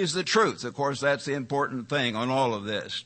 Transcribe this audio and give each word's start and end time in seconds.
Is 0.00 0.14
the 0.14 0.24
truth? 0.24 0.64
Of 0.64 0.72
course, 0.72 0.98
that's 1.00 1.26
the 1.26 1.34
important 1.34 1.90
thing 1.90 2.16
on 2.16 2.30
all 2.30 2.54
of 2.54 2.64
this. 2.64 3.04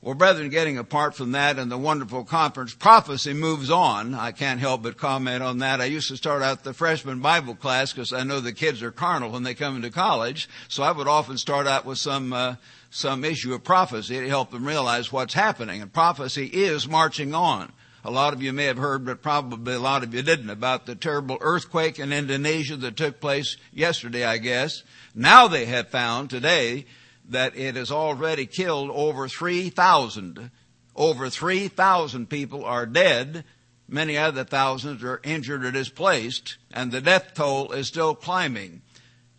Well, 0.00 0.16
brethren, 0.16 0.48
getting 0.48 0.76
apart 0.76 1.14
from 1.14 1.30
that 1.30 1.56
and 1.56 1.70
the 1.70 1.78
wonderful 1.78 2.24
conference, 2.24 2.74
prophecy 2.74 3.32
moves 3.32 3.70
on. 3.70 4.12
I 4.12 4.32
can't 4.32 4.58
help 4.58 4.82
but 4.82 4.96
comment 4.96 5.44
on 5.44 5.58
that. 5.58 5.80
I 5.80 5.84
used 5.84 6.08
to 6.08 6.16
start 6.16 6.42
out 6.42 6.64
the 6.64 6.74
freshman 6.74 7.20
Bible 7.20 7.54
class 7.54 7.92
because 7.92 8.12
I 8.12 8.24
know 8.24 8.40
the 8.40 8.52
kids 8.52 8.82
are 8.82 8.90
carnal 8.90 9.30
when 9.30 9.44
they 9.44 9.54
come 9.54 9.76
into 9.76 9.90
college. 9.90 10.48
So 10.66 10.82
I 10.82 10.90
would 10.90 11.06
often 11.06 11.38
start 11.38 11.68
out 11.68 11.84
with 11.86 11.98
some, 11.98 12.32
uh, 12.32 12.56
some 12.90 13.24
issue 13.24 13.54
of 13.54 13.62
prophecy 13.62 14.18
to 14.18 14.28
help 14.28 14.50
them 14.50 14.66
realize 14.66 15.12
what's 15.12 15.34
happening. 15.34 15.80
And 15.80 15.92
prophecy 15.92 16.46
is 16.46 16.88
marching 16.88 17.36
on. 17.36 17.70
A 18.04 18.10
lot 18.10 18.34
of 18.34 18.42
you 18.42 18.52
may 18.52 18.64
have 18.64 18.78
heard, 18.78 19.04
but 19.04 19.22
probably 19.22 19.74
a 19.74 19.78
lot 19.78 20.02
of 20.02 20.12
you 20.12 20.22
didn't, 20.22 20.50
about 20.50 20.86
the 20.86 20.96
terrible 20.96 21.38
earthquake 21.40 22.00
in 22.00 22.12
Indonesia 22.12 22.76
that 22.78 22.96
took 22.96 23.20
place 23.20 23.56
yesterday, 23.72 24.24
I 24.24 24.38
guess. 24.38 24.82
Now 25.14 25.48
they 25.48 25.66
have 25.66 25.88
found 25.88 26.30
today 26.30 26.86
that 27.28 27.56
it 27.56 27.76
has 27.76 27.90
already 27.90 28.46
killed 28.46 28.90
over 28.90 29.28
3,000. 29.28 30.50
Over 30.94 31.30
3,000 31.30 32.28
people 32.28 32.64
are 32.64 32.86
dead. 32.86 33.44
Many 33.88 34.16
other 34.16 34.44
thousands 34.44 35.02
are 35.04 35.20
injured 35.22 35.64
or 35.64 35.70
displaced, 35.70 36.56
and 36.72 36.90
the 36.90 37.00
death 37.00 37.34
toll 37.34 37.72
is 37.72 37.88
still 37.88 38.14
climbing. 38.14 38.82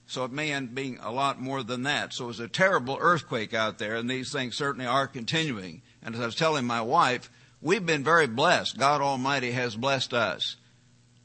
So 0.05 0.25
it 0.25 0.31
may 0.31 0.51
end 0.51 0.75
being 0.75 0.99
a 1.01 1.11
lot 1.11 1.41
more 1.41 1.63
than 1.63 1.83
that. 1.83 2.13
So 2.13 2.29
it's 2.29 2.39
a 2.39 2.47
terrible 2.47 2.97
earthquake 2.99 3.53
out 3.53 3.79
there, 3.79 3.95
and 3.95 4.09
these 4.09 4.31
things 4.31 4.55
certainly 4.55 4.85
are 4.85 5.07
continuing. 5.07 5.81
And 6.03 6.13
as 6.13 6.21
I 6.21 6.25
was 6.25 6.35
telling 6.35 6.65
my 6.65 6.81
wife, 6.81 7.31
we've 7.61 7.85
been 7.85 8.03
very 8.03 8.27
blessed. 8.27 8.77
God 8.77 9.01
Almighty 9.01 9.51
has 9.51 9.75
blessed 9.75 10.13
us. 10.13 10.57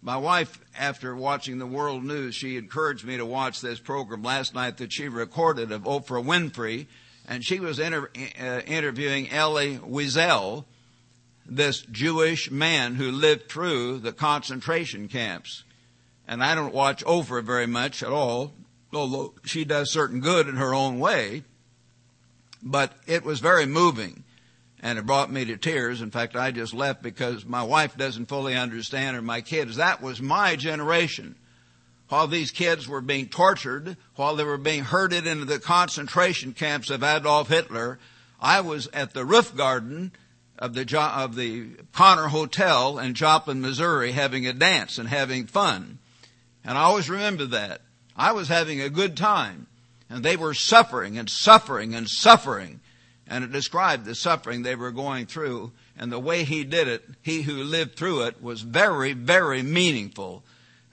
My 0.09 0.17
wife, 0.17 0.59
after 0.75 1.15
watching 1.15 1.59
the 1.59 1.67
world 1.67 2.03
news, 2.03 2.35
she 2.35 2.57
encouraged 2.57 3.05
me 3.05 3.19
to 3.19 3.27
watch 3.27 3.61
this 3.61 3.79
program 3.79 4.23
last 4.23 4.55
night 4.55 4.79
that 4.79 4.91
she 4.91 5.07
recorded 5.07 5.71
of 5.71 5.83
Oprah 5.83 6.25
Winfrey, 6.25 6.87
and 7.29 7.45
she 7.45 7.61
was 7.61 7.79
inter- 7.79 8.11
uh, 8.41 8.61
interviewing 8.67 9.29
Elie 9.29 9.77
Wiesel, 9.77 10.65
this 11.45 11.83
Jewish 11.83 12.51
man 12.51 12.95
who 12.95 13.13
lived 13.13 13.51
through 13.51 13.99
the 13.99 14.15
concentration 14.15 15.09
camps. 15.09 15.65
And 16.27 16.43
I 16.43 16.55
don't 16.55 16.73
watch 16.73 17.05
Oprah 17.05 17.45
very 17.45 17.67
much 17.67 18.03
at 18.03 18.09
all, 18.09 18.55
although 18.95 19.35
she 19.45 19.67
does 19.67 19.93
certain 19.93 20.21
good 20.21 20.49
in 20.49 20.57
her 20.57 20.73
own 20.73 20.99
way. 20.99 21.43
But 22.63 22.95
it 23.07 23.25
was 23.25 23.41
very 23.41 23.67
moving 23.67 24.25
and 24.81 24.99
it 24.99 25.07
brought 25.07 25.31
me 25.31 25.45
to 25.47 25.57
tears. 25.57 26.01
In 26.01 26.11
fact, 26.11 26.37
I 26.37 26.51
just 26.51 26.75
left 26.75 27.03
because 27.03 27.45
my 27.45 27.63
wife 27.63 27.97
doesn't 27.97 28.27
fully 28.27 28.55
understand 28.55 29.17
or 29.17 29.23
my 29.23 29.41
kids. 29.41 29.77
That 29.77 30.03
was 30.03 30.23
my 30.23 30.57
generation. 30.57 31.35
While 32.09 32.27
these 32.27 32.51
kids 32.51 32.89
were 32.89 33.01
being 33.01 33.29
tortured, 33.29 33.97
while 34.17 34.37
they 34.37 34.45
were 34.45 34.57
being 34.57 34.85
herded 34.85 35.27
into 35.27 35.45
the 35.45 35.59
concentration 35.59 36.53
camps 36.53 36.91
of 36.91 37.03
Adolf 37.03 37.49
Hitler, 37.49 37.99
I 38.41 38.61
was 38.61 38.89
at 38.93 39.13
the 39.13 39.25
roof 39.25 39.55
garden 39.55 40.13
of 40.59 40.75
the, 40.75 40.99
of 40.99 41.37
the 41.37 41.69
Connor 41.93 42.29
Hotel 42.29 42.99
in 42.99 43.15
Joplin, 43.15 43.61
Missouri 43.61 44.13
having 44.13 44.47
a 44.47 44.53
dance 44.53 44.99
and 44.99 45.09
having 45.09 45.47
fun. 45.47 45.99
And 46.65 46.79
I 46.79 46.83
always 46.83 47.11
remember 47.11 47.47
that. 47.47 47.83
I 48.17 48.33
was 48.33 48.49
having 48.49 48.81
a 48.81 48.89
good 48.89 49.17
time 49.17 49.67
and 50.11 50.25
they 50.25 50.37
were 50.37 50.55
suffering 50.55 51.19
and 51.19 51.29
suffering 51.29 51.95
and 51.95 52.09
suffering 52.09 52.81
and 53.29 53.45
it 53.45 53.53
described 53.53 54.05
the 54.05 54.15
suffering 54.15 54.63
they 54.63 54.75
were 54.75 54.91
going 54.91 55.27
through. 55.27 55.73
And 55.97 56.11
the 56.11 56.19
way 56.19 56.45
he 56.45 56.65
did 56.65 56.89
it, 56.89 57.05
he 57.23 57.43
who 57.43 57.63
lived 57.63 57.97
through 57.97 58.23
it, 58.23 58.43
was 58.43 58.63
very, 58.63 59.13
very 59.13 59.63
meaningful. 59.63 60.43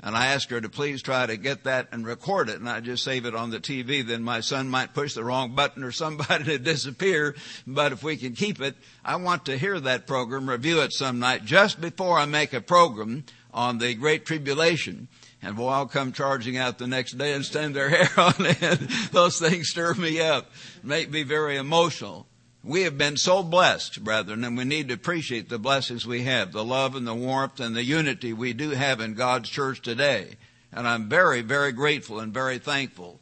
And 0.02 0.16
I 0.16 0.28
asked 0.28 0.52
her 0.52 0.62
to 0.62 0.70
please 0.70 1.02
try 1.02 1.26
to 1.26 1.38
get 1.38 1.64
that 1.64 1.88
and 1.92 2.06
record 2.06 2.50
it, 2.50 2.60
and 2.60 2.70
I 2.70 2.80
just 2.80 3.04
save 3.04 3.26
it 3.26 3.34
on 3.34 3.50
the 3.50 3.60
TV. 3.60 4.06
Then 4.06 4.22
my 4.22 4.42
son 4.42 4.70
might 4.70 4.94
push 4.94 5.14
the 5.14 5.24
wrong 5.24 5.56
button 5.56 5.84
or 5.84 5.92
somebody 5.92 6.44
to 6.46 6.60
disappear. 6.60 7.36
But 7.66 7.92
if 7.92 8.04
we 8.04 8.18
can 8.18 8.34
keep 8.34 8.62
it, 8.62 8.76
I 9.04 9.16
want 9.16 9.46
to 9.46 9.58
hear 9.58 9.80
that 9.80 10.06
program, 10.06 10.50
review 10.50 10.82
it 10.82 10.94
some 10.94 11.20
night, 11.20 11.46
just 11.46 11.82
before 11.82 12.20
I 12.20 12.26
make 12.26 12.54
a 12.54 12.62
program 12.62 13.24
on 13.54 13.80
the 13.80 13.96
Great 13.96 14.26
Tribulation. 14.26 15.08
And 15.46 15.56
boy, 15.56 15.70
I'll 15.70 15.86
come 15.86 16.12
charging 16.12 16.58
out 16.58 16.80
the 16.80 16.88
next 16.88 17.20
day 17.20 17.34
and 17.34 17.46
stand 17.46 17.76
their 17.76 17.90
hair 17.90 18.10
on 18.18 18.48
end. 18.48 18.80
Those 19.12 19.38
things 19.38 19.70
stir 19.70 19.94
me 19.94 20.20
up, 20.20 20.50
make 20.82 21.12
me 21.12 21.22
very 21.22 21.56
emotional. 21.56 22.26
We 22.64 22.82
have 22.82 22.98
been 22.98 23.16
so 23.16 23.44
blessed, 23.44 24.04
brethren, 24.04 24.44
and 24.44 24.58
we 24.58 24.64
need 24.64 24.88
to 24.88 24.96
appreciate 24.96 25.50
the 25.50 25.60
blessings 25.60 26.08
we 26.08 26.24
have, 26.24 26.52
the 26.52 26.66
love 26.66 26.96
and 26.96 27.06
the 27.06 27.14
warmth 27.14 27.60
and 27.60 27.76
the 27.76 27.84
unity 27.84 28.34
we 28.34 28.54
do 28.54 28.72
have 28.72 29.00
in 29.00 29.14
God's 29.14 29.48
church 29.48 29.84
today. 29.84 30.38
And 30.72 30.88
I'm 30.88 31.10
very, 31.10 31.42
very 31.42 31.72
grateful 31.72 32.20
and 32.20 32.34
very 32.34 32.58
thankful. 32.58 33.20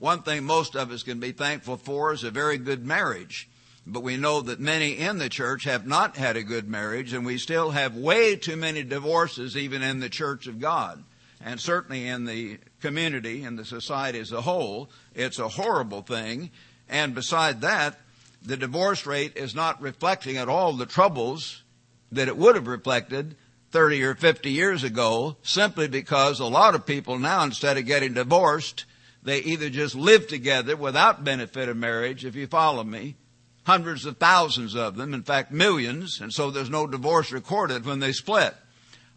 One 0.00 0.22
thing 0.22 0.42
most 0.42 0.74
of 0.74 0.90
us 0.90 1.04
can 1.04 1.20
be 1.20 1.30
thankful 1.30 1.76
for 1.76 2.12
is 2.12 2.24
a 2.24 2.32
very 2.32 2.58
good 2.58 2.84
marriage. 2.84 3.48
But 3.86 4.02
we 4.02 4.16
know 4.16 4.40
that 4.40 4.58
many 4.58 4.98
in 4.98 5.18
the 5.18 5.28
church 5.28 5.62
have 5.62 5.86
not 5.86 6.16
had 6.16 6.36
a 6.36 6.42
good 6.42 6.68
marriage, 6.68 7.12
and 7.12 7.24
we 7.24 7.38
still 7.38 7.70
have 7.70 7.96
way 7.96 8.34
too 8.34 8.56
many 8.56 8.82
divorces 8.82 9.56
even 9.56 9.82
in 9.82 10.00
the 10.00 10.08
church 10.08 10.48
of 10.48 10.58
God 10.58 11.04
and 11.44 11.60
certainly 11.60 12.06
in 12.06 12.24
the 12.24 12.58
community 12.80 13.44
and 13.44 13.58
the 13.58 13.64
society 13.64 14.18
as 14.18 14.32
a 14.32 14.42
whole, 14.42 14.90
it's 15.14 15.38
a 15.38 15.48
horrible 15.48 16.02
thing. 16.02 16.50
And 16.88 17.14
beside 17.14 17.60
that, 17.62 17.98
the 18.42 18.56
divorce 18.56 19.06
rate 19.06 19.36
is 19.36 19.54
not 19.54 19.80
reflecting 19.80 20.36
at 20.36 20.48
all 20.48 20.72
the 20.72 20.86
troubles 20.86 21.62
that 22.10 22.28
it 22.28 22.36
would 22.36 22.54
have 22.54 22.66
reflected 22.66 23.36
30 23.70 24.02
or 24.02 24.14
50 24.14 24.50
years 24.50 24.84
ago, 24.84 25.36
simply 25.42 25.88
because 25.88 26.40
a 26.40 26.44
lot 26.44 26.74
of 26.74 26.84
people 26.84 27.18
now, 27.18 27.42
instead 27.42 27.78
of 27.78 27.86
getting 27.86 28.12
divorced, 28.12 28.84
they 29.22 29.38
either 29.38 29.70
just 29.70 29.94
live 29.94 30.26
together 30.26 30.76
without 30.76 31.24
benefit 31.24 31.68
of 31.68 31.76
marriage, 31.76 32.24
if 32.24 32.34
you 32.34 32.46
follow 32.46 32.84
me, 32.84 33.16
hundreds 33.64 34.04
of 34.04 34.18
thousands 34.18 34.74
of 34.74 34.96
them, 34.96 35.14
in 35.14 35.22
fact 35.22 35.52
millions, 35.52 36.20
and 36.20 36.32
so 36.32 36.50
there's 36.50 36.68
no 36.68 36.86
divorce 36.86 37.32
recorded 37.32 37.86
when 37.86 38.00
they 38.00 38.12
split. 38.12 38.54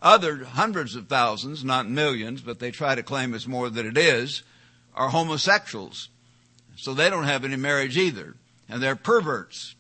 Other 0.06 0.46
hundreds 0.46 0.96
of 0.96 1.08
thousands, 1.08 1.64
not 1.64 1.90
millions, 1.90 2.40
but 2.42 2.60
they 2.60 2.70
try 2.70 2.94
to 2.94 3.02
claim 3.02 3.34
it's 3.34 3.48
more 3.48 3.72
than 3.72 3.88
it 3.88 3.98
is, 3.98 4.44
are 4.94 5.10
homosexuals. 5.10 6.10
So 6.76 6.94
they 6.94 7.10
don't 7.10 7.24
have 7.24 7.44
any 7.44 7.56
marriage 7.56 7.98
either. 7.98 8.36
And 8.70 8.84
they're 8.84 8.96
perverts. 8.96 9.74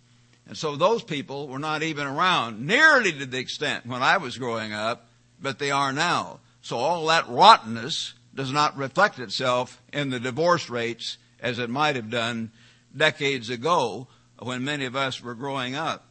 And 0.48 0.58
so 0.58 0.76
those 0.76 1.04
people 1.04 1.48
were 1.48 1.60
not 1.60 1.84
even 1.84 2.08
around 2.08 2.66
nearly 2.66 3.12
to 3.12 3.28
the 3.28 3.38
extent 3.38 3.86
when 3.86 4.02
I 4.02 4.18
was 4.18 4.40
growing 4.40 4.74
up, 4.74 5.06
but 5.40 5.60
they 5.60 5.70
are 5.70 5.94
now. 5.94 6.40
So 6.64 6.78
all 6.78 7.06
that 7.06 7.30
rottenness 7.30 8.16
does 8.34 8.52
not 8.52 8.76
reflect 8.76 9.20
itself 9.20 9.80
in 9.94 10.10
the 10.10 10.20
divorce 10.20 10.72
rates 10.72 11.20
as 11.40 11.60
it 11.60 11.70
might 11.70 11.96
have 11.96 12.10
done 12.10 12.50
decades 12.98 13.52
ago 13.52 14.08
when 14.40 14.64
many 14.64 14.86
of 14.86 14.96
us 14.96 15.22
were 15.22 15.36
growing 15.36 15.76
up. 15.76 16.08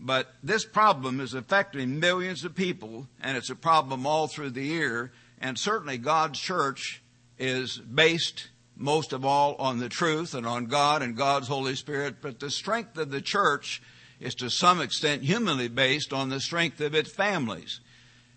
But 0.00 0.32
this 0.42 0.64
problem 0.64 1.20
is 1.20 1.34
affecting 1.34 1.98
millions 1.98 2.44
of 2.44 2.54
people, 2.54 3.08
and 3.20 3.36
it's 3.36 3.50
a 3.50 3.56
problem 3.56 4.06
all 4.06 4.28
through 4.28 4.50
the 4.50 4.64
year. 4.64 5.12
And 5.40 5.58
certainly 5.58 5.98
God's 5.98 6.38
church 6.38 7.02
is 7.38 7.78
based 7.78 8.48
most 8.76 9.12
of 9.12 9.24
all 9.24 9.56
on 9.56 9.78
the 9.80 9.88
truth 9.88 10.34
and 10.34 10.46
on 10.46 10.66
God 10.66 11.02
and 11.02 11.16
God's 11.16 11.48
Holy 11.48 11.74
Spirit. 11.74 12.16
But 12.22 12.38
the 12.38 12.50
strength 12.50 12.96
of 12.96 13.10
the 13.10 13.20
church 13.20 13.82
is 14.20 14.34
to 14.36 14.50
some 14.50 14.80
extent 14.80 15.22
humanly 15.22 15.68
based 15.68 16.12
on 16.12 16.28
the 16.28 16.40
strength 16.40 16.80
of 16.80 16.94
its 16.94 17.10
families. 17.10 17.80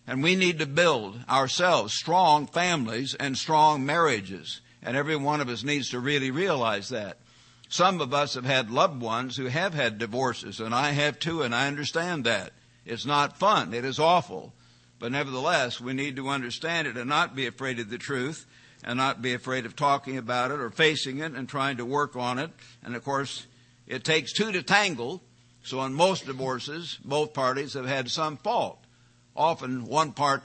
And 0.07 0.23
we 0.23 0.35
need 0.35 0.59
to 0.59 0.65
build 0.65 1.19
ourselves 1.29 1.93
strong 1.93 2.47
families 2.47 3.13
and 3.13 3.37
strong 3.37 3.85
marriages. 3.85 4.61
And 4.81 4.97
every 4.97 5.15
one 5.15 5.41
of 5.41 5.49
us 5.49 5.63
needs 5.63 5.91
to 5.91 5.99
really 5.99 6.31
realize 6.31 6.89
that. 6.89 7.17
Some 7.71 8.01
of 8.01 8.13
us 8.13 8.33
have 8.33 8.43
had 8.43 8.69
loved 8.69 9.01
ones 9.01 9.37
who 9.37 9.45
have 9.45 9.73
had 9.73 9.97
divorces, 9.97 10.59
and 10.59 10.75
I 10.75 10.91
have 10.91 11.19
too, 11.19 11.41
and 11.41 11.55
I 11.55 11.67
understand 11.67 12.25
that. 12.25 12.51
It's 12.85 13.05
not 13.05 13.37
fun. 13.37 13.73
It 13.73 13.85
is 13.85 13.97
awful. 13.97 14.51
But 14.99 15.13
nevertheless, 15.13 15.79
we 15.79 15.93
need 15.93 16.17
to 16.17 16.27
understand 16.27 16.85
it 16.85 16.97
and 16.97 17.07
not 17.07 17.33
be 17.33 17.47
afraid 17.47 17.79
of 17.79 17.89
the 17.89 17.97
truth 17.97 18.45
and 18.83 18.97
not 18.97 19.21
be 19.21 19.33
afraid 19.33 19.65
of 19.65 19.77
talking 19.77 20.17
about 20.17 20.51
it 20.51 20.59
or 20.59 20.69
facing 20.69 21.19
it 21.19 21.31
and 21.31 21.47
trying 21.47 21.77
to 21.77 21.85
work 21.85 22.17
on 22.17 22.39
it. 22.39 22.51
And 22.83 22.93
of 22.93 23.05
course, 23.05 23.47
it 23.87 24.03
takes 24.03 24.33
two 24.33 24.51
to 24.51 24.61
tangle. 24.61 25.23
So 25.63 25.81
in 25.83 25.93
most 25.93 26.25
divorces, 26.25 26.99
both 27.05 27.33
parties 27.33 27.75
have 27.75 27.87
had 27.87 28.11
some 28.11 28.35
fault. 28.35 28.83
Often 29.33 29.85
one 29.85 30.11
part, 30.11 30.43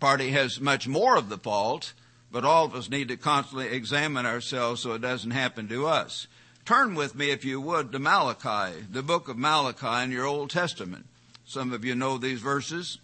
party 0.00 0.30
has 0.30 0.58
much 0.58 0.88
more 0.88 1.16
of 1.16 1.28
the 1.28 1.36
fault, 1.36 1.92
but 2.30 2.46
all 2.46 2.64
of 2.64 2.74
us 2.74 2.88
need 2.88 3.08
to 3.08 3.18
constantly 3.18 3.68
examine 3.68 4.24
ourselves 4.24 4.80
so 4.80 4.94
it 4.94 5.02
doesn't 5.02 5.32
happen 5.32 5.68
to 5.68 5.86
us. 5.86 6.28
Turn 6.64 6.94
with 6.94 7.16
me, 7.16 7.30
if 7.30 7.44
you 7.44 7.60
would, 7.60 7.90
to 7.90 7.98
Malachi, 7.98 8.84
the 8.88 9.02
book 9.02 9.28
of 9.28 9.36
Malachi 9.36 10.04
in 10.04 10.12
your 10.12 10.26
Old 10.26 10.50
Testament. 10.50 11.06
Some 11.44 11.72
of 11.72 11.84
you 11.84 11.96
know 11.96 12.18
these 12.18 12.40
verses. 12.40 12.98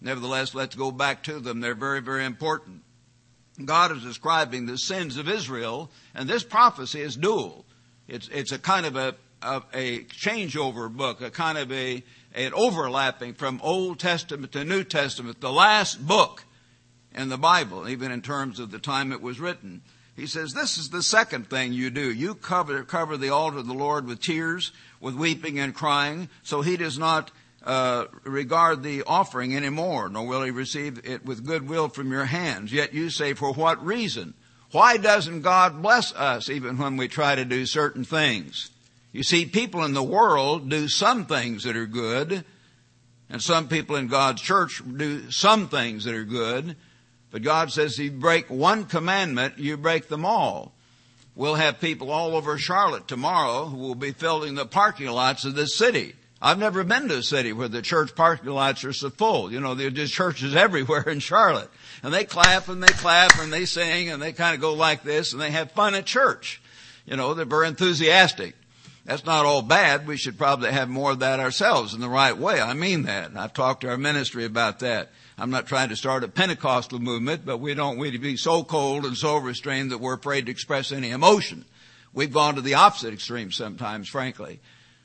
Nevertheless, 0.00 0.52
let's 0.52 0.74
go 0.74 0.90
back 0.90 1.22
to 1.24 1.38
them. 1.38 1.60
They're 1.60 1.76
very, 1.76 2.02
very 2.02 2.24
important. 2.24 2.82
God 3.64 3.92
is 3.92 4.02
describing 4.02 4.66
the 4.66 4.76
sins 4.76 5.16
of 5.16 5.28
Israel, 5.28 5.92
and 6.12 6.28
this 6.28 6.42
prophecy 6.42 7.02
is 7.02 7.14
dual. 7.14 7.64
It's, 8.08 8.28
it's 8.32 8.50
a 8.50 8.58
kind 8.58 8.84
of 8.84 8.96
a, 8.96 9.14
a, 9.42 9.62
a 9.72 9.98
changeover 10.06 10.92
book, 10.92 11.20
a 11.20 11.30
kind 11.30 11.56
of 11.56 11.70
a, 11.70 12.02
an 12.34 12.52
overlapping 12.52 13.34
from 13.34 13.60
Old 13.62 14.00
Testament 14.00 14.50
to 14.52 14.64
New 14.64 14.82
Testament, 14.82 15.40
the 15.40 15.52
last 15.52 16.04
book 16.04 16.42
in 17.14 17.28
the 17.28 17.38
Bible, 17.38 17.88
even 17.88 18.10
in 18.10 18.22
terms 18.22 18.58
of 18.58 18.72
the 18.72 18.80
time 18.80 19.12
it 19.12 19.22
was 19.22 19.38
written. 19.38 19.82
He 20.16 20.26
says, 20.26 20.54
this 20.54 20.78
is 20.78 20.90
the 20.90 21.02
second 21.02 21.50
thing 21.50 21.72
you 21.72 21.90
do. 21.90 22.12
You 22.12 22.34
cover, 22.34 22.84
cover 22.84 23.16
the 23.16 23.30
altar 23.30 23.58
of 23.58 23.66
the 23.66 23.74
Lord 23.74 24.06
with 24.06 24.20
tears, 24.20 24.70
with 25.00 25.14
weeping 25.14 25.58
and 25.58 25.74
crying, 25.74 26.28
so 26.42 26.62
he 26.62 26.76
does 26.76 26.98
not 26.98 27.32
uh, 27.64 28.04
regard 28.22 28.82
the 28.82 29.02
offering 29.04 29.56
anymore, 29.56 30.08
nor 30.08 30.26
will 30.26 30.42
he 30.42 30.50
receive 30.50 31.00
it 31.04 31.24
with 31.24 31.44
goodwill 31.44 31.88
from 31.88 32.12
your 32.12 32.26
hands. 32.26 32.72
Yet 32.72 32.94
you 32.94 33.10
say, 33.10 33.34
for 33.34 33.52
what 33.52 33.84
reason? 33.84 34.34
Why 34.70 34.98
doesn't 34.98 35.42
God 35.42 35.82
bless 35.82 36.12
us 36.14 36.48
even 36.48 36.78
when 36.78 36.96
we 36.96 37.08
try 37.08 37.34
to 37.34 37.44
do 37.44 37.66
certain 37.66 38.04
things? 38.04 38.70
You 39.12 39.22
see, 39.22 39.46
people 39.46 39.84
in 39.84 39.94
the 39.94 40.02
world 40.02 40.68
do 40.68 40.88
some 40.88 41.26
things 41.26 41.64
that 41.64 41.76
are 41.76 41.86
good, 41.86 42.44
and 43.30 43.40
some 43.40 43.68
people 43.68 43.96
in 43.96 44.08
God's 44.08 44.42
church 44.42 44.82
do 44.96 45.30
some 45.30 45.68
things 45.68 46.04
that 46.04 46.14
are 46.14 46.24
good, 46.24 46.76
but 47.34 47.42
God 47.42 47.72
says 47.72 47.98
if 47.98 48.04
you 48.04 48.10
break 48.12 48.48
one 48.48 48.84
commandment, 48.84 49.58
you 49.58 49.76
break 49.76 50.06
them 50.06 50.24
all. 50.24 50.72
We'll 51.34 51.56
have 51.56 51.80
people 51.80 52.12
all 52.12 52.36
over 52.36 52.56
Charlotte 52.58 53.08
tomorrow 53.08 53.64
who 53.64 53.76
will 53.78 53.96
be 53.96 54.12
filling 54.12 54.54
the 54.54 54.66
parking 54.66 55.08
lots 55.08 55.44
of 55.44 55.56
this 55.56 55.74
city. 55.74 56.14
I've 56.40 56.60
never 56.60 56.84
been 56.84 57.08
to 57.08 57.16
a 57.16 57.22
city 57.24 57.52
where 57.52 57.66
the 57.66 57.82
church 57.82 58.14
parking 58.14 58.50
lots 58.50 58.84
are 58.84 58.92
so 58.92 59.10
full. 59.10 59.50
You 59.50 59.58
know, 59.58 59.74
there's 59.74 59.94
just 59.94 60.14
churches 60.14 60.54
everywhere 60.54 61.08
in 61.08 61.18
Charlotte. 61.18 61.70
And 62.04 62.14
they 62.14 62.22
clap 62.22 62.68
and 62.68 62.80
they 62.80 62.86
clap 62.86 63.36
and 63.40 63.52
they 63.52 63.64
sing 63.64 64.10
and 64.10 64.22
they 64.22 64.32
kind 64.32 64.54
of 64.54 64.60
go 64.60 64.74
like 64.74 65.02
this 65.02 65.32
and 65.32 65.42
they 65.42 65.50
have 65.50 65.72
fun 65.72 65.96
at 65.96 66.06
church. 66.06 66.62
You 67.04 67.16
know, 67.16 67.34
they're 67.34 67.46
very 67.46 67.66
enthusiastic. 67.66 68.54
That's 69.06 69.24
not 69.24 69.44
all 69.44 69.62
bad. 69.62 70.06
We 70.06 70.18
should 70.18 70.38
probably 70.38 70.70
have 70.70 70.88
more 70.88 71.10
of 71.10 71.18
that 71.18 71.40
ourselves 71.40 71.94
in 71.94 72.00
the 72.00 72.08
right 72.08 72.38
way. 72.38 72.60
I 72.60 72.74
mean 72.74 73.02
that. 73.06 73.36
I've 73.36 73.54
talked 73.54 73.80
to 73.80 73.88
our 73.88 73.98
ministry 73.98 74.44
about 74.44 74.78
that. 74.78 75.10
I'm 75.36 75.50
not 75.50 75.66
trying 75.66 75.88
to 75.88 75.96
start 75.96 76.22
a 76.22 76.28
Pentecostal 76.28 77.00
movement, 77.00 77.44
but 77.44 77.58
we 77.58 77.74
don't 77.74 77.98
want 77.98 78.12
to 78.12 78.18
be 78.18 78.36
so 78.36 78.62
cold 78.62 79.04
and 79.04 79.16
so 79.16 79.36
restrained 79.36 79.90
that 79.90 79.98
we're 79.98 80.14
afraid 80.14 80.46
to 80.46 80.52
express 80.52 80.92
any 80.92 81.10
emotion. 81.10 81.64
We've 82.12 82.32
gone 82.32 82.54
to 82.54 82.60
the 82.60 82.74
opposite 82.74 83.12
extreme 83.12 83.50
sometimes, 83.50 84.08
frankly. 84.08 84.60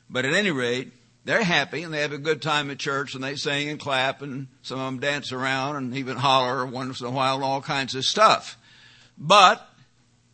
But 0.07 0.25
at 0.25 0.33
any 0.33 0.51
rate, 0.51 0.91
they're 1.25 1.43
happy 1.43 1.81
and 1.81 1.91
they 1.91 2.01
have 2.01 2.13
a 2.13 2.19
good 2.19 2.41
time 2.41 2.69
at 2.69 2.77
church 2.77 3.15
and 3.15 3.23
they 3.23 3.35
sing 3.35 3.69
and 3.69 3.79
clap 3.79 4.21
and 4.21 4.47
some 4.61 4.79
of 4.79 4.85
them 4.85 4.99
dance 4.99 5.31
around 5.31 5.77
and 5.77 5.95
even 5.95 6.17
holler 6.17 6.65
once 6.65 7.01
in 7.01 7.07
a 7.07 7.11
while 7.11 7.35
and 7.35 7.43
all 7.43 7.61
kinds 7.61 7.95
of 7.95 8.05
stuff. 8.05 8.57
But 9.17 9.67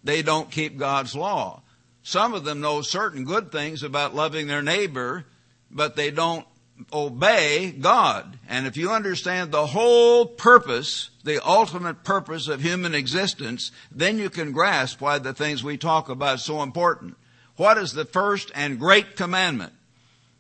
they 0.04 0.22
don't 0.22 0.52
keep 0.52 0.78
God's 0.78 1.16
law. 1.16 1.62
Some 2.04 2.34
of 2.34 2.44
them 2.44 2.62
know 2.62 2.82
certain 2.82 3.24
good 3.24 3.52
things 3.52 3.82
about 3.82 4.14
loving 4.14 4.48
their 4.48 4.62
neighbor, 4.62 5.26
but 5.72 5.96
they 5.96 6.12
don't 6.12 6.46
obey 6.92 7.72
God. 7.72 8.38
And 8.48 8.68
if 8.68 8.78
you 8.78 8.92
understand 8.92 9.52
the 9.52 9.68
whole 9.68 10.26
purpose, 10.26 11.10
the 11.24 11.46
ultimate 11.46 12.04
purpose 12.04 12.48
of 12.48 12.62
human 12.62 12.94
existence, 12.94 13.72
then 13.92 14.18
you 14.18 14.30
can 14.30 14.52
grasp 14.52 15.02
why 15.02 15.20
the 15.20 15.34
things 15.34 15.64
we 15.64 15.78
talk 15.78 16.10
about 16.10 16.40
so 16.40 16.62
important. 16.62 17.16
What 17.56 17.78
is 17.78 17.94
the 17.94 18.06
first 18.06 18.52
and 18.54 18.80
great 18.80 19.16
commandment? 19.16 19.74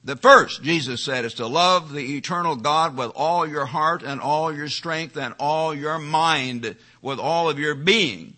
The 0.04 0.16
first, 0.16 0.62
Jesus 0.62 1.02
said, 1.02 1.26
is 1.26 1.34
to 1.36 1.48
love 1.48 1.92
the 1.92 2.16
eternal 2.16 2.56
God 2.56 2.96
with 2.96 3.12
all 3.16 3.48
your 3.48 3.66
heart 3.66 4.04
and 4.04 4.22
all 4.22 4.54
your 4.54 4.68
strength 4.68 5.18
and 5.18 5.34
all 5.40 5.74
your 5.74 5.98
mind, 5.98 6.76
with 7.02 7.18
all 7.18 7.50
of 7.50 7.58
your 7.58 7.74
being. 7.74 8.36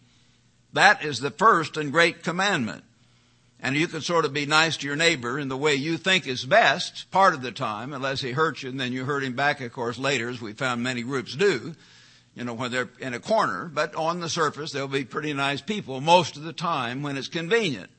That 0.72 1.04
is 1.04 1.20
the 1.20 1.32
first 1.32 1.76
and 1.76 1.92
great 1.92 2.24
commandment. 2.24 2.84
And 3.60 3.76
you 3.76 3.88
can 3.88 4.02
sort 4.02 4.26
of 4.26 4.34
be 4.34 4.46
nice 4.46 4.78
to 4.78 4.88
your 4.88 4.96
neighbor 4.96 5.40
in 5.40 5.48
the 5.48 5.58
way 5.58 5.74
you 5.74 5.98
think 5.98 6.28
is 6.28 6.46
best 6.46 7.10
part 7.10 7.34
of 7.34 7.42
the 7.42 7.52
time, 7.52 7.92
unless 7.92 8.22
he 8.22 8.32
hurts 8.32 8.62
you 8.62 8.70
and 8.70 8.80
then 8.80 8.94
you 8.94 9.06
hurt 9.06 9.24
him 9.24 9.34
back, 9.34 9.62
of 9.62 9.74
course, 9.74 9.98
later, 9.98 10.30
as 10.30 10.40
we 10.40 10.54
found 10.54 10.84
many 10.84 11.02
groups 11.02 11.36
do, 11.36 11.76
you 12.36 12.44
know, 12.44 12.54
when 12.54 12.72
they're 12.72 12.90
in 13.00 13.16
a 13.16 13.20
corner. 13.20 13.66
But 13.74 13.96
on 13.96 14.20
the 14.20 14.30
surface, 14.30 14.72
they'll 14.72 14.88
be 14.88 15.06
pretty 15.06 15.34
nice 15.34 15.60
people 15.60 16.02
most 16.02 16.38
of 16.38 16.44
the 16.44 16.54
time 16.54 17.02
when 17.02 17.18
it's 17.18 17.28
convenient. 17.28 17.90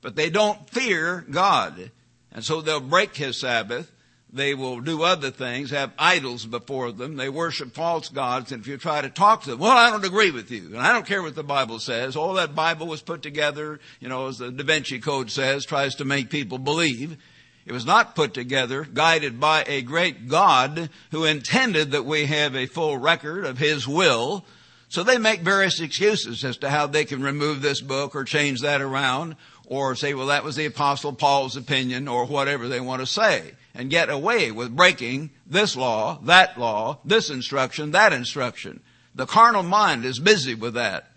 But 0.00 0.14
they 0.14 0.30
don't 0.30 0.70
fear 0.70 1.24
God. 1.28 1.90
And 2.30 2.44
so 2.44 2.60
they'll 2.60 2.78
break 2.78 3.16
his 3.16 3.40
Sabbath 3.40 3.90
they 4.32 4.54
will 4.54 4.80
do 4.80 5.02
other 5.02 5.30
things, 5.30 5.70
have 5.70 5.92
idols 5.98 6.44
before 6.44 6.92
them. 6.92 7.16
They 7.16 7.30
worship 7.30 7.74
false 7.74 8.08
gods. 8.08 8.52
And 8.52 8.60
if 8.60 8.66
you 8.66 8.76
try 8.76 9.00
to 9.00 9.08
talk 9.08 9.42
to 9.42 9.50
them, 9.50 9.58
well, 9.58 9.76
I 9.76 9.90
don't 9.90 10.04
agree 10.04 10.30
with 10.30 10.50
you. 10.50 10.66
And 10.66 10.78
I 10.78 10.92
don't 10.92 11.06
care 11.06 11.22
what 11.22 11.34
the 11.34 11.42
Bible 11.42 11.78
says. 11.78 12.14
All 12.14 12.34
that 12.34 12.54
Bible 12.54 12.86
was 12.86 13.00
put 13.00 13.22
together, 13.22 13.80
you 14.00 14.08
know, 14.08 14.26
as 14.28 14.38
the 14.38 14.50
Da 14.50 14.64
Vinci 14.64 14.98
Code 14.98 15.30
says, 15.30 15.64
tries 15.64 15.94
to 15.96 16.04
make 16.04 16.28
people 16.28 16.58
believe. 16.58 17.16
It 17.64 17.72
was 17.72 17.86
not 17.86 18.14
put 18.14 18.34
together, 18.34 18.84
guided 18.84 19.40
by 19.40 19.64
a 19.66 19.82
great 19.82 20.28
God 20.28 20.90
who 21.10 21.24
intended 21.24 21.92
that 21.92 22.04
we 22.04 22.26
have 22.26 22.54
a 22.54 22.66
full 22.66 22.98
record 22.98 23.44
of 23.44 23.58
His 23.58 23.88
will. 23.88 24.44
So 24.90 25.02
they 25.02 25.18
make 25.18 25.40
various 25.40 25.80
excuses 25.80 26.44
as 26.44 26.58
to 26.58 26.70
how 26.70 26.86
they 26.86 27.04
can 27.04 27.22
remove 27.22 27.60
this 27.60 27.80
book 27.80 28.14
or 28.14 28.24
change 28.24 28.60
that 28.60 28.80
around 28.80 29.36
or 29.66 29.94
say, 29.94 30.14
well, 30.14 30.26
that 30.28 30.44
was 30.44 30.56
the 30.56 30.64
apostle 30.64 31.12
Paul's 31.12 31.56
opinion 31.56 32.08
or 32.08 32.24
whatever 32.24 32.68
they 32.68 32.80
want 32.80 33.00
to 33.00 33.06
say 33.06 33.52
and 33.78 33.88
get 33.88 34.10
away 34.10 34.50
with 34.50 34.74
breaking 34.74 35.30
this 35.46 35.76
law, 35.76 36.18
that 36.24 36.58
law, 36.58 36.98
this 37.04 37.30
instruction, 37.30 37.92
that 37.92 38.12
instruction. 38.12 38.80
The 39.14 39.24
carnal 39.24 39.62
mind 39.62 40.04
is 40.04 40.18
busy 40.18 40.56
with 40.56 40.74
that. 40.74 41.12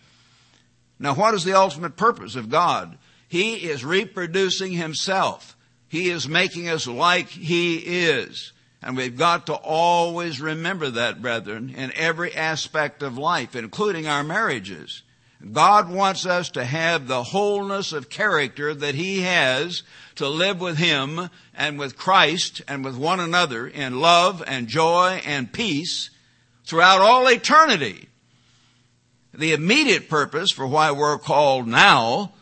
Now 1.00 1.16
what 1.16 1.34
is 1.34 1.44
the 1.44 1.58
ultimate 1.58 1.98
purpose 1.98 2.36
of 2.36 2.50
God? 2.50 3.00
He 3.28 3.56
is 3.56 3.84
reproducing 3.84 4.74
himself. 4.74 5.58
He 5.90 6.10
is 6.10 6.30
making 6.30 6.70
us 6.70 6.86
like 6.86 7.30
he 7.30 7.78
is. 7.78 8.54
And 8.84 8.96
we've 8.96 9.18
got 9.18 9.48
to 9.48 9.54
always 9.56 10.40
remember 10.40 10.92
that, 10.92 11.22
brethren, 11.22 11.74
in 11.76 11.92
every 11.96 12.34
aspect 12.36 13.02
of 13.02 13.18
life, 13.18 13.56
including 13.56 14.06
our 14.08 14.24
marriages. 14.24 15.02
God 15.50 15.90
wants 15.90 16.26
us 16.26 16.50
to 16.52 16.64
have 16.64 17.08
the 17.08 17.24
wholeness 17.24 17.94
of 17.94 18.10
character 18.10 18.74
that 18.74 18.96
He 18.96 19.22
has 19.22 19.84
to 20.16 20.28
live 20.28 20.62
with 20.62 20.78
Him 20.78 21.30
and 21.56 21.80
with 21.80 21.98
Christ 21.98 22.62
and 22.68 22.86
with 22.86 22.96
one 22.96 23.20
another 23.20 23.68
in 23.68 24.00
love 24.00 24.44
and 24.46 24.68
joy 24.68 25.22
and 25.26 25.52
peace 25.52 26.12
throughout 26.66 27.02
all 27.02 27.28
eternity. 27.28 28.08
The 29.34 29.54
immediate 29.54 30.10
purpose 30.10 30.52
for 30.52 30.68
why 30.68 30.92
we're 30.92 31.18
called 31.18 31.68
now, 31.68 32.34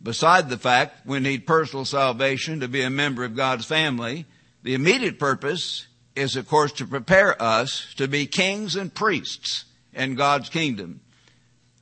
beside 0.00 0.48
the 0.48 0.58
fact 0.58 1.06
we 1.06 1.18
need 1.18 1.46
personal 1.46 1.84
salvation 1.84 2.60
to 2.60 2.68
be 2.68 2.82
a 2.82 2.90
member 2.90 3.24
of 3.24 3.34
God's 3.34 3.64
family, 3.64 4.24
the 4.62 4.74
immediate 4.74 5.18
purpose 5.18 5.88
is 6.14 6.36
of 6.36 6.48
course 6.48 6.72
to 6.72 6.86
prepare 6.86 7.40
us 7.42 7.92
to 7.96 8.06
be 8.06 8.26
kings 8.26 8.76
and 8.76 8.94
priests 8.94 9.64
in 9.92 10.14
God's 10.14 10.48
kingdom 10.48 11.00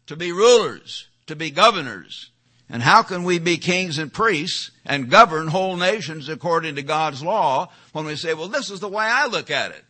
to 0.06 0.16
be 0.16 0.32
rulers, 0.32 1.08
to 1.26 1.37
be 1.37 1.50
governors. 1.50 2.30
And 2.68 2.82
how 2.82 3.02
can 3.02 3.25
we 3.25 3.38
be 3.38 3.58
kings 3.58 3.99
and 3.99 4.12
priests 4.12 4.70
and 4.84 5.11
govern 5.11 5.49
whole 5.49 5.76
nations 5.76 6.28
according 6.28 6.76
to 6.76 6.82
God's 6.82 7.23
law 7.23 7.70
when 7.92 8.06
we 8.06 8.16
say, 8.16 8.34
well, 8.34 8.49
this 8.49 8.70
is 8.70 8.80
the 8.80 8.88
way 8.88 9.04
I 9.04 9.26
look 9.26 9.50
at 9.50 9.70
it? 9.70 9.84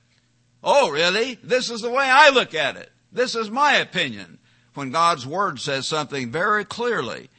Oh, 0.63 0.91
really? 0.91 1.39
This 1.43 1.71
is 1.71 1.83
the 1.83 1.91
way 1.91 2.09
I 2.09 2.31
look 2.31 2.55
at 2.55 2.77
it. 2.77 2.91
This 3.13 3.35
is 3.35 3.51
my 3.51 3.77
opinion. 3.77 4.39
When 4.75 4.91
God's 4.91 5.25
Word 5.25 5.61
says 5.61 5.87
something 5.87 6.33
very 6.33 6.65
clearly. 6.65 7.31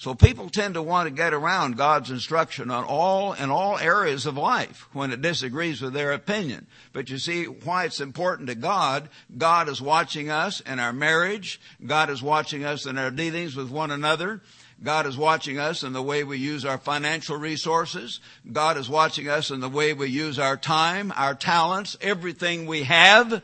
So 0.00 0.14
people 0.14 0.48
tend 0.48 0.74
to 0.74 0.82
want 0.82 1.08
to 1.08 1.14
get 1.14 1.34
around 1.34 1.76
God's 1.76 2.10
instruction 2.10 2.70
on 2.70 2.84
all, 2.84 3.34
in 3.34 3.50
all 3.50 3.76
areas 3.76 4.24
of 4.24 4.34
life 4.34 4.88
when 4.94 5.12
it 5.12 5.20
disagrees 5.20 5.82
with 5.82 5.92
their 5.92 6.12
opinion. 6.12 6.66
But 6.94 7.10
you 7.10 7.18
see 7.18 7.44
why 7.44 7.84
it's 7.84 8.00
important 8.00 8.48
to 8.48 8.54
God. 8.54 9.10
God 9.36 9.68
is 9.68 9.82
watching 9.82 10.30
us 10.30 10.60
in 10.60 10.78
our 10.78 10.94
marriage. 10.94 11.60
God 11.84 12.08
is 12.08 12.22
watching 12.22 12.64
us 12.64 12.86
in 12.86 12.96
our 12.96 13.10
dealings 13.10 13.54
with 13.54 13.70
one 13.70 13.90
another. 13.90 14.40
God 14.82 15.04
is 15.04 15.18
watching 15.18 15.58
us 15.58 15.82
in 15.82 15.92
the 15.92 16.02
way 16.02 16.24
we 16.24 16.38
use 16.38 16.64
our 16.64 16.78
financial 16.78 17.36
resources. 17.36 18.20
God 18.50 18.78
is 18.78 18.88
watching 18.88 19.28
us 19.28 19.50
in 19.50 19.60
the 19.60 19.68
way 19.68 19.92
we 19.92 20.08
use 20.08 20.38
our 20.38 20.56
time, 20.56 21.12
our 21.14 21.34
talents, 21.34 21.98
everything 22.00 22.64
we 22.64 22.84
have. 22.84 23.42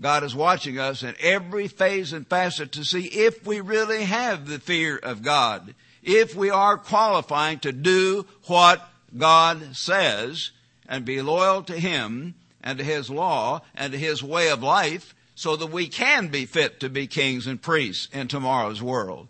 God 0.00 0.24
is 0.24 0.34
watching 0.34 0.78
us 0.78 1.02
in 1.02 1.14
every 1.20 1.68
phase 1.68 2.12
and 2.12 2.26
facet 2.26 2.72
to 2.72 2.84
see 2.84 3.06
if 3.06 3.46
we 3.46 3.60
really 3.60 4.04
have 4.04 4.46
the 4.46 4.58
fear 4.58 4.96
of 4.96 5.22
God, 5.22 5.74
if 6.02 6.34
we 6.34 6.50
are 6.50 6.76
qualifying 6.76 7.58
to 7.60 7.72
do 7.72 8.26
what 8.46 8.86
God 9.16 9.74
says 9.74 10.50
and 10.88 11.04
be 11.04 11.22
loyal 11.22 11.62
to 11.64 11.78
Him 11.78 12.34
and 12.62 12.78
to 12.78 12.84
His 12.84 13.08
law 13.08 13.62
and 13.74 13.92
to 13.92 13.98
His 13.98 14.22
way 14.22 14.50
of 14.50 14.62
life 14.62 15.14
so 15.34 15.56
that 15.56 15.66
we 15.66 15.88
can 15.88 16.28
be 16.28 16.46
fit 16.46 16.80
to 16.80 16.88
be 16.88 17.06
kings 17.06 17.46
and 17.46 17.60
priests 17.60 18.08
in 18.12 18.28
tomorrow's 18.28 18.82
world. 18.82 19.28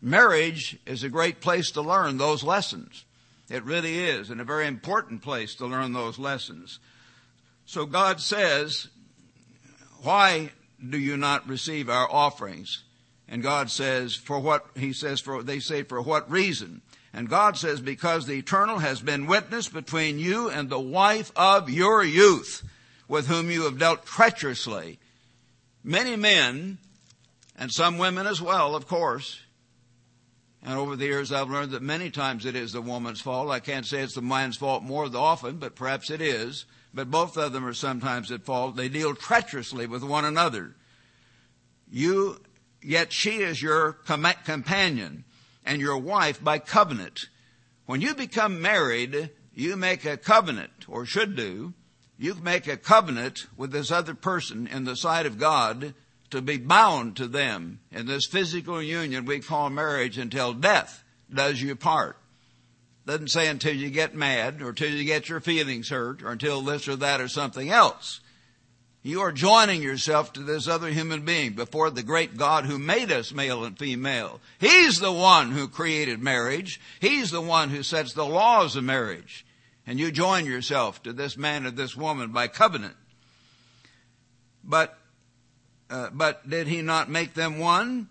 Marriage 0.00 0.78
is 0.86 1.02
a 1.02 1.08
great 1.08 1.40
place 1.40 1.70
to 1.72 1.80
learn 1.80 2.18
those 2.18 2.44
lessons. 2.44 3.04
It 3.48 3.64
really 3.64 3.98
is, 3.98 4.30
and 4.30 4.40
a 4.40 4.44
very 4.44 4.66
important 4.66 5.22
place 5.22 5.54
to 5.56 5.66
learn 5.66 5.92
those 5.92 6.18
lessons. 6.18 6.78
So 7.64 7.86
God 7.86 8.20
says 8.20 8.88
why 10.02 10.50
do 10.88 10.98
you 10.98 11.16
not 11.16 11.48
receive 11.48 11.88
our 11.88 12.10
offerings? 12.10 12.84
And 13.28 13.42
God 13.42 13.70
says, 13.70 14.14
for 14.14 14.38
what, 14.38 14.66
he 14.76 14.92
says, 14.92 15.20
for, 15.20 15.42
they 15.42 15.58
say, 15.58 15.82
for 15.82 16.00
what 16.00 16.30
reason? 16.30 16.82
And 17.12 17.28
God 17.28 17.56
says, 17.56 17.80
because 17.80 18.26
the 18.26 18.38
eternal 18.38 18.78
has 18.78 19.00
been 19.00 19.26
witness 19.26 19.68
between 19.68 20.18
you 20.18 20.48
and 20.50 20.68
the 20.68 20.78
wife 20.78 21.32
of 21.34 21.70
your 21.70 22.04
youth, 22.04 22.62
with 23.08 23.26
whom 23.26 23.50
you 23.50 23.62
have 23.62 23.78
dealt 23.78 24.04
treacherously. 24.04 24.98
Many 25.82 26.16
men 26.16 26.78
And 27.58 27.72
some 27.72 27.98
women 27.98 28.26
as 28.26 28.40
well, 28.40 28.74
of 28.74 28.86
course. 28.86 29.40
And 30.62 30.78
over 30.78 30.96
the 30.96 31.06
years, 31.06 31.32
I've 31.32 31.48
learned 31.48 31.72
that 31.72 31.82
many 31.82 32.10
times 32.10 32.44
it 32.44 32.56
is 32.56 32.72
the 32.72 32.82
woman's 32.82 33.20
fault. 33.20 33.50
I 33.50 33.60
can't 33.60 33.86
say 33.86 34.02
it's 34.02 34.14
the 34.14 34.22
man's 34.22 34.56
fault 34.56 34.82
more 34.82 35.08
often, 35.14 35.56
but 35.56 35.74
perhaps 35.74 36.10
it 36.10 36.20
is. 36.20 36.66
But 36.96 37.10
both 37.10 37.36
of 37.36 37.52
them 37.52 37.66
are 37.66 37.74
sometimes 37.74 38.32
at 38.32 38.46
fault. 38.46 38.74
They 38.74 38.88
deal 38.88 39.14
treacherously 39.14 39.86
with 39.86 40.02
one 40.02 40.24
another. 40.24 40.74
You, 41.92 42.40
yet 42.82 43.12
she 43.12 43.42
is 43.42 43.60
your 43.60 43.92
companion 43.92 45.24
and 45.62 45.82
your 45.82 45.98
wife 45.98 46.42
by 46.42 46.58
covenant. 46.58 47.26
When 47.84 48.00
you 48.00 48.14
become 48.14 48.62
married, 48.62 49.28
you 49.52 49.76
make 49.76 50.06
a 50.06 50.16
covenant, 50.16 50.86
or 50.88 51.04
should 51.04 51.36
do. 51.36 51.74
You 52.16 52.34
make 52.36 52.66
a 52.66 52.78
covenant 52.78 53.46
with 53.58 53.72
this 53.72 53.90
other 53.90 54.14
person 54.14 54.66
in 54.66 54.84
the 54.84 54.96
sight 54.96 55.26
of 55.26 55.38
God 55.38 55.92
to 56.30 56.40
be 56.40 56.56
bound 56.56 57.14
to 57.16 57.28
them 57.28 57.80
in 57.92 58.06
this 58.06 58.24
physical 58.24 58.82
union 58.82 59.26
we 59.26 59.40
call 59.40 59.68
marriage 59.68 60.16
until 60.16 60.54
death 60.54 61.04
does 61.32 61.60
you 61.60 61.76
part. 61.76 62.16
Doesn't 63.06 63.30
say 63.30 63.46
until 63.46 63.74
you 63.74 63.88
get 63.88 64.16
mad 64.16 64.60
or 64.60 64.70
until 64.70 64.90
you 64.90 65.04
get 65.04 65.28
your 65.28 65.40
feelings 65.40 65.88
hurt 65.90 66.22
or 66.22 66.32
until 66.32 66.60
this 66.60 66.88
or 66.88 66.96
that 66.96 67.20
or 67.20 67.28
something 67.28 67.70
else. 67.70 68.20
You 69.04 69.20
are 69.20 69.30
joining 69.30 69.80
yourself 69.80 70.32
to 70.32 70.40
this 70.40 70.66
other 70.66 70.88
human 70.88 71.24
being 71.24 71.52
before 71.52 71.90
the 71.90 72.02
great 72.02 72.36
God 72.36 72.64
who 72.64 72.76
made 72.76 73.12
us 73.12 73.32
male 73.32 73.64
and 73.64 73.78
female. 73.78 74.40
He's 74.58 74.98
the 74.98 75.12
one 75.12 75.52
who 75.52 75.68
created 75.68 76.20
marriage. 76.20 76.80
He's 76.98 77.30
the 77.30 77.40
one 77.40 77.70
who 77.70 77.84
sets 77.84 78.12
the 78.12 78.26
laws 78.26 78.74
of 78.74 78.82
marriage. 78.82 79.46
And 79.86 80.00
you 80.00 80.10
join 80.10 80.44
yourself 80.44 81.00
to 81.04 81.12
this 81.12 81.36
man 81.36 81.64
or 81.64 81.70
this 81.70 81.96
woman 81.96 82.32
by 82.32 82.48
covenant. 82.48 82.96
But 84.64 84.98
uh, 85.88 86.10
but 86.12 86.50
did 86.50 86.66
he 86.66 86.82
not 86.82 87.08
make 87.08 87.34
them 87.34 87.60
one, 87.60 88.08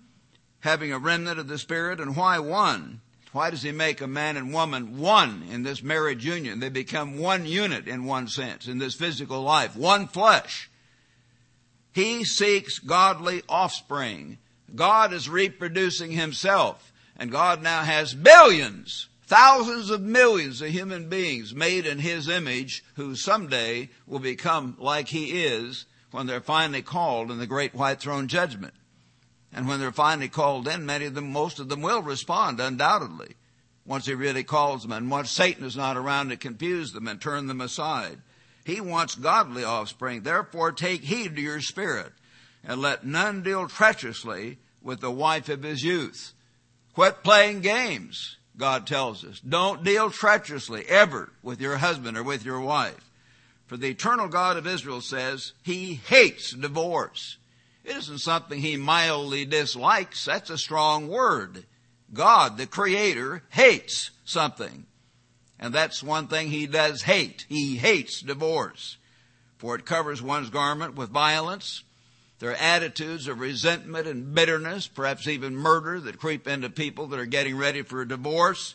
having 0.61 0.93
a 0.93 0.97
remnant 0.97 1.37
of 1.37 1.49
the 1.49 1.57
Spirit? 1.57 1.99
And 1.99 2.15
why 2.15 2.39
one? 2.39 3.01
Why 3.35 3.49
does 3.49 3.63
he 3.63 3.73
make 3.73 3.99
a 3.99 4.07
man 4.07 4.37
and 4.37 4.53
woman 4.53 4.97
one 4.97 5.43
in 5.51 5.63
this 5.63 5.83
marriage 5.83 6.23
union? 6.23 6.61
They 6.61 6.69
become 6.69 7.17
one 7.17 7.45
unit 7.45 7.85
in 7.85 8.05
one 8.05 8.29
sense, 8.29 8.65
in 8.65 8.77
this 8.77 8.95
physical 8.95 9.41
life, 9.41 9.75
one 9.75 10.07
flesh. 10.07 10.69
He 11.91 12.23
seeks 12.23 12.79
godly 12.79 13.43
offspring. 13.49 14.37
God 14.73 15.11
is 15.11 15.27
reproducing 15.27 16.11
himself, 16.11 16.93
and 17.17 17.29
God 17.29 17.61
now 17.61 17.81
has 17.81 18.13
billions, 18.13 19.09
thousands 19.27 19.89
of 19.89 19.99
millions 19.99 20.61
of 20.61 20.69
human 20.69 21.09
beings 21.09 21.53
made 21.53 21.85
in 21.85 21.99
his 21.99 22.29
image 22.29 22.85
who 22.95 23.15
someday 23.15 23.89
will 24.07 24.19
become 24.19 24.77
like 24.79 25.09
he 25.09 25.43
is 25.43 25.85
when 26.11 26.25
they're 26.25 26.39
finally 26.39 26.81
called 26.81 27.29
in 27.29 27.39
the 27.39 27.47
great 27.47 27.75
white 27.75 27.99
throne 27.99 28.29
judgment. 28.29 28.73
And 29.53 29.67
when 29.67 29.79
they're 29.79 29.91
finally 29.91 30.29
called 30.29 30.67
in, 30.67 30.85
many 30.85 31.05
of 31.05 31.13
them, 31.13 31.31
most 31.31 31.59
of 31.59 31.69
them 31.69 31.81
will 31.81 32.01
respond 32.01 32.59
undoubtedly 32.59 33.35
once 33.85 34.05
he 34.05 34.13
really 34.13 34.43
calls 34.43 34.81
them 34.81 34.91
and 34.91 35.11
once 35.11 35.31
Satan 35.31 35.63
is 35.63 35.77
not 35.77 35.97
around 35.97 36.29
to 36.29 36.37
confuse 36.37 36.91
them 36.91 37.07
and 37.07 37.21
turn 37.21 37.47
them 37.47 37.61
aside. 37.61 38.19
He 38.65 38.81
wants 38.81 39.15
godly 39.15 39.63
offspring. 39.63 40.21
Therefore 40.21 40.71
take 40.71 41.03
heed 41.03 41.35
to 41.35 41.41
your 41.41 41.61
spirit 41.61 42.11
and 42.63 42.81
let 42.81 43.05
none 43.05 43.43
deal 43.43 43.67
treacherously 43.67 44.57
with 44.81 45.01
the 45.01 45.11
wife 45.11 45.49
of 45.49 45.63
his 45.63 45.83
youth. 45.83 46.33
Quit 46.93 47.23
playing 47.23 47.61
games, 47.61 48.37
God 48.57 48.87
tells 48.87 49.23
us. 49.23 49.39
Don't 49.39 49.83
deal 49.83 50.09
treacherously 50.09 50.85
ever 50.87 51.31
with 51.43 51.61
your 51.61 51.77
husband 51.77 52.17
or 52.17 52.23
with 52.23 52.43
your 52.43 52.59
wife. 52.59 53.11
For 53.67 53.77
the 53.77 53.89
eternal 53.89 54.27
God 54.27 54.57
of 54.57 54.67
Israel 54.67 55.01
says 55.01 55.53
he 55.63 55.95
hates 55.95 56.51
divorce. 56.51 57.37
It 57.85 57.97
isn't 57.97 58.19
something 58.19 58.59
he 58.59 58.77
mildly 58.77 59.45
dislikes. 59.45 60.25
That's 60.25 60.49
a 60.49 60.57
strong 60.57 61.07
word. 61.07 61.65
God, 62.11 62.57
the 62.57 62.65
creator, 62.65 63.43
hates 63.49 64.11
something. 64.23 64.87
And 65.59 65.73
that's 65.73 66.01
one 66.01 66.27
thing 66.27 66.49
he 66.49 66.65
does 66.65 67.03
hate. 67.03 67.45
He 67.47 67.77
hates 67.77 68.21
divorce. 68.21 68.97
For 69.57 69.75
it 69.75 69.85
covers 69.85 70.21
one's 70.21 70.49
garment 70.49 70.95
with 70.95 71.09
violence. 71.09 71.83
There 72.39 72.51
are 72.51 72.55
attitudes 72.55 73.27
of 73.27 73.39
resentment 73.39 74.07
and 74.07 74.33
bitterness, 74.33 74.87
perhaps 74.87 75.27
even 75.27 75.55
murder 75.55 75.99
that 76.01 76.19
creep 76.19 76.47
into 76.47 76.69
people 76.69 77.07
that 77.07 77.19
are 77.19 77.25
getting 77.25 77.55
ready 77.57 77.83
for 77.83 78.01
a 78.01 78.07
divorce 78.07 78.73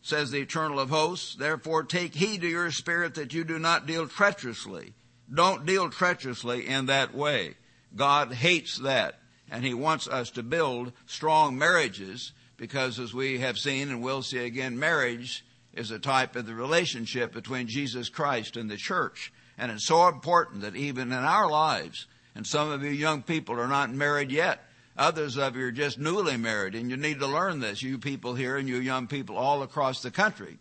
says 0.00 0.30
the 0.30 0.40
eternal 0.40 0.80
of 0.80 0.90
hosts. 0.90 1.34
Therefore 1.34 1.84
take 1.84 2.14
heed 2.14 2.40
to 2.40 2.48
your 2.48 2.70
spirit 2.70 3.14
that 3.16 3.34
you 3.34 3.44
do 3.44 3.58
not 3.58 3.86
deal 3.86 4.08
treacherously. 4.08 4.94
Don't 5.32 5.66
deal 5.66 5.90
treacherously 5.90 6.66
in 6.66 6.86
that 6.86 7.14
way. 7.14 7.56
God 7.94 8.32
hates 8.32 8.78
that. 8.78 9.18
And 9.50 9.64
he 9.64 9.74
wants 9.74 10.06
us 10.06 10.30
to 10.32 10.42
build 10.42 10.92
strong 11.06 11.56
marriages 11.56 12.32
because 12.56 12.98
as 12.98 13.14
we 13.14 13.38
have 13.38 13.58
seen 13.58 13.88
and 13.88 14.02
will 14.02 14.22
see 14.22 14.44
again, 14.44 14.78
marriage 14.78 15.44
is 15.72 15.90
a 15.90 15.98
type 15.98 16.36
of 16.36 16.46
the 16.46 16.54
relationship 16.54 17.32
between 17.32 17.66
Jesus 17.66 18.08
Christ 18.08 18.56
and 18.56 18.70
the 18.70 18.76
church. 18.76 19.32
And 19.56 19.72
it's 19.72 19.86
so 19.86 20.08
important 20.08 20.62
that 20.62 20.76
even 20.76 21.08
in 21.08 21.18
our 21.18 21.48
lives, 21.48 22.06
and 22.34 22.46
some 22.46 22.70
of 22.70 22.82
you 22.82 22.90
young 22.90 23.22
people 23.22 23.58
are 23.58 23.68
not 23.68 23.90
married 23.90 24.30
yet, 24.30 24.68
Others 24.98 25.38
of 25.38 25.54
you 25.54 25.66
are 25.66 25.70
just 25.70 25.96
newly 25.96 26.36
married, 26.36 26.74
and 26.74 26.90
you 26.90 26.96
need 26.96 27.20
to 27.20 27.26
learn 27.28 27.60
this, 27.60 27.82
you 27.82 27.98
people 27.98 28.34
here 28.34 28.56
and 28.56 28.68
you 28.68 28.78
young 28.78 29.06
people 29.06 29.36
all 29.36 29.62
across 29.62 30.02
the 30.02 30.10
country. 30.10 30.58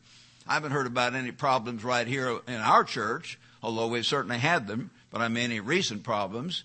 I 0.48 0.54
haven't 0.54 0.74
heard 0.74 0.86
about 0.86 1.16
any 1.16 1.32
problems 1.32 1.84
right 1.84 2.06
here 2.06 2.40
in 2.48 2.62
our 2.62 2.84
church, 2.84 3.40
although 3.64 3.88
we've 3.88 4.06
certainly 4.06 4.38
had 4.38 4.68
them, 4.68 4.92
but 5.10 5.22
I 5.22 5.28
mean 5.28 5.46
any 5.46 5.60
recent 5.60 6.04
problems. 6.04 6.64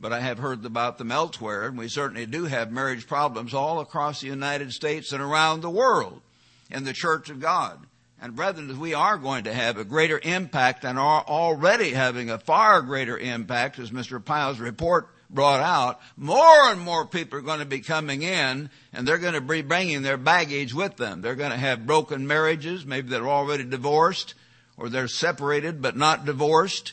But 0.00 0.12
I 0.14 0.20
have 0.20 0.38
heard 0.38 0.64
about 0.64 0.96
them 0.96 1.12
elsewhere, 1.12 1.66
and 1.66 1.76
we 1.76 1.88
certainly 1.88 2.24
do 2.24 2.44
have 2.44 2.72
marriage 2.72 3.06
problems 3.06 3.52
all 3.52 3.80
across 3.80 4.20
the 4.20 4.28
United 4.28 4.72
States 4.72 5.12
and 5.12 5.22
around 5.22 5.60
the 5.60 5.70
world 5.70 6.22
in 6.70 6.84
the 6.84 6.94
Church 6.94 7.28
of 7.28 7.38
God. 7.38 7.78
And 8.20 8.34
brethren, 8.34 8.78
we 8.80 8.94
are 8.94 9.18
going 9.18 9.44
to 9.44 9.52
have 9.52 9.76
a 9.76 9.84
greater 9.84 10.20
impact 10.22 10.84
and 10.84 10.98
are 10.98 11.24
already 11.26 11.92
having 11.92 12.30
a 12.30 12.38
far 12.38 12.80
greater 12.82 13.18
impact, 13.18 13.78
as 13.78 13.90
Mr. 13.90 14.24
Pyle's 14.24 14.58
report 14.58 15.08
brought 15.32 15.60
out, 15.60 16.00
more 16.16 16.70
and 16.70 16.80
more 16.80 17.06
people 17.06 17.38
are 17.38 17.42
going 17.42 17.60
to 17.60 17.64
be 17.64 17.80
coming 17.80 18.22
in 18.22 18.68
and 18.92 19.06
they're 19.06 19.18
going 19.18 19.34
to 19.34 19.40
be 19.40 19.62
bringing 19.62 20.02
their 20.02 20.16
baggage 20.16 20.74
with 20.74 20.96
them. 20.96 21.22
They're 21.22 21.36
going 21.36 21.52
to 21.52 21.56
have 21.56 21.86
broken 21.86 22.26
marriages. 22.26 22.84
Maybe 22.84 23.08
they're 23.08 23.28
already 23.28 23.64
divorced 23.64 24.34
or 24.76 24.88
they're 24.88 25.08
separated 25.08 25.80
but 25.80 25.96
not 25.96 26.24
divorced. 26.24 26.92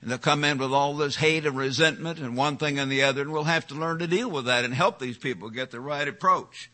And 0.00 0.10
they'll 0.10 0.18
come 0.18 0.44
in 0.44 0.58
with 0.58 0.72
all 0.72 0.94
this 0.94 1.16
hate 1.16 1.44
and 1.44 1.56
resentment 1.56 2.18
and 2.18 2.36
one 2.36 2.56
thing 2.56 2.78
and 2.78 2.90
the 2.90 3.02
other 3.02 3.20
and 3.20 3.32
we'll 3.32 3.44
have 3.44 3.66
to 3.66 3.74
learn 3.74 3.98
to 3.98 4.06
deal 4.06 4.30
with 4.30 4.46
that 4.46 4.64
and 4.64 4.72
help 4.72 4.98
these 4.98 5.18
people 5.18 5.50
get 5.50 5.70
the 5.70 5.80
right 5.80 6.08
approach. 6.08 6.70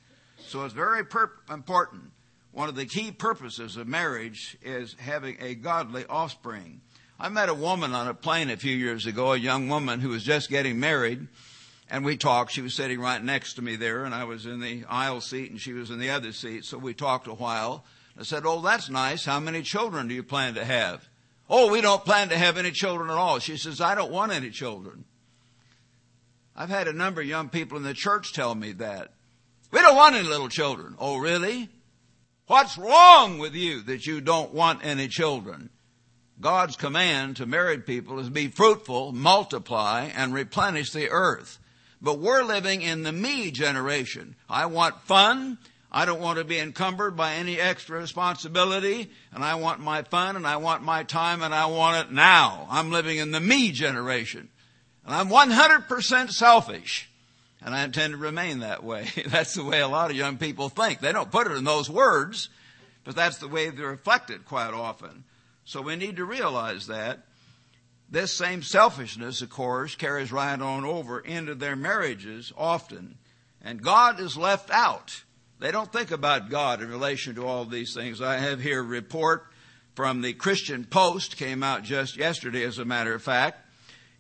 So 0.47 0.65
it's 0.65 0.75
very 0.75 1.01
important. 1.01 2.13
One 2.53 2.69
of 2.69 2.77
the 2.77 2.87
key 2.87 3.11
purposes 3.11 3.77
of 3.77 3.89
marriage 3.89 4.57
is 4.63 4.95
having 4.99 5.37
a 5.41 5.55
godly 5.55 6.07
offspring. 6.07 6.81
I 7.19 7.29
met 7.29 7.49
a 7.49 7.55
woman 7.55 7.95
on 7.95 8.09
a 8.09 8.15
plane 8.15 8.51
a 8.51 8.57
few 8.57 8.77
years 8.77 9.07
ago, 9.07 9.33
a 9.33 9.37
young 9.37 9.69
woman 9.69 10.01
who 10.01 10.11
was 10.11 10.23
just 10.23 10.51
getting 10.51 10.79
married, 10.79 11.27
and 11.91 12.05
we 12.05 12.17
talked. 12.17 12.53
She 12.53 12.61
was 12.61 12.75
sitting 12.75 13.01
right 13.01 13.23
next 13.23 13.55
to 13.55 13.63
me 13.63 13.77
there, 13.77 14.05
and 14.05 14.15
I 14.15 14.25
was 14.25 14.47
in 14.47 14.61
the 14.61 14.85
aisle 14.89 15.21
seat, 15.21 15.51
and 15.51 15.61
she 15.61 15.73
was 15.73 15.91
in 15.91 15.99
the 15.99 16.11
other 16.11 16.33
seat, 16.33 16.65
so 16.65 16.79
we 16.79 16.95
talked 16.95 17.27
a 17.27 17.35
while. 17.35 17.85
I 18.19 18.23
said, 18.23 18.45
Oh, 18.47 18.61
that's 18.61 18.89
nice. 18.89 19.25
How 19.25 19.41
many 19.41 19.63
children 19.63 20.09
do 20.09 20.15
you 20.15 20.23
plan 20.23 20.55
to 20.55 20.65
have? 20.65 21.09
Oh, 21.49 21.71
we 21.71 21.81
don't 21.81 22.05
plan 22.05 22.31
to 22.31 22.39
have 22.39 22.57
any 22.57 22.73
children 22.73 23.11
at 23.11 23.17
all. 23.17 23.39
She 23.39 23.57
says, 23.57 23.81
I 23.81 23.95
don't 23.95 24.11
want 24.11 24.33
any 24.33 24.51
children. 24.51 25.05
I've 26.57 26.71
had 26.71 26.89
a 26.89 26.93
number 26.93 27.21
of 27.21 27.27
young 27.27 27.49
people 27.49 27.77
in 27.77 27.85
the 27.85 27.95
church 27.95 28.33
tell 28.33 28.55
me 28.55 28.73
that. 28.73 29.13
We 29.71 29.81
don't 29.81 29.97
want 29.97 30.15
any 30.15 30.27
little 30.27 30.49
children. 30.49 30.97
Oh, 30.99 31.19
really? 31.19 31.69
What's 32.47 32.79
wrong 32.79 33.39
with 33.39 33.55
you 33.55 33.83
that 33.83 34.07
you 34.07 34.21
don't 34.21 34.55
want 34.55 34.85
any 34.85 35.09
children? 35.09 35.71
God's 36.41 36.77
command 36.77 37.37
to 37.37 37.47
married 37.47 37.87
people 37.87 38.19
is 38.19 38.29
be 38.29 38.49
fruitful, 38.49 39.13
multiply, 39.13 40.11
and 40.15 40.35
replenish 40.35 40.93
the 40.93 41.11
earth. 41.11 41.59
But 42.01 42.19
we're 42.19 42.43
living 42.43 42.83
in 42.83 43.03
the 43.03 43.13
me 43.13 43.51
generation. 43.51 44.37
I 44.49 44.67
want 44.67 45.01
fun. 45.03 45.59
I 45.91 46.05
don't 46.05 46.21
want 46.21 46.39
to 46.39 46.45
be 46.45 46.59
encumbered 46.59 47.17
by 47.17 47.35
any 47.35 47.61
extra 47.61 47.99
responsibility. 47.99 49.11
And 49.33 49.45
I 49.45 49.55
want 49.55 49.81
my 49.81 50.03
fun 50.03 50.37
and 50.37 50.47
I 50.47 50.57
want 50.57 50.83
my 50.83 51.05
time 51.05 51.43
and 51.43 51.55
I 51.55 51.67
want 51.67 52.07
it 52.07 52.13
now. 52.13 52.67
I'm 52.71 52.91
living 52.91 53.19
in 53.19 53.31
the 53.31 53.41
me 53.41 53.71
generation. 53.71 54.49
And 55.05 55.15
I'm 55.15 55.29
100% 55.29 56.31
selfish. 56.31 57.09
And 57.63 57.75
I 57.75 57.85
intend 57.85 58.13
to 58.13 58.19
remain 58.19 58.61
that 58.61 58.85
way. 58.85 59.09
That's 59.27 59.55
the 59.55 59.65
way 59.65 59.81
a 59.81 59.89
lot 59.89 60.11
of 60.11 60.17
young 60.17 60.39
people 60.39 60.69
think. 60.69 61.01
They 61.01 61.13
don't 61.13 61.31
put 61.31 61.47
it 61.47 61.57
in 61.57 61.65
those 61.65 61.89
words, 61.89 62.49
but 63.05 63.17
that's 63.17 63.39
the 63.39 63.49
way 63.49 63.71
they're 63.71 63.91
reflected 63.91 64.45
quite 64.45 64.75
often. 64.75 65.25
So 65.65 65.81
we 65.81 65.97
need 65.97 66.17
to 66.17 66.25
realize 66.25 66.89
that. 66.89 67.21
This 68.09 68.33
same 68.33 68.63
selfishness, 68.63 69.43
of 69.43 69.51
course, 69.51 69.97
carries 69.97 70.31
right 70.31 70.61
on 70.61 70.85
over 70.85 71.19
into 71.19 71.57
their 71.57 71.75
marriages 71.75 72.53
often. 72.57 73.19
And 73.63 73.83
God 73.83 74.21
is 74.21 74.37
left 74.37 74.71
out. 74.71 75.25
They 75.59 75.73
don't 75.73 75.93
think 75.93 76.11
about 76.11 76.51
God 76.51 76.83
in 76.83 76.91
relation 76.91 77.35
to 77.37 77.47
all 77.47 77.65
these 77.65 77.95
things. 77.95 78.21
I 78.21 78.37
have 78.37 78.61
here 78.61 78.81
a 78.81 78.83
report 78.83 79.47
from 79.95 80.21
the 80.21 80.35
Christian 80.35 80.85
Post, 80.85 81.39
came 81.39 81.63
out 81.63 81.83
just 81.83 82.19
yesterday, 82.19 82.63
as 82.65 82.79
a 82.79 82.85
matter 82.85 83.15
of 83.15 83.23
fact. 83.23 83.67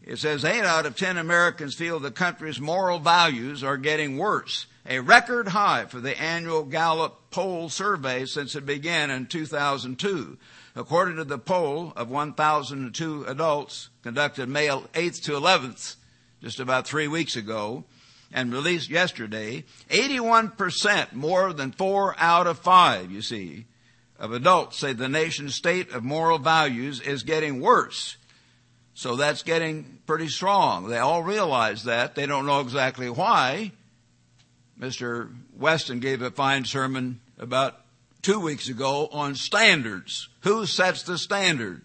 It 0.03 0.19
says 0.19 0.45
eight 0.45 0.65
out 0.65 0.87
of 0.87 0.97
ten 0.97 1.19
Americans 1.19 1.75
feel 1.75 2.01
the 2.01 2.11
country's 2.11 2.61
moral 2.61 2.99
values 2.99 3.63
are 3.63 3.77
getting 3.77 4.17
worse. 4.17 4.67
A 4.89 5.01
record 5.01 5.49
high 5.49 5.85
for 5.85 6.01
the 6.01 6.19
annual 6.19 6.63
Gallup 6.63 7.31
poll 7.31 7.69
survey 7.69 8.25
since 8.25 8.55
it 8.55 8.65
began 8.65 9.11
in 9.11 9.27
2002. 9.27 10.39
According 10.75 11.17
to 11.17 11.25
the 11.25 11.39
poll 11.39 11.93
of 11.97 12.09
1,002 12.09 13.25
adults 13.25 13.89
conducted 14.03 14.49
May 14.49 14.69
8th 14.69 15.23
to 15.25 15.33
11th, 15.33 15.97
just 16.41 16.61
about 16.61 16.87
three 16.87 17.09
weeks 17.09 17.35
ago, 17.35 17.85
and 18.37 18.53
released 18.53 18.91
yesterday, 18.91 19.65
81% 19.89 21.15
more 21.15 21.55
than 21.55 21.73
four 21.73 22.15
out 22.19 22.47
of 22.47 22.59
five, 22.59 23.11
you 23.11 23.23
see, 23.23 23.65
of 24.19 24.31
adults 24.31 24.79
say 24.79 24.93
the 24.93 25.09
nation's 25.09 25.55
state 25.55 25.91
of 25.91 26.05
moral 26.05 26.39
values 26.39 27.01
is 27.01 27.23
getting 27.23 27.63
worse. 27.63 28.19
So 28.93 29.17
that's 29.17 29.43
getting 29.43 30.01
pretty 30.07 30.29
strong. 30.29 30.89
They 30.89 30.99
all 30.99 31.23
realize 31.23 31.85
that. 31.85 32.15
They 32.15 32.27
don't 32.27 32.47
know 32.47 32.61
exactly 32.61 33.09
why. 33.09 33.73
Mr. 34.79 35.35
Weston 35.59 36.01
gave 36.01 36.21
a 36.21 36.31
fine 36.31 36.67
sermon 36.67 37.21
about 37.39 37.81
two 38.21 38.39
weeks 38.39 38.69
ago 38.69 39.09
on 39.13 39.35
standards. 39.35 40.29
Who 40.43 40.67
sets 40.67 41.03
the 41.03 41.17
standard? 41.17 41.81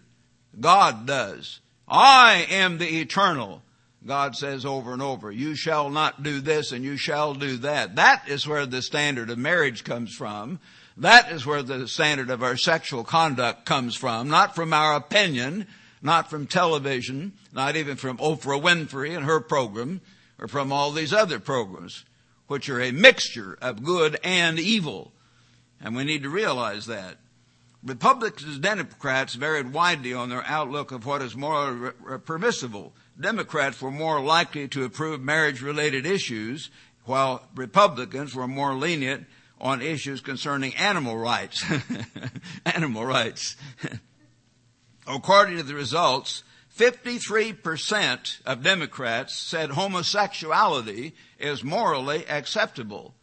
God 0.60 1.06
does. 1.06 1.60
I 1.88 2.46
am 2.50 2.76
the 2.76 3.00
eternal. 3.00 3.62
God 4.06 4.34
says 4.34 4.64
over 4.64 4.92
and 4.92 5.02
over, 5.02 5.30
you 5.30 5.54
shall 5.54 5.88
not 5.88 6.22
do 6.22 6.40
this 6.40 6.72
and 6.72 6.84
you 6.84 6.96
shall 6.96 7.34
do 7.34 7.56
that. 7.58 7.96
That 7.96 8.28
is 8.28 8.46
where 8.46 8.66
the 8.66 8.82
standard 8.82 9.30
of 9.30 9.38
marriage 9.38 9.84
comes 9.84 10.14
from. 10.14 10.58
That 10.96 11.30
is 11.30 11.46
where 11.46 11.62
the 11.62 11.86
standard 11.86 12.28
of 12.28 12.42
our 12.42 12.56
sexual 12.56 13.04
conduct 13.04 13.64
comes 13.64 13.94
from, 13.94 14.28
not 14.28 14.54
from 14.54 14.72
our 14.72 14.94
opinion, 14.94 15.66
not 16.02 16.28
from 16.28 16.46
television, 16.46 17.32
not 17.52 17.76
even 17.76 17.96
from 17.96 18.18
Oprah 18.18 18.60
Winfrey 18.60 19.16
and 19.16 19.24
her 19.24 19.40
program, 19.40 20.00
or 20.38 20.48
from 20.48 20.72
all 20.72 20.90
these 20.90 21.12
other 21.12 21.38
programs, 21.38 22.04
which 22.48 22.68
are 22.68 22.80
a 22.80 22.90
mixture 22.90 23.56
of 23.62 23.84
good 23.84 24.18
and 24.24 24.58
evil. 24.58 25.12
And 25.80 25.94
we 25.94 26.04
need 26.04 26.24
to 26.24 26.28
realize 26.28 26.86
that. 26.86 27.18
Republicans 27.84 28.54
and 28.54 28.62
Democrats 28.62 29.34
varied 29.34 29.72
widely 29.72 30.12
on 30.12 30.28
their 30.28 30.44
outlook 30.44 30.92
of 30.92 31.04
what 31.04 31.22
is 31.22 31.34
morally 31.34 31.90
permissible. 32.24 32.92
Democrats 33.22 33.80
were 33.80 33.90
more 33.90 34.20
likely 34.20 34.68
to 34.68 34.84
approve 34.84 35.20
marriage 35.20 35.62
related 35.62 36.04
issues, 36.04 36.70
while 37.04 37.48
Republicans 37.54 38.34
were 38.34 38.48
more 38.48 38.74
lenient 38.74 39.26
on 39.60 39.80
issues 39.80 40.20
concerning 40.20 40.74
animal 40.74 41.16
rights. 41.16 41.64
animal 42.66 43.06
rights. 43.06 43.56
According 45.06 45.56
to 45.56 45.62
the 45.62 45.74
results, 45.74 46.42
53% 46.76 48.40
of 48.44 48.62
Democrats 48.62 49.34
said 49.34 49.70
homosexuality 49.70 51.14
is 51.38 51.64
morally 51.64 52.26
acceptable. 52.28 53.14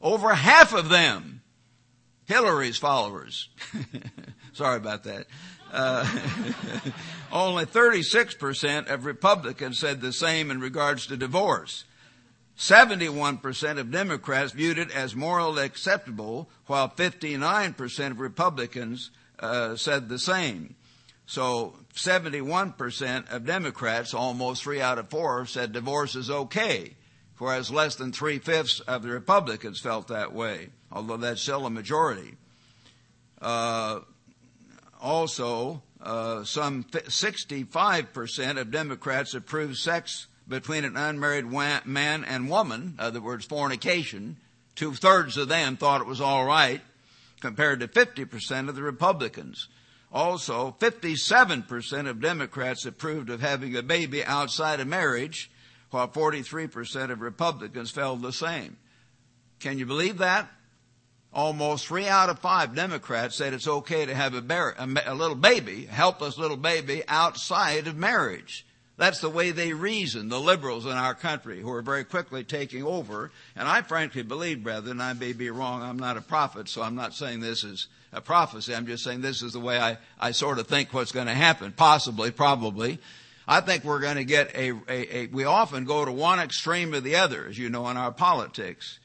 Over 0.00 0.34
half 0.34 0.72
of 0.72 0.88
them 0.88 1.42
Hillary's 2.26 2.78
followers. 2.78 3.48
Sorry 4.52 4.76
about 4.76 5.04
that. 5.04 5.26
Uh, 5.72 6.06
only 7.32 7.64
36% 7.64 8.88
of 8.88 9.04
Republicans 9.04 9.78
said 9.78 10.00
the 10.00 10.12
same 10.12 10.50
in 10.50 10.60
regards 10.60 11.06
to 11.06 11.16
divorce. 11.16 11.84
71% 12.58 13.78
of 13.78 13.90
Democrats 13.90 14.52
viewed 14.52 14.78
it 14.78 14.90
as 14.90 15.16
morally 15.16 15.64
acceptable, 15.64 16.50
while 16.66 16.88
59% 16.88 18.10
of 18.10 18.20
Republicans 18.20 19.10
uh, 19.40 19.74
said 19.74 20.08
the 20.08 20.18
same. 20.18 20.74
So 21.26 21.76
71% 21.94 23.32
of 23.32 23.46
Democrats, 23.46 24.12
almost 24.12 24.62
three 24.62 24.82
out 24.82 24.98
of 24.98 25.08
four, 25.08 25.46
said 25.46 25.72
divorce 25.72 26.14
is 26.14 26.30
okay, 26.30 26.94
whereas 27.38 27.70
less 27.70 27.96
than 27.96 28.12
three 28.12 28.38
fifths 28.38 28.80
of 28.80 29.02
the 29.02 29.08
Republicans 29.08 29.80
felt 29.80 30.08
that 30.08 30.34
way 30.34 30.68
although 30.92 31.16
that's 31.16 31.40
still 31.40 31.66
a 31.66 31.70
majority. 31.70 32.34
Uh, 33.40 34.00
also, 35.02 35.82
uh, 36.00 36.44
some 36.44 36.84
65% 36.84 38.58
of 38.60 38.70
Democrats 38.70 39.34
approve 39.34 39.76
sex 39.76 40.28
between 40.48 40.84
an 40.84 40.96
unmarried 40.96 41.46
man 41.46 42.24
and 42.24 42.48
woman, 42.48 42.94
in 42.98 43.04
other 43.04 43.20
words, 43.20 43.44
fornication. 43.44 44.36
Two 44.76 44.94
thirds 44.94 45.36
of 45.36 45.48
them 45.48 45.76
thought 45.76 46.00
it 46.00 46.06
was 46.06 46.20
all 46.20 46.44
right, 46.44 46.80
compared 47.40 47.80
to 47.80 47.88
50% 47.88 48.68
of 48.68 48.76
the 48.76 48.82
Republicans. 48.82 49.68
Also, 50.12 50.76
57% 50.78 52.08
of 52.08 52.20
Democrats 52.20 52.84
approved 52.86 53.28
of 53.30 53.40
having 53.40 53.74
a 53.76 53.82
baby 53.82 54.24
outside 54.24 54.78
of 54.78 54.86
marriage, 54.86 55.50
while 55.90 56.08
43% 56.08 57.10
of 57.10 57.20
Republicans 57.20 57.90
felt 57.90 58.22
the 58.22 58.32
same. 58.32 58.76
Can 59.58 59.78
you 59.78 59.86
believe 59.86 60.18
that? 60.18 60.48
Almost 61.32 61.86
three 61.86 62.06
out 62.06 62.28
of 62.28 62.38
five 62.38 62.74
Democrats 62.74 63.36
said 63.36 63.54
it's 63.54 63.68
okay 63.68 64.04
to 64.06 64.14
have 64.14 64.34
a, 64.34 64.42
bar- 64.42 64.74
a, 64.78 65.14
little 65.14 65.36
baby, 65.36 65.86
a 65.90 65.92
helpless 65.92 66.38
little 66.38 66.56
baby, 66.56 67.02
outside 67.08 67.86
of 67.86 67.96
marriage. 67.96 68.66
That's 68.98 69.20
the 69.20 69.30
way 69.30 69.50
they 69.50 69.72
reason, 69.72 70.28
the 70.28 70.38
liberals 70.38 70.84
in 70.84 70.92
our 70.92 71.14
country, 71.14 71.60
who 71.60 71.72
are 71.72 71.82
very 71.82 72.04
quickly 72.04 72.44
taking 72.44 72.84
over. 72.84 73.32
And 73.56 73.66
I 73.66 73.82
frankly 73.82 74.22
believe, 74.22 74.62
brethren, 74.62 75.00
I 75.00 75.14
may 75.14 75.32
be 75.32 75.50
wrong, 75.50 75.82
I'm 75.82 75.98
not 75.98 76.18
a 76.18 76.20
prophet, 76.20 76.68
so 76.68 76.82
I'm 76.82 76.94
not 76.94 77.14
saying 77.14 77.40
this 77.40 77.64
is 77.64 77.88
a 78.12 78.20
prophecy. 78.20 78.74
I'm 78.74 78.86
just 78.86 79.02
saying 79.02 79.22
this 79.22 79.42
is 79.42 79.54
the 79.54 79.60
way 79.60 79.78
I, 79.78 79.96
I 80.20 80.32
sort 80.32 80.58
of 80.58 80.66
think 80.66 80.92
what's 80.92 81.12
going 81.12 81.26
to 81.26 81.34
happen. 81.34 81.72
Possibly, 81.72 82.30
probably. 82.30 82.98
I 83.48 83.60
think 83.60 83.82
we're 83.82 84.00
going 84.00 84.16
to 84.16 84.24
get 84.24 84.54
a, 84.54 84.72
a, 84.88 85.16
a, 85.16 85.26
we 85.28 85.44
often 85.44 85.84
go 85.84 86.04
to 86.04 86.12
one 86.12 86.38
extreme 86.38 86.94
or 86.94 87.00
the 87.00 87.16
other, 87.16 87.46
as 87.46 87.58
you 87.58 87.70
know, 87.70 87.88
in 87.88 87.96
our 87.96 88.12
politics. 88.12 88.98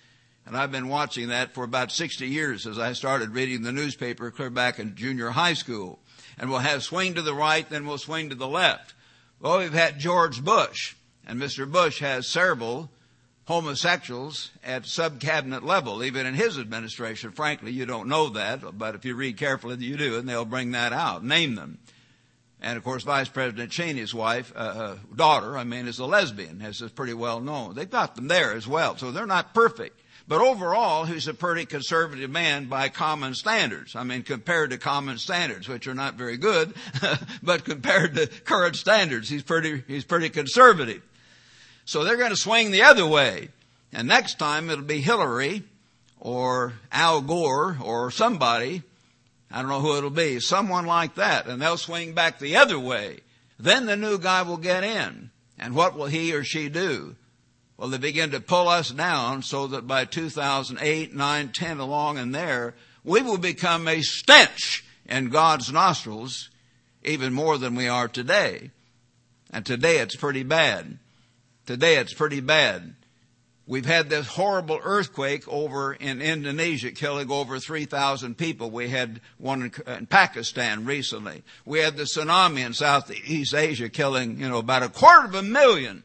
And 0.48 0.56
I've 0.56 0.72
been 0.72 0.88
watching 0.88 1.28
that 1.28 1.54
for 1.54 1.66
about 1.66 1.92
60 1.92 2.26
years 2.26 2.66
as 2.66 2.80
I 2.80 2.94
started 2.94 3.32
reading 3.32 3.64
the 3.64 3.74
newspaper 3.74 4.32
clear 4.32 4.50
back 4.50 4.80
in 4.80 4.96
junior 4.96 5.32
high 5.32 5.54
school. 5.54 6.00
And 6.38 6.50
we'll 6.50 6.60
have 6.60 6.84
swing 6.84 7.16
to 7.16 7.22
the 7.22 7.34
right, 7.34 7.70
then 7.70 7.86
we'll 7.86 7.98
swing 7.98 8.30
to 8.30 8.36
the 8.36 8.48
left. 8.48 8.94
Well, 9.42 9.60
we've 9.60 9.74
had 9.74 10.00
George 10.00 10.42
Bush, 10.42 10.96
and 11.28 11.38
Mr. 11.38 11.70
Bush 11.70 12.00
has 12.00 12.28
several 12.28 12.90
homosexuals 13.44 14.52
at 14.64 14.86
sub-cabinet 14.86 15.64
level, 15.64 16.02
even 16.02 16.26
in 16.26 16.34
his 16.34 16.58
administration. 16.58 17.32
Frankly, 17.32 17.74
you 17.74 17.86
don't 17.86 18.08
know 18.08 18.30
that, 18.30 18.78
but 18.78 18.96
if 18.96 19.04
you 19.04 19.16
read 19.16 19.36
carefully, 19.36 19.76
you 19.84 19.98
do, 19.98 20.18
and 20.18 20.30
they'll 20.30 20.46
bring 20.46 20.72
that 20.72 20.94
out. 20.94 21.26
Name 21.26 21.56
them. 21.56 21.78
And 22.62 22.78
of 22.78 22.86
course, 22.86 23.04
Vice 23.04 23.30
President 23.30 23.70
Cheney's 23.70 24.14
wife, 24.14 24.54
uh, 24.56 24.60
uh, 24.60 24.98
daughter, 25.14 25.58
I 25.58 25.66
mean, 25.66 25.88
is 25.88 26.00
a 26.00 26.06
lesbian, 26.06 26.62
as 26.62 26.82
is 26.82 26.92
pretty 26.92 27.14
well 27.14 27.42
known. 27.42 27.76
They've 27.76 27.90
got 27.90 28.16
them 28.16 28.30
there 28.30 28.54
as 28.54 28.66
well, 28.66 28.96
so 28.98 29.12
they're 29.12 29.26
not 29.26 29.54
perfect. 29.54 30.02
But 30.28 30.42
overall, 30.42 31.06
he's 31.06 31.28
a 31.28 31.34
pretty 31.34 31.66
conservative 31.66 32.30
man 32.30 32.66
by 32.66 32.90
common 32.90 33.34
standards. 33.34 33.96
I 33.96 34.04
mean, 34.04 34.24
compared 34.24 34.72
to 34.72 34.78
common 34.78 35.18
standards, 35.18 35.70
which 35.70 35.88
are 35.88 35.96
not 35.96 36.16
very 36.16 36.36
good, 36.36 36.74
but 37.44 37.64
compared 37.64 38.16
to 38.16 38.28
current 38.28 38.76
standards, 38.76 39.30
he's 39.30 39.44
pretty, 39.44 39.84
he's 39.88 40.04
pretty 40.04 40.30
conservative. 40.30 41.02
So 41.86 42.04
they're 42.04 42.18
going 42.18 42.32
to 42.32 42.36
swing 42.36 42.72
the 42.72 42.84
other 42.84 43.06
way. 43.06 43.50
And 43.94 44.10
next 44.10 44.38
time 44.38 44.70
it'll 44.70 44.84
be 44.84 45.00
Hillary 45.00 45.64
or 46.20 46.74
Al 46.92 47.22
Gore 47.22 47.78
or 47.82 48.12
somebody. 48.12 48.84
I 49.50 49.62
don't 49.62 49.70
know 49.70 49.80
who 49.80 49.98
it'll 49.98 50.10
be. 50.10 50.42
Someone 50.42 50.86
like 50.86 51.16
that. 51.16 51.48
And 51.48 51.62
they'll 51.62 51.78
swing 51.78 52.14
back 52.14 52.40
the 52.40 52.58
other 52.58 52.78
way. 52.78 53.22
Then 53.58 53.86
the 53.86 53.96
new 53.96 54.18
guy 54.18 54.42
will 54.42 54.58
get 54.58 54.84
in. 54.84 55.32
And 55.58 55.74
what 55.74 55.98
will 55.98 56.08
he 56.08 56.34
or 56.34 56.44
she 56.44 56.68
do? 56.68 57.16
Well, 57.78 57.90
they 57.90 58.00
begin 58.00 58.32
to 58.32 58.40
pull 58.40 58.68
us 58.68 58.90
down 58.90 59.44
so 59.44 59.68
that 59.68 59.86
by 59.86 60.06
2008, 60.06 61.14
9, 61.14 61.52
10 61.54 61.80
along 61.80 62.18
and 62.18 62.34
there, 62.34 62.74
we 63.04 63.22
will 63.22 63.38
become 63.38 63.88
a 63.88 64.02
stench 64.02 64.84
in 65.06 65.30
God's 65.30 65.72
nostrils 65.72 66.50
even 67.04 67.34
more 67.34 67.58
than 67.58 67.76
we 67.76 67.88
are 67.88 68.08
today. 68.08 68.72
And 69.52 69.66
today 69.66 70.00
it's 70.00 70.16
pretty 70.16 70.44
bad. 70.44 70.98
Today 71.66 71.98
it's 71.98 72.14
pretty 72.14 72.42
bad. 72.42 72.96
We've 73.68 73.86
had 73.86 74.10
this 74.10 74.28
horrible 74.28 74.80
earthquake 74.82 75.46
over 75.48 75.94
in 75.94 76.22
Indonesia 76.22 76.92
killing 76.92 77.30
over 77.30 77.60
3,000 77.60 78.38
people. 78.38 78.72
We 78.72 78.90
had 78.90 79.20
one 79.38 79.72
in 79.86 80.06
Pakistan 80.06 80.86
recently. 80.86 81.44
We 81.66 81.80
had 81.80 81.98
the 81.98 82.04
tsunami 82.04 82.66
in 82.66 82.74
Southeast 82.74 83.54
Asia 83.54 83.90
killing, 83.90 84.40
you 84.40 84.48
know, 84.48 84.58
about 84.58 84.84
a 84.84 84.90
quarter 84.90 85.28
of 85.28 85.36
a 85.36 85.44
million. 85.44 86.04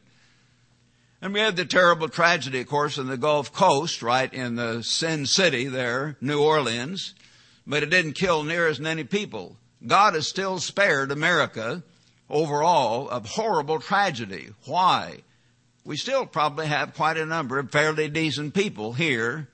And 1.23 1.33
we 1.33 1.39
had 1.39 1.55
the 1.55 1.63
terrible 1.63 2.09
tragedy, 2.09 2.59
of 2.59 2.67
course, 2.67 2.97
in 2.97 3.07
the 3.07 3.15
Gulf 3.15 3.53
Coast, 3.53 4.03
right 4.03 4.31
in 4.33 4.57
the 4.57 4.83
Sin 4.83 5.25
City 5.25 5.67
there, 5.69 6.17
New 6.19 6.43
Orleans. 6.43 7.15
But 7.65 7.81
it 7.81 7.89
didn't 7.89 8.15
kill 8.15 8.43
near 8.43 8.67
as 8.67 8.77
many 8.77 9.05
people. 9.05 9.55
God 9.87 10.15
has 10.15 10.27
still 10.27 10.59
spared 10.59 11.13
America 11.13 11.81
overall 12.29 13.07
of 13.07 13.25
horrible 13.25 13.79
tragedy. 13.79 14.49
Why? 14.65 15.19
We 15.85 15.95
still 15.95 16.25
probably 16.25 16.65
have 16.65 16.93
quite 16.93 17.15
a 17.15 17.25
number 17.25 17.57
of 17.57 17.71
fairly 17.71 18.09
decent 18.09 18.53
people 18.53 18.91
here, 18.91 19.47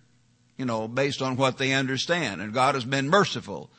you 0.57 0.65
know, 0.65 0.87
based 0.87 1.21
on 1.21 1.37
what 1.37 1.59
they 1.59 1.73
understand. 1.73 2.41
And 2.41 2.51
God 2.51 2.73
has 2.73 2.83
been 2.83 3.09
merciful. 3.09 3.69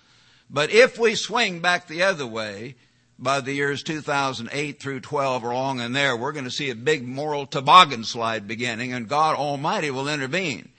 But 0.49 0.71
if 0.71 0.97
we 0.97 1.17
swing 1.17 1.59
back 1.59 1.89
the 1.89 2.05
other 2.05 2.27
way, 2.29 2.77
by 3.21 3.41
the 3.41 3.53
years 3.53 3.83
2008 3.83 4.81
through 4.81 5.01
12 5.01 5.45
or 5.45 5.51
along 5.51 5.81
in 5.81 5.93
there, 5.93 6.17
we're 6.17 6.33
going 6.33 6.47
to 6.47 6.51
see 6.51 6.71
a 6.71 6.75
big 6.75 7.07
moral 7.07 7.47
toboggan 7.47 8.03
slide 8.03 8.49
beginning 8.49 8.95
and 8.95 9.09
God 9.09 9.37
Almighty 9.37 9.91
will 9.91 10.09
intervene 10.09 10.71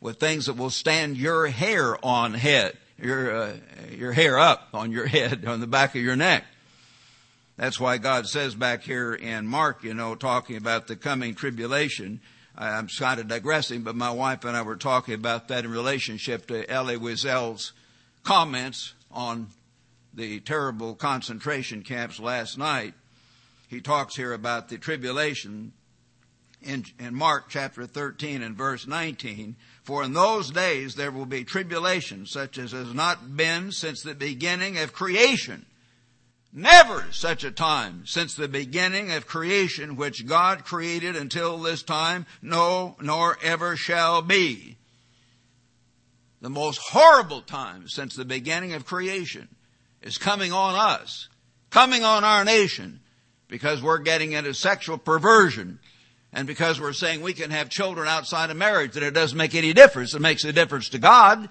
with 0.00 0.18
things 0.18 0.46
that 0.46 0.56
will 0.56 0.70
stand 0.70 1.18
your 1.18 1.48
hair 1.48 2.02
on 2.04 2.32
head, 2.32 2.76
your, 2.98 3.36
uh, 3.36 3.56
your 3.90 4.12
hair 4.12 4.38
up 4.38 4.68
on 4.72 4.90
your 4.90 5.06
head, 5.08 5.44
on 5.44 5.60
the 5.60 5.66
back 5.66 5.94
of 5.94 6.02
your 6.02 6.16
neck. 6.16 6.44
That's 7.58 7.78
why 7.78 7.98
God 7.98 8.26
says 8.26 8.54
back 8.54 8.82
here 8.82 9.12
in 9.12 9.46
Mark, 9.46 9.84
you 9.84 9.92
know, 9.92 10.14
talking 10.14 10.56
about 10.56 10.86
the 10.86 10.96
coming 10.96 11.34
tribulation. 11.34 12.20
I'm 12.56 12.88
kind 12.88 13.20
of 13.20 13.28
digressing, 13.28 13.82
but 13.82 13.94
my 13.94 14.10
wife 14.10 14.46
and 14.46 14.56
I 14.56 14.62
were 14.62 14.76
talking 14.76 15.14
about 15.14 15.48
that 15.48 15.66
in 15.66 15.70
relationship 15.70 16.46
to 16.46 16.68
Elie 16.70 16.96
Wiesel's 16.96 17.72
comments 18.24 18.94
on 19.12 19.48
the 20.20 20.38
terrible 20.40 20.94
concentration 20.94 21.82
camps 21.82 22.20
last 22.20 22.58
night. 22.58 22.92
He 23.68 23.80
talks 23.80 24.16
here 24.16 24.34
about 24.34 24.68
the 24.68 24.76
tribulation 24.76 25.72
in, 26.60 26.84
in 26.98 27.14
Mark 27.14 27.44
chapter 27.48 27.86
13 27.86 28.42
and 28.42 28.54
verse 28.54 28.86
19. 28.86 29.56
For 29.82 30.04
in 30.04 30.12
those 30.12 30.50
days 30.50 30.94
there 30.94 31.10
will 31.10 31.24
be 31.24 31.44
tribulation 31.44 32.26
such 32.26 32.58
as 32.58 32.72
has 32.72 32.92
not 32.92 33.34
been 33.34 33.72
since 33.72 34.02
the 34.02 34.14
beginning 34.14 34.76
of 34.76 34.92
creation. 34.92 35.64
Never 36.52 37.06
such 37.12 37.42
a 37.42 37.50
time 37.50 38.02
since 38.04 38.34
the 38.34 38.48
beginning 38.48 39.12
of 39.12 39.26
creation 39.26 39.96
which 39.96 40.26
God 40.26 40.66
created 40.66 41.16
until 41.16 41.56
this 41.56 41.82
time, 41.82 42.26
no, 42.42 42.96
nor 43.00 43.38
ever 43.42 43.74
shall 43.74 44.20
be. 44.20 44.76
The 46.42 46.50
most 46.50 46.78
horrible 46.90 47.40
time 47.40 47.88
since 47.88 48.14
the 48.14 48.24
beginning 48.26 48.74
of 48.74 48.84
creation 48.84 49.48
is 50.02 50.18
coming 50.18 50.52
on 50.52 50.74
us, 50.74 51.28
coming 51.70 52.04
on 52.04 52.24
our 52.24 52.44
nation, 52.44 53.00
because 53.48 53.82
we're 53.82 53.98
getting 53.98 54.32
into 54.32 54.54
sexual 54.54 54.98
perversion 54.98 55.78
and 56.32 56.46
because 56.46 56.80
we're 56.80 56.92
saying 56.92 57.22
we 57.22 57.32
can 57.32 57.50
have 57.50 57.68
children 57.68 58.06
outside 58.06 58.50
of 58.50 58.56
marriage 58.56 58.92
that 58.92 59.02
it 59.02 59.14
doesn't 59.14 59.36
make 59.36 59.54
any 59.54 59.72
difference. 59.72 60.14
It 60.14 60.20
makes 60.20 60.44
a 60.44 60.52
difference 60.52 60.88
to 60.90 60.98
God. 60.98 61.48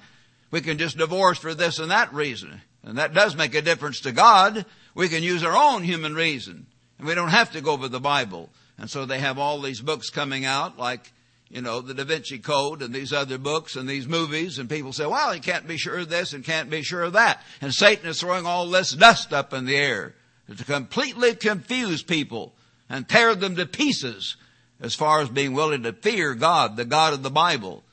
We 0.52 0.62
can 0.62 0.78
just 0.78 0.98
divorce 0.98 1.38
for 1.38 1.54
this 1.54 1.80
and 1.80 1.92
that 1.92 2.14
reason. 2.14 2.62
And 2.84 2.98
that 2.98 3.14
does 3.14 3.36
make 3.36 3.56
a 3.56 3.62
difference 3.62 4.00
to 4.02 4.12
God. 4.12 4.66
We 4.96 5.10
can 5.10 5.22
use 5.22 5.44
our 5.44 5.56
own 5.56 5.84
human 5.84 6.16
reason. 6.16 6.66
And 6.98 7.08
we 7.08 7.14
don't 7.14 7.30
have 7.30 7.52
to 7.52 7.62
go 7.62 7.76
by 7.78 7.90
the 7.90 8.00
Bible. 8.00 8.50
And 8.78 8.90
so 8.90 9.06
they 9.06 9.20
have 9.20 9.38
all 9.38 9.60
these 9.60 9.82
books 9.82 10.10
coming 10.10 10.46
out 10.46 10.78
like 10.78 11.12
you 11.50 11.62
know, 11.62 11.82
the 11.82 11.96
Da 11.96 12.04
Vinci 12.04 12.38
Code 12.38 12.82
and 12.82 12.94
these 12.94 13.12
other 13.12 13.40
books 13.40 13.76
and 13.76 13.90
these 13.90 14.08
movies, 14.08 14.60
and 14.60 14.70
people 14.70 14.94
say, 14.94 15.06
well, 15.06 15.34
you 15.34 15.42
can't 15.42 15.68
be 15.68 15.78
sure 15.78 15.98
of 15.98 16.10
this 16.10 16.34
and 16.34 16.44
can't 16.44 16.70
be 16.70 16.84
sure 16.84 17.04
of 17.04 17.14
that. 17.14 17.42
And 17.60 17.74
Satan 17.74 18.08
is 18.08 18.20
throwing 18.20 18.46
all 18.46 18.70
this 18.70 18.92
dust 18.92 19.34
up 19.34 19.54
in 19.54 19.66
the 19.66 19.76
air 19.76 20.16
to 20.56 20.64
completely 20.64 21.36
confuse 21.36 22.04
people 22.04 22.54
and 22.88 23.10
tear 23.10 23.34
them 23.34 23.56
to 23.56 23.66
pieces 23.66 24.36
as 24.80 24.96
far 24.96 25.22
as 25.22 25.30
being 25.30 25.54
willing 25.54 25.84
to 25.84 25.94
fear 25.94 26.36
God, 26.36 26.78
the 26.78 26.86
God 26.86 27.14
of 27.14 27.24
the 27.24 27.32
Bible. 27.32 27.84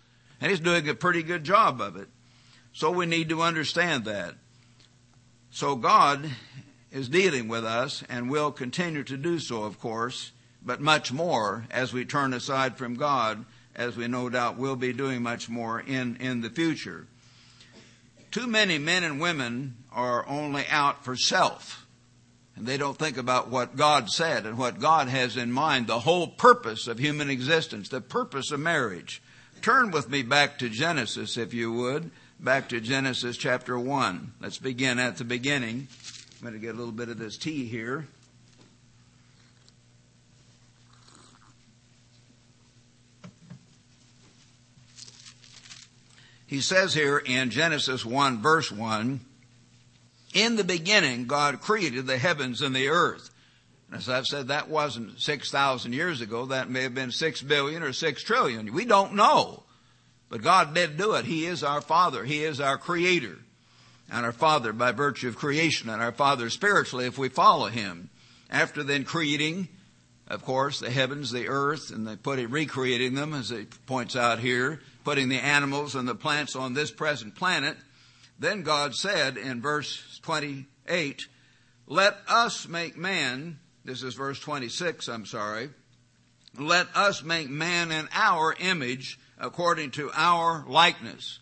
And 0.41 0.51
he's 0.51 0.61
doing 0.61 0.89
a 0.89 0.95
pretty 0.95 1.23
good 1.23 1.45
job 1.45 1.81
of 1.81 1.97
it. 1.97 2.09
So 2.73 2.91
we 2.91 3.07
need 3.07 3.31
to 3.31 3.41
understand 3.41 4.05
that. 4.05 4.35
So 5.51 5.77
God 5.77 6.31
is 6.93 7.09
dealing 7.09 7.49
with 7.49 7.65
us 7.65 8.05
and 8.11 8.29
will 8.29 8.53
continue 8.53 9.03
to 9.05 9.17
do 9.17 9.39
so, 9.39 9.63
of 9.65 9.81
course 9.81 10.33
but 10.67 10.81
much 10.81 11.13
more 11.13 11.65
as 11.71 11.93
we 11.93 12.05
turn 12.05 12.35
aside 12.35 12.77
from 12.77 12.97
God, 12.97 13.45
as 13.77 13.97
we 13.97 14.09
no 14.09 14.29
doubt 14.29 14.59
will 14.59 14.77
be 14.77 14.93
doing 14.93 15.23
much 15.23 15.49
more 15.49 15.81
in, 15.81 16.17
in 16.17 16.41
the 16.41 16.51
future. 16.51 17.07
Too 18.33 18.49
many 18.49 18.77
men 18.77 19.05
and 19.05 19.21
women 19.21 19.77
are 19.93 20.29
only 20.29 20.65
out 20.69 21.05
for 21.05 21.17
self. 21.17 21.87
And 22.57 22.67
they 22.67 22.79
don't 22.79 22.99
think 22.99 23.19
about 23.19 23.49
what 23.49 23.77
God 23.77 24.11
said 24.11 24.47
and 24.47 24.59
what 24.59 24.81
God 24.81 25.09
has 25.09 25.37
in 25.37 25.53
mind, 25.53 25.87
the 25.87 26.01
whole 26.01 26.27
purpose 26.27 26.87
of 26.87 26.99
human 26.99 27.31
existence, 27.31 27.89
the 27.89 28.01
purpose 28.01 28.51
of 28.51 28.61
marriage. 28.61 29.23
Turn 29.61 29.91
with 29.91 30.09
me 30.09 30.23
back 30.23 30.59
to 30.59 30.69
Genesis, 30.69 31.37
if 31.37 31.53
you 31.53 31.73
would, 31.73 32.11
back 32.41 32.71
to 32.71 32.81
Genesis 32.81 33.37
chapter 33.37 33.79
1. 33.79 34.33
Let's 34.41 34.59
begin 34.59 34.99
at 34.99 35.19
the 35.19 35.25
beginning. 35.25 35.89
I'm 36.37 36.49
going 36.49 36.55
to 36.55 36.59
get 36.59 36.75
a 36.75 36.79
little 36.79 36.93
bit 36.93 37.11
of 37.11 37.19
this 37.19 37.37
tea 37.37 37.67
here. 37.67 38.07
He 46.47 46.61
says 46.61 46.95
here 46.95 47.19
in 47.19 47.51
Genesis 47.51 48.05
1 48.05 48.41
verse 48.41 48.71
1, 48.71 49.21
in 50.35 50.57
the 50.57 50.65
beginning 50.65 51.27
God 51.27 51.61
created 51.61 52.07
the 52.07 52.19
heavens 52.19 52.63
and 52.63 52.75
the 52.75 52.89
earth. 52.89 53.31
And 53.89 53.99
As 53.99 54.09
I've 54.09 54.27
said, 54.27 54.49
that 54.49 54.69
wasn't 54.69 55.21
6,000 55.21 55.93
years 55.93 56.21
ago. 56.21 56.47
That 56.47 56.71
may 56.71 56.83
have 56.83 56.95
been 56.95 57.13
6 57.13 57.43
billion 57.43 57.83
or 57.83 57.93
6 57.93 58.23
trillion. 58.23 58.73
We 58.73 58.85
don't 58.85 59.15
know. 59.15 59.63
But 60.29 60.43
God 60.43 60.75
did 60.75 60.97
do 60.97 61.15
it. 61.15 61.25
He 61.25 61.47
is 61.47 61.63
our 61.63 61.81
Father. 61.81 62.25
He 62.25 62.43
is 62.43 62.61
our 62.61 62.79
Creator. 62.79 63.39
And 64.11 64.25
our 64.25 64.33
Father 64.33 64.73
by 64.73 64.93
virtue 64.93 65.29
of 65.29 65.37
creation 65.37 65.89
and 65.89 66.03
our 66.03 66.13
Father 66.13 66.51
spiritually 66.51 67.07
if 67.07 67.19
we 67.19 67.29
follow 67.29 67.67
Him. 67.67 68.11
After 68.51 68.83
then 68.83 69.05
creating, 69.05 69.69
of 70.29 70.45
course, 70.45 70.81
the 70.81 70.91
heavens, 70.91 71.31
the 71.31 71.49
earth, 71.49 71.91
and 71.91 72.07
they 72.07 72.17
put 72.17 72.39
it, 72.39 72.51
recreating 72.51 73.15
them 73.15 73.33
as 73.33 73.51
he 73.51 73.67
points 73.87 74.17
out 74.17 74.41
here, 74.41 74.81
putting 75.05 75.29
the 75.29 75.39
animals 75.39 75.95
and 75.95 76.09
the 76.09 76.15
plants 76.15 76.57
on 76.57 76.75
this 76.75 76.91
present 76.91 77.37
planet, 77.37 77.77
then 78.39 78.63
God 78.63 78.95
said 78.95 79.37
in 79.37 79.63
verse 79.63 80.21
28, 80.23 81.27
let 81.87 82.17
us 82.29 82.67
make 82.67 82.97
man, 82.97 83.61
this 83.85 84.03
is 84.03 84.15
verse 84.15 84.41
26, 84.41 85.09
I'm 85.09 85.27
sorry, 85.27 85.71
let 86.59 86.89
us 86.95 87.23
make 87.23 87.49
man 87.49 87.93
in 87.93 88.09
our 88.13 88.55
image 88.59 89.19
according 89.39 89.93
to 89.93 90.11
our 90.15 90.65
likeness. 90.67 91.39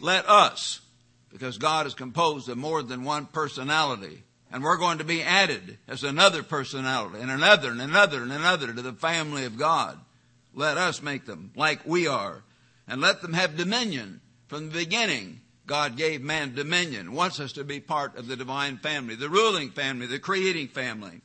Let 0.00 0.28
us, 0.28 0.80
because 1.30 1.58
God 1.58 1.86
is 1.86 1.94
composed 1.94 2.48
of 2.48 2.58
more 2.58 2.82
than 2.82 3.04
one 3.04 3.26
personality. 3.26 4.22
And 4.50 4.62
we're 4.62 4.78
going 4.78 4.98
to 4.98 5.04
be 5.04 5.22
added 5.22 5.78
as 5.86 6.04
another 6.04 6.42
personality 6.42 7.20
and 7.20 7.30
another 7.30 7.70
and 7.70 7.80
another 7.80 8.22
and 8.22 8.32
another 8.32 8.72
to 8.72 8.82
the 8.82 8.94
family 8.94 9.44
of 9.44 9.58
God. 9.58 9.98
Let 10.54 10.78
us 10.78 11.02
make 11.02 11.26
them 11.26 11.52
like 11.54 11.86
we 11.86 12.06
are 12.06 12.42
and 12.86 13.00
let 13.00 13.20
them 13.20 13.34
have 13.34 13.56
dominion. 13.56 14.20
From 14.46 14.70
the 14.70 14.78
beginning, 14.78 15.40
God 15.66 15.96
gave 15.96 16.22
man 16.22 16.54
dominion, 16.54 17.12
wants 17.12 17.38
us 17.38 17.52
to 17.52 17.64
be 17.64 17.78
part 17.78 18.16
of 18.16 18.26
the 18.26 18.36
divine 18.36 18.78
family, 18.78 19.14
the 19.14 19.28
ruling 19.28 19.70
family, 19.70 20.06
the 20.06 20.18
creating 20.18 20.68
family. 20.68 21.20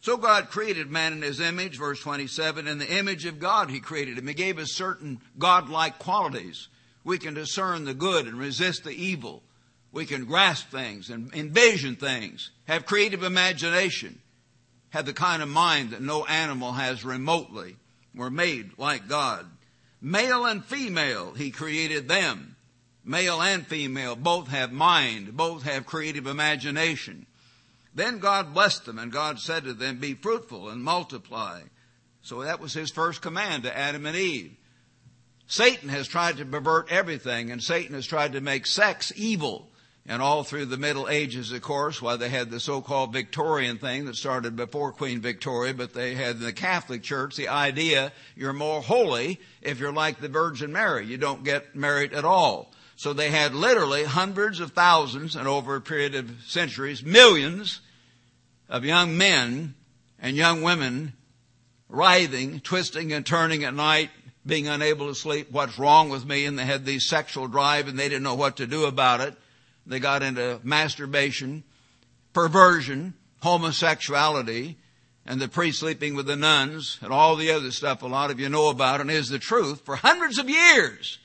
So 0.00 0.16
God 0.16 0.48
created 0.48 0.90
man 0.90 1.12
in 1.12 1.22
his 1.22 1.40
image, 1.40 1.76
verse 1.76 2.00
27, 2.00 2.66
in 2.66 2.78
the 2.78 2.96
image 2.96 3.26
of 3.26 3.40
God 3.40 3.68
he 3.68 3.80
created 3.80 4.16
him. 4.16 4.28
He 4.28 4.34
gave 4.34 4.58
us 4.58 4.72
certain 4.72 5.20
godlike 5.38 5.98
qualities. 5.98 6.68
We 7.04 7.18
can 7.18 7.34
discern 7.34 7.84
the 7.84 7.92
good 7.92 8.26
and 8.26 8.38
resist 8.38 8.84
the 8.84 8.92
evil. 8.92 9.42
We 9.92 10.06
can 10.06 10.24
grasp 10.24 10.70
things 10.70 11.10
and 11.10 11.34
envision 11.34 11.96
things, 11.96 12.50
have 12.66 12.86
creative 12.86 13.22
imagination, 13.22 14.20
have 14.90 15.06
the 15.06 15.12
kind 15.12 15.42
of 15.42 15.48
mind 15.48 15.90
that 15.90 16.00
no 16.00 16.24
animal 16.24 16.72
has 16.72 17.04
remotely. 17.04 17.76
We're 18.14 18.30
made 18.30 18.72
like 18.78 19.08
God. 19.08 19.46
Male 20.00 20.46
and 20.46 20.64
female, 20.64 21.32
He 21.32 21.50
created 21.50 22.08
them. 22.08 22.56
Male 23.04 23.40
and 23.42 23.66
female 23.66 24.14
both 24.14 24.48
have 24.48 24.72
mind, 24.72 25.36
both 25.36 25.62
have 25.62 25.86
creative 25.86 26.26
imagination. 26.26 27.26
Then 27.94 28.18
God 28.18 28.54
blessed 28.54 28.84
them 28.84 28.98
and 28.98 29.10
God 29.10 29.40
said 29.40 29.64
to 29.64 29.74
them, 29.74 29.98
be 29.98 30.14
fruitful 30.14 30.68
and 30.68 30.82
multiply. 30.82 31.62
So 32.22 32.42
that 32.42 32.60
was 32.60 32.72
His 32.72 32.90
first 32.90 33.20
command 33.22 33.64
to 33.64 33.76
Adam 33.76 34.06
and 34.06 34.16
Eve. 34.16 34.56
Satan 35.46 35.88
has 35.88 36.06
tried 36.06 36.36
to 36.36 36.44
pervert 36.44 36.92
everything 36.92 37.50
and 37.50 37.60
Satan 37.60 37.94
has 37.94 38.06
tried 38.06 38.32
to 38.32 38.40
make 38.40 38.66
sex 38.66 39.12
evil. 39.16 39.69
And 40.10 40.20
all 40.20 40.42
through 40.42 40.66
the 40.66 40.76
Middle 40.76 41.08
Ages, 41.08 41.52
of 41.52 41.62
course, 41.62 42.02
while 42.02 42.18
they 42.18 42.30
had 42.30 42.50
the 42.50 42.58
so-called 42.58 43.12
Victorian 43.12 43.78
thing 43.78 44.06
that 44.06 44.16
started 44.16 44.56
before 44.56 44.90
Queen 44.90 45.20
Victoria, 45.20 45.72
but 45.72 45.94
they 45.94 46.16
had 46.16 46.34
in 46.34 46.42
the 46.42 46.52
Catholic 46.52 47.04
Church 47.04 47.36
the 47.36 47.46
idea 47.46 48.10
you're 48.34 48.52
more 48.52 48.82
holy 48.82 49.38
if 49.62 49.78
you're 49.78 49.92
like 49.92 50.18
the 50.18 50.28
Virgin 50.28 50.72
Mary. 50.72 51.06
You 51.06 51.16
don't 51.16 51.44
get 51.44 51.76
married 51.76 52.12
at 52.12 52.24
all. 52.24 52.72
So 52.96 53.12
they 53.12 53.30
had 53.30 53.54
literally 53.54 54.02
hundreds 54.02 54.58
of 54.58 54.72
thousands 54.72 55.36
and 55.36 55.46
over 55.46 55.76
a 55.76 55.80
period 55.80 56.16
of 56.16 56.28
centuries, 56.44 57.04
millions 57.04 57.80
of 58.68 58.84
young 58.84 59.16
men 59.16 59.76
and 60.18 60.36
young 60.36 60.62
women 60.62 61.12
writhing, 61.88 62.58
twisting 62.58 63.12
and 63.12 63.24
turning 63.24 63.62
at 63.62 63.74
night, 63.74 64.10
being 64.44 64.66
unable 64.66 65.06
to 65.06 65.14
sleep. 65.14 65.52
What's 65.52 65.78
wrong 65.78 66.08
with 66.08 66.26
me? 66.26 66.46
And 66.46 66.58
they 66.58 66.66
had 66.66 66.84
these 66.84 67.08
sexual 67.08 67.46
drive 67.46 67.86
and 67.86 67.96
they 67.96 68.08
didn't 68.08 68.24
know 68.24 68.34
what 68.34 68.56
to 68.56 68.66
do 68.66 68.86
about 68.86 69.20
it. 69.20 69.36
They 69.86 69.98
got 69.98 70.22
into 70.22 70.60
masturbation, 70.62 71.64
perversion, 72.32 73.14
homosexuality, 73.42 74.76
and 75.26 75.40
the 75.40 75.48
priest 75.48 75.80
sleeping 75.80 76.14
with 76.14 76.26
the 76.26 76.36
nuns, 76.36 76.98
and 77.02 77.12
all 77.12 77.36
the 77.36 77.50
other 77.50 77.70
stuff 77.70 78.02
a 78.02 78.06
lot 78.06 78.30
of 78.30 78.40
you 78.40 78.48
know 78.48 78.68
about 78.68 79.00
and 79.00 79.10
is 79.10 79.28
the 79.28 79.38
truth 79.38 79.82
for 79.84 79.96
hundreds 79.96 80.38
of 80.38 80.48
years 80.48 81.18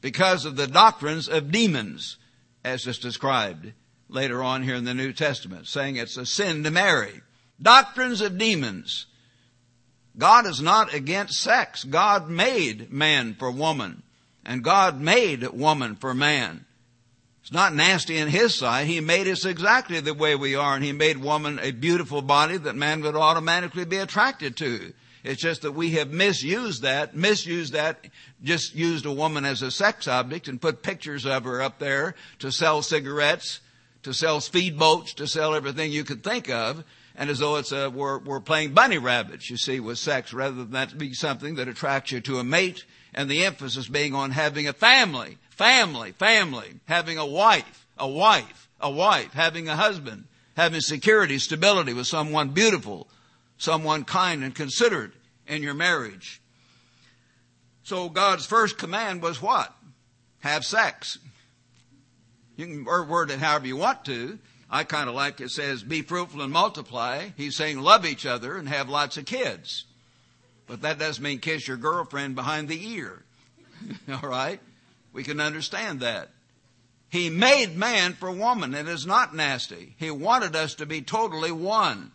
because 0.00 0.44
of 0.44 0.56
the 0.56 0.66
doctrines 0.66 1.28
of 1.28 1.50
demons 1.50 2.16
as 2.64 2.84
just 2.84 3.02
described. 3.02 3.72
later 4.08 4.42
on 4.42 4.62
here 4.62 4.74
in 4.74 4.84
the 4.84 4.94
New 4.94 5.12
Testament, 5.12 5.66
saying 5.66 5.96
it's 5.96 6.16
a 6.16 6.24
sin 6.24 6.64
to 6.64 6.70
marry. 6.70 7.20
Doctrines 7.60 8.20
of 8.20 8.38
demons. 8.38 9.06
God 10.16 10.46
is 10.46 10.60
not 10.60 10.94
against 10.94 11.38
sex. 11.38 11.84
God 11.84 12.28
made 12.28 12.90
man 12.90 13.34
for 13.34 13.50
woman, 13.50 14.02
and 14.44 14.64
God 14.64 15.00
made 15.00 15.46
woman 15.48 15.94
for 15.94 16.14
man. 16.14 16.64
It's 17.48 17.54
not 17.54 17.74
nasty 17.74 18.18
in 18.18 18.28
His 18.28 18.54
sight. 18.54 18.88
He 18.88 19.00
made 19.00 19.26
us 19.26 19.46
exactly 19.46 20.00
the 20.00 20.12
way 20.12 20.36
we 20.36 20.54
are, 20.54 20.74
and 20.74 20.84
He 20.84 20.92
made 20.92 21.16
woman 21.16 21.58
a 21.62 21.70
beautiful 21.70 22.20
body 22.20 22.58
that 22.58 22.76
man 22.76 23.00
would 23.00 23.16
automatically 23.16 23.86
be 23.86 23.96
attracted 23.96 24.54
to. 24.58 24.92
It's 25.24 25.40
just 25.40 25.62
that 25.62 25.72
we 25.72 25.92
have 25.92 26.10
misused 26.10 26.82
that, 26.82 27.16
misused 27.16 27.72
that, 27.72 28.06
just 28.44 28.74
used 28.74 29.06
a 29.06 29.12
woman 29.12 29.46
as 29.46 29.62
a 29.62 29.70
sex 29.70 30.06
object 30.06 30.46
and 30.46 30.60
put 30.60 30.82
pictures 30.82 31.24
of 31.24 31.44
her 31.44 31.62
up 31.62 31.78
there 31.78 32.14
to 32.40 32.52
sell 32.52 32.82
cigarettes, 32.82 33.60
to 34.02 34.12
sell 34.12 34.40
speedboats, 34.40 35.14
to 35.14 35.26
sell 35.26 35.54
everything 35.54 35.90
you 35.90 36.04
could 36.04 36.22
think 36.22 36.50
of, 36.50 36.84
and 37.16 37.30
as 37.30 37.38
though 37.38 37.56
it's 37.56 37.72
a, 37.72 37.88
we're, 37.88 38.18
we're 38.18 38.40
playing 38.40 38.74
bunny 38.74 38.98
rabbits, 38.98 39.48
you 39.48 39.56
see, 39.56 39.80
with 39.80 39.98
sex, 39.98 40.34
rather 40.34 40.54
than 40.54 40.72
that 40.72 40.98
be 40.98 41.14
something 41.14 41.54
that 41.54 41.66
attracts 41.66 42.12
you 42.12 42.20
to 42.20 42.40
a 42.40 42.44
mate, 42.44 42.84
and 43.14 43.30
the 43.30 43.46
emphasis 43.46 43.88
being 43.88 44.14
on 44.14 44.32
having 44.32 44.68
a 44.68 44.74
family, 44.74 45.38
family, 45.58 46.12
family, 46.12 46.80
having 46.86 47.18
a 47.18 47.26
wife, 47.26 47.86
a 47.98 48.08
wife, 48.08 48.68
a 48.80 48.90
wife, 48.90 49.32
having 49.32 49.68
a 49.68 49.76
husband, 49.76 50.24
having 50.56 50.80
security, 50.80 51.38
stability 51.38 51.92
with 51.92 52.06
someone 52.06 52.50
beautiful, 52.50 53.08
someone 53.58 54.04
kind 54.04 54.42
and 54.44 54.54
considerate 54.54 55.12
in 55.46 55.62
your 55.62 55.74
marriage. 55.74 56.40
So 57.82 58.08
God's 58.08 58.46
first 58.46 58.78
command 58.78 59.20
was 59.20 59.42
what? 59.42 59.74
Have 60.40 60.64
sex. 60.64 61.18
You 62.56 62.66
can 62.66 62.84
word 62.84 63.30
it 63.30 63.40
however 63.40 63.66
you 63.66 63.76
want 63.76 64.04
to. 64.06 64.38
I 64.70 64.84
kind 64.84 65.08
of 65.08 65.14
like 65.14 65.40
it 65.40 65.50
says, 65.50 65.82
be 65.82 66.02
fruitful 66.02 66.42
and 66.42 66.52
multiply. 66.52 67.30
He's 67.36 67.56
saying 67.56 67.80
love 67.80 68.04
each 68.04 68.26
other 68.26 68.56
and 68.56 68.68
have 68.68 68.88
lots 68.88 69.16
of 69.16 69.24
kids. 69.24 69.84
But 70.66 70.82
that 70.82 70.98
doesn't 70.98 71.22
mean 71.24 71.38
kiss 71.38 71.66
your 71.66 71.78
girlfriend 71.78 72.34
behind 72.34 72.68
the 72.68 72.94
ear. 72.94 73.22
All 74.22 74.28
right? 74.28 74.60
We 75.12 75.24
can 75.24 75.40
understand 75.40 76.00
that. 76.00 76.30
He 77.10 77.30
made 77.30 77.76
man 77.76 78.12
for 78.12 78.30
woman. 78.30 78.74
It 78.74 78.86
is 78.86 79.06
not 79.06 79.34
nasty. 79.34 79.94
He 79.98 80.10
wanted 80.10 80.54
us 80.54 80.74
to 80.76 80.86
be 80.86 81.00
totally 81.00 81.52
one. 81.52 82.12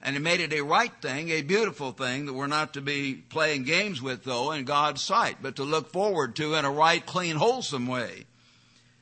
And 0.00 0.14
he 0.14 0.22
made 0.22 0.40
it 0.40 0.52
a 0.52 0.62
right 0.62 0.92
thing, 1.00 1.30
a 1.30 1.42
beautiful 1.42 1.92
thing 1.92 2.26
that 2.26 2.34
we're 2.34 2.46
not 2.46 2.74
to 2.74 2.82
be 2.82 3.14
playing 3.14 3.64
games 3.64 4.02
with 4.02 4.24
though 4.24 4.52
in 4.52 4.64
God's 4.64 5.02
sight, 5.02 5.38
but 5.40 5.56
to 5.56 5.64
look 5.64 5.90
forward 5.90 6.36
to 6.36 6.54
in 6.54 6.64
a 6.64 6.70
right, 6.70 7.04
clean, 7.04 7.36
wholesome 7.36 7.86
way. 7.86 8.26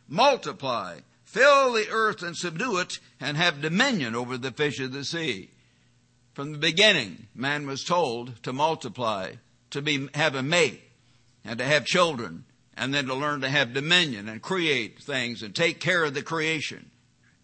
Multiply, 0.09 0.99
fill 1.25 1.73
the 1.73 1.89
earth 1.91 2.23
and 2.23 2.37
subdue 2.37 2.79
it, 2.79 2.99
and 3.21 3.37
have 3.37 3.61
dominion 3.61 4.15
over 4.15 4.39
the 4.39 4.53
fish 4.53 4.79
of 4.79 4.93
the 4.93 5.05
sea. 5.05 5.51
From 6.35 6.53
the 6.53 6.59
beginning, 6.59 7.27
man 7.35 7.67
was 7.67 7.85
told 7.85 8.43
to 8.45 8.53
multiply, 8.53 9.33
to 9.71 9.83
be, 9.83 10.09
have 10.15 10.35
a 10.35 10.43
mate, 10.43 10.83
and 11.45 11.59
to 11.59 11.65
have 11.65 11.85
children, 11.85 12.45
and 12.77 12.93
then 12.93 13.07
to 13.07 13.15
learn 13.15 13.41
to 13.43 13.49
have 13.49 13.75
dominion 13.75 14.29
and 14.29 14.41
create 14.41 14.99
things 15.01 15.43
and 15.43 15.55
take 15.55 15.81
care 15.81 16.05
of 16.05 16.15
the 16.15 16.23
creation. 16.23 16.91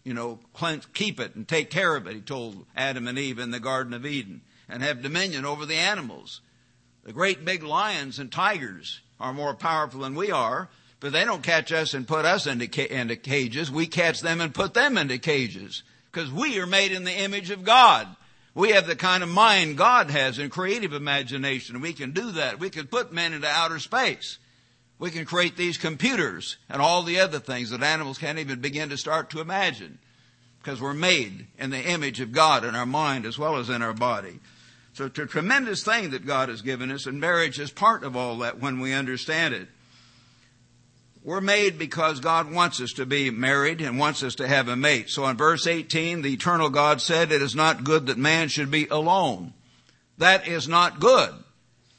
You 0.03 0.13
know, 0.13 0.39
cleanse, 0.53 0.87
keep 0.87 1.19
it 1.19 1.35
and 1.35 1.47
take 1.47 1.69
care 1.69 1.95
of 1.95 2.07
it, 2.07 2.15
he 2.15 2.21
told 2.21 2.65
Adam 2.75 3.07
and 3.07 3.19
Eve 3.19 3.39
in 3.39 3.51
the 3.51 3.59
Garden 3.59 3.93
of 3.93 4.05
Eden, 4.05 4.41
and 4.67 4.81
have 4.81 5.01
dominion 5.01 5.45
over 5.45 5.65
the 5.65 5.75
animals. 5.75 6.41
The 7.03 7.13
great 7.13 7.45
big 7.45 7.63
lions 7.63 8.19
and 8.19 8.31
tigers 8.31 9.01
are 9.19 9.33
more 9.33 9.53
powerful 9.53 10.01
than 10.01 10.15
we 10.15 10.31
are, 10.31 10.69
but 10.99 11.11
they 11.11 11.25
don't 11.25 11.43
catch 11.43 11.71
us 11.71 11.93
and 11.93 12.07
put 12.07 12.25
us 12.25 12.47
into, 12.47 12.67
ca- 12.67 12.87
into 12.89 13.15
cages. 13.15 13.71
We 13.71 13.87
catch 13.87 14.21
them 14.21 14.41
and 14.41 14.53
put 14.53 14.73
them 14.73 14.97
into 14.97 15.17
cages 15.17 15.83
because 16.11 16.31
we 16.31 16.59
are 16.59 16.65
made 16.65 16.91
in 16.91 17.03
the 17.03 17.17
image 17.17 17.51
of 17.51 17.63
God. 17.63 18.07
We 18.55 18.71
have 18.71 18.87
the 18.87 18.95
kind 18.95 19.23
of 19.23 19.29
mind 19.29 19.77
God 19.77 20.09
has 20.09 20.39
and 20.39 20.51
creative 20.51 20.93
imagination. 20.93 21.81
We 21.81 21.93
can 21.93 22.11
do 22.11 22.31
that. 22.31 22.59
We 22.59 22.69
can 22.69 22.87
put 22.87 23.13
men 23.13 23.33
into 23.33 23.47
outer 23.47 23.79
space. 23.79 24.39
We 24.99 25.11
can 25.11 25.25
create 25.25 25.55
these 25.55 25.77
computers 25.77 26.57
and 26.69 26.81
all 26.81 27.03
the 27.03 27.21
other 27.21 27.39
things 27.39 27.69
that 27.69 27.81
animals 27.81 28.17
can't 28.17 28.37
even 28.37 28.59
begin 28.59 28.89
to 28.89 28.97
start 28.97 29.29
to 29.29 29.39
imagine 29.39 29.97
because 30.61 30.81
we're 30.81 30.93
made 30.93 31.47
in 31.57 31.69
the 31.69 31.81
image 31.81 32.19
of 32.19 32.33
God 32.33 32.65
in 32.65 32.75
our 32.75 32.85
mind 32.85 33.25
as 33.25 33.39
well 33.39 33.55
as 33.55 33.69
in 33.69 33.81
our 33.81 33.93
body. 33.93 34.39
So 34.93 35.05
it's 35.05 35.17
a 35.17 35.25
tremendous 35.25 35.83
thing 35.83 36.09
that 36.09 36.25
God 36.25 36.49
has 36.49 36.61
given 36.61 36.91
us 36.91 37.05
and 37.05 37.21
marriage 37.21 37.59
is 37.59 37.71
part 37.71 38.03
of 38.03 38.17
all 38.17 38.39
that 38.39 38.59
when 38.59 38.81
we 38.81 38.93
understand 38.93 39.53
it. 39.53 39.69
We're 41.23 41.41
made 41.41 41.77
because 41.77 42.19
God 42.19 42.51
wants 42.51 42.81
us 42.81 42.91
to 42.93 43.05
be 43.05 43.29
married 43.29 43.81
and 43.81 43.99
wants 43.99 44.21
us 44.23 44.35
to 44.35 44.47
have 44.47 44.67
a 44.67 44.75
mate. 44.75 45.09
So 45.09 45.25
in 45.27 45.37
verse 45.37 45.67
18, 45.67 46.21
the 46.21 46.33
eternal 46.33 46.69
God 46.69 47.01
said, 47.01 47.31
it 47.31 47.41
is 47.41 47.55
not 47.55 47.85
good 47.85 48.07
that 48.07 48.17
man 48.17 48.49
should 48.49 48.71
be 48.71 48.87
alone. 48.87 49.53
That 50.17 50.47
is 50.47 50.67
not 50.67 50.99
good. 50.99 51.33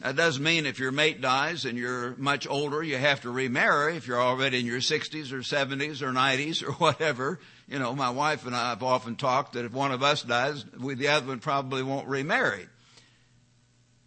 That 0.00 0.16
doesn't 0.16 0.42
mean 0.42 0.64
if 0.64 0.78
your 0.78 0.92
mate 0.92 1.20
dies 1.20 1.66
and 1.66 1.76
you're 1.76 2.14
much 2.16 2.48
older, 2.48 2.82
you 2.82 2.96
have 2.96 3.20
to 3.22 3.30
remarry. 3.30 3.96
If 3.96 4.06
you're 4.06 4.20
already 4.20 4.58
in 4.58 4.66
your 4.66 4.80
60s 4.80 5.30
or 5.30 5.40
70s 5.40 6.00
or 6.00 6.10
90s 6.10 6.66
or 6.66 6.72
whatever, 6.72 7.38
you 7.68 7.78
know, 7.78 7.94
my 7.94 8.08
wife 8.08 8.46
and 8.46 8.56
I 8.56 8.70
have 8.70 8.82
often 8.82 9.16
talked 9.16 9.52
that 9.52 9.66
if 9.66 9.72
one 9.72 9.92
of 9.92 10.02
us 10.02 10.22
dies, 10.22 10.64
we, 10.78 10.94
the 10.94 11.08
other 11.08 11.26
one 11.26 11.38
probably 11.38 11.82
won't 11.82 12.08
remarry. 12.08 12.66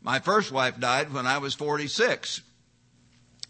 My 0.02 0.20
first 0.20 0.52
wife 0.52 0.80
died 0.80 1.14
when 1.14 1.28
I 1.28 1.38
was 1.38 1.54
46. 1.54 2.42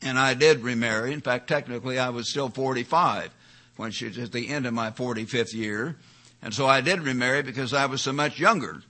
And 0.01 0.19
I 0.19 0.33
did 0.33 0.59
remarry. 0.59 1.13
In 1.13 1.21
fact, 1.21 1.47
technically 1.47 1.97
I 1.97 2.09
was 2.09 2.27
still 2.27 2.49
45 2.49 3.33
when 3.77 3.91
she 3.91 4.07
was 4.07 4.17
at 4.17 4.33
the 4.33 4.49
end 4.49 4.65
of 4.65 4.73
my 4.73 4.91
45th 4.91 5.53
year. 5.53 5.95
And 6.41 6.53
so 6.53 6.67
I 6.67 6.81
did 6.81 6.99
remarry 6.99 7.41
because 7.41 7.73
I 7.73 7.85
was 7.85 8.01
so 8.01 8.11
much 8.11 8.37
younger. 8.37 8.83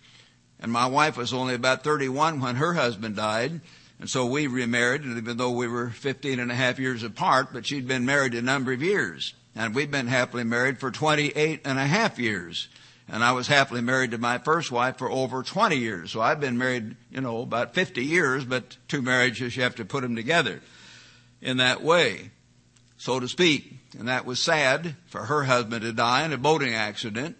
And 0.63 0.71
my 0.71 0.85
wife 0.85 1.17
was 1.17 1.33
only 1.33 1.55
about 1.55 1.83
31 1.83 2.39
when 2.39 2.55
her 2.55 2.73
husband 2.73 3.17
died. 3.17 3.59
And 3.99 4.09
so 4.09 4.25
we 4.25 4.47
remarried, 4.47 5.03
even 5.03 5.35
though 5.35 5.51
we 5.51 5.67
were 5.67 5.89
15 5.89 6.39
and 6.39 6.49
a 6.49 6.55
half 6.55 6.79
years 6.79 7.03
apart, 7.03 7.49
but 7.51 7.65
she'd 7.65 7.85
been 7.85 8.05
married 8.05 8.33
a 8.33 8.41
number 8.41 8.71
of 8.71 8.81
years. 8.81 9.33
And 9.57 9.75
we've 9.75 9.91
been 9.91 10.07
happily 10.07 10.45
married 10.45 10.79
for 10.79 10.89
28 10.89 11.61
and 11.65 11.77
a 11.77 11.85
half 11.85 12.17
years. 12.17 12.69
And 13.09 13.25
I 13.25 13.33
was 13.33 13.47
happily 13.47 13.81
married 13.81 14.11
to 14.11 14.17
my 14.17 14.37
first 14.37 14.71
wife 14.71 14.97
for 14.97 15.11
over 15.11 15.43
20 15.43 15.75
years. 15.75 16.11
So 16.11 16.21
I've 16.21 16.39
been 16.39 16.57
married, 16.57 16.95
you 17.11 17.19
know, 17.19 17.41
about 17.41 17.73
50 17.73 18.03
years, 18.03 18.45
but 18.45 18.77
two 18.87 19.01
marriages, 19.01 19.57
you 19.57 19.63
have 19.63 19.75
to 19.75 19.85
put 19.85 20.01
them 20.01 20.15
together 20.15 20.61
in 21.41 21.57
that 21.57 21.83
way, 21.83 22.31
so 22.97 23.19
to 23.19 23.27
speak. 23.27 23.79
And 23.99 24.07
that 24.07 24.25
was 24.25 24.41
sad 24.41 24.95
for 25.07 25.25
her 25.25 25.43
husband 25.43 25.81
to 25.81 25.91
die 25.91 26.23
in 26.23 26.31
a 26.31 26.37
boating 26.37 26.73
accident 26.73 27.35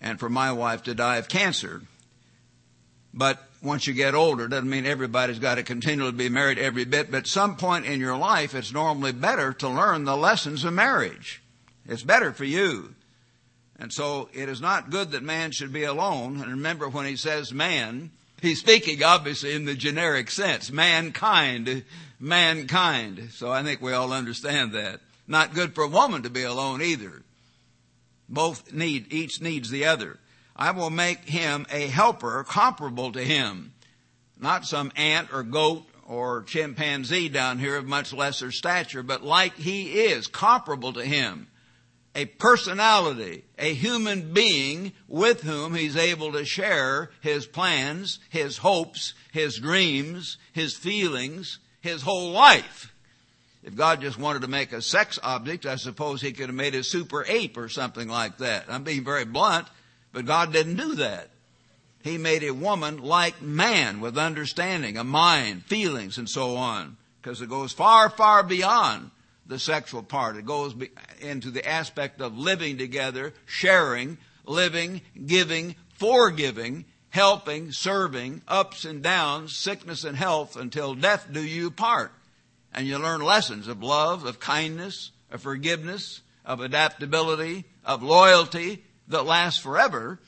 and 0.00 0.18
for 0.18 0.30
my 0.30 0.52
wife 0.52 0.84
to 0.84 0.94
die 0.94 1.18
of 1.18 1.28
cancer. 1.28 1.82
But 3.16 3.42
once 3.62 3.86
you 3.86 3.94
get 3.94 4.14
older, 4.14 4.46
doesn't 4.46 4.68
mean 4.68 4.84
everybody's 4.84 5.38
got 5.38 5.54
to 5.54 5.62
continually 5.62 6.12
be 6.12 6.28
married 6.28 6.58
every 6.58 6.84
bit, 6.84 7.10
but 7.10 7.18
at 7.18 7.26
some 7.26 7.56
point 7.56 7.86
in 7.86 7.98
your 7.98 8.16
life, 8.16 8.54
it's 8.54 8.72
normally 8.72 9.12
better 9.12 9.54
to 9.54 9.68
learn 9.68 10.04
the 10.04 10.16
lessons 10.16 10.64
of 10.64 10.74
marriage. 10.74 11.42
It's 11.88 12.02
better 12.02 12.32
for 12.32 12.44
you. 12.44 12.94
And 13.78 13.92
so 13.92 14.28
it 14.34 14.48
is 14.48 14.60
not 14.60 14.90
good 14.90 15.12
that 15.12 15.22
man 15.22 15.50
should 15.50 15.72
be 15.72 15.84
alone. 15.84 16.40
And 16.40 16.50
remember 16.50 16.88
when 16.88 17.06
he 17.06 17.16
says 17.16 17.52
man, 17.52 18.10
he's 18.40 18.60
speaking 18.60 19.02
obviously 19.02 19.54
in 19.54 19.64
the 19.64 19.74
generic 19.74 20.30
sense. 20.30 20.70
Mankind, 20.70 21.84
mankind. 22.20 23.30
So 23.32 23.50
I 23.50 23.62
think 23.62 23.80
we 23.80 23.92
all 23.92 24.12
understand 24.12 24.72
that. 24.72 25.00
Not 25.26 25.54
good 25.54 25.74
for 25.74 25.84
a 25.84 25.88
woman 25.88 26.22
to 26.22 26.30
be 26.30 26.42
alone 26.42 26.82
either. 26.82 27.22
Both 28.28 28.72
need, 28.72 29.12
each 29.12 29.40
needs 29.40 29.70
the 29.70 29.86
other. 29.86 30.18
I 30.56 30.70
will 30.70 30.90
make 30.90 31.28
him 31.28 31.66
a 31.70 31.86
helper 31.86 32.42
comparable 32.44 33.12
to 33.12 33.22
him. 33.22 33.74
Not 34.38 34.66
some 34.66 34.90
ant 34.96 35.32
or 35.32 35.42
goat 35.42 35.86
or 36.06 36.42
chimpanzee 36.44 37.28
down 37.28 37.58
here 37.58 37.76
of 37.76 37.86
much 37.86 38.12
lesser 38.12 38.50
stature, 38.50 39.02
but 39.02 39.22
like 39.22 39.54
he 39.56 40.04
is, 40.04 40.26
comparable 40.26 40.92
to 40.94 41.04
him. 41.04 41.48
A 42.14 42.24
personality, 42.24 43.44
a 43.58 43.74
human 43.74 44.32
being 44.32 44.92
with 45.06 45.42
whom 45.42 45.74
he's 45.74 45.96
able 45.96 46.32
to 46.32 46.46
share 46.46 47.10
his 47.20 47.46
plans, 47.46 48.18
his 48.30 48.56
hopes, 48.56 49.12
his 49.32 49.58
dreams, 49.58 50.38
his 50.52 50.74
feelings, 50.74 51.58
his 51.82 52.00
whole 52.00 52.30
life. 52.30 52.94
If 53.62 53.74
God 53.74 54.00
just 54.00 54.18
wanted 54.18 54.42
to 54.42 54.48
make 54.48 54.72
a 54.72 54.80
sex 54.80 55.18
object, 55.22 55.66
I 55.66 55.76
suppose 55.76 56.22
he 56.22 56.32
could 56.32 56.48
have 56.48 56.54
made 56.54 56.74
a 56.74 56.84
super 56.84 57.24
ape 57.26 57.58
or 57.58 57.68
something 57.68 58.08
like 58.08 58.38
that. 58.38 58.66
I'm 58.68 58.84
being 58.84 59.04
very 59.04 59.24
blunt. 59.24 59.66
But 60.16 60.24
God 60.24 60.50
didn't 60.50 60.76
do 60.76 60.94
that. 60.94 61.28
He 62.02 62.16
made 62.16 62.42
a 62.42 62.54
woman 62.54 63.02
like 63.02 63.42
man 63.42 64.00
with 64.00 64.16
understanding, 64.16 64.96
a 64.96 65.04
mind, 65.04 65.66
feelings, 65.66 66.16
and 66.16 66.26
so 66.26 66.56
on. 66.56 66.96
Because 67.20 67.42
it 67.42 67.50
goes 67.50 67.74
far, 67.74 68.08
far 68.08 68.42
beyond 68.42 69.10
the 69.44 69.58
sexual 69.58 70.02
part. 70.02 70.38
It 70.38 70.46
goes 70.46 70.74
into 71.20 71.50
the 71.50 71.68
aspect 71.68 72.22
of 72.22 72.38
living 72.38 72.78
together, 72.78 73.34
sharing, 73.44 74.16
living, 74.46 75.02
giving, 75.26 75.76
forgiving, 75.92 76.86
helping, 77.10 77.70
serving, 77.70 78.40
ups 78.48 78.86
and 78.86 79.02
downs, 79.02 79.54
sickness 79.54 80.02
and 80.02 80.16
health 80.16 80.56
until 80.56 80.94
death 80.94 81.26
do 81.30 81.42
you 81.42 81.70
part. 81.70 82.10
And 82.72 82.86
you 82.86 82.96
learn 82.96 83.20
lessons 83.20 83.68
of 83.68 83.82
love, 83.82 84.24
of 84.24 84.40
kindness, 84.40 85.10
of 85.30 85.42
forgiveness, 85.42 86.22
of 86.42 86.62
adaptability, 86.62 87.66
of 87.84 88.02
loyalty 88.02 88.82
that 89.08 89.26
lasts 89.26 89.60
forever. 89.60 90.18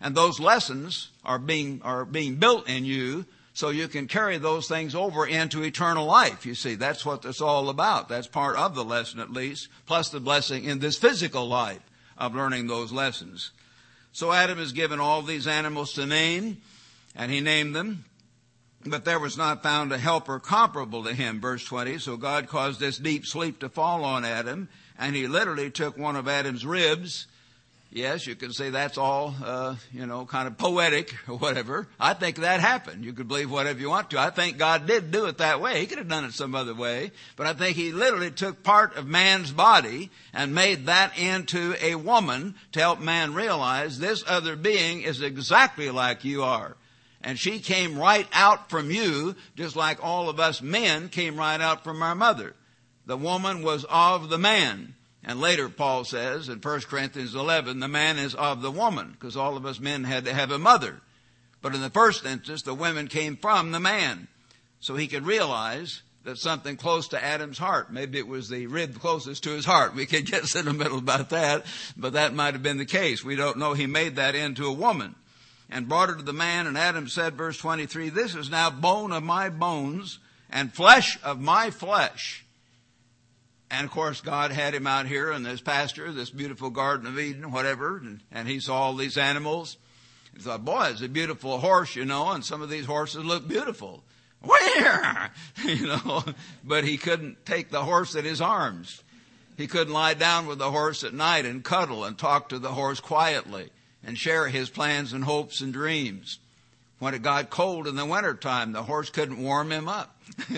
And 0.00 0.14
those 0.14 0.38
lessons 0.38 1.08
are 1.24 1.38
being, 1.38 1.80
are 1.82 2.04
being 2.04 2.36
built 2.36 2.68
in 2.68 2.84
you 2.84 3.24
so 3.54 3.70
you 3.70 3.88
can 3.88 4.06
carry 4.06 4.36
those 4.36 4.68
things 4.68 4.94
over 4.94 5.26
into 5.26 5.62
eternal 5.62 6.04
life. 6.04 6.44
You 6.44 6.54
see, 6.54 6.74
that's 6.74 7.06
what 7.06 7.24
it's 7.24 7.40
all 7.40 7.70
about. 7.70 8.08
That's 8.08 8.26
part 8.26 8.56
of 8.56 8.74
the 8.74 8.84
lesson 8.84 9.18
at 9.18 9.32
least, 9.32 9.68
plus 9.86 10.10
the 10.10 10.20
blessing 10.20 10.64
in 10.64 10.78
this 10.78 10.98
physical 10.98 11.48
life 11.48 11.80
of 12.18 12.34
learning 12.34 12.66
those 12.66 12.92
lessons. 12.92 13.52
So 14.12 14.32
Adam 14.32 14.58
is 14.58 14.72
given 14.72 15.00
all 15.00 15.22
these 15.22 15.46
animals 15.46 15.94
to 15.94 16.04
name, 16.04 16.58
and 17.14 17.32
he 17.32 17.40
named 17.40 17.74
them. 17.74 18.04
But 18.84 19.04
there 19.04 19.18
was 19.18 19.36
not 19.36 19.62
found 19.62 19.90
a 19.90 19.98
helper 19.98 20.38
comparable 20.38 21.04
to 21.04 21.14
him, 21.14 21.40
verse 21.40 21.64
20. 21.64 21.98
So 21.98 22.16
God 22.16 22.48
caused 22.48 22.78
this 22.78 22.98
deep 22.98 23.24
sleep 23.26 23.58
to 23.60 23.68
fall 23.68 24.04
on 24.04 24.24
Adam, 24.24 24.68
and 24.98 25.16
he 25.16 25.26
literally 25.26 25.70
took 25.70 25.96
one 25.96 26.14
of 26.14 26.28
Adam's 26.28 26.64
ribs. 26.64 27.26
Yes, 27.90 28.26
you 28.26 28.34
can 28.34 28.52
say 28.52 28.70
that's 28.70 28.98
all, 28.98 29.34
uh, 29.42 29.76
you 29.92 30.06
know, 30.06 30.26
kind 30.26 30.48
of 30.48 30.58
poetic 30.58 31.14
or 31.28 31.36
whatever. 31.36 31.88
I 31.98 32.14
think 32.14 32.36
that 32.38 32.60
happened. 32.60 33.04
You 33.04 33.12
could 33.12 33.28
believe 33.28 33.50
whatever 33.50 33.78
you 33.78 33.88
want 33.88 34.10
to. 34.10 34.20
I 34.20 34.30
think 34.30 34.58
God 34.58 34.86
did 34.86 35.10
do 35.10 35.26
it 35.26 35.38
that 35.38 35.60
way. 35.60 35.80
He 35.80 35.86
could 35.86 35.98
have 35.98 36.08
done 36.08 36.24
it 36.24 36.32
some 36.32 36.54
other 36.54 36.74
way. 36.74 37.12
But 37.36 37.46
I 37.46 37.54
think 37.54 37.76
he 37.76 37.92
literally 37.92 38.30
took 38.30 38.62
part 38.62 38.96
of 38.96 39.06
man's 39.06 39.52
body 39.52 40.10
and 40.34 40.54
made 40.54 40.86
that 40.86 41.16
into 41.16 41.74
a 41.80 41.94
woman 41.94 42.56
to 42.72 42.80
help 42.80 43.00
man 43.00 43.34
realize 43.34 43.98
this 43.98 44.24
other 44.26 44.56
being 44.56 45.02
is 45.02 45.22
exactly 45.22 45.90
like 45.90 46.24
you 46.24 46.42
are. 46.42 46.76
And 47.22 47.38
she 47.38 47.60
came 47.60 47.98
right 47.98 48.28
out 48.32 48.68
from 48.68 48.90
you, 48.90 49.36
just 49.56 49.74
like 49.74 50.04
all 50.04 50.28
of 50.28 50.38
us 50.38 50.60
men 50.60 51.08
came 51.08 51.36
right 51.36 51.60
out 51.60 51.82
from 51.82 52.02
our 52.02 52.14
mother. 52.14 52.54
The 53.06 53.16
woman 53.16 53.62
was 53.62 53.86
of 53.88 54.28
the 54.28 54.38
man. 54.38 54.95
And 55.26 55.40
later 55.40 55.68
Paul 55.68 56.04
says 56.04 56.48
in 56.48 56.60
1 56.60 56.80
Corinthians 56.82 57.34
11, 57.34 57.80
the 57.80 57.88
man 57.88 58.16
is 58.16 58.36
of 58.36 58.62
the 58.62 58.70
woman, 58.70 59.10
because 59.10 59.36
all 59.36 59.56
of 59.56 59.66
us 59.66 59.80
men 59.80 60.04
had 60.04 60.24
to 60.24 60.32
have 60.32 60.52
a 60.52 60.58
mother. 60.58 61.00
But 61.60 61.74
in 61.74 61.82
the 61.82 61.90
first 61.90 62.24
instance, 62.24 62.62
the 62.62 62.74
women 62.74 63.08
came 63.08 63.36
from 63.36 63.72
the 63.72 63.80
man. 63.80 64.28
So 64.78 64.94
he 64.94 65.08
could 65.08 65.26
realize 65.26 66.02
that 66.22 66.38
something 66.38 66.76
close 66.76 67.08
to 67.08 67.22
Adam's 67.22 67.58
heart. 67.58 67.92
Maybe 67.92 68.18
it 68.18 68.28
was 68.28 68.48
the 68.48 68.68
rib 68.68 69.00
closest 69.00 69.42
to 69.44 69.50
his 69.50 69.64
heart. 69.64 69.96
We 69.96 70.06
could 70.06 70.26
get 70.30 70.46
sentimental 70.46 70.98
about 70.98 71.30
that, 71.30 71.66
but 71.96 72.12
that 72.12 72.34
might 72.34 72.54
have 72.54 72.62
been 72.62 72.78
the 72.78 72.84
case. 72.84 73.24
We 73.24 73.34
don't 73.34 73.58
know. 73.58 73.72
He 73.72 73.86
made 73.86 74.16
that 74.16 74.36
into 74.36 74.66
a 74.66 74.72
woman 74.72 75.16
and 75.68 75.88
brought 75.88 76.08
her 76.08 76.14
to 76.14 76.22
the 76.22 76.32
man. 76.32 76.68
And 76.68 76.78
Adam 76.78 77.08
said, 77.08 77.34
verse 77.34 77.58
23, 77.58 78.10
This 78.10 78.36
is 78.36 78.48
now 78.48 78.70
bone 78.70 79.10
of 79.10 79.24
my 79.24 79.48
bones 79.48 80.20
and 80.50 80.72
flesh 80.72 81.18
of 81.24 81.40
my 81.40 81.70
flesh. 81.70 82.45
And 83.70 83.84
of 83.84 83.90
course, 83.90 84.20
God 84.20 84.52
had 84.52 84.74
him 84.74 84.86
out 84.86 85.06
here 85.06 85.32
in 85.32 85.42
this 85.42 85.60
pasture, 85.60 86.12
this 86.12 86.30
beautiful 86.30 86.70
Garden 86.70 87.06
of 87.06 87.18
Eden, 87.18 87.50
whatever, 87.50 87.98
and, 87.98 88.20
and 88.30 88.46
he 88.46 88.60
saw 88.60 88.82
all 88.82 88.94
these 88.94 89.18
animals. 89.18 89.76
He 90.34 90.40
thought, 90.40 90.64
boy, 90.64 90.88
it's 90.92 91.02
a 91.02 91.08
beautiful 91.08 91.58
horse, 91.58 91.96
you 91.96 92.04
know, 92.04 92.30
and 92.30 92.44
some 92.44 92.62
of 92.62 92.70
these 92.70 92.86
horses 92.86 93.24
look 93.24 93.48
beautiful. 93.48 94.04
Where? 94.40 95.32
you 95.64 95.86
know, 95.86 96.24
but 96.62 96.84
he 96.84 96.96
couldn't 96.96 97.44
take 97.44 97.70
the 97.70 97.82
horse 97.82 98.14
in 98.14 98.24
his 98.24 98.40
arms. 98.40 99.02
He 99.56 99.66
couldn't 99.66 99.92
lie 99.92 100.14
down 100.14 100.46
with 100.46 100.58
the 100.58 100.70
horse 100.70 101.02
at 101.02 101.14
night 101.14 101.46
and 101.46 101.64
cuddle 101.64 102.04
and 102.04 102.16
talk 102.16 102.50
to 102.50 102.58
the 102.58 102.72
horse 102.72 103.00
quietly 103.00 103.70
and 104.04 104.16
share 104.16 104.48
his 104.48 104.70
plans 104.70 105.12
and 105.12 105.24
hopes 105.24 105.60
and 105.60 105.72
dreams. 105.72 106.38
When 106.98 107.14
it 107.14 107.22
got 107.22 107.50
cold 107.50 107.86
in 107.86 107.96
the 107.96 108.06
wintertime, 108.06 108.72
the 108.72 108.82
horse 108.84 109.10
couldn't 109.10 109.42
warm 109.42 109.72
him 109.72 109.88
up. 109.88 110.15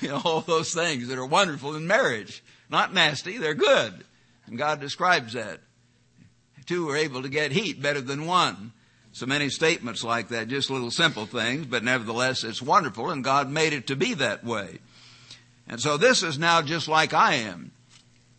you 0.00 0.08
know, 0.08 0.20
all 0.24 0.40
those 0.40 0.72
things 0.72 1.08
that 1.08 1.18
are 1.18 1.26
wonderful 1.26 1.74
in 1.76 1.86
marriage. 1.86 2.42
Not 2.68 2.94
nasty, 2.94 3.38
they're 3.38 3.54
good. 3.54 4.04
And 4.46 4.58
God 4.58 4.80
describes 4.80 5.32
that. 5.34 5.60
Two 6.66 6.88
are 6.88 6.96
able 6.96 7.22
to 7.22 7.28
get 7.28 7.52
heat 7.52 7.82
better 7.82 8.00
than 8.00 8.26
one. 8.26 8.72
So 9.12 9.26
many 9.26 9.48
statements 9.48 10.04
like 10.04 10.28
that, 10.28 10.48
just 10.48 10.70
little 10.70 10.90
simple 10.90 11.26
things, 11.26 11.66
but 11.66 11.82
nevertheless 11.82 12.44
it's 12.44 12.62
wonderful 12.62 13.10
and 13.10 13.24
God 13.24 13.50
made 13.50 13.72
it 13.72 13.88
to 13.88 13.96
be 13.96 14.14
that 14.14 14.44
way. 14.44 14.78
And 15.66 15.80
so 15.80 15.96
this 15.96 16.22
is 16.22 16.38
now 16.38 16.62
just 16.62 16.86
like 16.86 17.12
I 17.12 17.34
am. 17.34 17.72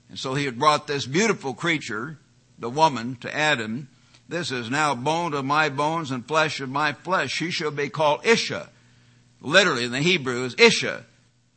And 0.10 0.18
so 0.18 0.34
he 0.34 0.46
had 0.46 0.58
brought 0.58 0.88
this 0.88 1.06
beautiful 1.06 1.54
creature, 1.54 2.18
the 2.58 2.70
woman, 2.70 3.18
to 3.18 3.36
Adam, 3.36 3.90
this 4.32 4.50
is 4.50 4.70
now 4.70 4.96
bone 4.96 5.34
of 5.34 5.44
my 5.44 5.68
bones 5.68 6.10
and 6.10 6.26
flesh 6.26 6.62
of 6.62 6.70
my 6.70 6.94
flesh. 6.94 7.32
She 7.32 7.52
shall 7.52 7.70
be 7.70 7.90
called 7.90 8.26
Isha. 8.26 8.70
Literally 9.42 9.86
in 9.86 9.92
the 9.92 10.00
Hebrew 10.00 10.46
is 10.46 10.56
Isha. 10.58 11.06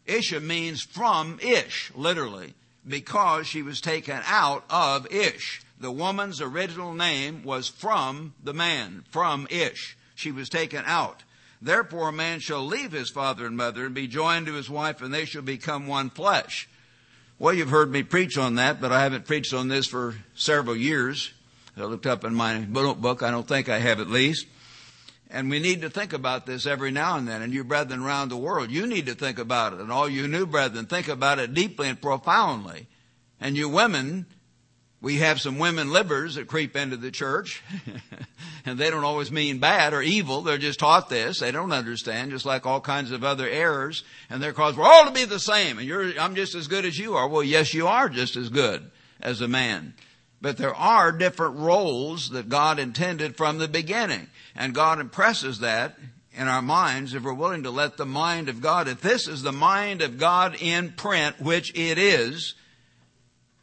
Isha 0.06 0.40
means 0.40 0.82
from 0.82 1.38
Ish, 1.40 1.92
literally, 1.94 2.54
because 2.86 3.46
she 3.46 3.62
was 3.62 3.80
taken 3.80 4.20
out 4.26 4.64
of 4.68 5.10
Ish. 5.12 5.62
The 5.78 5.90
woman's 5.90 6.40
original 6.40 6.94
name 6.94 7.42
was 7.42 7.68
from 7.68 8.34
the 8.42 8.54
man, 8.54 9.04
from 9.10 9.46
Ish. 9.50 9.96
She 10.14 10.30
was 10.30 10.48
taken 10.48 10.84
out. 10.86 11.22
Therefore 11.60 12.10
a 12.10 12.12
man 12.12 12.40
shall 12.40 12.64
leave 12.64 12.92
his 12.92 13.10
father 13.10 13.46
and 13.46 13.56
mother 13.56 13.86
and 13.86 13.94
be 13.94 14.06
joined 14.06 14.46
to 14.46 14.54
his 14.54 14.68
wife 14.68 15.00
and 15.00 15.12
they 15.12 15.24
shall 15.24 15.42
become 15.42 15.86
one 15.86 16.10
flesh. 16.10 16.68
Well, 17.38 17.54
you've 17.54 17.70
heard 17.70 17.90
me 17.90 18.02
preach 18.02 18.38
on 18.38 18.56
that, 18.56 18.80
but 18.80 18.92
I 18.92 19.02
haven't 19.02 19.26
preached 19.26 19.52
on 19.54 19.68
this 19.68 19.86
for 19.86 20.14
several 20.36 20.76
years. 20.76 21.32
I 21.76 21.82
looked 21.84 22.06
up 22.06 22.24
in 22.24 22.34
my 22.34 22.58
notebook. 22.58 23.22
I 23.22 23.30
don't 23.30 23.48
think 23.48 23.68
I 23.68 23.78
have 23.78 23.98
at 23.98 24.08
least. 24.08 24.46
And 25.30 25.50
we 25.50 25.58
need 25.58 25.82
to 25.82 25.90
think 25.90 26.12
about 26.12 26.46
this 26.46 26.66
every 26.66 26.90
now 26.90 27.16
and 27.16 27.26
then. 27.26 27.42
And 27.42 27.52
you 27.52 27.64
brethren 27.64 28.02
around 28.02 28.28
the 28.28 28.36
world, 28.36 28.70
you 28.70 28.86
need 28.86 29.06
to 29.06 29.14
think 29.14 29.38
about 29.38 29.72
it. 29.72 29.80
And 29.80 29.90
all 29.90 30.08
you 30.08 30.28
new 30.28 30.46
brethren, 30.46 30.86
think 30.86 31.08
about 31.08 31.38
it 31.38 31.54
deeply 31.54 31.88
and 31.88 32.00
profoundly. 32.00 32.86
And 33.40 33.56
you 33.56 33.68
women, 33.68 34.26
we 35.00 35.16
have 35.16 35.40
some 35.40 35.58
women 35.58 35.88
libbers 35.88 36.36
that 36.36 36.46
creep 36.46 36.76
into 36.76 36.96
the 36.96 37.10
church. 37.10 37.62
and 38.64 38.78
they 38.78 38.90
don't 38.90 39.04
always 39.04 39.30
mean 39.30 39.58
bad 39.58 39.92
or 39.92 40.02
evil. 40.02 40.42
They're 40.42 40.56
just 40.56 40.78
taught 40.78 41.08
this. 41.08 41.40
They 41.40 41.50
don't 41.50 41.72
understand, 41.72 42.30
just 42.30 42.46
like 42.46 42.64
all 42.64 42.80
kinds 42.80 43.10
of 43.10 43.24
other 43.24 43.48
errors. 43.48 44.04
And 44.30 44.42
they're 44.42 44.52
caused, 44.52 44.78
we're 44.78 44.84
all 44.84 45.04
to 45.04 45.10
be 45.10 45.24
the 45.24 45.40
same. 45.40 45.78
And 45.78 45.86
you're, 45.86 46.18
I'm 46.18 46.34
just 46.34 46.54
as 46.54 46.68
good 46.68 46.84
as 46.84 46.98
you 46.98 47.16
are. 47.16 47.28
Well, 47.28 47.42
yes, 47.42 47.74
you 47.74 47.86
are 47.86 48.08
just 48.08 48.36
as 48.36 48.48
good 48.50 48.90
as 49.20 49.40
a 49.40 49.48
man. 49.48 49.94
But 50.44 50.58
there 50.58 50.74
are 50.74 51.10
different 51.10 51.56
roles 51.56 52.28
that 52.28 52.50
God 52.50 52.78
intended 52.78 53.34
from 53.34 53.56
the 53.56 53.66
beginning. 53.66 54.28
And 54.54 54.74
God 54.74 55.00
impresses 55.00 55.60
that 55.60 55.96
in 56.34 56.48
our 56.48 56.60
minds 56.60 57.14
if 57.14 57.22
we're 57.22 57.32
willing 57.32 57.62
to 57.62 57.70
let 57.70 57.96
the 57.96 58.04
mind 58.04 58.50
of 58.50 58.60
God, 58.60 58.86
if 58.86 59.00
this 59.00 59.26
is 59.26 59.40
the 59.40 59.52
mind 59.52 60.02
of 60.02 60.18
God 60.18 60.54
in 60.60 60.92
print, 60.92 61.40
which 61.40 61.74
it 61.74 61.96
is, 61.96 62.56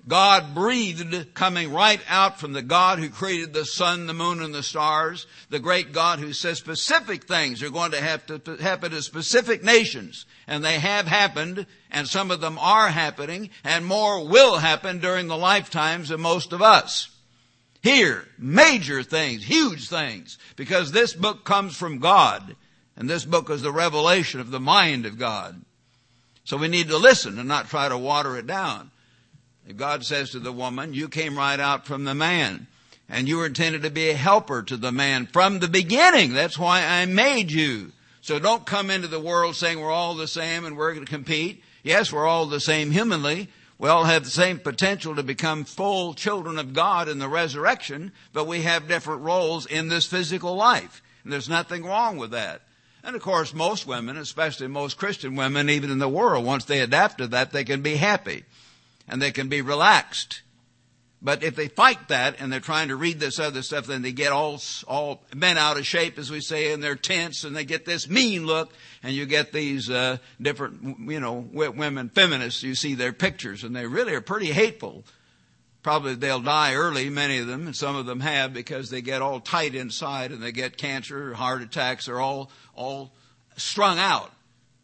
God 0.07 0.55
breathed 0.55 1.35
coming 1.35 1.71
right 1.71 2.01
out 2.09 2.39
from 2.39 2.53
the 2.53 2.63
God 2.63 2.97
who 2.97 3.09
created 3.09 3.53
the 3.53 3.65
sun, 3.65 4.07
the 4.07 4.15
moon, 4.15 4.41
and 4.41 4.55
the 4.55 4.63
stars, 4.63 5.27
the 5.51 5.59
great 5.59 5.93
God 5.93 6.17
who 6.17 6.33
says 6.33 6.57
specific 6.57 7.25
things 7.25 7.61
are 7.61 7.69
going 7.69 7.91
to 7.91 8.01
have 8.01 8.25
to 8.25 8.55
happen 8.55 8.89
to 8.89 9.03
specific 9.03 9.63
nations. 9.63 10.25
And 10.47 10.63
they 10.63 10.79
have 10.79 11.07
happened, 11.07 11.65
and 11.91 12.07
some 12.07 12.31
of 12.31 12.41
them 12.41 12.57
are 12.59 12.89
happening, 12.89 13.49
and 13.63 13.85
more 13.85 14.27
will 14.27 14.57
happen 14.57 14.99
during 14.99 15.27
the 15.27 15.37
lifetimes 15.37 16.11
of 16.11 16.19
most 16.19 16.51
of 16.51 16.61
us. 16.61 17.09
Here, 17.81 18.25
major 18.37 19.03
things, 19.03 19.43
huge 19.43 19.87
things, 19.87 20.37
because 20.55 20.91
this 20.91 21.13
book 21.13 21.43
comes 21.43 21.75
from 21.75 21.99
God, 21.99 22.55
and 22.95 23.09
this 23.09 23.25
book 23.25 23.49
is 23.49 23.61
the 23.61 23.71
revelation 23.71 24.39
of 24.39 24.51
the 24.51 24.59
mind 24.59 25.05
of 25.05 25.17
God. 25.17 25.61
So 26.43 26.57
we 26.57 26.67
need 26.67 26.89
to 26.89 26.97
listen 26.97 27.39
and 27.39 27.47
not 27.47 27.69
try 27.69 27.87
to 27.87 27.97
water 27.97 28.37
it 28.37 28.47
down. 28.47 28.91
If 29.67 29.77
God 29.77 30.03
says 30.03 30.31
to 30.31 30.39
the 30.39 30.51
woman, 30.51 30.93
you 30.93 31.07
came 31.07 31.37
right 31.37 31.59
out 31.59 31.85
from 31.85 32.03
the 32.03 32.15
man. 32.15 32.67
And 33.07 33.27
you 33.27 33.37
were 33.37 33.45
intended 33.45 33.83
to 33.83 33.89
be 33.89 34.09
a 34.09 34.15
helper 34.15 34.63
to 34.63 34.77
the 34.77 34.91
man 34.91 35.27
from 35.27 35.59
the 35.59 35.67
beginning. 35.67 36.33
That's 36.33 36.57
why 36.57 36.83
I 36.83 37.05
made 37.05 37.51
you. 37.51 37.91
So 38.21 38.37
don't 38.37 38.65
come 38.65 38.91
into 38.91 39.07
the 39.07 39.19
world 39.19 39.55
saying 39.55 39.79
we're 39.79 39.91
all 39.91 40.13
the 40.13 40.27
same 40.27 40.63
and 40.65 40.77
we're 40.77 40.93
going 40.93 41.05
to 41.05 41.11
compete. 41.11 41.63
Yes, 41.83 42.13
we're 42.13 42.27
all 42.27 42.45
the 42.45 42.59
same 42.59 42.91
humanly. 42.91 43.49
We 43.79 43.89
all 43.89 44.03
have 44.03 44.23
the 44.23 44.29
same 44.29 44.59
potential 44.59 45.15
to 45.15 45.23
become 45.23 45.65
full 45.65 46.13
children 46.13 46.59
of 46.59 46.73
God 46.73 47.09
in 47.09 47.17
the 47.17 47.27
resurrection, 47.27 48.11
but 48.31 48.45
we 48.45 48.61
have 48.61 48.87
different 48.87 49.23
roles 49.23 49.65
in 49.65 49.87
this 49.87 50.05
physical 50.05 50.55
life. 50.55 51.01
And 51.23 51.33
there's 51.33 51.49
nothing 51.49 51.83
wrong 51.83 52.17
with 52.17 52.29
that. 52.29 52.61
And 53.03 53.15
of 53.15 53.23
course, 53.23 53.55
most 53.55 53.87
women, 53.87 54.17
especially 54.17 54.67
most 54.67 54.97
Christian 54.97 55.35
women, 55.35 55.67
even 55.67 55.89
in 55.89 55.97
the 55.97 56.07
world, 56.07 56.45
once 56.45 56.65
they 56.65 56.81
adapt 56.81 57.17
to 57.17 57.27
that, 57.27 57.51
they 57.51 57.63
can 57.63 57.81
be 57.81 57.95
happy 57.95 58.43
and 59.07 59.19
they 59.19 59.31
can 59.31 59.49
be 59.49 59.63
relaxed. 59.63 60.43
But 61.23 61.43
if 61.43 61.55
they 61.55 61.67
fight 61.67 62.07
that 62.07 62.39
and 62.39 62.51
they're 62.51 62.59
trying 62.59 62.87
to 62.87 62.95
read 62.95 63.19
this 63.19 63.37
other 63.37 63.61
stuff, 63.61 63.85
then 63.85 64.01
they 64.01 64.11
get 64.11 64.31
all, 64.31 64.59
all 64.87 65.21
bent 65.35 65.59
out 65.59 65.77
of 65.77 65.85
shape, 65.85 66.17
as 66.17 66.31
we 66.31 66.41
say, 66.41 66.73
and 66.73 66.83
they're 66.83 66.95
tense 66.95 67.43
and 67.43 67.55
they 67.55 67.63
get 67.63 67.85
this 67.85 68.09
mean 68.09 68.47
look 68.47 68.73
and 69.03 69.13
you 69.13 69.27
get 69.27 69.51
these, 69.51 69.87
uh, 69.89 70.17
different, 70.41 70.99
you 71.11 71.19
know, 71.19 71.33
women 71.33 72.09
feminists, 72.09 72.63
you 72.63 72.73
see 72.73 72.95
their 72.95 73.13
pictures 73.13 73.63
and 73.63 73.75
they 73.75 73.85
really 73.85 74.15
are 74.15 74.21
pretty 74.21 74.51
hateful. 74.51 75.03
Probably 75.83 76.15
they'll 76.15 76.41
die 76.41 76.73
early, 76.73 77.09
many 77.09 77.37
of 77.37 77.47
them, 77.47 77.67
and 77.67 77.75
some 77.75 77.95
of 77.95 78.07
them 78.07 78.19
have 78.19 78.53
because 78.53 78.89
they 78.89 79.01
get 79.01 79.21
all 79.21 79.39
tight 79.39 79.75
inside 79.75 80.31
and 80.31 80.41
they 80.41 80.51
get 80.51 80.77
cancer, 80.77 81.35
heart 81.35 81.61
attacks, 81.61 82.07
they're 82.07 82.19
all, 82.19 82.49
all 82.75 83.11
strung 83.57 83.99
out 83.99 84.31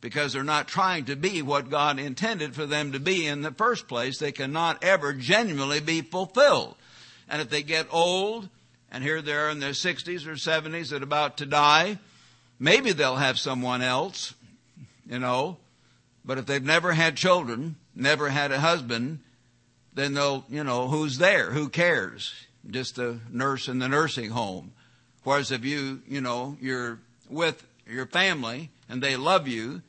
because 0.01 0.33
they're 0.33 0.43
not 0.43 0.67
trying 0.67 1.05
to 1.05 1.15
be 1.15 1.41
what 1.41 1.69
God 1.69 1.99
intended 1.99 2.53
for 2.53 2.65
them 2.65 2.91
to 2.91 2.99
be 2.99 3.25
in 3.25 3.41
the 3.41 3.51
first 3.51 3.87
place. 3.87 4.17
They 4.17 4.31
cannot 4.31 4.83
ever 4.83 5.13
genuinely 5.13 5.79
be 5.79 6.01
fulfilled. 6.01 6.75
And 7.29 7.41
if 7.41 7.49
they 7.49 7.63
get 7.63 7.87
old, 7.91 8.49
and 8.91 9.03
here 9.03 9.21
they're 9.21 9.49
in 9.49 9.59
their 9.59 9.71
60s 9.71 10.27
or 10.27 10.33
70s 10.33 10.91
and 10.93 11.03
about 11.03 11.37
to 11.37 11.45
die, 11.45 11.99
maybe 12.59 12.91
they'll 12.91 13.15
have 13.15 13.39
someone 13.39 13.81
else, 13.81 14.33
you 15.09 15.19
know. 15.19 15.57
But 16.23 16.37
if 16.37 16.45
they've 16.45 16.63
never 16.63 16.93
had 16.93 17.17
children, 17.17 17.75
never 17.95 18.29
had 18.29 18.51
a 18.51 18.59
husband, 18.59 19.19
then 19.93 20.13
they'll, 20.13 20.45
you 20.49 20.63
know, 20.63 20.87
who's 20.87 21.17
there? 21.17 21.51
Who 21.51 21.69
cares? 21.69 22.33
Just 22.69 22.95
the 22.95 23.19
nurse 23.31 23.67
in 23.67 23.79
the 23.79 23.87
nursing 23.87 24.29
home. 24.29 24.73
Whereas 25.23 25.51
if 25.51 25.65
you, 25.65 26.01
you 26.07 26.21
know, 26.21 26.55
you're 26.61 26.99
with 27.29 27.65
your 27.89 28.05
family 28.05 28.69
and 28.87 29.01
they 29.01 29.17
love 29.17 29.47
you, 29.47 29.81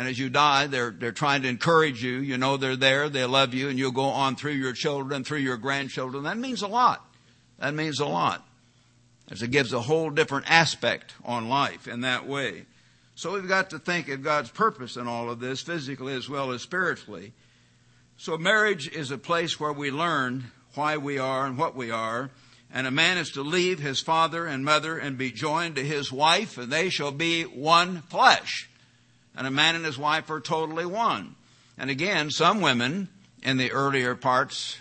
and 0.00 0.08
as 0.08 0.18
you 0.18 0.30
die, 0.30 0.66
they're, 0.66 0.92
they're 0.92 1.12
trying 1.12 1.42
to 1.42 1.48
encourage 1.48 2.02
you. 2.02 2.20
You 2.20 2.38
know 2.38 2.56
they're 2.56 2.74
there, 2.74 3.10
they 3.10 3.26
love 3.26 3.52
you, 3.52 3.68
and 3.68 3.78
you'll 3.78 3.90
go 3.90 4.04
on 4.04 4.34
through 4.34 4.52
your 4.52 4.72
children, 4.72 5.24
through 5.24 5.40
your 5.40 5.58
grandchildren. 5.58 6.24
That 6.24 6.38
means 6.38 6.62
a 6.62 6.68
lot. 6.68 7.04
That 7.58 7.74
means 7.74 8.00
a 8.00 8.06
lot. 8.06 8.42
As 9.30 9.42
it 9.42 9.50
gives 9.50 9.74
a 9.74 9.82
whole 9.82 10.08
different 10.08 10.50
aspect 10.50 11.12
on 11.22 11.50
life 11.50 11.86
in 11.86 12.00
that 12.00 12.26
way. 12.26 12.64
So 13.14 13.34
we've 13.34 13.46
got 13.46 13.68
to 13.70 13.78
think 13.78 14.08
of 14.08 14.22
God's 14.22 14.48
purpose 14.48 14.96
in 14.96 15.06
all 15.06 15.28
of 15.28 15.38
this, 15.38 15.60
physically 15.60 16.14
as 16.14 16.30
well 16.30 16.50
as 16.52 16.62
spiritually. 16.62 17.34
So 18.16 18.38
marriage 18.38 18.88
is 18.88 19.10
a 19.10 19.18
place 19.18 19.60
where 19.60 19.74
we 19.74 19.90
learn 19.90 20.50
why 20.76 20.96
we 20.96 21.18
are 21.18 21.44
and 21.44 21.58
what 21.58 21.76
we 21.76 21.90
are. 21.90 22.30
And 22.72 22.86
a 22.86 22.90
man 22.90 23.18
is 23.18 23.32
to 23.32 23.42
leave 23.42 23.80
his 23.80 24.00
father 24.00 24.46
and 24.46 24.64
mother 24.64 24.96
and 24.96 25.18
be 25.18 25.30
joined 25.30 25.76
to 25.76 25.84
his 25.84 26.10
wife, 26.10 26.56
and 26.56 26.72
they 26.72 26.88
shall 26.88 27.12
be 27.12 27.42
one 27.42 28.00
flesh. 28.00 28.69
And 29.40 29.46
a 29.46 29.50
man 29.50 29.74
and 29.74 29.86
his 29.86 29.96
wife 29.96 30.28
are 30.28 30.38
totally 30.38 30.84
one. 30.84 31.34
And 31.78 31.88
again, 31.88 32.30
some 32.30 32.60
women 32.60 33.08
in 33.42 33.56
the 33.56 33.72
earlier 33.72 34.14
parts, 34.14 34.76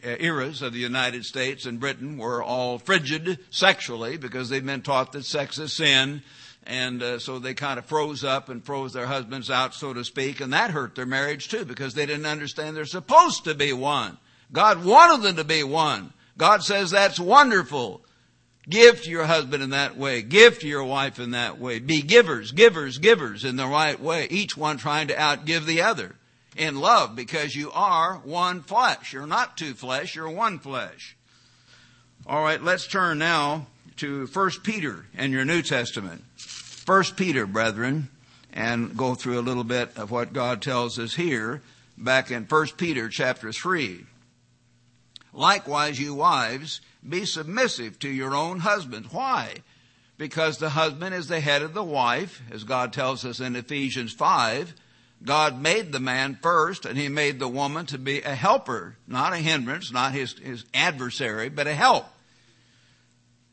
eras 0.00 0.62
of 0.62 0.72
the 0.72 0.78
United 0.78 1.24
States 1.24 1.66
and 1.66 1.80
Britain 1.80 2.16
were 2.16 2.40
all 2.40 2.78
frigid 2.78 3.40
sexually 3.50 4.16
because 4.16 4.48
they'd 4.48 4.64
been 4.64 4.82
taught 4.82 5.10
that 5.10 5.24
sex 5.24 5.58
is 5.58 5.72
sin 5.72 6.22
and 6.68 7.02
uh, 7.02 7.18
so 7.18 7.40
they 7.40 7.52
kind 7.52 7.80
of 7.80 7.86
froze 7.86 8.22
up 8.22 8.48
and 8.48 8.64
froze 8.64 8.92
their 8.92 9.06
husbands 9.06 9.50
out, 9.50 9.74
so 9.74 9.92
to 9.92 10.04
speak, 10.04 10.40
and 10.40 10.52
that 10.52 10.70
hurt 10.70 10.94
their 10.94 11.04
marriage 11.04 11.48
too 11.48 11.64
because 11.64 11.94
they 11.94 12.06
didn't 12.06 12.26
understand 12.26 12.76
they're 12.76 12.84
supposed 12.84 13.42
to 13.42 13.56
be 13.56 13.72
one. 13.72 14.18
God 14.52 14.84
wanted 14.84 15.24
them 15.24 15.34
to 15.34 15.44
be 15.44 15.64
one. 15.64 16.12
God 16.38 16.62
says 16.62 16.92
that's 16.92 17.18
wonderful. 17.18 18.02
Give 18.68 19.00
to 19.02 19.10
your 19.10 19.26
husband 19.26 19.62
in 19.62 19.70
that 19.70 19.96
way. 19.96 20.22
Give 20.22 20.58
to 20.58 20.66
your 20.66 20.82
wife 20.82 21.20
in 21.20 21.30
that 21.32 21.58
way. 21.58 21.78
Be 21.78 22.02
givers, 22.02 22.50
givers, 22.50 22.98
givers 22.98 23.44
in 23.44 23.56
the 23.56 23.66
right 23.66 24.00
way. 24.00 24.26
Each 24.28 24.56
one 24.56 24.76
trying 24.76 25.08
to 25.08 25.14
outgive 25.14 25.66
the 25.66 25.82
other 25.82 26.16
in 26.56 26.80
love 26.80 27.14
because 27.14 27.54
you 27.54 27.70
are 27.72 28.14
one 28.24 28.62
flesh. 28.62 29.12
You're 29.12 29.26
not 29.26 29.56
two 29.56 29.74
flesh, 29.74 30.16
you're 30.16 30.30
one 30.30 30.58
flesh. 30.58 31.16
All 32.26 32.42
right, 32.42 32.60
let's 32.60 32.88
turn 32.88 33.18
now 33.18 33.66
to 33.98 34.26
1 34.26 34.50
Peter 34.64 35.06
in 35.16 35.30
your 35.30 35.44
New 35.44 35.62
Testament. 35.62 36.24
1 36.84 37.04
Peter, 37.16 37.46
brethren, 37.46 38.08
and 38.52 38.96
go 38.96 39.14
through 39.14 39.38
a 39.38 39.42
little 39.42 39.64
bit 39.64 39.96
of 39.96 40.10
what 40.10 40.32
God 40.32 40.60
tells 40.60 40.98
us 40.98 41.14
here 41.14 41.62
back 41.96 42.30
in 42.30 42.44
1 42.44 42.66
Peter 42.76 43.08
chapter 43.08 43.52
3. 43.52 44.04
Likewise, 45.32 46.00
you 46.00 46.14
wives, 46.14 46.80
be 47.08 47.24
submissive 47.24 47.98
to 48.00 48.08
your 48.08 48.34
own 48.34 48.60
husband. 48.60 49.06
Why? 49.10 49.62
Because 50.18 50.58
the 50.58 50.70
husband 50.70 51.14
is 51.14 51.28
the 51.28 51.40
head 51.40 51.62
of 51.62 51.74
the 51.74 51.84
wife, 51.84 52.42
as 52.50 52.64
God 52.64 52.92
tells 52.92 53.24
us 53.24 53.40
in 53.40 53.56
Ephesians 53.56 54.12
5. 54.12 54.74
God 55.22 55.60
made 55.60 55.92
the 55.92 56.00
man 56.00 56.38
first, 56.42 56.84
and 56.84 56.98
he 56.98 57.08
made 57.08 57.38
the 57.38 57.48
woman 57.48 57.86
to 57.86 57.98
be 57.98 58.20
a 58.20 58.34
helper, 58.34 58.96
not 59.06 59.32
a 59.32 59.38
hindrance, 59.38 59.90
not 59.90 60.12
his, 60.12 60.32
his 60.38 60.64
adversary, 60.74 61.48
but 61.48 61.66
a 61.66 61.74
help. 61.74 62.06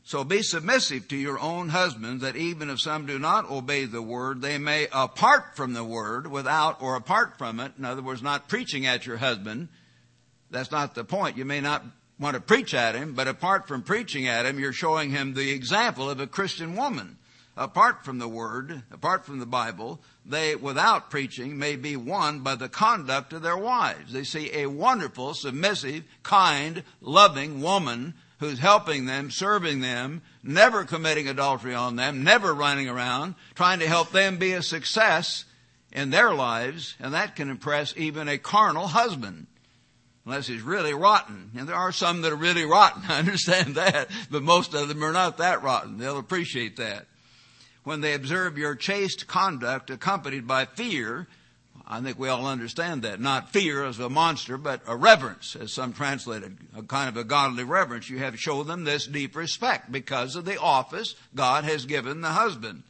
So 0.06 0.22
be 0.22 0.42
submissive 0.42 1.08
to 1.08 1.16
your 1.16 1.38
own 1.38 1.70
husbands, 1.70 2.22
that 2.22 2.36
even 2.36 2.68
if 2.68 2.78
some 2.80 3.06
do 3.06 3.18
not 3.18 3.50
obey 3.50 3.86
the 3.86 4.02
word, 4.02 4.42
they 4.42 4.58
may, 4.58 4.86
apart 4.92 5.56
from 5.56 5.72
the 5.72 5.84
word, 5.84 6.26
without 6.26 6.82
or 6.82 6.94
apart 6.94 7.38
from 7.38 7.58
it, 7.58 7.72
in 7.78 7.86
other 7.86 8.02
words, 8.02 8.22
not 8.22 8.46
preaching 8.46 8.84
at 8.84 9.06
your 9.06 9.16
husband. 9.16 9.68
That's 10.50 10.70
not 10.70 10.94
the 10.94 11.04
point. 11.04 11.38
You 11.38 11.46
may 11.46 11.62
not 11.62 11.84
want 12.24 12.34
to 12.34 12.40
preach 12.40 12.72
at 12.72 12.94
him, 12.94 13.12
but 13.12 13.28
apart 13.28 13.68
from 13.68 13.82
preaching 13.82 14.26
at 14.26 14.46
him, 14.46 14.58
you're 14.58 14.72
showing 14.72 15.10
him 15.10 15.34
the 15.34 15.50
example 15.50 16.08
of 16.08 16.18
a 16.20 16.26
Christian 16.26 16.74
woman. 16.74 17.18
Apart 17.54 18.02
from 18.02 18.18
the 18.18 18.26
word, 18.26 18.82
apart 18.90 19.26
from 19.26 19.40
the 19.40 19.46
Bible, 19.46 20.00
they, 20.24 20.56
without 20.56 21.10
preaching, 21.10 21.58
may 21.58 21.76
be 21.76 21.96
won 21.96 22.40
by 22.40 22.54
the 22.54 22.70
conduct 22.70 23.34
of 23.34 23.42
their 23.42 23.58
wives. 23.58 24.14
They 24.14 24.24
see 24.24 24.50
a 24.54 24.66
wonderful, 24.66 25.34
submissive, 25.34 26.04
kind, 26.22 26.82
loving 27.02 27.60
woman 27.60 28.14
who's 28.40 28.58
helping 28.58 29.04
them, 29.04 29.30
serving 29.30 29.80
them, 29.80 30.22
never 30.42 30.84
committing 30.84 31.28
adultery 31.28 31.74
on 31.74 31.96
them, 31.96 32.24
never 32.24 32.54
running 32.54 32.88
around, 32.88 33.34
trying 33.54 33.80
to 33.80 33.86
help 33.86 34.12
them 34.12 34.38
be 34.38 34.54
a 34.54 34.62
success 34.62 35.44
in 35.92 36.08
their 36.08 36.32
lives, 36.32 36.96
and 36.98 37.12
that 37.12 37.36
can 37.36 37.50
impress 37.50 37.94
even 37.98 38.28
a 38.28 38.38
carnal 38.38 38.88
husband. 38.88 39.46
Unless 40.26 40.46
he's 40.46 40.62
really 40.62 40.94
rotten. 40.94 41.50
And 41.56 41.68
there 41.68 41.76
are 41.76 41.92
some 41.92 42.22
that 42.22 42.32
are 42.32 42.36
really 42.36 42.64
rotten, 42.64 43.02
I 43.08 43.18
understand 43.18 43.74
that, 43.74 44.08
but 44.30 44.42
most 44.42 44.74
of 44.74 44.88
them 44.88 45.04
are 45.04 45.12
not 45.12 45.38
that 45.38 45.62
rotten. 45.62 45.98
They'll 45.98 46.18
appreciate 46.18 46.76
that. 46.76 47.06
When 47.84 48.00
they 48.00 48.14
observe 48.14 48.56
your 48.56 48.74
chaste 48.74 49.26
conduct 49.26 49.90
accompanied 49.90 50.46
by 50.46 50.64
fear, 50.64 51.26
I 51.86 52.00
think 52.00 52.18
we 52.18 52.30
all 52.30 52.46
understand 52.46 53.02
that. 53.02 53.20
Not 53.20 53.52
fear 53.52 53.84
as 53.84 53.98
a 53.98 54.08
monster, 54.08 54.56
but 54.56 54.80
a 54.86 54.96
reverence, 54.96 55.54
as 55.54 55.72
some 55.72 55.92
translated, 55.92 56.56
a 56.74 56.82
kind 56.82 57.10
of 57.10 57.18
a 57.18 57.24
godly 57.24 57.64
reverence. 57.64 58.08
You 58.08 58.18
have 58.18 58.32
to 58.32 58.38
show 58.38 58.62
them 58.62 58.84
this 58.84 59.06
deep 59.06 59.36
respect 59.36 59.92
because 59.92 60.34
of 60.34 60.46
the 60.46 60.58
office 60.58 61.14
God 61.34 61.64
has 61.64 61.84
given 61.84 62.22
the 62.22 62.30
husband. 62.30 62.84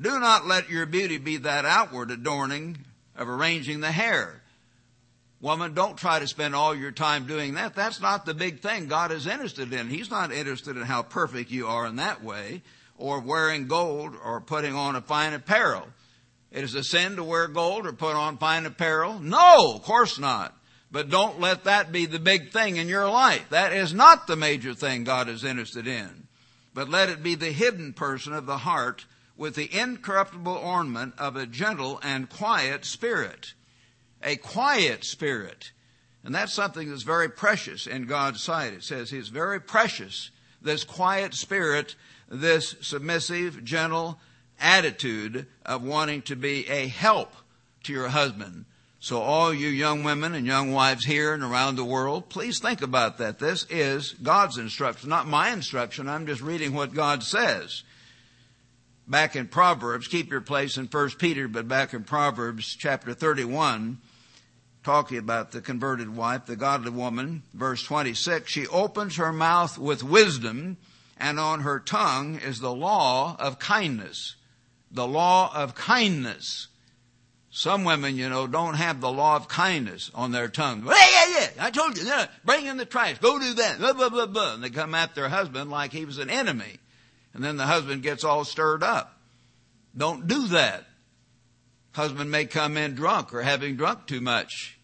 Do 0.00 0.18
not 0.18 0.46
let 0.46 0.70
your 0.70 0.86
beauty 0.86 1.18
be 1.18 1.36
that 1.38 1.66
outward 1.66 2.10
adorning 2.10 2.78
of 3.14 3.28
arranging 3.28 3.80
the 3.80 3.92
hair. 3.92 4.40
Woman, 5.44 5.74
don't 5.74 5.98
try 5.98 6.20
to 6.20 6.26
spend 6.26 6.54
all 6.54 6.74
your 6.74 6.90
time 6.90 7.26
doing 7.26 7.52
that. 7.52 7.74
That's 7.74 8.00
not 8.00 8.24
the 8.24 8.32
big 8.32 8.60
thing 8.60 8.88
God 8.88 9.12
is 9.12 9.26
interested 9.26 9.74
in. 9.74 9.90
He's 9.90 10.10
not 10.10 10.32
interested 10.32 10.78
in 10.78 10.84
how 10.84 11.02
perfect 11.02 11.50
you 11.50 11.66
are 11.66 11.84
in 11.84 11.96
that 11.96 12.24
way, 12.24 12.62
or 12.96 13.20
wearing 13.20 13.66
gold, 13.66 14.14
or 14.24 14.40
putting 14.40 14.74
on 14.74 14.96
a 14.96 15.02
fine 15.02 15.34
apparel. 15.34 15.86
It 16.50 16.64
is 16.64 16.74
a 16.74 16.82
sin 16.82 17.16
to 17.16 17.24
wear 17.24 17.46
gold 17.46 17.86
or 17.86 17.92
put 17.92 18.16
on 18.16 18.38
fine 18.38 18.64
apparel? 18.64 19.18
No, 19.18 19.74
of 19.74 19.82
course 19.82 20.18
not. 20.18 20.56
But 20.90 21.10
don't 21.10 21.38
let 21.38 21.64
that 21.64 21.92
be 21.92 22.06
the 22.06 22.18
big 22.18 22.50
thing 22.50 22.78
in 22.78 22.88
your 22.88 23.10
life. 23.10 23.44
That 23.50 23.74
is 23.74 23.92
not 23.92 24.26
the 24.26 24.36
major 24.36 24.72
thing 24.72 25.04
God 25.04 25.28
is 25.28 25.44
interested 25.44 25.86
in. 25.86 26.26
But 26.72 26.88
let 26.88 27.10
it 27.10 27.22
be 27.22 27.34
the 27.34 27.52
hidden 27.52 27.92
person 27.92 28.32
of 28.32 28.46
the 28.46 28.56
heart 28.56 29.04
with 29.36 29.56
the 29.56 29.68
incorruptible 29.78 30.56
ornament 30.56 31.12
of 31.18 31.36
a 31.36 31.44
gentle 31.44 32.00
and 32.02 32.30
quiet 32.30 32.86
spirit. 32.86 33.52
A 34.24 34.36
quiet 34.36 35.04
spirit. 35.04 35.70
And 36.24 36.34
that's 36.34 36.52
something 36.52 36.88
that's 36.88 37.02
very 37.02 37.28
precious 37.28 37.86
in 37.86 38.06
God's 38.06 38.42
sight. 38.42 38.72
It 38.72 38.82
says 38.82 39.10
He's 39.10 39.28
very 39.28 39.60
precious. 39.60 40.30
This 40.62 40.82
quiet 40.82 41.34
spirit, 41.34 41.94
this 42.28 42.74
submissive, 42.80 43.62
gentle, 43.62 44.18
attitude 44.58 45.46
of 45.66 45.82
wanting 45.82 46.22
to 46.22 46.36
be 46.36 46.66
a 46.68 46.88
help 46.88 47.34
to 47.84 47.92
your 47.92 48.08
husband. 48.08 48.64
So 48.98 49.20
all 49.20 49.52
you 49.52 49.68
young 49.68 50.02
women 50.02 50.34
and 50.34 50.46
young 50.46 50.72
wives 50.72 51.04
here 51.04 51.34
and 51.34 51.42
around 51.42 51.76
the 51.76 51.84
world, 51.84 52.30
please 52.30 52.58
think 52.58 52.80
about 52.80 53.18
that. 53.18 53.38
This 53.38 53.66
is 53.68 54.14
God's 54.22 54.56
instruction, 54.56 55.10
not 55.10 55.26
my 55.26 55.50
instruction. 55.50 56.08
I'm 56.08 56.26
just 56.26 56.40
reading 56.40 56.72
what 56.72 56.94
God 56.94 57.22
says. 57.22 57.82
Back 59.06 59.36
in 59.36 59.48
Proverbs, 59.48 60.08
keep 60.08 60.30
your 60.30 60.40
place 60.40 60.78
in 60.78 60.86
1 60.86 61.10
Peter, 61.18 61.46
but 61.48 61.68
back 61.68 61.92
in 61.92 62.04
Proverbs 62.04 62.74
chapter 62.74 63.12
31, 63.12 63.98
talking 64.84 65.18
about 65.18 65.50
the 65.50 65.60
converted 65.60 66.14
wife, 66.14 66.46
the 66.46 66.56
godly 66.56 66.90
woman, 66.90 67.42
verse 67.52 67.82
26, 67.82 68.50
she 68.50 68.66
opens 68.68 69.16
her 69.16 69.32
mouth 69.32 69.78
with 69.78 70.04
wisdom, 70.04 70.76
and 71.18 71.40
on 71.40 71.60
her 71.60 71.80
tongue 71.80 72.36
is 72.36 72.60
the 72.60 72.74
law 72.74 73.36
of 73.38 73.58
kindness 73.58 74.36
the 74.94 75.06
law 75.06 75.50
of 75.52 75.74
kindness. 75.74 76.68
Some 77.50 77.84
women, 77.84 78.16
you 78.16 78.28
know, 78.28 78.46
don't 78.46 78.74
have 78.74 79.00
the 79.00 79.12
law 79.12 79.36
of 79.36 79.48
kindness 79.48 80.10
on 80.14 80.32
their 80.32 80.48
tongue. 80.48 80.84
Yeah, 80.86 80.94
yeah, 80.94 81.26
yeah. 81.40 81.48
I 81.60 81.70
told 81.70 81.96
you, 81.96 82.10
bring 82.44 82.66
in 82.66 82.78
the 82.78 82.84
trash. 82.84 83.18
Go 83.18 83.38
do 83.38 83.54
that. 83.54 83.78
Blah, 83.78 83.92
blah, 83.92 84.08
blah, 84.08 84.26
blah. 84.26 84.54
And 84.54 84.64
they 84.64 84.70
come 84.70 84.94
at 84.94 85.14
their 85.14 85.28
husband 85.28 85.70
like 85.70 85.92
he 85.92 86.04
was 86.04 86.18
an 86.18 86.30
enemy. 86.30 86.78
And 87.32 87.44
then 87.44 87.56
the 87.56 87.66
husband 87.66 88.02
gets 88.02 88.24
all 88.24 88.44
stirred 88.44 88.82
up. 88.82 89.18
Don't 89.96 90.26
do 90.26 90.48
that. 90.48 90.84
Husband 91.94 92.30
may 92.30 92.44
come 92.44 92.76
in 92.76 92.94
drunk 92.94 93.32
or 93.34 93.42
having 93.42 93.76
drunk 93.76 94.06
too 94.06 94.20
much 94.20 94.78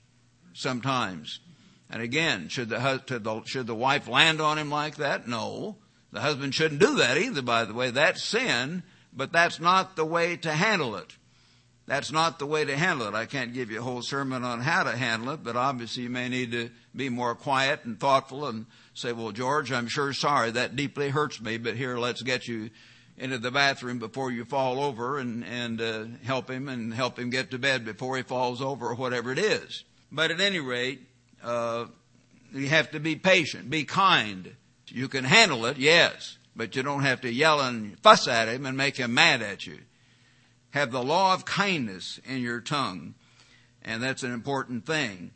sometimes. 0.55 1.41
And 1.91 2.03
again, 2.03 2.49
should 2.49 2.69
the, 2.71 3.43
should 3.47 3.67
the 3.67 3.75
wife 3.75 4.09
land 4.09 4.41
on 4.41 4.59
him 4.59 4.71
like 4.71 4.97
that? 4.97 5.29
No. 5.29 5.77
The 6.13 6.21
husband 6.21 6.55
shouldn't 6.55 6.81
do 6.81 6.97
that 6.97 7.19
either, 7.19 7.43
by 7.43 7.65
the 7.65 7.75
way. 7.75 7.91
That's 7.91 8.23
sin 8.23 8.83
but 9.13 9.33
that's 9.33 9.61
not 9.61 9.97
the 9.97 10.05
way 10.05 10.37
to 10.37 10.53
handle 10.53 10.97
it. 10.97 11.17
that's 11.87 12.13
not 12.13 12.39
the 12.39 12.47
way 12.47 12.65
to 12.65 12.77
handle 12.77 13.09
it. 13.09 13.15
I 13.15 13.27
can't 13.27 13.53
give 13.53 13.71
you 13.71 13.81
a 13.81 13.83
whole 13.83 14.03
sermon 14.03 14.45
on 14.45 14.61
how 14.61 14.85
to 14.85 14.97
handle 14.97 15.31
it, 15.31 15.43
but 15.43 15.57
obviously 15.57 16.05
you 16.05 16.11
may 16.11 16.29
need 16.29 16.53
to 16.53 16.71
be 16.95 17.09
more 17.09 17.35
quiet 17.35 17.85
and 17.85 17.99
thoughtful 17.99 18.47
and 18.47 18.67
say, 18.95 19.13
well, 19.13 19.33
George, 19.33 19.73
I'm 19.73 19.89
sure 19.89 20.13
sorry. 20.13 20.53
That 20.53 20.77
deeply 20.77 21.09
hurts 21.09 21.41
me, 21.41 21.59
but 21.59 21.75
here, 21.75 21.99
let's 21.99 22.23
get 22.23 22.47
you 22.47 22.71
into 23.21 23.39
the 23.39 23.53
bathroom 23.53 24.01
before 24.01 24.33
you 24.33 24.45
fall 24.45 24.81
over 24.81 25.19
and, 25.19 25.45
and 25.45 25.81
uh, 25.81 26.05
help 26.25 26.51
him 26.51 26.69
and 26.69 26.93
help 26.93 27.19
him 27.19 27.31
get 27.31 27.53
to 27.53 27.59
bed 27.59 27.85
before 27.85 28.17
he 28.17 28.25
falls 28.25 28.61
over 28.61 28.89
or 28.89 28.95
whatever 28.97 29.31
it 29.31 29.39
is. 29.39 29.85
But 30.11 30.33
at 30.33 30.41
any 30.41 30.59
rate, 30.59 31.01
uh, 31.45 31.87
you 32.53 32.69
have 32.69 32.91
to 32.91 33.01
be 33.01 33.15
patient, 33.15 33.71
be 33.71 33.85
kind. 33.85 34.57
You 34.89 35.07
can 35.07 35.23
handle 35.25 35.67
it, 35.67 35.77
yes, 35.77 36.39
but 36.57 36.75
you 36.75 36.83
don't 36.83 37.03
have 37.03 37.21
to 37.21 37.33
yell 37.33 37.61
and 37.61 37.97
fuss 38.01 38.27
at 38.27 38.49
him 38.49 38.67
and 38.67 38.77
make 38.77 38.97
him 38.97 39.15
mad 39.15 39.41
at 39.43 39.67
you 39.67 39.79
have 40.71 40.93
the 40.93 41.03
law 41.03 41.35
of 41.35 41.45
kindness 41.45 42.21
in 42.25 42.39
your 42.39 42.61
tongue. 42.61 43.15
And 43.83 44.03
that's 44.03 44.23
an 44.23 44.33
important 44.33 44.87
thing. 44.87 45.33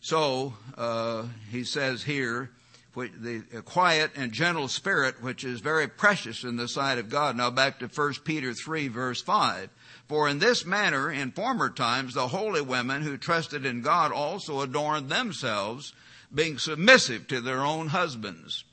So, 0.00 0.54
uh, 0.76 1.26
he 1.50 1.64
says 1.64 2.04
here, 2.04 2.50
the 2.94 3.42
uh, 3.56 3.60
quiet 3.62 4.10
and 4.16 4.32
gentle 4.32 4.68
spirit, 4.68 5.22
which 5.22 5.44
is 5.44 5.60
very 5.60 5.88
precious 5.88 6.44
in 6.44 6.56
the 6.56 6.68
sight 6.68 6.98
of 6.98 7.08
God. 7.08 7.36
Now 7.36 7.50
back 7.50 7.78
to 7.78 7.86
1 7.86 8.14
Peter 8.24 8.52
3 8.52 8.88
verse 8.88 9.22
5. 9.22 9.68
For 10.08 10.28
in 10.28 10.40
this 10.40 10.66
manner, 10.66 11.10
in 11.10 11.30
former 11.30 11.70
times, 11.70 12.14
the 12.14 12.28
holy 12.28 12.62
women 12.62 13.02
who 13.02 13.16
trusted 13.16 13.64
in 13.64 13.82
God 13.82 14.10
also 14.10 14.60
adorned 14.60 15.08
themselves, 15.08 15.92
being 16.34 16.58
submissive 16.58 17.28
to 17.28 17.40
their 17.40 17.60
own 17.60 17.88
husbands. 17.88 18.64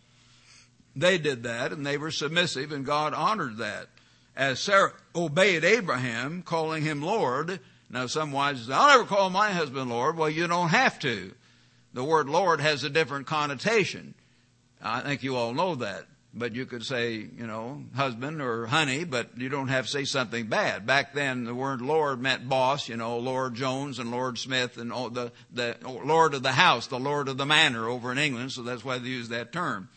They 0.95 1.19
did 1.19 1.43
that 1.43 1.71
and 1.71 1.85
they 1.85 1.97
were 1.97 2.11
submissive 2.11 2.71
and 2.71 2.85
God 2.85 3.13
honored 3.13 3.57
that 3.57 3.89
as 4.37 4.59
Sarah 4.59 4.93
obeyed 5.15 5.63
Abraham, 5.63 6.43
calling 6.43 6.83
him 6.83 7.01
Lord. 7.01 7.59
Now, 7.89 8.05
some 8.05 8.31
wives 8.31 8.67
say, 8.67 8.73
I'll 8.73 8.87
never 8.87 9.05
call 9.05 9.29
my 9.29 9.51
husband 9.51 9.89
Lord. 9.89 10.15
Well, 10.15 10.29
you 10.29 10.47
don't 10.47 10.69
have 10.69 10.99
to. 10.99 11.33
The 11.97 12.03
word 12.03 12.29
Lord 12.29 12.61
has 12.61 12.83
a 12.83 12.91
different 12.91 13.25
connotation. 13.25 14.13
I 14.83 15.01
think 15.01 15.23
you 15.23 15.35
all 15.35 15.51
know 15.55 15.73
that. 15.73 16.05
But 16.31 16.53
you 16.53 16.67
could 16.67 16.85
say, 16.85 17.13
you 17.13 17.47
know, 17.47 17.85
husband 17.95 18.39
or 18.39 18.67
honey, 18.67 19.03
but 19.03 19.35
you 19.35 19.49
don't 19.49 19.69
have 19.69 19.85
to 19.85 19.91
say 19.91 20.05
something 20.05 20.45
bad. 20.45 20.85
Back 20.85 21.15
then, 21.15 21.45
the 21.45 21.55
word 21.55 21.81
Lord 21.81 22.21
meant 22.21 22.47
boss, 22.47 22.87
you 22.87 22.97
know, 22.97 23.17
Lord 23.17 23.55
Jones 23.55 23.97
and 23.97 24.11
Lord 24.11 24.37
Smith 24.37 24.77
and 24.77 24.93
all 24.93 25.09
the, 25.09 25.31
the 25.51 25.75
Lord 25.83 26.35
of 26.35 26.43
the 26.43 26.51
house, 26.51 26.85
the 26.85 26.99
Lord 26.99 27.29
of 27.29 27.37
the 27.37 27.47
manor 27.47 27.89
over 27.89 28.11
in 28.11 28.19
England, 28.19 28.51
so 28.51 28.61
that's 28.61 28.85
why 28.85 28.99
they 28.99 29.09
use 29.09 29.29
that 29.29 29.51
term. 29.51 29.89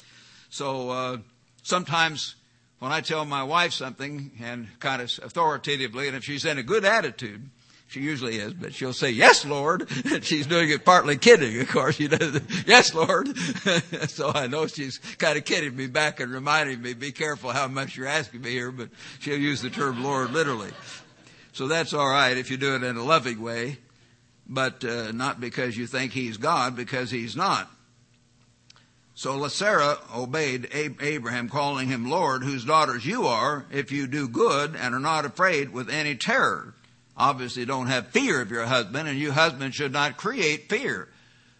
So, 0.48 0.88
uh, 0.88 1.16
sometimes 1.62 2.34
when 2.78 2.92
I 2.92 3.02
tell 3.02 3.26
my 3.26 3.42
wife 3.42 3.74
something 3.74 4.30
and 4.40 4.68
kind 4.80 5.02
of 5.02 5.10
authoritatively, 5.22 6.06
and 6.06 6.16
if 6.16 6.24
she's 6.24 6.46
in 6.46 6.56
a 6.56 6.62
good 6.62 6.86
attitude, 6.86 7.50
she 7.90 7.98
usually 7.98 8.36
is, 8.36 8.54
but 8.54 8.72
she'll 8.72 8.92
say, 8.92 9.10
yes, 9.10 9.44
Lord. 9.44 9.90
And 10.04 10.24
she's 10.24 10.46
doing 10.46 10.70
it 10.70 10.84
partly 10.84 11.16
kidding, 11.16 11.60
of 11.60 11.68
course. 11.68 11.96
She 11.96 12.06
does, 12.06 12.40
yes, 12.66 12.94
Lord. 12.94 13.36
so 14.08 14.30
I 14.32 14.46
know 14.46 14.68
she's 14.68 14.98
kind 15.18 15.36
of 15.36 15.44
kidding 15.44 15.74
me 15.74 15.88
back 15.88 16.20
and 16.20 16.30
reminding 16.32 16.80
me, 16.80 16.94
be 16.94 17.10
careful 17.10 17.50
how 17.50 17.66
much 17.66 17.96
you're 17.96 18.06
asking 18.06 18.42
me 18.42 18.50
here, 18.50 18.70
but 18.70 18.90
she'll 19.18 19.36
use 19.36 19.60
the 19.60 19.70
term 19.70 20.04
Lord 20.04 20.30
literally. 20.30 20.70
So 21.52 21.66
that's 21.66 21.92
alright 21.92 22.36
if 22.36 22.48
you 22.48 22.56
do 22.56 22.76
it 22.76 22.84
in 22.84 22.96
a 22.96 23.02
loving 23.02 23.42
way, 23.42 23.78
but 24.46 24.84
uh, 24.84 25.10
not 25.10 25.40
because 25.40 25.76
you 25.76 25.88
think 25.88 26.12
he's 26.12 26.36
God, 26.36 26.76
because 26.76 27.10
he's 27.10 27.34
not. 27.34 27.68
So 29.14 29.48
Sarah 29.48 29.98
obeyed 30.14 30.68
Abraham, 30.72 31.48
calling 31.48 31.88
him 31.88 32.08
Lord, 32.08 32.44
whose 32.44 32.64
daughters 32.64 33.04
you 33.04 33.26
are, 33.26 33.66
if 33.72 33.90
you 33.90 34.06
do 34.06 34.28
good 34.28 34.76
and 34.76 34.94
are 34.94 35.00
not 35.00 35.24
afraid 35.24 35.72
with 35.72 35.90
any 35.90 36.14
terror. 36.14 36.74
Obviously 37.20 37.66
don't 37.66 37.88
have 37.88 38.08
fear 38.08 38.40
of 38.40 38.50
your 38.50 38.64
husband, 38.64 39.06
and 39.06 39.18
you 39.18 39.30
husband 39.30 39.74
should 39.74 39.92
not 39.92 40.16
create 40.16 40.70
fear. 40.70 41.06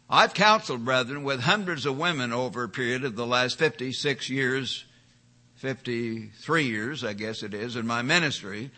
I've 0.09 0.33
counseled, 0.33 0.87
brethren, 0.87 1.23
with 1.23 1.41
hundreds 1.41 1.85
of 1.85 1.99
women 1.99 2.33
over 2.33 2.65
a 2.65 2.69
period 2.71 3.05
of 3.05 3.15
the 3.15 3.27
last 3.27 3.59
56 3.59 4.31
years, 4.31 4.87
53 5.57 6.65
years, 6.65 7.05
I 7.05 7.13
guess 7.13 7.43
it 7.43 7.53
is, 7.53 7.77
in 7.77 7.87
my 7.87 8.01
ministry. 8.01 8.71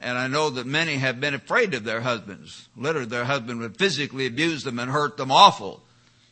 And 0.00 0.16
I 0.16 0.28
know 0.28 0.50
that 0.50 0.68
many 0.68 0.98
have 0.98 1.20
been 1.20 1.34
afraid 1.34 1.74
of 1.74 1.82
their 1.82 2.02
husbands. 2.02 2.68
Literally, 2.76 3.08
their 3.08 3.24
husband 3.24 3.58
would 3.58 3.76
physically 3.76 4.26
abuse 4.26 4.62
them 4.62 4.78
and 4.78 4.88
hurt 4.88 5.16
them 5.16 5.32
awful. 5.32 5.82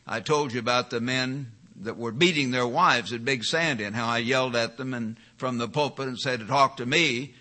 I 0.07 0.21
told 0.21 0.53
you 0.53 0.61
about 0.61 0.91
the 0.91 1.01
men 1.01 1.51
that 1.81 1.97
were 1.97 2.13
beating 2.13 2.51
their 2.51 2.65
wives 2.65 3.11
at 3.11 3.25
Big 3.25 3.43
Sandy 3.43 3.83
and 3.83 3.97
how 3.97 4.07
I 4.07 4.19
yelled 4.19 4.55
at 4.55 4.77
them 4.77 4.93
and 4.93 5.17
from 5.35 5.57
the 5.57 5.67
pulpit 5.67 6.07
and 6.07 6.17
said, 6.17 6.47
talk 6.47 6.77
to 6.77 6.85
me. 6.85 7.33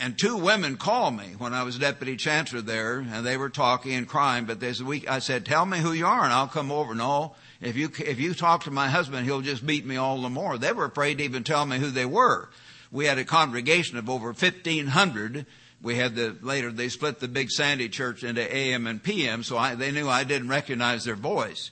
And 0.00 0.16
two 0.16 0.36
women 0.36 0.76
called 0.76 1.16
me 1.16 1.34
when 1.38 1.52
I 1.52 1.64
was 1.64 1.78
deputy 1.78 2.16
chancellor 2.16 2.60
there 2.60 2.98
and 2.98 3.26
they 3.26 3.36
were 3.36 3.50
talking 3.50 3.94
and 3.94 4.06
crying, 4.06 4.44
but 4.44 4.60
they 4.60 4.72
said, 4.72 4.86
we, 4.86 5.06
I 5.08 5.18
said, 5.18 5.44
tell 5.44 5.66
me 5.66 5.78
who 5.78 5.92
you 5.92 6.06
are 6.06 6.22
and 6.22 6.32
I'll 6.32 6.46
come 6.46 6.70
over. 6.70 6.94
No, 6.94 7.34
if 7.60 7.76
you, 7.76 7.90
if 7.98 8.20
you 8.20 8.32
talk 8.32 8.64
to 8.64 8.70
my 8.70 8.88
husband, 8.88 9.26
he'll 9.26 9.40
just 9.40 9.66
beat 9.66 9.84
me 9.84 9.96
all 9.96 10.22
the 10.22 10.28
more. 10.28 10.56
They 10.56 10.72
were 10.72 10.84
afraid 10.84 11.18
to 11.18 11.24
even 11.24 11.42
tell 11.42 11.66
me 11.66 11.78
who 11.78 11.90
they 11.90 12.06
were. 12.06 12.48
We 12.92 13.06
had 13.06 13.18
a 13.18 13.24
congregation 13.24 13.98
of 13.98 14.08
over 14.08 14.28
1500 14.28 15.46
we 15.80 15.94
had 15.94 16.16
the 16.16 16.36
later 16.42 16.72
they 16.72 16.88
split 16.88 17.20
the 17.20 17.28
big 17.28 17.52
sandy 17.52 17.88
church 17.88 18.24
into 18.24 18.42
am 18.52 18.88
and 18.88 19.00
pm 19.00 19.44
so 19.44 19.56
I, 19.56 19.76
they 19.76 19.92
knew 19.92 20.08
i 20.08 20.24
didn't 20.24 20.48
recognize 20.48 21.04
their 21.04 21.14
voice 21.14 21.70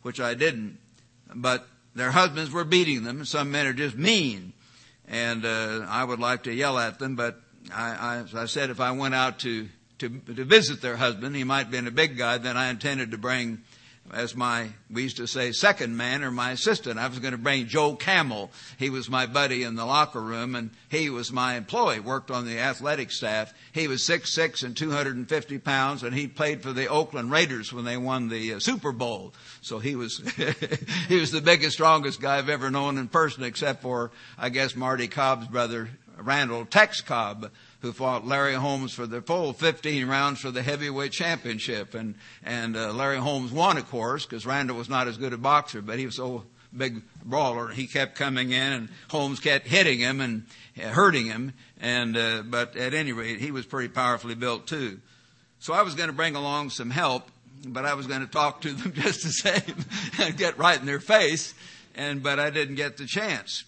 which 0.00 0.20
i 0.20 0.32
didn't 0.32 0.78
but 1.34 1.66
their 1.94 2.10
husbands 2.10 2.50
were 2.50 2.64
beating 2.64 3.04
them. 3.04 3.24
Some 3.24 3.50
men 3.50 3.66
are 3.66 3.72
just 3.72 3.96
mean. 3.96 4.52
And 5.08 5.44
uh, 5.44 5.84
I 5.88 6.04
would 6.04 6.20
like 6.20 6.44
to 6.44 6.52
yell 6.52 6.78
at 6.78 6.98
them, 6.98 7.16
but 7.16 7.41
I, 7.74 7.94
I, 7.94 8.16
as 8.18 8.34
I 8.34 8.46
said, 8.46 8.70
if 8.70 8.80
I 8.80 8.92
went 8.92 9.14
out 9.14 9.40
to, 9.40 9.68
to, 9.98 10.08
to 10.08 10.44
visit 10.44 10.80
their 10.80 10.96
husband, 10.96 11.34
he 11.36 11.44
might 11.44 11.64
have 11.64 11.70
been 11.70 11.86
a 11.86 11.92
big 11.92 12.16
guy, 12.16 12.38
then 12.38 12.56
I 12.56 12.70
intended 12.70 13.10
to 13.12 13.18
bring 13.18 13.62
as 14.10 14.34
my, 14.34 14.68
we 14.90 15.04
used 15.04 15.16
to 15.18 15.26
say 15.26 15.52
second 15.52 15.96
man 15.96 16.22
or 16.24 16.30
my 16.30 16.50
assistant. 16.50 16.98
I 16.98 17.06
was 17.06 17.18
going 17.18 17.32
to 17.32 17.38
bring 17.38 17.66
Joe 17.66 17.94
Camel. 17.94 18.50
He 18.78 18.90
was 18.90 19.08
my 19.08 19.26
buddy 19.26 19.62
in 19.62 19.74
the 19.74 19.86
locker 19.86 20.20
room 20.20 20.54
and 20.54 20.70
he 20.90 21.08
was 21.08 21.32
my 21.32 21.54
employee, 21.54 22.00
worked 22.00 22.30
on 22.30 22.44
the 22.44 22.58
athletic 22.58 23.10
staff. 23.10 23.54
He 23.72 23.88
was 23.88 24.04
six 24.04 24.34
six 24.34 24.62
and 24.62 24.76
250 24.76 25.58
pounds 25.58 26.02
and 26.02 26.14
he 26.14 26.26
played 26.26 26.62
for 26.62 26.72
the 26.72 26.88
Oakland 26.88 27.30
Raiders 27.30 27.72
when 27.72 27.84
they 27.84 27.96
won 27.96 28.28
the 28.28 28.54
uh, 28.54 28.58
Super 28.58 28.92
Bowl. 28.92 29.32
So 29.60 29.78
he 29.78 29.96
was, 29.96 30.18
he 31.08 31.18
was 31.18 31.30
the 31.30 31.40
biggest, 31.40 31.74
strongest 31.74 32.20
guy 32.20 32.38
I've 32.38 32.48
ever 32.48 32.70
known 32.70 32.98
in 32.98 33.08
person 33.08 33.44
except 33.44 33.82
for, 33.82 34.10
I 34.36 34.48
guess, 34.48 34.76
Marty 34.76 35.08
Cobb's 35.08 35.46
brother, 35.46 35.88
Randall 36.22 36.64
Tex 36.64 37.00
Cobb 37.00 37.50
who 37.82 37.92
fought 37.92 38.24
Larry 38.24 38.54
Holmes 38.54 38.94
for 38.94 39.06
the 39.06 39.20
full 39.20 39.52
15 39.52 40.06
rounds 40.06 40.40
for 40.40 40.52
the 40.52 40.62
heavyweight 40.62 41.10
championship. 41.10 41.94
And, 41.94 42.14
and 42.44 42.76
uh, 42.76 42.92
Larry 42.92 43.18
Holmes 43.18 43.50
won, 43.50 43.76
of 43.76 43.90
course, 43.90 44.24
because 44.24 44.46
Randall 44.46 44.76
was 44.76 44.88
not 44.88 45.08
as 45.08 45.16
good 45.16 45.32
a 45.32 45.36
boxer, 45.36 45.82
but 45.82 45.98
he 45.98 46.06
was 46.06 46.16
so 46.16 46.44
big 46.74 47.02
brawler. 47.24 47.68
He 47.68 47.88
kept 47.88 48.14
coming 48.14 48.52
in, 48.52 48.72
and 48.72 48.88
Holmes 49.10 49.40
kept 49.40 49.66
hitting 49.66 49.98
him 49.98 50.20
and 50.20 50.46
uh, 50.80 50.88
hurting 50.88 51.26
him. 51.26 51.54
And 51.80 52.16
uh, 52.16 52.42
but 52.46 52.76
at 52.76 52.94
any 52.94 53.12
rate, 53.12 53.40
he 53.40 53.50
was 53.50 53.66
pretty 53.66 53.88
powerfully 53.88 54.36
built 54.36 54.68
too. 54.68 55.00
So 55.58 55.74
I 55.74 55.82
was 55.82 55.96
going 55.96 56.08
to 56.08 56.14
bring 56.14 56.36
along 56.36 56.70
some 56.70 56.90
help, 56.90 57.28
but 57.66 57.84
I 57.84 57.94
was 57.94 58.06
going 58.06 58.20
to 58.20 58.26
talk 58.30 58.60
to 58.62 58.72
them 58.72 58.92
just 58.96 59.24
the 59.24 59.30
same 59.30 59.84
and 60.20 60.36
get 60.36 60.56
right 60.56 60.78
in 60.78 60.86
their 60.86 61.00
face. 61.00 61.52
And 61.96 62.22
but 62.22 62.38
I 62.38 62.50
didn't 62.50 62.76
get 62.76 62.96
the 62.96 63.06
chance. 63.06 63.64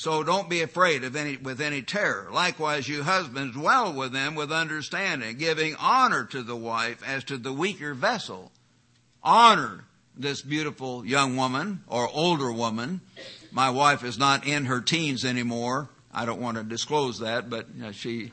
So 0.00 0.22
don't 0.22 0.48
be 0.48 0.62
afraid 0.62 1.04
of 1.04 1.14
any, 1.14 1.36
with 1.36 1.60
any 1.60 1.82
terror. 1.82 2.30
Likewise, 2.32 2.88
you 2.88 3.02
husbands, 3.02 3.54
dwell 3.54 3.92
with 3.92 4.12
them 4.12 4.34
with 4.34 4.50
understanding, 4.50 5.36
giving 5.36 5.76
honor 5.78 6.24
to 6.24 6.42
the 6.42 6.56
wife 6.56 7.06
as 7.06 7.22
to 7.24 7.36
the 7.36 7.52
weaker 7.52 7.92
vessel. 7.92 8.50
Honor 9.22 9.84
this 10.16 10.40
beautiful 10.40 11.04
young 11.04 11.36
woman 11.36 11.84
or 11.86 12.08
older 12.14 12.50
woman. 12.50 13.02
My 13.52 13.68
wife 13.68 14.02
is 14.02 14.16
not 14.16 14.46
in 14.46 14.64
her 14.64 14.80
teens 14.80 15.22
anymore. 15.22 15.90
I 16.14 16.24
don't 16.24 16.40
want 16.40 16.56
to 16.56 16.64
disclose 16.64 17.18
that, 17.18 17.50
but 17.50 17.66
you 17.76 17.82
know, 17.82 17.92
she, 17.92 18.32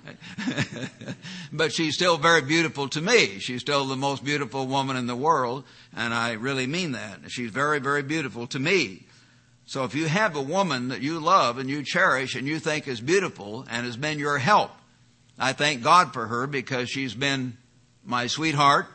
but 1.51 1.73
she's 1.73 1.95
still 1.95 2.15
very 2.15 2.43
beautiful 2.43 2.87
to 2.87 3.01
me. 3.01 3.39
She's 3.39 3.59
still 3.59 3.83
the 3.83 3.97
most 3.97 4.23
beautiful 4.23 4.67
woman 4.67 4.95
in 4.95 5.05
the 5.05 5.17
world, 5.17 5.65
and 5.93 6.13
I 6.13 6.31
really 6.31 6.65
mean 6.65 6.93
that. 6.93 7.29
She's 7.29 7.51
very, 7.51 7.79
very 7.79 8.03
beautiful 8.03 8.47
to 8.47 8.57
me. 8.57 9.06
So 9.67 9.83
if 9.83 9.95
you 9.95 10.05
have 10.05 10.37
a 10.37 10.41
woman 10.41 10.87
that 10.87 11.01
you 11.01 11.19
love 11.19 11.57
and 11.57 11.69
you 11.69 11.83
cherish 11.83 12.35
and 12.35 12.47
you 12.47 12.57
think 12.57 12.87
is 12.87 13.01
beautiful 13.01 13.65
and 13.69 13.85
has 13.85 13.97
been 13.97 14.17
your 14.17 14.37
help, 14.37 14.71
I 15.37 15.51
thank 15.51 15.83
God 15.83 16.13
for 16.13 16.25
her 16.25 16.47
because 16.47 16.89
she's 16.89 17.13
been 17.13 17.57
my 18.05 18.27
sweetheart. 18.27 18.87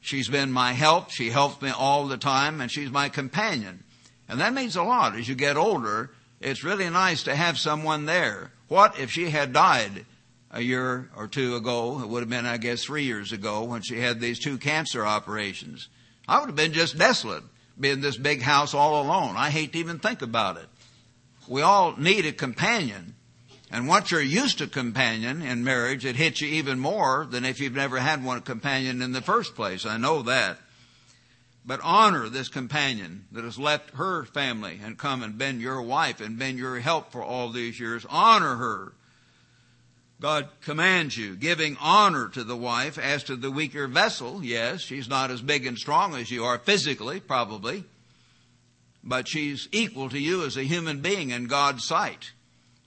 She's 0.00 0.26
been 0.26 0.50
my 0.50 0.72
help. 0.72 1.10
She 1.10 1.30
helps 1.30 1.62
me 1.62 1.70
all 1.70 2.08
the 2.08 2.16
time 2.16 2.60
and 2.60 2.68
she's 2.68 2.90
my 2.90 3.10
companion. 3.10 3.84
And 4.28 4.40
that 4.40 4.52
means 4.52 4.74
a 4.74 4.82
lot 4.82 5.14
as 5.14 5.28
you 5.28 5.36
get 5.36 5.56
older. 5.56 6.10
It's 6.40 6.64
really 6.64 6.90
nice 6.90 7.22
to 7.22 7.36
have 7.36 7.56
someone 7.56 8.04
there. 8.04 8.50
What 8.66 8.98
if 8.98 9.12
she 9.12 9.30
had 9.30 9.52
died 9.52 10.04
a 10.50 10.62
year 10.62 11.10
or 11.16 11.28
two 11.28 11.54
ago? 11.54 12.00
It 12.02 12.08
would 12.08 12.22
have 12.22 12.28
been, 12.28 12.44
I 12.44 12.56
guess, 12.56 12.82
three 12.82 13.04
years 13.04 13.30
ago 13.30 13.62
when 13.62 13.82
she 13.82 14.00
had 14.00 14.18
these 14.18 14.40
two 14.40 14.58
cancer 14.58 15.06
operations. 15.06 15.86
I 16.26 16.40
would 16.40 16.46
have 16.46 16.56
been 16.56 16.72
just 16.72 16.98
desolate 16.98 17.44
be 17.78 17.90
in 17.90 18.00
this 18.00 18.16
big 18.16 18.42
house 18.42 18.74
all 18.74 19.02
alone. 19.02 19.36
I 19.36 19.50
hate 19.50 19.72
to 19.72 19.78
even 19.78 19.98
think 19.98 20.22
about 20.22 20.56
it. 20.56 20.66
We 21.48 21.62
all 21.62 21.96
need 21.96 22.26
a 22.26 22.32
companion. 22.32 23.14
And 23.70 23.88
once 23.88 24.10
you're 24.10 24.20
used 24.20 24.58
to 24.58 24.66
companion 24.66 25.40
in 25.40 25.64
marriage, 25.64 26.04
it 26.04 26.16
hits 26.16 26.40
you 26.40 26.48
even 26.48 26.78
more 26.78 27.26
than 27.28 27.44
if 27.44 27.58
you've 27.58 27.74
never 27.74 27.98
had 27.98 28.22
one 28.22 28.42
companion 28.42 29.00
in 29.00 29.12
the 29.12 29.22
first 29.22 29.54
place. 29.54 29.86
I 29.86 29.96
know 29.96 30.22
that. 30.22 30.58
But 31.64 31.80
honor 31.82 32.28
this 32.28 32.48
companion 32.48 33.26
that 33.32 33.44
has 33.44 33.58
left 33.58 33.94
her 33.94 34.24
family 34.24 34.80
and 34.82 34.98
come 34.98 35.22
and 35.22 35.38
been 35.38 35.60
your 35.60 35.80
wife 35.80 36.20
and 36.20 36.38
been 36.38 36.58
your 36.58 36.80
help 36.80 37.12
for 37.12 37.22
all 37.22 37.50
these 37.50 37.78
years. 37.78 38.04
Honor 38.10 38.56
her. 38.56 38.92
God 40.22 40.48
commands 40.60 41.16
you, 41.16 41.34
giving 41.34 41.76
honor 41.80 42.28
to 42.28 42.44
the 42.44 42.56
wife 42.56 42.96
as 42.96 43.24
to 43.24 43.34
the 43.34 43.50
weaker 43.50 43.88
vessel. 43.88 44.44
Yes, 44.44 44.80
she's 44.80 45.08
not 45.08 45.32
as 45.32 45.42
big 45.42 45.66
and 45.66 45.76
strong 45.76 46.14
as 46.14 46.30
you 46.30 46.44
are 46.44 46.58
physically, 46.58 47.18
probably, 47.18 47.84
but 49.02 49.26
she's 49.26 49.68
equal 49.72 50.08
to 50.10 50.18
you 50.20 50.44
as 50.44 50.56
a 50.56 50.62
human 50.62 51.00
being 51.00 51.30
in 51.30 51.48
God's 51.48 51.84
sight 51.84 52.30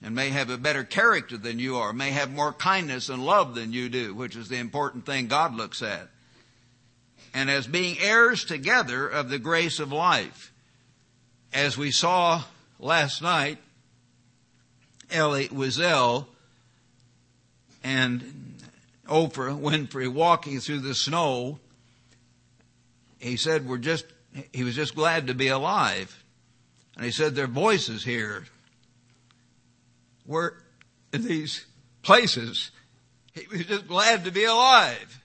and 0.02 0.14
may 0.14 0.30
have 0.30 0.48
a 0.48 0.56
better 0.56 0.82
character 0.82 1.36
than 1.36 1.58
you 1.58 1.76
are, 1.76 1.92
may 1.92 2.10
have 2.10 2.32
more 2.32 2.54
kindness 2.54 3.10
and 3.10 3.24
love 3.24 3.54
than 3.54 3.72
you 3.72 3.90
do, 3.90 4.14
which 4.14 4.34
is 4.34 4.48
the 4.48 4.56
important 4.56 5.04
thing 5.04 5.26
God 5.26 5.54
looks 5.54 5.82
at 5.82 6.08
and 7.36 7.50
as 7.50 7.66
being 7.66 7.98
heirs 8.00 8.44
together 8.44 9.06
of 9.06 9.28
the 9.28 9.38
grace 9.38 9.78
of 9.78 9.92
life. 9.92 10.54
As 11.52 11.76
we 11.76 11.90
saw 11.90 12.44
last 12.78 13.20
night, 13.20 13.58
Elie 15.10 15.48
Wiesel 15.48 16.28
and 17.86 18.56
Oprah 19.08 19.56
Winfrey 19.56 20.12
walking 20.12 20.58
through 20.58 20.80
the 20.80 20.94
snow, 20.94 21.60
he 23.20 23.36
said, 23.36 23.68
we're 23.68 23.78
just, 23.78 24.06
he 24.52 24.64
was 24.64 24.74
just 24.74 24.96
glad 24.96 25.28
to 25.28 25.34
be 25.34 25.46
alive. 25.46 26.24
And 26.96 27.04
he 27.04 27.12
said, 27.12 27.36
their 27.36 27.46
voices 27.46 28.02
here 28.02 28.46
were 30.26 30.64
in 31.12 31.22
these 31.22 31.64
places. 32.02 32.72
He 33.32 33.46
was 33.46 33.66
just 33.66 33.86
glad 33.86 34.24
to 34.24 34.32
be 34.32 34.44
alive. 34.44 35.22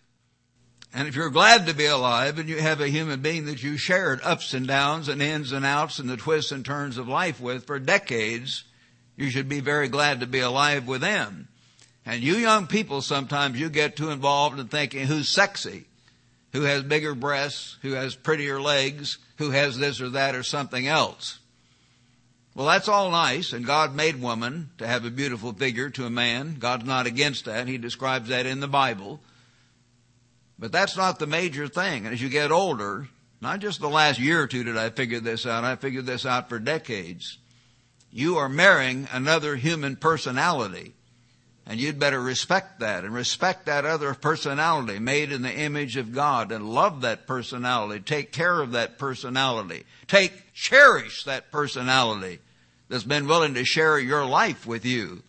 And 0.94 1.08
if 1.08 1.16
you're 1.16 1.32
glad 1.32 1.66
to 1.66 1.74
be 1.74 1.88
alive 1.88 2.38
and 2.38 2.48
you 2.48 2.60
have 2.60 2.80
a 2.80 2.90
human 2.90 3.22
being 3.22 3.46
that 3.46 3.64
you 3.64 3.76
shared 3.76 4.20
ups 4.24 4.54
and 4.54 4.68
downs 4.68 5.08
and 5.08 5.20
ins 5.20 5.52
and 5.52 5.66
outs 5.66 5.98
and 5.98 6.08
the 6.08 6.18
twists 6.18 6.52
and 6.52 6.64
turns 6.64 7.00
of 7.00 7.08
life 7.08 7.42
with 7.42 7.66
for 7.66 7.80
decades, 7.80 8.66
you 9.16 9.32
should 9.32 9.50
be 9.50 9.62
very 9.62 9.88
glad 9.88 10.20
to 10.20 10.28
be 10.28 10.42
alive 10.42 10.86
with 10.86 11.02
them. 11.02 11.48
And 12.06 12.22
you 12.22 12.36
young 12.36 12.68
people, 12.68 13.02
sometimes 13.02 13.60
you 13.60 13.70
get 13.70 13.96
too 13.96 14.10
involved 14.10 14.60
in 14.60 14.68
thinking 14.68 15.06
who's 15.06 15.30
sexy, 15.30 15.86
who 16.52 16.64
has 16.64 16.84
bigger 16.84 17.14
breasts, 17.14 17.78
who 17.82 17.92
has 17.92 18.16
prettier 18.16 18.60
legs, 18.60 19.18
who 19.38 19.52
has 19.52 19.78
this 19.78 20.02
or 20.02 20.10
that 20.10 20.36
or 20.36 20.44
something 20.44 20.88
else. 20.88 21.40
Well, 22.54 22.68
that's 22.68 22.90
all 22.90 23.12
nice, 23.12 23.54
and 23.54 23.66
God 23.66 23.96
made 23.96 24.22
woman 24.22 24.72
to 24.78 24.86
have 24.86 25.06
a 25.06 25.12
beautiful 25.12 25.54
figure 25.54 25.90
to 25.92 26.06
a 26.06 26.10
man. 26.10 26.58
God's 26.60 26.86
not 26.86 27.06
against 27.06 27.46
that. 27.46 27.68
He 27.68 27.78
describes 27.78 28.28
that 28.30 28.46
in 28.46 28.60
the 28.60 28.68
Bible. 28.68 29.22
But 30.60 30.72
that's 30.72 30.98
not 30.98 31.18
the 31.18 31.28
major 31.28 31.68
thing. 31.68 32.06
And 32.06 32.14
as 32.14 32.22
you 32.22 32.28
get 32.28 32.52
older, 32.52 33.08
not 33.40 33.60
just 33.60 33.80
the 33.80 33.90
last 33.90 34.20
year 34.20 34.44
or 34.44 34.48
two 34.48 34.64
did 34.64 34.78
I 34.78 34.90
figure 34.90 35.22
this 35.22 35.46
out, 35.46 35.64
I 35.64 35.78
figured 35.78 36.06
this 36.06 36.26
out 36.26 36.50
for 36.50 36.60
decades. 36.60 37.38
You 38.12 38.38
are 38.38 38.50
marrying 38.50 39.08
another 39.14 39.56
human 39.56 39.96
personality. 39.96 40.94
And 41.66 41.80
you'd 41.80 42.00
better 42.00 42.20
respect 42.20 42.80
that 42.80 43.04
and 43.04 43.14
respect 43.14 43.68
that 43.68 43.86
other 43.86 44.14
personality 44.14 45.00
made 45.00 45.32
in 45.32 45.42
the 45.42 45.54
image 45.54 45.96
of 45.96 46.12
God 46.12 46.52
and 46.52 46.74
love 46.74 47.02
that 47.02 47.28
personality. 47.28 48.02
Take 48.02 48.32
care 48.32 48.62
of 48.62 48.72
that 48.72 48.98
personality. 48.98 49.84
Take, 50.08 50.54
cherish 50.54 51.24
that 51.26 51.52
personality 51.52 52.40
that's 52.90 53.04
been 53.04 53.28
willing 53.28 53.54
to 53.54 53.64
share 53.64 54.00
your 54.00 54.26
life 54.26 54.66
with 54.66 54.86
you. 54.86 55.22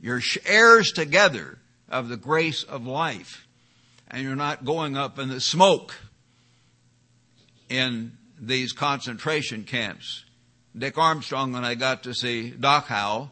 You're 0.00 0.22
heirs 0.44 0.92
together 0.92 1.58
of 1.88 2.08
the 2.08 2.18
grace 2.18 2.62
of 2.62 2.86
life 2.86 3.46
and 4.08 4.22
you're 4.22 4.36
not 4.36 4.64
going 4.64 4.96
up 4.96 5.18
in 5.18 5.28
the 5.28 5.40
smoke 5.40 5.94
in 7.68 8.12
these 8.38 8.72
concentration 8.72 9.64
camps. 9.64 10.24
Dick 10.76 10.98
Armstrong, 10.98 11.52
when 11.52 11.64
I 11.64 11.74
got 11.74 12.02
to 12.04 12.14
see 12.14 12.52
Dachau 12.56 13.30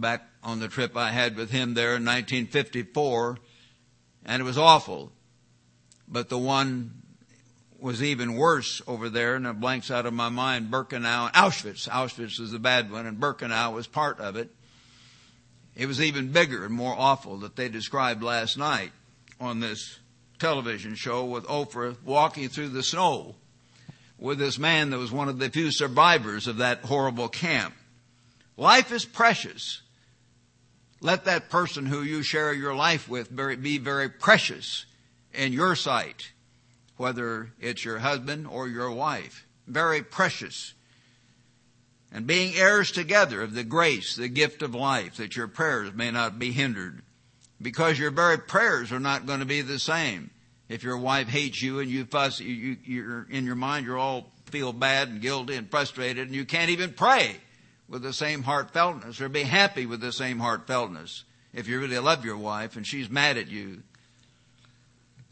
back 0.00 0.26
on 0.42 0.60
the 0.60 0.68
trip 0.68 0.96
I 0.96 1.10
had 1.10 1.36
with 1.36 1.50
him 1.50 1.74
there 1.74 1.96
in 1.96 2.04
1954, 2.04 3.38
and 4.24 4.40
it 4.40 4.44
was 4.44 4.58
awful. 4.58 5.12
But 6.06 6.28
the 6.28 6.38
one 6.38 7.02
was 7.78 8.02
even 8.02 8.34
worse 8.34 8.82
over 8.86 9.08
there, 9.08 9.36
and 9.36 9.46
it 9.46 9.60
blanks 9.60 9.90
out 9.90 10.06
of 10.06 10.12
my 10.12 10.28
mind. 10.28 10.70
Birkenau, 10.70 11.32
Auschwitz. 11.32 11.88
Auschwitz 11.88 12.40
was 12.40 12.50
the 12.50 12.58
bad 12.58 12.90
one, 12.90 13.06
and 13.06 13.18
Birkenau 13.18 13.72
was 13.72 13.86
part 13.86 14.18
of 14.20 14.36
it. 14.36 14.50
It 15.76 15.86
was 15.86 16.00
even 16.00 16.32
bigger 16.32 16.64
and 16.64 16.74
more 16.74 16.94
awful 16.96 17.38
that 17.38 17.54
they 17.54 17.68
described 17.68 18.22
last 18.22 18.58
night 18.58 18.90
on 19.40 19.60
this 19.60 20.00
television 20.38 20.94
show 20.94 21.24
with 21.24 21.44
Oprah 21.46 21.96
walking 22.04 22.48
through 22.48 22.68
the 22.70 22.82
snow 22.82 23.36
with 24.18 24.38
this 24.38 24.58
man 24.58 24.90
that 24.90 24.98
was 24.98 25.12
one 25.12 25.28
of 25.28 25.38
the 25.38 25.50
few 25.50 25.70
survivors 25.70 26.48
of 26.48 26.56
that 26.56 26.80
horrible 26.80 27.28
camp. 27.28 27.74
Life 28.56 28.90
is 28.90 29.04
precious. 29.04 29.82
Let 31.00 31.24
that 31.26 31.48
person 31.48 31.86
who 31.86 32.02
you 32.02 32.22
share 32.22 32.52
your 32.52 32.74
life 32.74 33.08
with 33.08 33.34
be 33.34 33.78
very 33.78 34.08
precious 34.08 34.84
in 35.32 35.52
your 35.52 35.76
sight, 35.76 36.32
whether 36.96 37.52
it's 37.60 37.84
your 37.84 37.98
husband 37.98 38.46
or 38.46 38.68
your 38.68 38.90
wife. 38.90 39.46
Very 39.66 40.02
precious. 40.02 40.74
And 42.10 42.26
being 42.26 42.54
heirs 42.56 42.90
together 42.90 43.42
of 43.42 43.54
the 43.54 43.64
grace, 43.64 44.16
the 44.16 44.28
gift 44.28 44.62
of 44.62 44.74
life, 44.74 45.16
that 45.16 45.36
your 45.36 45.46
prayers 45.46 45.92
may 45.94 46.10
not 46.10 46.38
be 46.38 46.52
hindered 46.52 47.02
because 47.60 47.98
your 47.98 48.10
very 48.10 48.38
prayers 48.38 48.90
are 48.90 49.00
not 49.00 49.26
going 49.26 49.40
to 49.40 49.46
be 49.46 49.60
the 49.60 49.78
same. 49.78 50.30
If 50.68 50.82
your 50.82 50.98
wife 50.98 51.28
hates 51.28 51.62
you 51.62 51.80
and 51.80 51.90
you 51.90 52.06
fuss, 52.06 52.40
you, 52.40 52.76
you're 52.84 53.26
in 53.30 53.46
your 53.46 53.54
mind, 53.54 53.86
you're 53.86 53.98
all 53.98 54.32
feel 54.46 54.72
bad 54.72 55.08
and 55.08 55.20
guilty 55.20 55.54
and 55.54 55.70
frustrated, 55.70 56.26
and 56.26 56.34
you 56.34 56.44
can't 56.44 56.70
even 56.70 56.92
pray 56.92 57.36
with 57.88 58.02
the 58.02 58.12
same 58.12 58.44
heartfeltness 58.44 59.20
or 59.20 59.28
be 59.28 59.42
happy 59.42 59.86
with 59.86 60.00
the 60.00 60.12
same 60.12 60.38
heartfeltness 60.38 61.22
if 61.52 61.66
you 61.66 61.80
really 61.80 61.98
love 61.98 62.24
your 62.24 62.36
wife 62.36 62.76
and 62.76 62.86
she's 62.86 63.08
mad 63.08 63.36
at 63.36 63.48
you. 63.48 63.82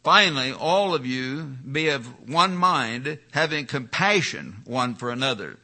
Finally, 0.03 0.53
all 0.53 0.95
of 0.95 1.05
you 1.05 1.43
be 1.43 1.89
of 1.89 2.29
one 2.29 2.57
mind, 2.57 3.19
having 3.33 3.67
compassion 3.67 4.57
one 4.65 4.95
for 4.95 5.11
another. 5.11 5.59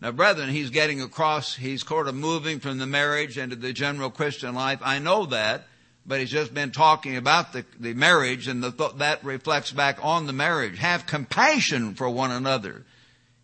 Now, 0.00 0.12
brethren, 0.12 0.48
he's 0.48 0.70
getting 0.70 1.00
across, 1.00 1.54
he's 1.54 1.86
sort 1.86 2.08
of 2.08 2.14
moving 2.14 2.60
from 2.60 2.78
the 2.78 2.86
marriage 2.86 3.38
into 3.38 3.56
the 3.56 3.72
general 3.72 4.10
Christian 4.10 4.54
life. 4.54 4.80
I 4.82 4.98
know 4.98 5.26
that 5.26 5.66
but 6.06 6.20
he's 6.20 6.30
just 6.30 6.54
been 6.54 6.70
talking 6.70 7.16
about 7.16 7.52
the, 7.52 7.64
the 7.80 7.94
marriage 7.94 8.46
and 8.46 8.62
the, 8.62 8.92
that 8.96 9.24
reflects 9.24 9.72
back 9.72 9.98
on 10.02 10.26
the 10.26 10.32
marriage. 10.32 10.78
Have 10.78 11.06
compassion 11.06 11.94
for 11.94 12.08
one 12.08 12.30
another. 12.30 12.84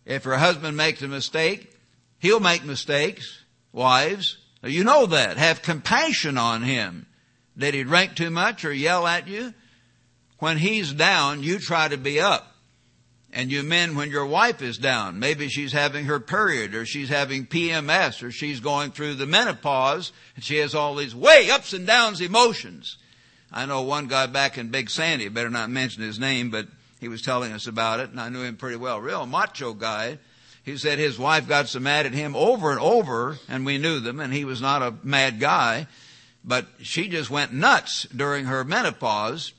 If 0.05 0.25
your 0.25 0.37
husband 0.37 0.77
makes 0.77 1.01
a 1.01 1.07
mistake, 1.07 1.72
he'll 2.23 2.39
make 2.39 2.63
mistakes. 2.63 3.43
Wives, 3.73 4.37
you 4.63 4.83
know 4.83 5.05
that. 5.07 5.37
Have 5.37 5.61
compassion 5.61 6.37
on 6.37 6.63
him. 6.63 7.05
Did 7.55 7.75
he 7.75 7.83
drink 7.83 8.15
too 8.15 8.31
much 8.31 8.65
or 8.65 8.73
yell 8.73 9.05
at 9.05 9.27
you? 9.27 9.53
When 10.39 10.57
he's 10.57 10.91
down, 10.93 11.43
you 11.43 11.59
try 11.59 11.87
to 11.87 11.97
be 11.97 12.19
up. 12.19 12.55
And 13.31 13.51
you 13.51 13.61
men, 13.63 13.95
when 13.95 14.09
your 14.09 14.25
wife 14.25 14.61
is 14.61 14.77
down, 14.77 15.19
maybe 15.19 15.49
she's 15.49 15.73
having 15.73 16.05
her 16.05 16.19
period 16.19 16.75
or 16.75 16.85
she's 16.85 17.09
having 17.09 17.45
PMS 17.45 18.23
or 18.23 18.31
she's 18.31 18.59
going 18.59 18.91
through 18.91 19.15
the 19.15 19.25
menopause 19.25 20.11
and 20.35 20.43
she 20.43 20.57
has 20.57 20.75
all 20.75 20.95
these 20.95 21.15
way 21.15 21.49
ups 21.49 21.73
and 21.73 21.85
downs 21.85 22.21
emotions. 22.21 22.97
I 23.51 23.65
know 23.65 23.81
one 23.81 24.07
guy 24.07 24.27
back 24.27 24.57
in 24.57 24.69
Big 24.69 24.89
Sandy, 24.89 25.29
better 25.29 25.49
not 25.49 25.71
mention 25.71 26.03
his 26.03 26.19
name, 26.19 26.51
but 26.51 26.67
he 26.99 27.07
was 27.07 27.23
telling 27.23 27.51
us 27.51 27.65
about 27.65 27.99
it 27.99 28.11
and 28.11 28.19
I 28.21 28.29
knew 28.29 28.43
him 28.43 28.55
pretty 28.55 28.77
well. 28.77 29.01
Real 29.01 29.25
macho 29.25 29.73
guy. 29.73 30.19
He 30.63 30.77
said 30.77 30.97
his 30.97 31.19
wife 31.19 31.47
got 31.47 31.67
so 31.67 31.79
mad 31.79 32.05
at 32.05 32.13
him 32.13 32.35
over 32.35 32.71
and 32.71 32.79
over 32.79 33.37
and 33.49 33.65
we 33.65 33.77
knew 33.77 33.99
them 33.99 34.19
and 34.19 34.33
he 34.33 34.45
was 34.45 34.61
not 34.61 34.81
a 34.81 34.95
mad 35.03 35.39
guy, 35.39 35.87
but 36.43 36.65
she 36.81 37.09
just 37.09 37.29
went 37.29 37.53
nuts 37.53 38.03
during 38.15 38.45
her 38.45 38.63
menopause 38.63 39.51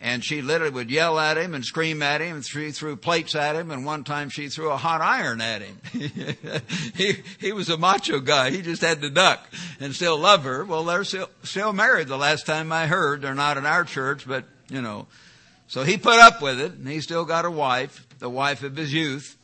and 0.00 0.24
she 0.24 0.40
literally 0.42 0.72
would 0.72 0.90
yell 0.90 1.18
at 1.18 1.36
him 1.36 1.54
and 1.54 1.64
scream 1.64 2.02
at 2.02 2.20
him 2.20 2.36
and 2.36 2.44
she 2.46 2.70
threw 2.70 2.96
plates 2.96 3.34
at 3.34 3.56
him 3.56 3.70
and 3.70 3.84
one 3.84 4.04
time 4.04 4.30
she 4.30 4.48
threw 4.48 4.70
a 4.70 4.76
hot 4.76 5.00
iron 5.00 5.40
at 5.40 5.60
him. 5.60 5.80
he, 6.94 7.16
he 7.38 7.52
was 7.52 7.68
a 7.68 7.76
macho 7.76 8.20
guy. 8.20 8.50
He 8.50 8.62
just 8.62 8.80
had 8.80 9.02
to 9.02 9.10
duck 9.10 9.46
and 9.80 9.94
still 9.94 10.16
love 10.16 10.44
her. 10.44 10.64
Well, 10.64 10.84
they're 10.84 11.04
still, 11.04 11.28
still 11.42 11.72
married 11.74 12.08
the 12.08 12.16
last 12.16 12.46
time 12.46 12.72
I 12.72 12.86
heard. 12.86 13.22
They're 13.22 13.34
not 13.34 13.58
in 13.58 13.66
our 13.66 13.84
church, 13.84 14.26
but 14.26 14.44
you 14.70 14.80
know. 14.80 15.08
So 15.66 15.82
he 15.82 15.98
put 15.98 16.18
up 16.18 16.40
with 16.40 16.58
it 16.58 16.72
and 16.72 16.88
he 16.88 17.02
still 17.02 17.26
got 17.26 17.44
a 17.44 17.50
wife, 17.50 18.06
the 18.18 18.30
wife 18.30 18.62
of 18.62 18.76
his 18.76 18.94
youth, 18.94 19.37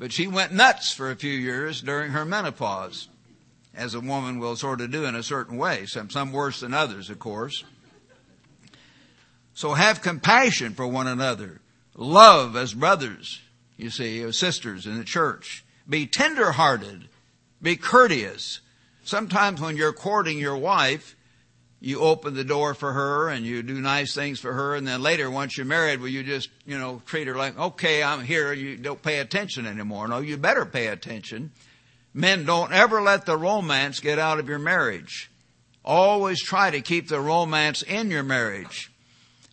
but 0.00 0.12
she 0.12 0.26
went 0.26 0.50
nuts 0.50 0.90
for 0.90 1.10
a 1.10 1.16
few 1.16 1.30
years 1.30 1.82
during 1.82 2.12
her 2.12 2.24
menopause 2.24 3.08
as 3.74 3.94
a 3.94 4.00
woman 4.00 4.40
will 4.40 4.56
sort 4.56 4.80
of 4.80 4.90
do 4.90 5.04
in 5.04 5.14
a 5.14 5.22
certain 5.22 5.58
way. 5.58 5.84
Some, 5.84 6.08
some 6.08 6.32
worse 6.32 6.60
than 6.60 6.72
others, 6.72 7.10
of 7.10 7.18
course. 7.18 7.64
So 9.52 9.74
have 9.74 10.00
compassion 10.00 10.72
for 10.72 10.86
one 10.86 11.06
another. 11.06 11.60
Love 11.94 12.56
as 12.56 12.72
brothers, 12.72 13.42
you 13.76 13.90
see, 13.90 14.22
as 14.22 14.38
sisters 14.38 14.86
in 14.86 14.96
the 14.96 15.04
church. 15.04 15.66
Be 15.86 16.06
tender 16.06 16.52
hearted. 16.52 17.08
Be 17.60 17.76
courteous. 17.76 18.60
sometimes 19.04 19.60
when 19.60 19.76
you're 19.76 19.92
courting 19.92 20.38
your 20.38 20.56
wife, 20.56 21.14
you 21.80 22.00
open 22.00 22.34
the 22.34 22.44
door 22.44 22.74
for 22.74 22.92
her 22.92 23.28
and 23.28 23.44
you 23.44 23.62
do 23.62 23.80
nice 23.80 24.14
things 24.14 24.38
for 24.38 24.52
her 24.52 24.74
and 24.74 24.86
then 24.86 25.02
later 25.02 25.30
once 25.30 25.56
you're 25.56 25.66
married 25.66 26.00
will 26.00 26.08
you 26.08 26.22
just 26.22 26.50
you 26.66 26.78
know 26.78 27.00
treat 27.06 27.26
her 27.26 27.34
like 27.34 27.58
okay 27.58 28.02
i'm 28.02 28.22
here 28.22 28.52
you 28.52 28.76
don't 28.76 29.02
pay 29.02 29.18
attention 29.18 29.66
anymore. 29.66 30.08
No 30.08 30.18
you 30.18 30.36
better 30.36 30.64
pay 30.64 30.88
attention. 30.88 31.50
Men 32.12 32.44
don't 32.44 32.72
ever 32.72 33.00
let 33.00 33.24
the 33.24 33.36
romance 33.36 34.00
get 34.00 34.18
out 34.18 34.40
of 34.40 34.48
your 34.48 34.58
marriage. 34.58 35.30
Always 35.84 36.42
try 36.42 36.70
to 36.70 36.80
keep 36.80 37.08
the 37.08 37.20
romance 37.20 37.82
in 37.82 38.10
your 38.10 38.24
marriage 38.24 38.89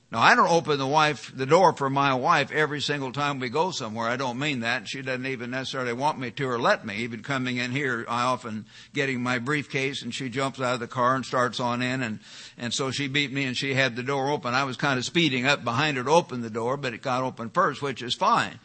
now, 0.10 0.22
I 0.22 0.36
don't 0.36 0.50
open 0.50 0.80
the 0.80 0.88
wife, 0.88 1.34
the 1.36 1.46
door 1.46 1.74
for 1.74 1.90
my 1.90 2.14
wife 2.14 2.50
every 2.54 2.80
single 2.80 3.12
time 3.12 3.40
we 3.40 3.50
go 3.50 3.72
somewhere. 3.72 4.08
I 4.08 4.16
don't 4.16 4.40
mean 4.40 4.62
that. 4.62 4.88
She 4.88 5.02
doesn't 5.02 5.26
even 5.26 5.52
necessarily 5.52 5.92
want 5.92 6.18
me 6.18 6.32
to 6.32 6.48
or 6.48 6.58
let 6.58 6.86
me. 6.86 6.96
Even 7.00 7.24
coming 7.24 7.58
in 7.58 7.72
here, 7.72 8.06
I 8.08 8.24
often 8.24 8.68
getting 8.94 9.22
my 9.22 9.40
briefcase 9.40 10.04
and 10.04 10.16
she 10.16 10.30
jumps 10.30 10.62
out 10.62 10.76
of 10.76 10.80
the 10.80 10.88
car 10.88 11.16
and 11.16 11.26
starts 11.26 11.60
on 11.60 11.82
in 11.82 12.02
and, 12.02 12.20
and 12.58 12.74
so 12.74 12.90
she 12.90 13.10
beat 13.10 13.34
me 13.34 13.44
and 13.44 13.58
she 13.58 13.74
had 13.74 13.98
the 13.98 14.04
door 14.04 14.30
open. 14.30 14.54
I 14.54 14.64
was 14.64 14.78
kind 14.78 14.98
of 14.98 15.04
speeding 15.04 15.46
up 15.46 15.66
behind 15.66 15.98
her 15.98 16.06
to 16.06 16.10
open 16.10 16.40
the 16.40 16.50
door, 16.50 16.78
but 16.78 16.94
it 16.94 17.02
got 17.02 17.24
open 17.24 17.50
first, 17.50 17.82
which 17.82 18.02
is 18.02 18.16
fine. 18.16 18.62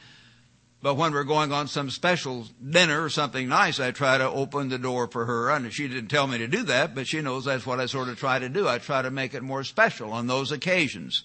But 0.80 0.94
when 0.94 1.12
we're 1.12 1.24
going 1.24 1.52
on 1.52 1.66
some 1.66 1.90
special 1.90 2.46
dinner 2.64 3.02
or 3.02 3.08
something 3.08 3.48
nice, 3.48 3.80
I 3.80 3.90
try 3.90 4.18
to 4.18 4.28
open 4.28 4.68
the 4.68 4.78
door 4.78 5.08
for 5.08 5.24
her. 5.26 5.50
And 5.50 5.72
she 5.72 5.88
didn't 5.88 6.08
tell 6.08 6.26
me 6.28 6.38
to 6.38 6.48
do 6.48 6.62
that, 6.64 6.94
but 6.94 7.08
she 7.08 7.20
knows 7.20 7.44
that's 7.44 7.66
what 7.66 7.80
I 7.80 7.86
sort 7.86 8.08
of 8.08 8.18
try 8.18 8.38
to 8.40 8.48
do. 8.48 8.68
I 8.68 8.78
try 8.78 9.02
to 9.02 9.10
make 9.10 9.34
it 9.34 9.42
more 9.42 9.62
special 9.64 10.12
on 10.12 10.26
those 10.28 10.50
occasions. 10.50 11.22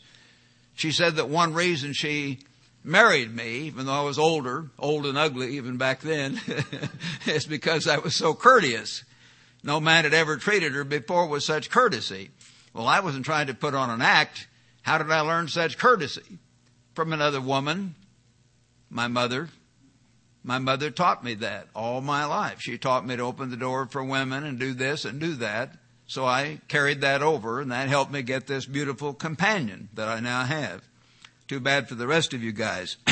She 0.78 0.91
said 0.91 1.15
that 1.15 1.28
one 1.28 1.53
reason 1.53 1.93
she 1.93 2.39
married 2.84 3.36
me, 3.36 3.61
even 3.61 3.88
though 3.88 3.93
I 3.93 4.03
was 4.03 4.19
older, 4.19 4.69
old 4.78 5.07
and 5.07 5.17
ugly 5.17 5.57
even 5.57 5.78
back 5.78 6.01
then, 6.01 6.39
is 7.25 7.47
because 7.47 7.88
I 7.88 7.97
was 7.97 8.15
so 8.15 8.36
courteous. 8.36 9.03
No 9.63 9.80
man 9.80 10.03
had 10.03 10.13
ever 10.13 10.38
treated 10.38 10.73
her 10.73 10.84
before 10.84 11.28
with 11.28 11.41
such 11.41 11.71
courtesy. 11.71 12.30
Well, 12.73 12.88
I 12.88 12.99
wasn't 12.99 13.25
trying 13.25 13.47
to 13.47 13.55
put 13.55 13.73
on 13.73 13.89
an 13.89 14.03
act. 14.03 14.47
How 14.84 14.99
did 14.99 15.11
I 15.11 15.21
learn 15.21 15.47
such 15.47 15.80
courtesy? 15.80 16.38
From 16.93 17.11
another 17.11 17.41
woman 17.41 17.95
my 18.89 19.07
mother. 19.07 19.49
My 20.43 20.59
mother 20.59 20.91
taught 20.91 21.23
me 21.23 21.34
that 21.36 21.67
all 21.75 22.01
my 22.01 22.25
life. 22.25 22.61
She 22.61 22.78
taught 22.78 23.05
me 23.05 23.17
to 23.17 23.23
open 23.23 23.49
the 23.49 23.57
door 23.57 23.88
for 23.88 24.03
women 24.03 24.43
and 24.43 24.59
do 24.59 24.73
this 24.73 25.05
and 25.05 25.19
do 25.19 25.34
that. 25.38 25.75
So 26.08 26.26
I 26.26 26.62
carried 26.68 27.01
that 27.01 27.22
over 27.22 27.62
and 27.62 27.72
that 27.72 27.89
helped 27.89 28.12
me 28.12 28.22
get 28.22 28.47
this 28.47 28.66
beautiful 28.66 29.14
companion 29.14 29.89
that 29.93 30.08
I 30.08 30.20
now 30.22 30.43
have. 30.43 30.82
Too 31.47 31.60
bad 31.60 31.88
for 31.88 31.95
the 31.95 32.08
rest 32.08 32.34
of 32.34 32.41
you 32.43 32.51
guys. 32.51 32.97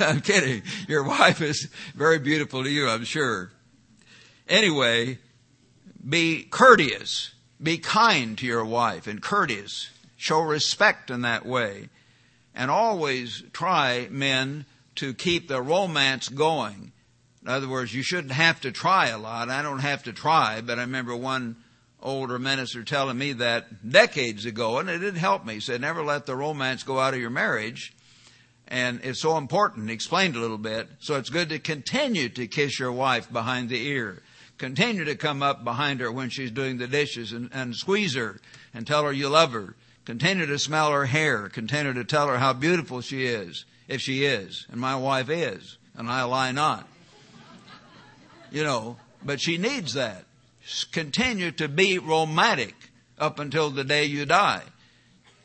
I'm 0.00 0.20
kidding. 0.20 0.62
Your 0.88 1.04
wife 1.04 1.40
is 1.40 1.68
very 1.94 2.18
beautiful 2.18 2.62
to 2.62 2.70
you, 2.70 2.88
I'm 2.88 3.04
sure. 3.04 3.52
Anyway, 4.48 5.18
be 6.06 6.42
courteous. 6.42 7.32
Be 7.62 7.78
kind 7.78 8.36
to 8.38 8.46
your 8.46 8.64
wife 8.66 9.06
and 9.06 9.22
courteous. 9.22 9.90
Show 10.16 10.40
respect 10.40 11.10
in 11.10 11.22
that 11.22 11.46
way 11.46 11.88
and 12.54 12.70
always 12.70 13.42
try, 13.52 14.08
men, 14.10 14.64
to 14.96 15.14
keep 15.14 15.48
the 15.48 15.62
romance 15.62 16.28
going. 16.28 16.92
In 17.46 17.52
other 17.52 17.68
words, 17.68 17.94
you 17.94 18.02
shouldn't 18.02 18.32
have 18.32 18.60
to 18.62 18.72
try 18.72 19.06
a 19.06 19.18
lot. 19.18 19.50
I 19.50 19.62
don't 19.62 19.78
have 19.78 20.02
to 20.02 20.12
try, 20.12 20.60
but 20.60 20.80
I 20.80 20.82
remember 20.82 21.14
one 21.14 21.54
older 22.02 22.40
minister 22.40 22.82
telling 22.82 23.16
me 23.16 23.34
that 23.34 23.88
decades 23.88 24.44
ago, 24.44 24.78
and 24.78 24.90
it 24.90 24.98
did 24.98 25.16
help 25.16 25.46
me. 25.46 25.54
He 25.54 25.60
said, 25.60 25.80
never 25.80 26.02
let 26.02 26.26
the 26.26 26.34
romance 26.34 26.82
go 26.82 26.98
out 26.98 27.14
of 27.14 27.20
your 27.20 27.30
marriage. 27.30 27.94
And 28.66 29.00
it's 29.04 29.22
so 29.22 29.36
important. 29.36 29.88
He 29.88 29.94
explained 29.94 30.34
a 30.34 30.40
little 30.40 30.58
bit. 30.58 30.88
So 30.98 31.14
it's 31.14 31.30
good 31.30 31.50
to 31.50 31.60
continue 31.60 32.28
to 32.30 32.48
kiss 32.48 32.80
your 32.80 32.90
wife 32.90 33.32
behind 33.32 33.68
the 33.68 33.86
ear. 33.90 34.24
Continue 34.58 35.04
to 35.04 35.14
come 35.14 35.40
up 35.40 35.62
behind 35.62 36.00
her 36.00 36.10
when 36.10 36.30
she's 36.30 36.50
doing 36.50 36.78
the 36.78 36.88
dishes 36.88 37.30
and, 37.30 37.48
and 37.52 37.76
squeeze 37.76 38.16
her 38.16 38.40
and 38.74 38.88
tell 38.88 39.04
her 39.04 39.12
you 39.12 39.28
love 39.28 39.52
her. 39.52 39.76
Continue 40.04 40.46
to 40.46 40.58
smell 40.58 40.90
her 40.90 41.06
hair. 41.06 41.48
Continue 41.48 41.92
to 41.92 42.04
tell 42.04 42.26
her 42.26 42.38
how 42.38 42.52
beautiful 42.52 43.02
she 43.02 43.24
is, 43.24 43.64
if 43.86 44.00
she 44.00 44.24
is. 44.24 44.66
And 44.68 44.80
my 44.80 44.96
wife 44.96 45.30
is, 45.30 45.78
and 45.94 46.08
I 46.08 46.24
lie 46.24 46.50
not. 46.50 46.88
You 48.50 48.64
know, 48.64 48.96
but 49.24 49.40
she 49.40 49.58
needs 49.58 49.94
that. 49.94 50.24
Continue 50.92 51.52
to 51.52 51.68
be 51.68 51.98
romantic 51.98 52.74
up 53.18 53.38
until 53.38 53.70
the 53.70 53.84
day 53.84 54.04
you 54.04 54.26
die. 54.26 54.62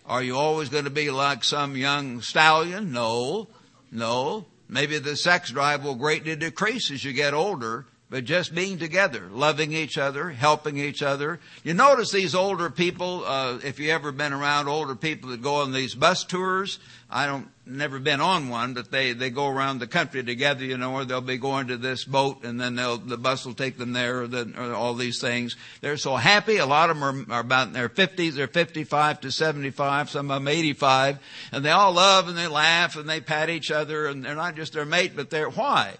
Are 0.05 0.23
you 0.23 0.35
always 0.35 0.69
going 0.69 0.85
to 0.85 0.89
be 0.89 1.11
like 1.11 1.43
some 1.43 1.77
young 1.77 2.21
stallion? 2.21 2.91
No, 2.91 3.47
no. 3.91 4.45
Maybe 4.67 4.97
the 4.99 5.15
sex 5.15 5.51
drive 5.51 5.83
will 5.83 5.95
greatly 5.95 6.35
decrease 6.35 6.91
as 6.91 7.03
you 7.03 7.13
get 7.13 7.33
older, 7.33 7.85
but 8.11 8.25
just 8.25 8.53
being 8.53 8.77
together, 8.77 9.29
loving 9.31 9.71
each 9.71 9.97
other, 9.97 10.31
helping 10.31 10.77
each 10.77 11.01
other. 11.01 11.39
You 11.63 11.73
notice 11.73 12.11
these 12.11 12.35
older 12.35 12.69
people, 12.69 13.23
uh, 13.25 13.59
if 13.63 13.79
you 13.79 13.89
ever 13.91 14.11
been 14.11 14.33
around 14.33 14.67
older 14.67 14.95
people 14.95 15.29
that 15.29 15.41
go 15.41 15.61
on 15.61 15.71
these 15.71 15.95
bus 15.95 16.25
tours, 16.25 16.77
I 17.09 17.25
don't, 17.25 17.47
never 17.65 17.99
been 17.99 18.19
on 18.19 18.49
one, 18.49 18.73
but 18.73 18.91
they, 18.91 19.13
they 19.13 19.29
go 19.29 19.47
around 19.47 19.79
the 19.79 19.87
country 19.87 20.25
together, 20.25 20.65
you 20.65 20.77
know, 20.77 20.95
or 20.95 21.05
they'll 21.05 21.21
be 21.21 21.37
going 21.37 21.67
to 21.67 21.77
this 21.77 22.03
boat 22.03 22.43
and 22.43 22.59
then 22.59 22.75
they'll, 22.75 22.97
the 22.97 23.17
bus 23.17 23.45
will 23.45 23.53
take 23.53 23.77
them 23.77 23.93
there 23.93 24.23
or, 24.23 24.27
the, 24.27 24.53
or 24.57 24.73
all 24.73 24.93
these 24.93 25.21
things. 25.21 25.55
They're 25.79 25.95
so 25.95 26.17
happy. 26.17 26.57
A 26.57 26.65
lot 26.65 26.89
of 26.89 26.99
them 26.99 27.31
are, 27.31 27.35
are 27.37 27.41
about 27.41 27.67
in 27.67 27.73
their 27.73 27.87
50s, 27.87 28.33
they're 28.33 28.47
55 28.47 29.21
to 29.21 29.31
75, 29.31 30.09
some 30.09 30.29
of 30.29 30.41
them 30.41 30.49
85, 30.49 31.17
and 31.53 31.63
they 31.63 31.71
all 31.71 31.93
love 31.93 32.27
and 32.27 32.37
they 32.37 32.47
laugh 32.47 32.97
and 32.97 33.09
they 33.09 33.21
pat 33.21 33.49
each 33.49 33.71
other 33.71 34.07
and 34.07 34.21
they're 34.21 34.35
not 34.35 34.57
just 34.57 34.73
their 34.73 34.83
mate, 34.83 35.13
but 35.15 35.29
they're, 35.29 35.49
why? 35.49 35.95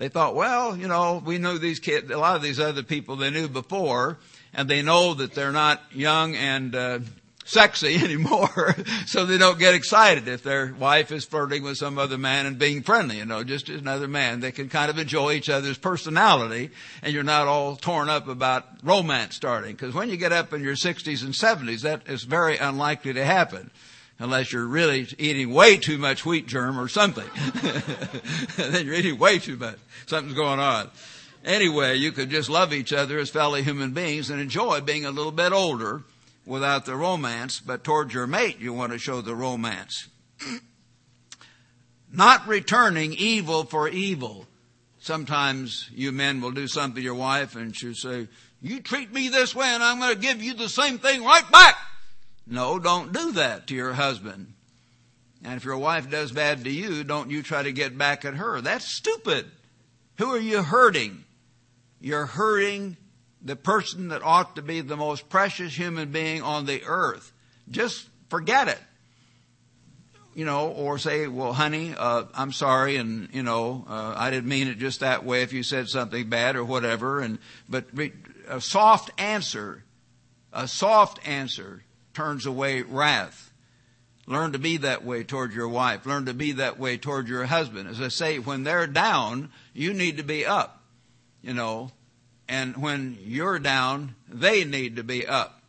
They 0.00 0.08
thought, 0.08 0.34
well, 0.34 0.78
you 0.78 0.88
know, 0.88 1.22
we 1.22 1.36
know 1.36 1.58
these 1.58 1.78
kids, 1.78 2.10
a 2.10 2.16
lot 2.16 2.34
of 2.34 2.40
these 2.40 2.58
other 2.58 2.82
people 2.82 3.16
they 3.16 3.28
knew 3.28 3.48
before, 3.48 4.16
and 4.54 4.66
they 4.66 4.80
know 4.80 5.12
that 5.12 5.34
they're 5.34 5.52
not 5.52 5.82
young 5.92 6.34
and 6.36 6.74
uh, 6.74 7.00
sexy 7.44 7.96
anymore, 8.02 8.74
so 9.04 9.26
they 9.26 9.36
don't 9.36 9.58
get 9.58 9.74
excited 9.74 10.26
if 10.26 10.42
their 10.42 10.74
wife 10.78 11.12
is 11.12 11.26
flirting 11.26 11.62
with 11.62 11.76
some 11.76 11.98
other 11.98 12.16
man 12.16 12.46
and 12.46 12.58
being 12.58 12.82
friendly, 12.82 13.18
you 13.18 13.26
know, 13.26 13.44
just 13.44 13.68
another 13.68 14.08
man. 14.08 14.40
They 14.40 14.52
can 14.52 14.70
kind 14.70 14.90
of 14.90 14.98
enjoy 14.98 15.34
each 15.34 15.50
other's 15.50 15.76
personality, 15.76 16.70
and 17.02 17.12
you're 17.12 17.22
not 17.22 17.46
all 17.46 17.76
torn 17.76 18.08
up 18.08 18.26
about 18.26 18.64
romance 18.82 19.36
starting. 19.36 19.72
Because 19.72 19.92
when 19.92 20.08
you 20.08 20.16
get 20.16 20.32
up 20.32 20.54
in 20.54 20.62
your 20.62 20.76
60s 20.76 21.22
and 21.22 21.34
70s, 21.34 21.82
that 21.82 22.08
is 22.08 22.22
very 22.22 22.56
unlikely 22.56 23.12
to 23.12 23.24
happen 23.26 23.70
unless 24.20 24.52
you're 24.52 24.66
really 24.66 25.08
eating 25.18 25.52
way 25.52 25.78
too 25.78 25.98
much 25.98 26.24
wheat 26.24 26.46
germ 26.46 26.78
or 26.78 26.86
something. 26.86 27.28
then 28.56 28.86
you're 28.86 28.94
eating 28.94 29.18
way 29.18 29.38
too 29.38 29.56
much. 29.56 29.78
Something's 30.06 30.36
going 30.36 30.60
on. 30.60 30.90
Anyway, 31.44 31.96
you 31.96 32.12
could 32.12 32.28
just 32.28 32.50
love 32.50 32.72
each 32.72 32.92
other 32.92 33.18
as 33.18 33.30
fellow 33.30 33.56
human 33.56 33.92
beings 33.92 34.28
and 34.28 34.38
enjoy 34.38 34.82
being 34.82 35.06
a 35.06 35.10
little 35.10 35.32
bit 35.32 35.52
older 35.52 36.02
without 36.44 36.84
the 36.84 36.94
romance, 36.94 37.60
but 37.60 37.82
towards 37.82 38.12
your 38.12 38.26
mate 38.26 38.60
you 38.60 38.74
want 38.74 38.92
to 38.92 38.98
show 38.98 39.22
the 39.22 39.34
romance. 39.34 40.08
Not 42.12 42.46
returning 42.46 43.14
evil 43.14 43.64
for 43.64 43.88
evil. 43.88 44.46
Sometimes 44.98 45.88
you 45.94 46.12
men 46.12 46.42
will 46.42 46.50
do 46.50 46.68
something 46.68 46.96
to 46.96 47.00
your 47.00 47.14
wife 47.14 47.56
and 47.56 47.74
she'll 47.74 47.94
say, 47.94 48.28
you 48.60 48.80
treat 48.80 49.10
me 49.14 49.28
this 49.28 49.54
way 49.54 49.66
and 49.66 49.82
I'm 49.82 49.98
going 49.98 50.14
to 50.14 50.20
give 50.20 50.42
you 50.42 50.52
the 50.52 50.68
same 50.68 50.98
thing 50.98 51.24
right 51.24 51.50
back. 51.50 51.78
No, 52.50 52.80
don't 52.80 53.12
do 53.12 53.32
that 53.32 53.68
to 53.68 53.74
your 53.74 53.92
husband. 53.92 54.54
And 55.44 55.54
if 55.54 55.64
your 55.64 55.78
wife 55.78 56.10
does 56.10 56.32
bad 56.32 56.64
to 56.64 56.70
you, 56.70 57.04
don't 57.04 57.30
you 57.30 57.44
try 57.44 57.62
to 57.62 57.72
get 57.72 57.96
back 57.96 58.24
at 58.24 58.34
her. 58.34 58.60
That's 58.60 58.92
stupid. 58.92 59.46
Who 60.18 60.34
are 60.34 60.40
you 60.40 60.62
hurting? 60.62 61.24
You're 62.00 62.26
hurting 62.26 62.96
the 63.40 63.54
person 63.56 64.08
that 64.08 64.22
ought 64.22 64.56
to 64.56 64.62
be 64.62 64.80
the 64.80 64.96
most 64.96 65.28
precious 65.30 65.74
human 65.74 66.10
being 66.10 66.42
on 66.42 66.66
the 66.66 66.82
earth. 66.84 67.32
Just 67.70 68.08
forget 68.28 68.66
it. 68.66 68.80
You 70.34 70.44
know, 70.44 70.68
or 70.68 70.98
say, 70.98 71.26
well, 71.28 71.52
honey, 71.52 71.94
uh, 71.96 72.24
I'm 72.34 72.52
sorry, 72.52 72.96
and 72.96 73.28
you 73.32 73.42
know, 73.42 73.84
uh, 73.88 74.14
I 74.16 74.30
didn't 74.30 74.48
mean 74.48 74.68
it 74.68 74.78
just 74.78 75.00
that 75.00 75.24
way. 75.24 75.42
If 75.42 75.52
you 75.52 75.62
said 75.62 75.88
something 75.88 76.28
bad 76.28 76.56
or 76.56 76.64
whatever, 76.64 77.20
and 77.20 77.38
but 77.68 77.86
a 78.48 78.60
soft 78.60 79.10
answer, 79.18 79.84
a 80.52 80.68
soft 80.68 81.26
answer 81.26 81.82
turns 82.14 82.46
away 82.46 82.82
wrath. 82.82 83.52
Learn 84.26 84.52
to 84.52 84.58
be 84.58 84.76
that 84.76 85.04
way 85.04 85.24
toward 85.24 85.52
your 85.52 85.68
wife. 85.68 86.06
Learn 86.06 86.26
to 86.26 86.34
be 86.34 86.52
that 86.52 86.78
way 86.78 86.96
toward 86.96 87.28
your 87.28 87.46
husband. 87.46 87.88
As 87.88 88.00
I 88.00 88.08
say, 88.08 88.38
when 88.38 88.62
they're 88.62 88.86
down, 88.86 89.50
you 89.74 89.92
need 89.92 90.18
to 90.18 90.22
be 90.22 90.46
up, 90.46 90.84
you 91.42 91.52
know. 91.52 91.90
And 92.48 92.76
when 92.76 93.18
you're 93.22 93.58
down, 93.58 94.14
they 94.28 94.64
need 94.64 94.96
to 94.96 95.04
be 95.04 95.26
up. 95.26 95.62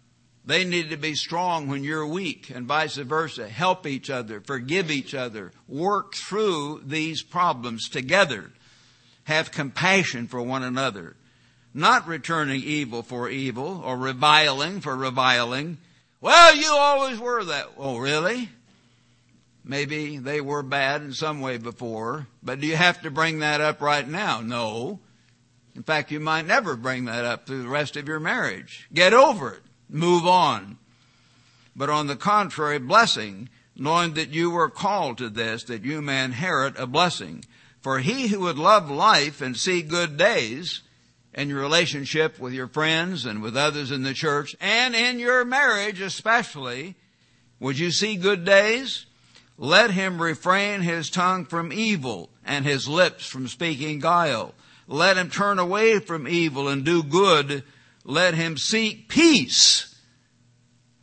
They 0.45 0.65
need 0.65 0.89
to 0.89 0.97
be 0.97 1.15
strong 1.15 1.67
when 1.67 1.83
you're 1.83 2.05
weak 2.05 2.51
and 2.53 2.67
vice 2.67 2.97
versa. 2.97 3.47
Help 3.47 3.85
each 3.85 4.09
other, 4.09 4.41
forgive 4.41 4.89
each 4.89 5.13
other, 5.13 5.51
work 5.67 6.15
through 6.15 6.81
these 6.85 7.21
problems 7.21 7.87
together. 7.89 8.51
Have 9.25 9.51
compassion 9.51 10.27
for 10.27 10.41
one 10.41 10.63
another. 10.63 11.15
Not 11.73 12.07
returning 12.07 12.61
evil 12.61 13.03
for 13.03 13.29
evil 13.29 13.81
or 13.83 13.95
reviling 13.97 14.81
for 14.81 14.95
reviling 14.95 15.77
well, 16.21 16.55
you 16.55 16.69
always 16.71 17.19
were 17.19 17.43
that. 17.43 17.71
Oh, 17.77 17.97
really? 17.97 18.49
Maybe 19.63 20.17
they 20.17 20.41
were 20.41 20.63
bad 20.63 21.01
in 21.01 21.13
some 21.13 21.41
way 21.41 21.57
before, 21.57 22.27
but 22.41 22.59
do 22.59 22.67
you 22.67 22.75
have 22.75 23.01
to 23.01 23.11
bring 23.11 23.39
that 23.39 23.61
up 23.61 23.81
right 23.81 24.07
now? 24.07 24.41
No. 24.41 24.99
In 25.75 25.83
fact, 25.83 26.11
you 26.11 26.19
might 26.19 26.47
never 26.47 26.75
bring 26.75 27.05
that 27.05 27.25
up 27.25 27.45
through 27.45 27.63
the 27.63 27.69
rest 27.69 27.95
of 27.95 28.07
your 28.07 28.19
marriage. 28.19 28.87
Get 28.93 29.13
over 29.13 29.53
it. 29.53 29.61
Move 29.89 30.25
on. 30.25 30.77
But 31.75 31.89
on 31.89 32.07
the 32.07 32.15
contrary, 32.15 32.79
blessing, 32.79 33.49
knowing 33.75 34.13
that 34.15 34.29
you 34.29 34.51
were 34.51 34.69
called 34.69 35.17
to 35.19 35.29
this, 35.29 35.63
that 35.65 35.83
you 35.83 36.01
may 36.01 36.23
inherit 36.23 36.77
a 36.77 36.87
blessing. 36.87 37.45
For 37.81 37.99
he 37.99 38.27
who 38.27 38.41
would 38.41 38.59
love 38.59 38.91
life 38.91 39.41
and 39.41 39.55
see 39.55 39.81
good 39.81 40.17
days, 40.17 40.81
in 41.33 41.49
your 41.49 41.59
relationship 41.59 42.39
with 42.39 42.53
your 42.53 42.67
friends 42.67 43.25
and 43.25 43.41
with 43.41 43.55
others 43.55 43.91
in 43.91 44.03
the 44.03 44.13
church, 44.13 44.55
and 44.59 44.95
in 44.95 45.19
your 45.19 45.45
marriage 45.45 46.01
especially, 46.01 46.95
would 47.59 47.79
you 47.79 47.91
see 47.91 48.15
good 48.15 48.43
days? 48.43 49.05
Let 49.57 49.91
him 49.91 50.21
refrain 50.21 50.81
his 50.81 51.09
tongue 51.09 51.45
from 51.45 51.71
evil 51.71 52.31
and 52.43 52.65
his 52.65 52.87
lips 52.87 53.25
from 53.27 53.47
speaking 53.47 53.99
guile. 53.99 54.53
Let 54.87 55.17
him 55.17 55.29
turn 55.29 55.59
away 55.59 55.99
from 55.99 56.27
evil 56.27 56.67
and 56.67 56.83
do 56.83 57.03
good. 57.03 57.63
Let 58.03 58.33
him 58.33 58.57
seek 58.57 59.07
peace 59.07 59.95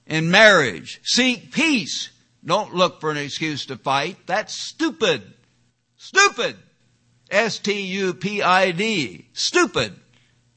in 0.07 0.31
marriage. 0.31 1.01
Seek 1.05 1.53
peace. 1.53 2.11
Don't 2.45 2.74
look 2.74 3.01
for 3.01 3.11
an 3.11 3.16
excuse 3.16 3.66
to 3.66 3.76
fight. 3.76 4.16
That's 4.26 4.55
stupid. 4.55 5.22
Stupid. 5.97 6.57
S-T-U-P-I-D. 7.31 9.29
Stupid. 9.33 10.01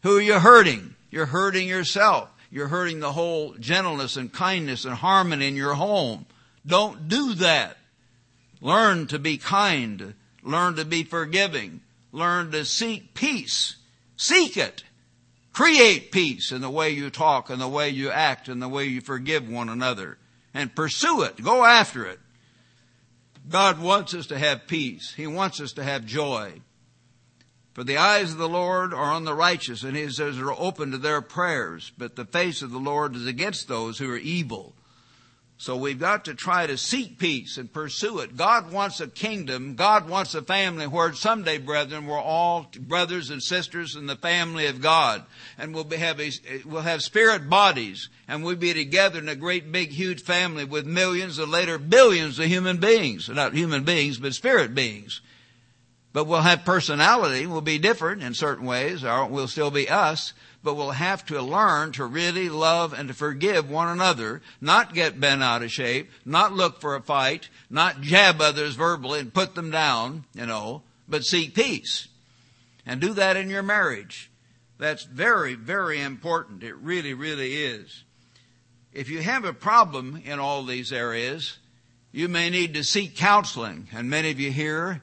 Who 0.04 0.18
are 0.18 0.22
you 0.22 0.39
hurting? 0.39 0.95
You're 1.10 1.28
hurting 1.28 1.68
yourself. 1.68 2.32
You're 2.49 2.68
hurting 2.68 2.99
the 2.99 3.14
whole 3.14 3.54
gentleness 3.54 4.18
and 4.18 4.32
kindness 4.32 4.86
and 4.86 4.95
harmony 4.95 5.47
in 5.47 5.56
your 5.56 5.74
home. 5.74 6.26
Don't 6.66 7.08
do 7.08 7.34
that. 7.36 7.78
Learn 8.60 9.08
to 9.08 9.20
be 9.20 9.38
kind. 9.38 10.14
Learn 10.43 10.76
to 10.76 10.86
be 10.86 11.04
forgiving. 11.04 11.82
Learn 12.12 12.52
to 12.52 12.66
seek 12.66 13.14
peace. 13.14 13.78
Seek 14.18 14.58
it. 14.58 14.84
Create 15.54 16.12
peace 16.12 16.52
in 16.52 16.62
the 16.62 16.70
way 16.70 16.91
you 16.91 17.10
talk 17.10 17.49
and 17.49 17.62
the 17.62 17.68
way 17.68 17.89
you 17.89 18.10
act 18.10 18.47
and 18.47 18.62
the 18.62 18.70
way 18.70 18.86
you 18.86 19.02
forgive 19.02 19.49
one 19.49 19.70
another. 19.70 20.18
And 20.54 20.76
pursue 20.76 21.24
it. 21.24 21.41
Go 21.41 21.64
after 21.64 22.06
it. 22.06 22.20
God 23.49 23.80
wants 23.80 24.14
us 24.14 24.28
to 24.28 24.38
have 24.38 24.68
peace. 24.68 25.14
He 25.16 25.28
wants 25.28 25.60
us 25.60 25.74
to 25.74 25.84
have 25.84 26.06
joy. 26.06 26.62
For 27.74 27.84
the 27.84 27.97
eyes 27.97 28.34
of 28.34 28.38
the 28.38 28.49
Lord 28.49 28.93
are 28.93 29.11
on 29.11 29.24
the 29.24 29.34
righteous, 29.34 29.84
and 29.84 29.95
his 29.95 30.19
eyes 30.19 30.38
are 30.38 30.51
open 30.51 30.91
to 30.91 30.97
their 30.97 31.22
prayers, 31.22 31.91
but 31.97 32.15
the 32.15 32.26
face 32.26 32.61
of 32.61 32.72
the 32.72 32.80
Lord 32.80 33.15
is 33.15 33.26
against 33.26 33.67
those 33.67 33.97
who 33.97 34.11
are 34.11 34.17
evil. 34.17 34.74
So 35.61 35.76
we've 35.76 35.99
got 35.99 36.26
to 36.26 36.34
try 36.34 36.65
to 36.65 36.76
seek 36.76 37.19
peace 37.19 37.57
and 37.57 37.72
pursue 37.72 38.17
it. 38.17 38.36
God 38.36 38.72
wants 38.72 38.99
a 38.99 39.07
kingdom. 39.07 39.76
God 39.76 40.09
wants 40.09 40.34
a 40.34 40.41
family 40.41 40.88
where 40.88 41.13
someday, 41.13 41.59
brethren, 41.59 42.07
we're 42.07 42.19
all 42.19 42.65
brothers 42.80 43.30
and 43.30 43.43
sisters 43.43 43.95
in 43.95 44.07
the 44.07 44.15
family 44.15 44.65
of 44.65 44.82
God. 44.82 45.24
And 45.59 45.76
we'll, 45.76 45.88
have, 45.91 46.19
a, 46.19 46.32
we'll 46.65 46.82
have 46.82 47.03
spirit 47.03 47.47
bodies. 47.47 48.09
And 48.28 48.43
we'll 48.43 48.55
be 48.55 48.74
together 48.74 49.19
in 49.19 49.30
a 49.30 49.36
great 49.36 49.72
big 49.72 49.91
huge 49.91 50.24
family 50.24 50.65
with 50.65 50.88
millions 50.88 51.38
and 51.38 51.51
later 51.51 51.78
billions 51.78 52.39
of 52.39 52.45
human 52.45 52.78
beings. 52.78 53.30
Not 53.30 53.53
human 53.53 53.84
beings, 53.84 54.17
but 54.17 54.34
spirit 54.34 54.74
beings. 54.74 55.22
But 56.14 56.26
we'll 56.26 56.41
have 56.41 56.66
personality. 56.66 57.45
We'll 57.45 57.62
be 57.62 57.80
different 57.80 58.22
in 58.22 58.34
certain 58.34 58.66
ways. 58.66 59.03
Or 59.03 59.28
we'll 59.28 59.47
still 59.47 59.72
be 59.72 59.89
us. 59.89 60.34
But 60.64 60.76
we'll 60.76 60.91
have 60.91 61.26
to 61.28 61.41
learn 61.41 61.93
to 61.93 62.05
really 62.05 62.49
love 62.49 62.93
and 62.93 63.07
to 63.07 63.14
forgive 63.14 63.70
one 63.70 63.88
another. 63.88 64.41
Not 64.59 64.93
get 64.93 65.20
bent 65.20 65.41
out 65.41 65.64
of 65.64 65.72
shape. 65.72 66.12
Not 66.26 66.53
look 66.53 66.82
for 66.82 66.95
a 66.95 67.01
fight. 67.01 67.49
Not 67.70 68.01
jab 68.01 68.41
others 68.41 68.76
verbally 68.76 69.22
and 69.22 69.34
put 69.34 69.55
them 69.55 69.72
down, 69.72 70.26
you 70.34 70.45
know. 70.45 70.84
But 71.07 71.24
seek 71.24 71.55
peace. 71.55 72.09
And 72.86 72.99
do 72.99 73.14
that 73.14 73.38
in 73.38 73.49
your 73.49 73.64
marriage. 73.64 74.30
That's 74.78 75.03
very, 75.03 75.53
very 75.53 76.01
important. 76.01 76.64
It 76.64 76.76
really, 76.76 77.14
really 77.14 77.55
is. 77.55 78.03
If 78.91 79.09
you 79.09 79.22
have 79.22 79.45
a 79.45 79.53
problem 79.53 80.22
in 80.26 80.39
all 80.39 80.64
these 80.64 80.91
areas, 80.91 81.57
you 82.12 82.28
may 82.28 82.49
need 82.49 82.74
to 82.74 82.84
seek 82.84 83.16
counseling. 83.16 83.88
And 83.93 84.09
many 84.09 84.32
of 84.32 84.39
you 84.39 84.51
here 84.51 85.01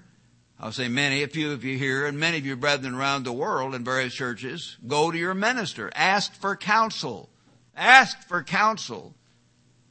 I'll 0.60 0.72
say 0.72 0.88
many, 0.88 1.22
a 1.22 1.28
few 1.28 1.52
of 1.52 1.64
you 1.64 1.78
here, 1.78 2.04
and 2.04 2.18
many 2.18 2.38
of 2.38 2.46
you 2.46 2.56
brethren 2.56 2.94
around 2.94 3.22
the 3.22 3.32
world 3.32 3.76
in 3.76 3.84
various 3.84 4.12
churches, 4.12 4.76
go 4.84 5.12
to 5.12 5.16
your 5.16 5.34
minister. 5.34 5.88
Ask 5.94 6.34
for 6.34 6.56
counsel. 6.56 7.28
Ask 7.76 8.26
for 8.26 8.42
counsel. 8.42 9.14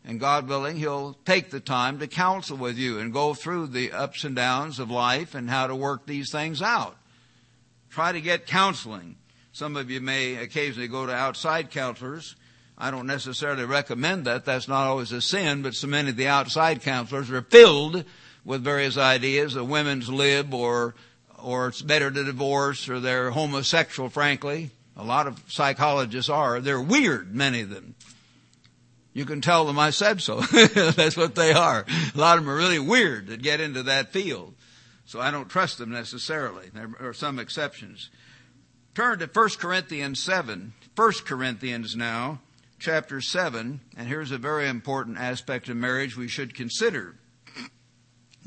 And 0.03 0.19
God 0.19 0.49
willing, 0.49 0.75
He'll 0.75 1.13
take 1.25 1.51
the 1.51 1.61
time 1.61 1.99
to 1.99 2.07
counsel 2.07 2.57
with 2.57 2.77
you 2.77 2.99
and 2.99 3.13
go 3.13 3.33
through 3.33 3.67
the 3.67 3.93
ups 3.93 4.25
and 4.25 4.35
downs 4.35 4.79
of 4.79 4.91
life 4.91 5.35
and 5.35 5.49
how 5.49 5.67
to 5.67 5.75
work 5.75 6.05
these 6.05 6.31
things 6.31 6.61
out. 6.61 6.97
Try 7.89 8.11
to 8.11 8.19
get 8.19 8.45
counseling. 8.45 9.15
Some 9.53 9.77
of 9.77 9.89
you 9.89 10.01
may 10.01 10.35
occasionally 10.35 10.89
go 10.89 11.05
to 11.05 11.13
outside 11.13 11.71
counselors. 11.71 12.35
I 12.77 12.91
don't 12.91 13.07
necessarily 13.07 13.63
recommend 13.63 14.25
that. 14.25 14.43
That's 14.43 14.67
not 14.67 14.85
always 14.85 15.13
a 15.13 15.21
sin, 15.21 15.61
but 15.61 15.75
so 15.75 15.87
many 15.87 16.09
of 16.09 16.17
the 16.17 16.27
outside 16.27 16.81
counselors 16.81 17.31
are 17.31 17.41
filled 17.41 18.03
with 18.47 18.63
various 18.63 18.97
ideas, 18.97 19.57
a 19.57 19.63
women's 19.63 20.09
lib 20.09 20.53
or, 20.53 20.95
or 21.37 21.67
it's 21.67 21.81
better 21.81 22.09
to 22.09 22.23
divorce 22.23 22.87
or 22.87 23.01
they're 23.01 23.29
homosexual, 23.29 24.09
frankly. 24.09 24.71
A 24.95 25.03
lot 25.03 25.27
of 25.27 25.43
psychologists 25.47 26.29
are. 26.29 26.61
They're 26.61 26.81
weird, 26.81 27.35
many 27.35 27.61
of 27.61 27.69
them. 27.69 27.93
You 29.13 29.25
can 29.25 29.41
tell 29.41 29.65
them 29.65 29.77
I 29.77 29.89
said 29.89 30.21
so. 30.21 30.39
That's 30.41 31.17
what 31.17 31.35
they 31.35 31.51
are. 31.51 31.85
A 32.15 32.17
lot 32.17 32.37
of 32.37 32.45
them 32.45 32.53
are 32.53 32.57
really 32.57 32.79
weird 32.79 33.27
that 33.27 33.41
get 33.41 33.59
into 33.59 33.83
that 33.83 34.13
field. 34.13 34.55
So 35.05 35.19
I 35.19 35.29
don't 35.29 35.49
trust 35.49 35.77
them 35.77 35.91
necessarily. 35.91 36.69
There 36.73 36.89
are 37.01 37.13
some 37.13 37.39
exceptions. 37.39 38.09
Turn 38.95 39.19
to 39.19 39.27
1 39.27 39.49
Corinthians 39.59 40.23
7. 40.23 40.73
1 40.95 41.11
Corinthians 41.25 41.97
now, 41.97 42.39
chapter 42.79 43.19
7, 43.19 43.81
and 43.97 44.07
here's 44.07 44.31
a 44.31 44.37
very 44.37 44.69
important 44.69 45.17
aspect 45.17 45.67
of 45.67 45.75
marriage 45.75 46.15
we 46.15 46.29
should 46.29 46.55
consider 46.55 47.15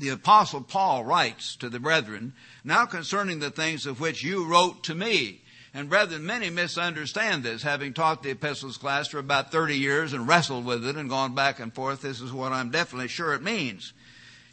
the 0.00 0.08
apostle 0.08 0.62
Paul 0.62 1.04
writes 1.04 1.56
to 1.56 1.68
the 1.68 1.78
brethren, 1.78 2.32
now 2.64 2.86
concerning 2.86 3.38
the 3.38 3.50
things 3.50 3.84
of 3.84 4.00
which 4.00 4.24
you 4.24 4.46
wrote 4.46 4.82
to 4.84 4.94
me. 4.94 5.42
And 5.72 5.88
brethren, 5.88 6.26
many 6.26 6.50
misunderstand 6.50 7.44
this, 7.44 7.62
having 7.62 7.92
taught 7.92 8.22
the 8.22 8.30
epistles 8.30 8.76
class 8.76 9.08
for 9.08 9.18
about 9.18 9.52
30 9.52 9.76
years 9.76 10.12
and 10.12 10.26
wrestled 10.26 10.64
with 10.64 10.84
it 10.86 10.96
and 10.96 11.08
gone 11.08 11.34
back 11.34 11.60
and 11.60 11.72
forth. 11.72 12.00
This 12.00 12.20
is 12.20 12.32
what 12.32 12.50
I'm 12.50 12.70
definitely 12.70 13.08
sure 13.08 13.34
it 13.34 13.42
means. 13.42 13.92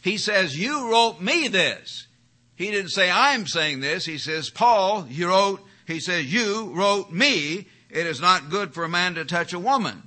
He 0.02 0.18
says, 0.18 0.60
you 0.60 0.92
wrote 0.92 1.20
me 1.22 1.48
this. 1.48 2.08
He 2.56 2.70
didn't 2.70 2.92
say, 2.92 3.10
I'm 3.10 3.48
saying 3.48 3.80
this. 3.80 4.06
He 4.06 4.18
says, 4.18 4.50
Paul, 4.50 5.08
you 5.10 5.30
wrote, 5.30 5.64
he 5.88 6.00
says, 6.00 6.32
you 6.32 6.74
wrote 6.76 7.12
me, 7.12 7.68
it 7.90 8.06
is 8.06 8.20
not 8.20 8.50
good 8.50 8.74
for 8.74 8.84
a 8.84 8.90
man 8.90 9.16
to 9.16 9.26
touch 9.26 9.54
a 9.54 9.60
woman. 9.60 10.04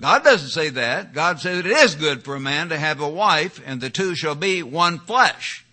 God 0.00 0.24
doesn't 0.24 0.50
say 0.50 0.68
that. 0.70 1.14
God 1.14 1.40
says 1.40 1.60
it 1.60 1.66
is 1.66 1.94
good 1.94 2.22
for 2.22 2.34
a 2.34 2.40
man 2.40 2.68
to 2.68 2.78
have 2.78 3.00
a 3.00 3.08
wife 3.08 3.60
and 3.64 3.80
the 3.80 3.90
two 3.90 4.14
shall 4.14 4.34
be 4.34 4.62
one 4.62 4.98
flesh. 4.98 5.64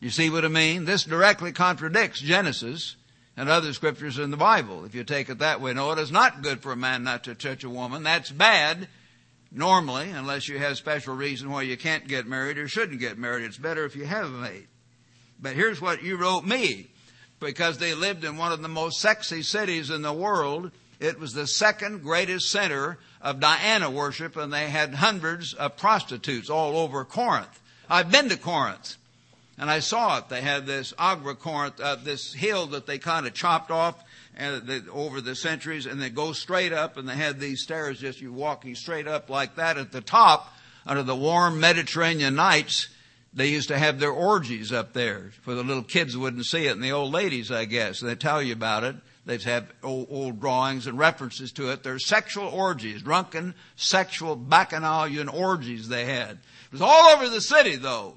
You 0.00 0.08
see 0.08 0.30
what 0.30 0.46
I 0.46 0.48
mean? 0.48 0.86
This 0.86 1.04
directly 1.04 1.52
contradicts 1.52 2.20
Genesis 2.20 2.96
and 3.36 3.48
other 3.48 3.74
scriptures 3.74 4.18
in 4.18 4.30
the 4.30 4.36
Bible. 4.36 4.84
If 4.86 4.94
you 4.94 5.04
take 5.04 5.28
it 5.28 5.38
that 5.40 5.60
way, 5.60 5.74
no, 5.74 5.92
it 5.92 5.98
is 5.98 6.10
not 6.10 6.42
good 6.42 6.62
for 6.62 6.72
a 6.72 6.76
man 6.76 7.04
not 7.04 7.24
to 7.24 7.34
touch 7.34 7.64
a 7.64 7.70
woman. 7.70 8.02
That's 8.02 8.30
bad 8.30 8.88
normally, 9.52 10.10
unless 10.10 10.48
you 10.48 10.58
have 10.58 10.78
special 10.78 11.14
reason 11.14 11.50
why 11.50 11.62
you 11.62 11.76
can't 11.76 12.08
get 12.08 12.26
married 12.26 12.56
or 12.56 12.66
shouldn't 12.66 13.00
get 13.00 13.18
married. 13.18 13.44
It's 13.44 13.58
better 13.58 13.84
if 13.84 13.94
you 13.94 14.06
have 14.06 14.26
a 14.26 14.30
mate. 14.30 14.68
But 15.40 15.54
here's 15.54 15.80
what 15.80 16.02
you 16.02 16.16
wrote 16.16 16.44
me. 16.44 16.88
Because 17.40 17.78
they 17.78 17.94
lived 17.94 18.24
in 18.24 18.36
one 18.36 18.52
of 18.52 18.60
the 18.60 18.68
most 18.68 19.00
sexy 19.00 19.42
cities 19.42 19.88
in 19.88 20.02
the 20.02 20.12
world. 20.12 20.72
It 21.00 21.18
was 21.18 21.32
the 21.32 21.46
second 21.46 22.02
greatest 22.02 22.50
center 22.50 22.98
of 23.22 23.40
Diana 23.40 23.90
worship, 23.90 24.36
and 24.36 24.52
they 24.52 24.68
had 24.68 24.94
hundreds 24.94 25.54
of 25.54 25.78
prostitutes 25.78 26.50
all 26.50 26.76
over 26.76 27.04
Corinth. 27.06 27.58
I've 27.88 28.12
been 28.12 28.28
to 28.28 28.36
Corinth, 28.36 28.96
and 29.58 29.70
I 29.70 29.80
saw 29.80 30.18
it. 30.18 30.28
They 30.28 30.42
had 30.42 30.66
this 30.66 30.92
Acrocorinth, 30.92 31.80
uh, 31.80 31.96
this 31.96 32.34
hill 32.34 32.66
that 32.68 32.86
they 32.86 32.98
kind 32.98 33.26
of 33.26 33.32
chopped 33.32 33.70
off 33.70 34.04
and 34.36 34.66
they, 34.66 34.80
over 34.90 35.20
the 35.20 35.34
centuries, 35.34 35.86
and 35.86 36.00
they 36.00 36.10
go 36.10 36.32
straight 36.32 36.72
up, 36.72 36.96
and 36.96 37.08
they 37.08 37.16
had 37.16 37.40
these 37.40 37.62
stairs 37.62 38.00
just 38.00 38.20
you 38.20 38.32
walking 38.32 38.74
straight 38.74 39.08
up 39.08 39.28
like 39.28 39.56
that 39.56 39.76
at 39.76 39.92
the 39.92 40.00
top 40.00 40.54
under 40.86 41.02
the 41.02 41.16
warm 41.16 41.60
Mediterranean 41.60 42.34
nights. 42.34 42.88
They 43.32 43.48
used 43.48 43.68
to 43.68 43.78
have 43.78 44.00
their 44.00 44.12
orgies 44.12 44.72
up 44.72 44.92
there 44.92 45.30
for 45.42 45.54
the 45.54 45.62
little 45.62 45.82
kids 45.82 46.16
wouldn't 46.16 46.46
see 46.46 46.66
it, 46.66 46.72
and 46.72 46.82
the 46.82 46.92
old 46.92 47.12
ladies, 47.12 47.50
I 47.50 47.64
guess. 47.64 48.00
They 48.00 48.14
tell 48.14 48.42
you 48.42 48.52
about 48.52 48.84
it. 48.84 48.96
They 49.26 49.38
have 49.38 49.70
old, 49.82 50.08
old, 50.10 50.40
drawings 50.40 50.86
and 50.86 50.98
references 50.98 51.52
to 51.52 51.70
it. 51.70 51.82
There's 51.82 52.06
sexual 52.06 52.48
orgies, 52.48 53.02
drunken 53.02 53.54
sexual 53.76 54.34
bacchanalian 54.34 55.28
orgies 55.28 55.88
they 55.88 56.06
had. 56.06 56.38
It 56.66 56.72
was 56.72 56.80
all 56.80 57.14
over 57.14 57.28
the 57.28 57.40
city 57.40 57.76
though. 57.76 58.16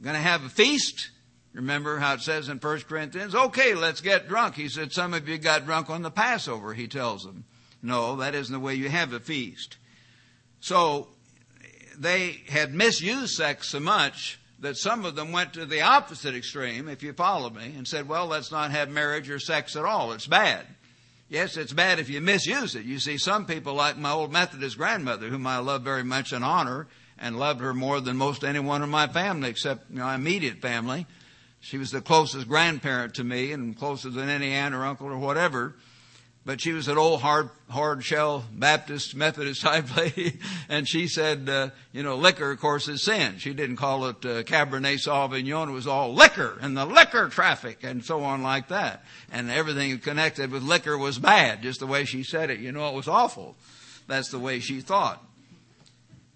Going 0.00 0.14
to 0.14 0.22
have 0.22 0.44
a 0.44 0.48
feast? 0.48 1.10
Remember 1.52 1.98
how 1.98 2.14
it 2.14 2.20
says 2.20 2.48
in 2.48 2.58
1 2.58 2.80
Corinthians? 2.82 3.34
Okay, 3.34 3.74
let's 3.74 4.00
get 4.00 4.28
drunk. 4.28 4.54
He 4.54 4.68
said, 4.68 4.92
some 4.92 5.12
of 5.12 5.28
you 5.28 5.38
got 5.38 5.64
drunk 5.64 5.90
on 5.90 6.02
the 6.02 6.10
Passover, 6.10 6.72
he 6.72 6.86
tells 6.86 7.24
them. 7.24 7.44
No, 7.82 8.14
that 8.16 8.34
isn't 8.34 8.52
the 8.52 8.60
way 8.60 8.74
you 8.74 8.88
have 8.88 9.12
a 9.12 9.18
feast. 9.18 9.76
So, 10.60 11.08
they 11.98 12.42
had 12.48 12.72
misused 12.72 13.34
sex 13.34 13.70
so 13.70 13.80
much 13.80 14.38
that 14.60 14.76
some 14.76 15.04
of 15.04 15.14
them 15.14 15.32
went 15.32 15.52
to 15.54 15.66
the 15.66 15.82
opposite 15.82 16.34
extreme, 16.34 16.88
if 16.88 17.02
you 17.02 17.12
follow 17.12 17.50
me, 17.50 17.74
and 17.76 17.86
said, 17.86 18.08
well, 18.08 18.26
let's 18.26 18.50
not 18.50 18.70
have 18.70 18.88
marriage 18.90 19.30
or 19.30 19.38
sex 19.38 19.76
at 19.76 19.84
all. 19.84 20.12
It's 20.12 20.26
bad. 20.26 20.66
Yes, 21.28 21.56
it's 21.56 21.72
bad 21.72 21.98
if 21.98 22.08
you 22.08 22.20
misuse 22.20 22.74
it. 22.74 22.84
You 22.84 22.98
see, 22.98 23.18
some 23.18 23.44
people 23.44 23.74
like 23.74 23.98
my 23.98 24.10
old 24.10 24.32
Methodist 24.32 24.78
grandmother, 24.78 25.28
whom 25.28 25.46
I 25.46 25.58
love 25.58 25.82
very 25.82 26.02
much 26.02 26.32
and 26.32 26.44
honor, 26.44 26.88
and 27.18 27.38
loved 27.38 27.60
her 27.60 27.74
more 27.74 28.00
than 28.00 28.16
most 28.16 28.44
anyone 28.44 28.82
in 28.82 28.88
my 28.88 29.06
family, 29.08 29.50
except 29.50 29.90
my 29.90 30.14
immediate 30.14 30.58
family. 30.58 31.06
She 31.60 31.76
was 31.76 31.90
the 31.90 32.00
closest 32.00 32.48
grandparent 32.48 33.14
to 33.14 33.24
me 33.24 33.52
and 33.52 33.76
closer 33.76 34.10
than 34.10 34.28
any 34.28 34.52
aunt 34.52 34.74
or 34.74 34.84
uncle 34.84 35.08
or 35.08 35.18
whatever 35.18 35.74
but 36.48 36.62
she 36.62 36.72
was 36.72 36.88
an 36.88 36.96
old 36.96 37.20
hard 37.20 37.50
hard 37.68 38.02
shell 38.02 38.42
Baptist 38.50 39.14
Methodist 39.14 39.60
type 39.64 39.94
lady, 39.94 40.40
and 40.70 40.88
she 40.88 41.06
said, 41.06 41.46
uh, 41.46 41.68
you 41.92 42.02
know, 42.02 42.16
liquor, 42.16 42.52
of 42.52 42.58
course, 42.58 42.88
is 42.88 43.04
sin. 43.04 43.36
She 43.36 43.52
didn't 43.52 43.76
call 43.76 44.06
it 44.06 44.24
uh, 44.24 44.42
Cabernet 44.44 45.06
Sauvignon; 45.06 45.68
it 45.68 45.72
was 45.72 45.86
all 45.86 46.14
liquor 46.14 46.56
and 46.62 46.74
the 46.74 46.86
liquor 46.86 47.28
traffic 47.28 47.84
and 47.84 48.02
so 48.02 48.24
on 48.24 48.42
like 48.42 48.68
that, 48.68 49.04
and 49.30 49.50
everything 49.50 49.98
connected 49.98 50.50
with 50.50 50.62
liquor 50.62 50.96
was 50.96 51.18
bad. 51.18 51.60
Just 51.60 51.80
the 51.80 51.86
way 51.86 52.06
she 52.06 52.22
said 52.22 52.48
it, 52.48 52.60
you 52.60 52.72
know, 52.72 52.88
it 52.88 52.94
was 52.94 53.08
awful. 53.08 53.54
That's 54.06 54.30
the 54.30 54.38
way 54.38 54.58
she 54.58 54.80
thought. 54.80 55.22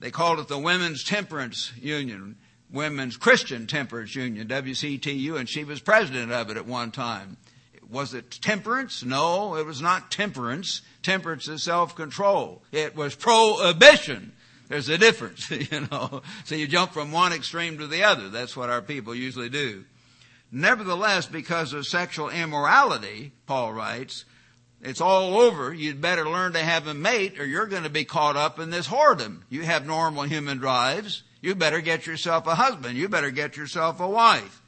They 0.01 0.11
called 0.11 0.41
it 0.41 0.49
the 0.49 0.59
Women's 0.59 1.05
Temperance 1.05 1.73
Union, 1.81 2.37
Women's 2.71 3.17
Christian 3.17 3.67
Temperance 3.67 4.15
Union, 4.15 4.47
WCTU, 4.47 5.37
and 5.37 5.49
she 5.49 5.65
was 5.65 5.81
president 5.81 6.33
of 6.33 6.51
it 6.51 6.59
at 6.59 6.67
one 6.67 6.91
time. 6.91 7.39
Was 7.93 8.15
it 8.15 8.31
temperance? 8.31 9.05
No, 9.05 9.57
it 9.57 9.67
was 9.67 9.83
not 9.83 10.11
temperance. 10.11 10.81
Temperance 11.03 11.47
is 11.47 11.63
self-control. 11.63 12.63
It 12.73 12.97
was 12.97 13.15
prohibition. 13.15 14.33
There's 14.69 14.89
a 14.89 14.97
difference, 14.97 15.51
you 15.51 15.87
know. 15.91 16.23
So 16.45 16.55
you 16.55 16.67
jump 16.67 16.93
from 16.93 17.13
one 17.13 17.35
extreme 17.35 17.77
to 17.79 17.87
the 17.87 18.05
other. 18.05 18.31
That's 18.31 18.57
what 18.57 18.71
our 18.71 18.81
people 18.81 19.15
usually 19.15 19.51
do. 19.51 19.85
Nevertheless, 20.51 21.27
because 21.27 21.75
of 21.75 21.87
sexual 21.87 22.31
immorality, 22.31 23.33
Paul 23.47 23.75
writes, 23.75 24.25
it's 24.81 25.01
all 25.01 25.39
over. 25.39 25.73
You'd 25.73 26.01
better 26.01 26.27
learn 26.27 26.55
to 26.55 26.61
have 26.61 26.87
a 26.87 26.95
mate 26.95 27.39
or 27.39 27.45
you're 27.45 27.67
going 27.67 27.85
to 27.85 27.91
be 27.91 28.05
caught 28.07 28.37
up 28.37 28.59
in 28.59 28.71
this 28.71 28.89
whoredom. 28.89 29.43
You 29.51 29.63
have 29.63 29.87
normal 29.87 30.23
human 30.23 30.57
drives. 30.57 31.25
You 31.43 31.55
better 31.55 31.83
get 31.83 32.07
yourself 32.07 32.47
a 32.47 32.55
husband. 32.55 32.97
You 32.97 33.11
better 33.11 33.31
get 33.31 33.57
yourself 33.59 34.01
a 34.01 34.09
wife. 34.09 34.62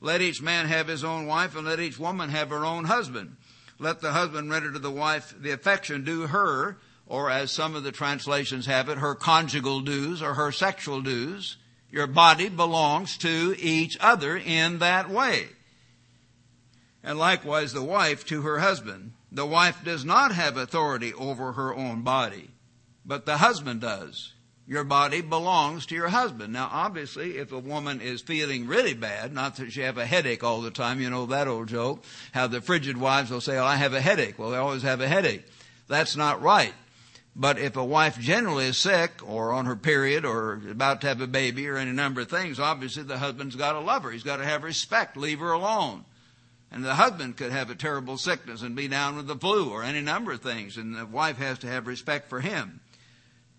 Let 0.00 0.20
each 0.20 0.42
man 0.42 0.66
have 0.66 0.88
his 0.88 1.04
own 1.04 1.26
wife, 1.26 1.56
and 1.56 1.66
let 1.66 1.80
each 1.80 1.98
woman 1.98 2.30
have 2.30 2.50
her 2.50 2.64
own 2.64 2.84
husband. 2.84 3.36
Let 3.78 4.00
the 4.00 4.12
husband 4.12 4.50
render 4.50 4.72
to 4.72 4.78
the 4.78 4.90
wife 4.90 5.34
the 5.38 5.50
affection 5.50 6.04
due 6.04 6.26
her, 6.26 6.78
or 7.06 7.30
as 7.30 7.50
some 7.50 7.74
of 7.74 7.82
the 7.82 7.92
translations 7.92 8.66
have 8.66 8.88
it, 8.88 8.98
her 8.98 9.14
conjugal 9.14 9.80
dues 9.80 10.22
or 10.22 10.34
her 10.34 10.52
sexual 10.52 11.00
dues. 11.02 11.56
Your 11.90 12.06
body 12.06 12.48
belongs 12.48 13.16
to 13.18 13.54
each 13.58 13.96
other 14.00 14.36
in 14.36 14.78
that 14.78 15.08
way. 15.08 15.48
And 17.02 17.18
likewise 17.18 17.72
the 17.72 17.82
wife 17.82 18.26
to 18.26 18.42
her 18.42 18.58
husband. 18.58 19.12
The 19.30 19.46
wife 19.46 19.84
does 19.84 20.04
not 20.04 20.32
have 20.32 20.56
authority 20.56 21.14
over 21.14 21.52
her 21.52 21.74
own 21.74 22.02
body, 22.02 22.50
but 23.04 23.26
the 23.26 23.36
husband 23.36 23.80
does. 23.80 24.32
Your 24.68 24.82
body 24.82 25.20
belongs 25.20 25.86
to 25.86 25.94
your 25.94 26.08
husband. 26.08 26.52
Now, 26.52 26.68
obviously, 26.72 27.38
if 27.38 27.52
a 27.52 27.58
woman 27.58 28.00
is 28.00 28.20
feeling 28.20 28.66
really 28.66 28.94
bad, 28.94 29.32
not 29.32 29.56
that 29.56 29.70
she 29.70 29.82
have 29.82 29.96
a 29.96 30.06
headache 30.06 30.42
all 30.42 30.60
the 30.60 30.72
time, 30.72 31.00
you 31.00 31.08
know 31.08 31.26
that 31.26 31.46
old 31.46 31.68
joke, 31.68 32.02
how 32.32 32.48
the 32.48 32.60
frigid 32.60 32.96
wives 32.96 33.30
will 33.30 33.40
say, 33.40 33.58
oh, 33.58 33.64
I 33.64 33.76
have 33.76 33.94
a 33.94 34.00
headache. 34.00 34.38
Well, 34.38 34.50
they 34.50 34.56
always 34.56 34.82
have 34.82 35.00
a 35.00 35.06
headache. 35.06 35.44
That's 35.86 36.16
not 36.16 36.42
right. 36.42 36.74
But 37.36 37.58
if 37.58 37.76
a 37.76 37.84
wife 37.84 38.18
generally 38.18 38.64
is 38.64 38.78
sick 38.78 39.20
or 39.22 39.52
on 39.52 39.66
her 39.66 39.76
period 39.76 40.24
or 40.24 40.54
about 40.68 41.02
to 41.02 41.08
have 41.08 41.20
a 41.20 41.26
baby 41.26 41.68
or 41.68 41.76
any 41.76 41.92
number 41.92 42.22
of 42.22 42.30
things, 42.30 42.58
obviously 42.58 43.04
the 43.04 43.18
husband's 43.18 43.56
got 43.56 43.72
to 43.72 43.80
love 43.80 44.02
her. 44.02 44.10
He's 44.10 44.22
got 44.22 44.38
to 44.38 44.44
have 44.44 44.64
respect. 44.64 45.16
Leave 45.16 45.40
her 45.40 45.52
alone. 45.52 46.06
And 46.72 46.84
the 46.84 46.94
husband 46.94 47.36
could 47.36 47.52
have 47.52 47.70
a 47.70 47.76
terrible 47.76 48.18
sickness 48.18 48.62
and 48.62 48.74
be 48.74 48.88
down 48.88 49.16
with 49.16 49.28
the 49.28 49.36
flu 49.36 49.70
or 49.70 49.84
any 49.84 50.00
number 50.00 50.32
of 50.32 50.40
things, 50.40 50.76
and 50.76 50.96
the 50.96 51.06
wife 51.06 51.36
has 51.36 51.58
to 51.60 51.68
have 51.68 51.86
respect 51.86 52.28
for 52.28 52.40
him. 52.40 52.80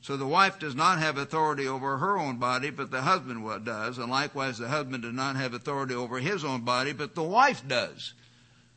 So 0.02 0.16
the 0.16 0.28
wife 0.28 0.60
does 0.60 0.76
not 0.76 1.00
have 1.00 1.18
authority 1.18 1.68
over 1.68 1.98
her 1.98 2.18
own 2.18 2.38
body, 2.38 2.70
but 2.70 2.92
the 2.92 3.02
husband 3.02 3.44
does. 3.66 3.98
And 3.98 4.10
likewise, 4.10 4.58
the 4.58 4.68
husband 4.68 5.04
does 5.04 5.14
not 5.14 5.36
have 5.36 5.54
authority 5.54 5.96
over 5.96 6.20
his 6.20 6.46
own 6.46 6.62
body, 6.62 6.94
but 6.94 7.16
the 7.16 7.24
wife 7.24 7.68
does. 7.68 8.14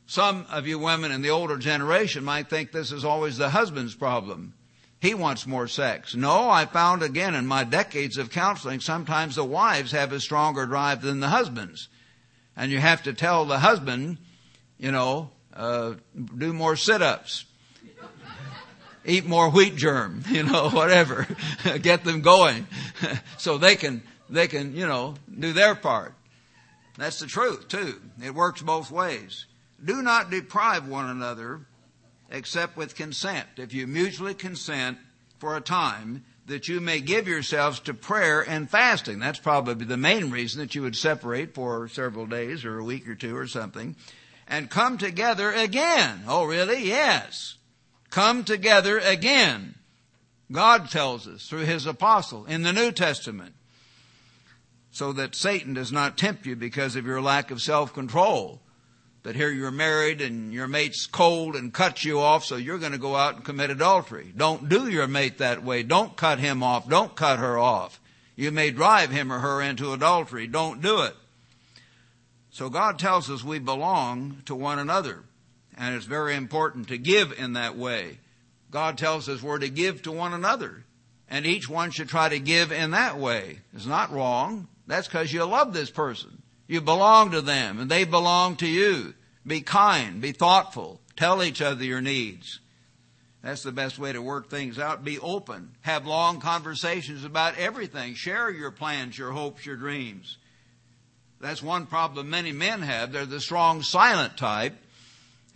Some 0.07 0.47
of 0.51 0.67
you 0.67 0.79
women 0.79 1.13
in 1.13 1.23
the 1.23 1.31
older 1.31 1.57
generation 1.57 2.25
might 2.25 2.51
think 2.51 2.73
this 2.73 2.91
is 2.91 3.05
always 3.05 3.37
the 3.37 3.51
husband's 3.51 3.95
problem. 3.95 4.55
He 5.01 5.15
wants 5.15 5.47
more 5.47 5.69
sex. 5.69 6.15
No, 6.15 6.51
I 6.51 6.67
found 6.67 7.03
again 7.03 7.35
in 7.35 7.47
my 7.47 7.65
decades 7.65 8.19
of 8.19 8.31
counseling, 8.31 8.81
sometimes 8.81 9.37
the 9.37 9.45
wives 9.45 9.93
have 9.93 10.13
a 10.13 10.21
stronger 10.21 10.67
drive 10.67 11.01
than 11.01 11.21
the 11.21 11.29
husbands. 11.29 11.89
And 12.57 12.73
you 12.73 12.79
have 12.79 13.05
to 13.05 13.13
tell 13.13 13.45
the 13.45 13.61
husband, 13.61 14.19
you 14.79 14.91
know, 14.91 15.31
uh, 15.55 15.95
do 16.37 16.53
more 16.53 16.77
sit-ups, 16.77 17.45
eat 19.05 19.27
more 19.27 19.51
wheat 19.51 19.77
germ, 19.77 20.23
you 20.31 20.43
know, 20.43 20.71
whatever. 20.71 21.27
Get 21.83 22.05
them 22.05 22.21
going 22.21 22.67
so 23.39 23.59
they 23.59 23.77
can, 23.77 24.03
they 24.29 24.49
can, 24.49 24.75
you 24.75 24.87
know, 24.87 25.15
do 25.39 25.53
their 25.53 25.75
part. 25.75 26.15
That's 26.99 27.21
the 27.21 27.27
truth 27.27 27.69
too. 27.69 28.01
It 28.23 28.35
works 28.35 28.63
both 28.63 28.91
ways. 28.91 29.47
Do 29.83 30.03
not 30.03 30.31
deprive 30.31 30.87
one 30.87 31.09
another 31.09 31.63
except 32.31 32.77
with 32.77 32.95
consent. 32.95 33.47
If 33.57 33.73
you 33.73 33.87
mutually 33.87 34.35
consent 34.35 34.99
for 35.39 35.57
a 35.57 35.61
time, 35.61 36.25
that 36.47 36.69
you 36.69 36.81
may 36.81 37.01
give 37.01 37.29
yourselves 37.29 37.81
to 37.81 37.95
prayer 37.95 38.43
and 38.43 38.69
fasting. 38.69 39.21
That's 39.21 39.39
probably 39.39 39.87
the 39.87 39.97
main 39.97 40.31
reason 40.31 40.61
that 40.61 40.75
you 40.75 40.83
would 40.83 40.97
separate 40.97 41.55
for 41.55 41.89
several 41.89 42.27
days 42.27 42.65
or 42.65 42.79
a 42.79 42.85
week 42.85 43.09
or 43.09 43.15
two 43.15 43.37
or 43.37 43.47
something 43.47 43.95
and 44.49 44.69
come 44.69 44.99
together 44.99 45.53
again. 45.53 46.25
Oh, 46.27 46.45
really? 46.45 46.87
Yes 46.87 47.57
come 48.11 48.45
together 48.45 48.99
again. 48.99 49.77
God 50.53 50.91
tells 50.91 51.27
us 51.29 51.49
through 51.49 51.61
his 51.61 51.87
apostle 51.87 52.45
in 52.47 52.63
the 52.63 52.73
New 52.73 52.91
Testament 52.93 53.55
so 54.91 55.13
that 55.13 55.35
Satan 55.35 55.75
does 55.75 55.93
not 55.93 56.19
tempt 56.19 56.47
you 56.47 56.57
because 56.57 56.97
of 56.97 57.07
your 57.07 57.23
lack 57.23 57.51
of 57.51 57.63
self-control. 57.63 58.61
That 59.23 59.37
here 59.37 59.51
you're 59.51 59.71
married 59.71 60.21
and 60.23 60.53
your 60.53 60.67
mate's 60.67 61.07
cold 61.07 61.55
and 61.55 61.73
cuts 61.75 62.05
you 62.05 62.19
off, 62.19 62.45
so 62.45 62.57
you're 62.57 62.79
going 62.79 62.93
to 62.93 62.99
go 62.99 63.17
out 63.17 63.37
and 63.37 63.45
commit 63.45 63.71
adultery. 63.71 64.33
Don't 64.35 64.69
do 64.69 64.89
your 64.89 65.07
mate 65.07 65.39
that 65.39 65.63
way. 65.63 65.83
Don't 65.83 66.17
cut 66.17 66.39
him 66.39 66.63
off. 66.63 66.89
Don't 66.89 67.15
cut 67.15 67.39
her 67.39 67.59
off. 67.59 68.01
You 68.35 68.51
may 68.51 68.71
drive 68.71 69.11
him 69.11 69.31
or 69.31 69.39
her 69.41 69.61
into 69.61 69.93
adultery. 69.93 70.47
Don't 70.47 70.81
do 70.81 71.03
it. 71.03 71.15
So 72.51 72.71
God 72.71 72.99
tells 72.99 73.31
us 73.31 73.45
we 73.45 73.59
belong 73.59 74.43
to 74.47 74.55
one 74.55 74.79
another 74.79 75.25
and 75.81 75.95
it's 75.95 76.05
very 76.05 76.37
important 76.37 76.89
to 76.89 76.99
give 76.99 77.33
in 77.33 77.55
that 77.55 77.75
way. 77.75 78.19
God 78.71 78.99
tells 78.99 79.31
us 79.31 79.43
we're 79.43 79.59
to 79.59 79.71
give 79.71 80.03
to 80.03 80.13
one 80.13 80.35
another, 80.35 80.85
and 81.27 81.47
each 81.47 81.71
one 81.71 81.91
should 81.91 82.11
try 82.11 82.29
to 82.29 82.39
give 82.39 82.71
in 82.71 82.91
that 82.91 83.19
way. 83.19 83.61
It's 83.73 83.87
not 83.87 84.13
wrong. 84.13 84.69
That's 84.87 85.09
because 85.09 85.33
you 85.33 85.43
love 85.45 85.73
this 85.73 85.91
person. 85.91 86.43
You 86.69 86.83
belong 86.83 87.31
to 87.31 87.41
them, 87.41 87.81
and 87.81 87.91
they 87.91 88.05
belong 88.05 88.57
to 88.57 88.67
you. 88.69 89.15
Be 89.47 89.63
kind, 89.63 90.21
be 90.21 90.33
thoughtful, 90.33 91.01
tell 91.17 91.43
each 91.43 91.63
other 91.63 91.83
your 91.83 92.03
needs. 92.03 92.61
That's 93.43 93.63
the 93.63 93.73
best 93.73 93.99
way 93.99 94.13
to 94.13 94.21
work 94.21 94.51
things 94.51 94.79
out. 94.79 95.03
Be 95.03 95.19
open. 95.19 95.71
Have 95.81 96.07
long 96.07 96.41
conversations 96.41 97.25
about 97.25 97.57
everything. 97.57 98.13
Share 98.13 98.51
your 98.51 98.71
plans, 98.71 99.17
your 99.17 99.31
hopes, 99.31 99.65
your 99.65 99.77
dreams. 99.77 100.37
That's 101.41 101.63
one 101.63 101.87
problem 101.87 102.29
many 102.29 102.53
men 102.53 102.83
have. 102.83 103.13
They're 103.13 103.25
the 103.25 103.41
strong, 103.41 103.81
silent 103.81 104.37
type 104.37 104.75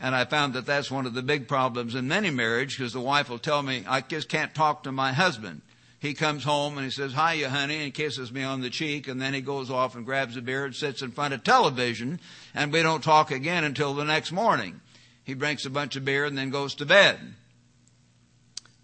and 0.00 0.14
I 0.14 0.24
found 0.24 0.54
that 0.54 0.66
that's 0.66 0.90
one 0.90 1.06
of 1.06 1.14
the 1.14 1.22
big 1.22 1.48
problems 1.48 1.94
in 1.94 2.08
many 2.08 2.30
marriages 2.30 2.76
because 2.76 2.92
the 2.92 3.00
wife 3.00 3.28
will 3.28 3.38
tell 3.38 3.62
me, 3.62 3.84
I 3.88 4.00
just 4.00 4.28
can't 4.28 4.54
talk 4.54 4.82
to 4.84 4.92
my 4.92 5.12
husband. 5.12 5.62
He 6.00 6.12
comes 6.12 6.44
home 6.44 6.76
and 6.76 6.84
he 6.84 6.90
says, 6.90 7.14
Hiya, 7.14 7.48
honey, 7.48 7.82
and 7.82 7.94
kisses 7.94 8.30
me 8.30 8.42
on 8.42 8.60
the 8.60 8.68
cheek, 8.68 9.08
and 9.08 9.22
then 9.22 9.32
he 9.32 9.40
goes 9.40 9.70
off 9.70 9.94
and 9.94 10.04
grabs 10.04 10.36
a 10.36 10.42
beer 10.42 10.66
and 10.66 10.74
sits 10.74 11.00
in 11.00 11.12
front 11.12 11.32
of 11.32 11.42
television, 11.42 12.20
and 12.54 12.72
we 12.72 12.82
don't 12.82 13.02
talk 13.02 13.30
again 13.30 13.64
until 13.64 13.94
the 13.94 14.04
next 14.04 14.30
morning. 14.30 14.82
He 15.24 15.32
drinks 15.32 15.64
a 15.64 15.70
bunch 15.70 15.96
of 15.96 16.04
beer 16.04 16.26
and 16.26 16.36
then 16.36 16.50
goes 16.50 16.74
to 16.74 16.86
bed. 16.86 17.18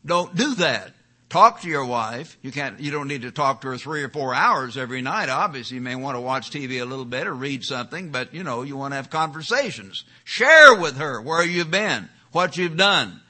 Don't 0.04 0.34
do 0.34 0.54
that. 0.54 0.92
Talk 1.30 1.60
to 1.60 1.68
your 1.68 1.84
wife. 1.84 2.36
You 2.42 2.50
can't, 2.50 2.80
you 2.80 2.90
don't 2.90 3.06
need 3.06 3.22
to 3.22 3.30
talk 3.30 3.60
to 3.60 3.68
her 3.68 3.78
three 3.78 4.02
or 4.02 4.08
four 4.08 4.34
hours 4.34 4.76
every 4.76 5.00
night. 5.00 5.28
Obviously, 5.28 5.76
you 5.76 5.80
may 5.80 5.94
want 5.94 6.16
to 6.16 6.20
watch 6.20 6.50
TV 6.50 6.82
a 6.82 6.84
little 6.84 7.04
bit 7.04 7.28
or 7.28 7.32
read 7.32 7.64
something, 7.64 8.10
but 8.10 8.34
you 8.34 8.42
know, 8.42 8.62
you 8.62 8.76
want 8.76 8.90
to 8.90 8.96
have 8.96 9.10
conversations. 9.10 10.02
Share 10.24 10.74
with 10.74 10.96
her 10.96 11.20
where 11.20 11.44
you've 11.44 11.70
been, 11.70 12.08
what 12.32 12.56
you've 12.56 12.76
done. 12.76 13.20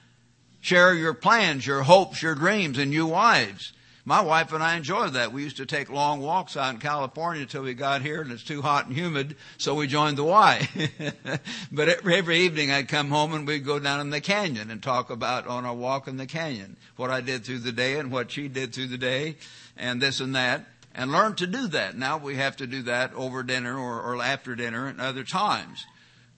Share 0.62 0.94
your 0.94 1.12
plans, 1.12 1.66
your 1.66 1.82
hopes, 1.82 2.22
your 2.22 2.34
dreams, 2.34 2.78
and 2.78 2.90
you 2.90 3.07
wives. 3.07 3.74
My 4.05 4.22
wife 4.22 4.53
and 4.53 4.62
I 4.62 4.76
enjoyed 4.76 5.12
that. 5.12 5.32
We 5.32 5.42
used 5.42 5.59
to 5.59 5.66
take 5.66 5.90
long 5.90 6.20
walks 6.20 6.57
out 6.57 6.72
in 6.74 6.80
California 6.80 7.42
until 7.42 7.62
we 7.62 7.74
got 7.74 8.01
here 8.01 8.22
and 8.22 8.32
it's 8.32 8.42
too 8.42 8.62
hot 8.62 8.86
and 8.86 8.96
humid, 8.96 9.36
so 9.59 9.74
we 9.74 9.86
joined 9.86 10.16
the 10.16 10.24
Y. 10.24 10.68
but 11.72 11.88
every 11.88 12.38
evening 12.38 12.70
I'd 12.70 12.88
come 12.88 13.11
home 13.11 13.34
and 13.34 13.46
we'd 13.46 13.64
go 13.64 13.78
down 13.78 14.01
in 14.01 14.11
the 14.11 14.20
canyon 14.22 14.70
and 14.70 14.82
talk 14.82 15.11
about 15.11 15.46
on 15.46 15.66
our 15.66 15.74
walk 15.74 16.09
in 16.09 16.16
the 16.16 16.26
canyon 16.26 16.76
what 16.96 17.11
I 17.11 17.20
did 17.20 17.44
through 17.44 17.59
the 17.59 17.72
day 17.72 17.98
and 17.98 18.11
what 18.11 18.30
she 18.30 18.48
did 18.48 18.74
through 18.74 18.88
the 18.88 18.98
day 18.98 19.36
and 19.76 20.01
this 20.01 20.20
and 20.20 20.34
that. 20.34 20.64
and 20.94 21.12
learn 21.12 21.34
to 21.36 21.46
do 21.46 21.68
that. 21.68 21.96
Now 21.96 22.18
we 22.18 22.36
have 22.36 22.57
to 22.57 22.66
do 22.66 22.82
that 22.82 23.12
over 23.14 23.42
dinner 23.42 23.78
or, 23.78 24.01
or 24.01 24.22
after 24.22 24.57
dinner 24.57 24.86
and 24.86 25.01
other 25.01 25.24
times, 25.24 25.86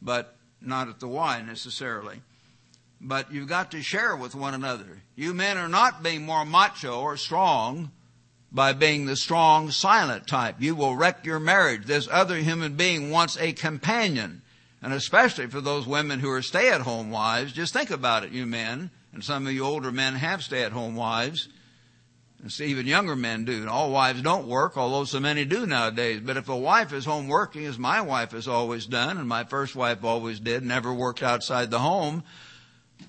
but 0.01 0.37
not 0.61 0.89
at 0.89 1.01
the 1.01 1.09
Y 1.09 1.43
necessarily. 1.43 2.23
But 3.05 3.33
you've 3.33 3.49
got 3.49 3.73
to 3.73 3.83
share 3.83 4.15
with 4.15 4.37
one 4.37 4.55
another. 4.55 5.03
You 5.17 5.35
men 5.35 5.59
are 5.59 5.69
not 5.69 6.05
being 6.05 6.25
more 6.25 6.45
macho 6.45 7.01
or 7.01 7.17
strong 7.17 7.91
by 8.53 8.73
being 8.73 9.07
the 9.07 9.17
strong, 9.17 9.73
silent 9.73 10.29
type. 10.29 10.57
You 10.61 10.77
will 10.77 10.95
wreck 10.95 11.27
your 11.27 11.41
marriage. 11.41 11.87
This 11.87 12.07
other 12.11 12.37
human 12.37 12.77
being 12.77 13.11
wants 13.11 13.37
a 13.39 13.53
companion. 13.55 14.43
And 14.81 14.93
especially 14.93 15.49
for 15.49 15.61
those 15.61 15.87
women 15.87 16.21
who 16.21 16.31
are 16.31 16.43
stay 16.43 16.71
at 16.71 16.83
home 16.83 17.11
wives, 17.11 17.53
just 17.53 17.73
think 17.73 17.91
about 17.91 18.25
it, 18.25 18.31
you 18.31 18.47
men. 18.47 18.91
And 19.13 19.25
some 19.25 19.47
of 19.47 19.53
you 19.53 19.65
older 19.65 19.91
men 19.91 20.15
have 20.15 20.43
stay 20.43 20.63
at 20.63 20.73
home 20.73 20.95
wives. 20.95 21.49
And 22.43 22.61
even 22.61 22.87
younger 22.87 23.17
men 23.17 23.45
do. 23.45 23.61
And 23.61 23.69
all 23.69 23.91
wives 23.91 24.23
don't 24.23 24.49
work, 24.49 24.77
although 24.77 25.05
so 25.05 25.21
many 25.21 25.45
do 25.45 25.67
nowadays. 25.67 26.21
But 26.21 26.37
if 26.37 26.49
a 26.49 26.57
wife 26.57 26.93
is 26.93 27.05
home 27.05 27.29
working, 27.29 27.65
as 27.65 27.79
my 27.79 28.01
wife 28.01 28.33
has 28.33 28.49
always 28.49 28.87
done, 28.87 29.19
and 29.19 29.29
my 29.29 29.45
first 29.45 29.77
wife 29.77 30.05
always 30.05 30.41
did, 30.41 30.65
never 30.65 30.93
worked 30.93 31.23
outside 31.23 31.71
the 31.71 31.79
home, 31.79 32.25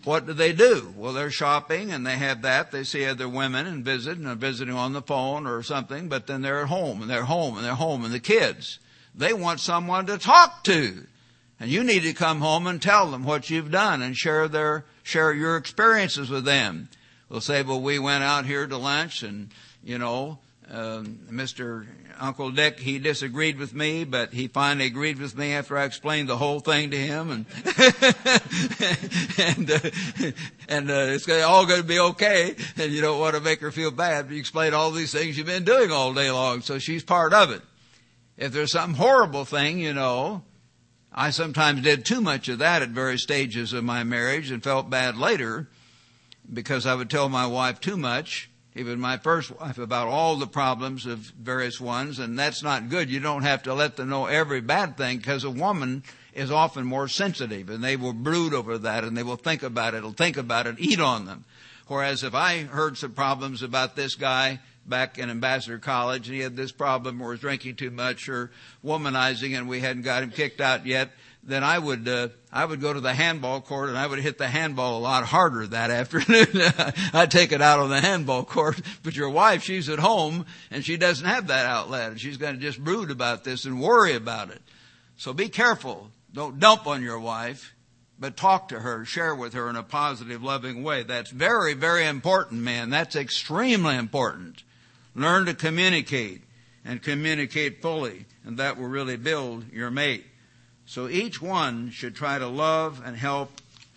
what 0.04 0.26
do 0.26 0.34
they 0.34 0.54
do? 0.54 0.94
Well, 0.98 1.14
they're 1.14 1.32
shopping 1.32 1.92
and 1.92 2.06
they 2.06 2.16
have 2.16 2.42
that. 2.42 2.72
They 2.72 2.84
see 2.84 3.06
other 3.06 3.30
women 3.30 3.66
and 3.66 3.86
visit 3.86 4.18
and 4.18 4.28
are 4.28 4.36
visiting 4.36 4.76
on 4.76 4.94
the 4.94 5.02
phone 5.02 5.48
or 5.48 5.64
something, 5.64 6.10
but 6.10 6.28
then 6.28 6.42
they're 6.42 6.62
at 6.62 6.68
home 6.68 7.02
and 7.02 7.10
they're 7.10 7.24
home 7.24 7.56
and 7.56 7.66
they're 7.66 7.76
home 7.76 8.04
and 8.04 8.14
the 8.14 8.20
kids, 8.20 8.80
they 9.16 9.34
want 9.34 9.60
someone 9.60 10.06
to 10.08 10.18
talk 10.18 10.64
to. 10.66 11.06
And 11.60 11.70
you 11.70 11.84
need 11.84 12.04
to 12.04 12.14
come 12.14 12.42
home 12.42 12.68
and 12.68 12.82
tell 12.82 13.10
them 13.10 13.24
what 13.24 13.50
you've 13.50 13.72
done 13.72 14.02
and 14.02 14.16
share 14.16 14.48
their, 14.48 14.86
share 15.04 15.34
your 15.34 15.56
experiences 15.56 16.30
with 16.30 16.46
them. 16.46 16.90
They'll 17.30 17.42
say, 17.42 17.64
well, 17.64 17.82
we 17.82 18.00
went 18.00 18.24
out 18.24 18.46
here 18.46 18.68
to 18.68 18.78
lunch 18.78 19.24
and, 19.24 19.50
you 19.84 19.98
know, 19.98 20.40
um, 20.70 21.20
Mr. 21.32 21.86
Uncle 22.20 22.52
Dick, 22.52 22.80
he 22.80 23.00
disagreed 23.00 23.58
with 23.58 23.74
me, 23.74 24.04
but 24.04 24.34
he 24.34 24.48
finally 24.48 24.86
agreed 24.86 25.20
with 25.20 25.38
me 25.38 25.54
after 25.54 25.78
I 25.78 25.86
explained 25.86 26.30
the 26.30 26.38
whole 26.38 26.60
thing 26.60 26.92
to 26.92 26.98
him, 26.98 27.30
and 27.32 27.46
and 29.40 29.72
uh, 29.72 29.80
and 30.68 30.92
uh, 30.92 31.14
it's 31.14 31.28
all 31.30 31.66
going 31.66 31.82
to 31.82 31.88
be 31.88 32.00
okay. 32.00 32.56
And 32.78 32.92
you 32.92 33.02
don't 33.02 33.20
want 33.20 33.36
to 33.36 33.42
make 33.42 33.60
her 33.62 33.72
feel 33.72 33.92
bad. 33.92 34.26
But 34.26 34.34
you 34.34 34.40
explain 34.40 34.74
all 34.74 34.92
these 34.92 35.12
things 35.12 35.38
you've 35.38 35.48
been 35.48 35.64
doing 35.64 35.92
all 35.92 36.14
day 36.14 36.32
long, 36.32 36.62
so 36.62 36.80
she's 36.80 37.04
part 37.04 37.34
of 37.34 37.52
it. 37.52 37.62
If 38.38 38.52
there's 38.52 38.72
some 38.72 38.96
horrible 38.96 39.46
thing, 39.46 39.80
you 39.80 39.94
know, 39.94 40.44
I 41.12 41.30
sometimes 41.30 41.82
did 41.82 42.06
too 42.06 42.22
much 42.22 42.50
of 42.50 42.60
that 42.60 42.82
at 42.82 42.90
various 42.90 43.24
stages 43.24 43.74
of 43.74 43.84
my 43.84 44.04
marriage 44.04 44.50
and 44.52 44.64
felt 44.64 44.90
bad 44.90 45.18
later 45.18 45.70
because 46.52 46.86
I 46.86 46.96
would 46.96 47.10
tell 47.10 47.30
my 47.30 47.46
wife 47.46 47.80
too 47.80 47.98
much 47.98 48.50
even 48.76 49.00
my 49.00 49.18
first 49.18 49.52
wife, 49.52 49.78
about 49.78 50.08
all 50.08 50.36
the 50.36 50.48
problems 50.48 51.06
of 51.06 51.20
various 51.20 51.80
ones, 51.80 52.20
and 52.20 52.38
that's 52.38 52.64
not 52.64 52.90
good. 52.90 53.10
You 53.10 53.20
don't 53.20 53.44
have 53.44 53.64
to 53.64 53.74
let 53.74 53.96
them 53.96 54.10
know 54.10 54.26
every 54.26 54.62
bad 54.62 54.98
thing 54.98 55.18
because 55.18 55.44
a 55.44 55.50
woman 55.50 56.04
is 56.34 56.52
often 56.52 56.86
more 56.86 57.08
sensitive 57.08 57.70
and 57.70 57.84
they 57.84 57.96
will 57.96 58.14
brood 58.14 58.54
over 58.54 58.78
that 58.80 59.04
and 59.04 59.16
they 59.16 59.24
will 59.24 59.36
think 59.36 59.62
about 59.64 59.94
it, 59.94 60.04
will 60.04 60.12
think 60.12 60.38
about 60.38 60.68
it, 60.68 60.76
eat 60.80 61.00
on 61.00 61.26
them. 61.26 61.46
Whereas 61.88 62.24
if 62.24 62.34
I 62.34 62.64
heard 62.64 62.98
some 62.98 63.12
problems 63.12 63.62
about 63.62 63.96
this 63.96 64.16
guy 64.16 64.60
back 64.86 65.18
in 65.18 65.30
Ambassador 65.30 65.78
College 65.78 66.28
and 66.28 66.36
he 66.36 66.42
had 66.42 66.56
this 66.56 66.72
problem 66.72 67.22
or 67.22 67.30
was 67.30 67.40
drinking 67.40 67.76
too 67.76 67.92
much 67.92 68.28
or 68.28 68.52
womanizing 68.84 69.56
and 69.56 69.68
we 69.68 69.82
hadn't 69.82 70.02
got 70.04 70.24
him 70.24 70.32
kicked 70.32 70.62
out 70.62 70.86
yet, 70.86 71.12
then 71.46 71.64
I 71.64 71.78
would 71.78 72.08
uh, 72.08 72.30
I 72.52 72.64
would 72.64 72.80
go 72.80 72.94
to 72.94 73.02
the 73.02 73.14
handball 73.14 73.60
court 73.60 73.90
and 73.90 73.98
I 73.98 74.08
would 74.08 74.20
hit 74.20 74.38
the 74.38 74.48
handball 74.48 74.98
a 74.98 75.02
lot 75.02 75.26
harder 75.26 75.68
that 75.68 75.92
afternoon. 76.00 76.48
I'd 77.14 77.32
take 77.32 77.52
it 77.52 77.62
out 77.62 77.80
on 77.80 77.90
the 77.90 78.00
handball 78.00 78.44
court. 78.44 78.82
But 79.04 79.16
your 79.16 79.30
wife, 79.30 79.64
she's 79.64 79.90
at 79.90 80.00
home 80.00 80.46
and 80.72 80.86
she 80.86 80.98
doesn't 80.98 81.26
have 81.26 81.48
that 81.48 81.66
outlet, 81.66 82.12
and 82.12 82.20
she's 82.20 82.38
going 82.38 82.56
to 82.56 82.62
just 82.62 82.84
brood 82.84 83.12
about 83.12 83.44
this 83.44 83.66
and 83.66 83.82
worry 83.82 84.16
about 84.16 84.50
it. 84.50 84.62
So 85.18 85.34
be 85.34 85.50
careful. 85.50 86.10
Don't 86.34 86.60
dump 86.60 86.88
on 86.88 87.04
your 87.04 87.20
wife, 87.20 87.76
but 88.18 88.36
talk 88.36 88.70
to 88.70 88.80
her, 88.80 89.06
share 89.06 89.36
with 89.36 89.54
her 89.54 89.70
in 89.70 89.76
a 89.76 89.84
positive, 89.84 90.42
loving 90.44 90.82
way. 90.82 91.04
That's 91.04 91.30
very, 91.30 91.74
very 91.76 92.08
important, 92.08 92.62
man. 92.62 92.90
That's 92.90 93.16
extremely 93.16 93.96
important. 93.96 94.64
Learn 95.14 95.46
to 95.46 95.54
communicate 95.54 96.42
and 96.84 97.04
communicate 97.04 97.82
fully, 97.82 98.26
and 98.44 98.58
that 98.58 98.78
will 98.78 98.88
really 98.88 99.18
build 99.18 99.72
your 99.72 99.92
mate. 99.92 100.26
So 100.94 101.10
each 101.10 101.42
one 101.42 101.90
should 101.90 102.14
try 102.14 102.38
to 102.38 102.46
love 102.46 103.02
and 103.04 103.18
help 103.18 103.50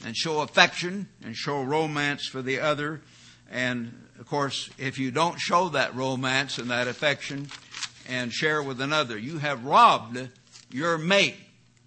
and 0.03 0.17
show 0.17 0.41
affection 0.41 1.11
and 1.23 1.37
show 1.37 1.63
romance 1.63 2.27
for 2.27 2.41
the 2.41 2.61
other. 2.61 3.03
And 3.51 4.07
of 4.19 4.27
course, 4.27 4.71
if 4.79 4.99
you 4.99 5.11
don't 5.11 5.39
show 5.39 5.69
that 5.69 5.95
romance 5.95 6.57
and 6.57 6.71
that 6.71 6.89
affection 6.89 7.49
and 8.09 8.33
share 8.33 8.63
with 8.63 8.81
another, 8.81 9.19
you 9.19 9.37
have 9.37 9.67
robbed 9.67 10.27
your 10.71 10.97
mate, 10.97 11.37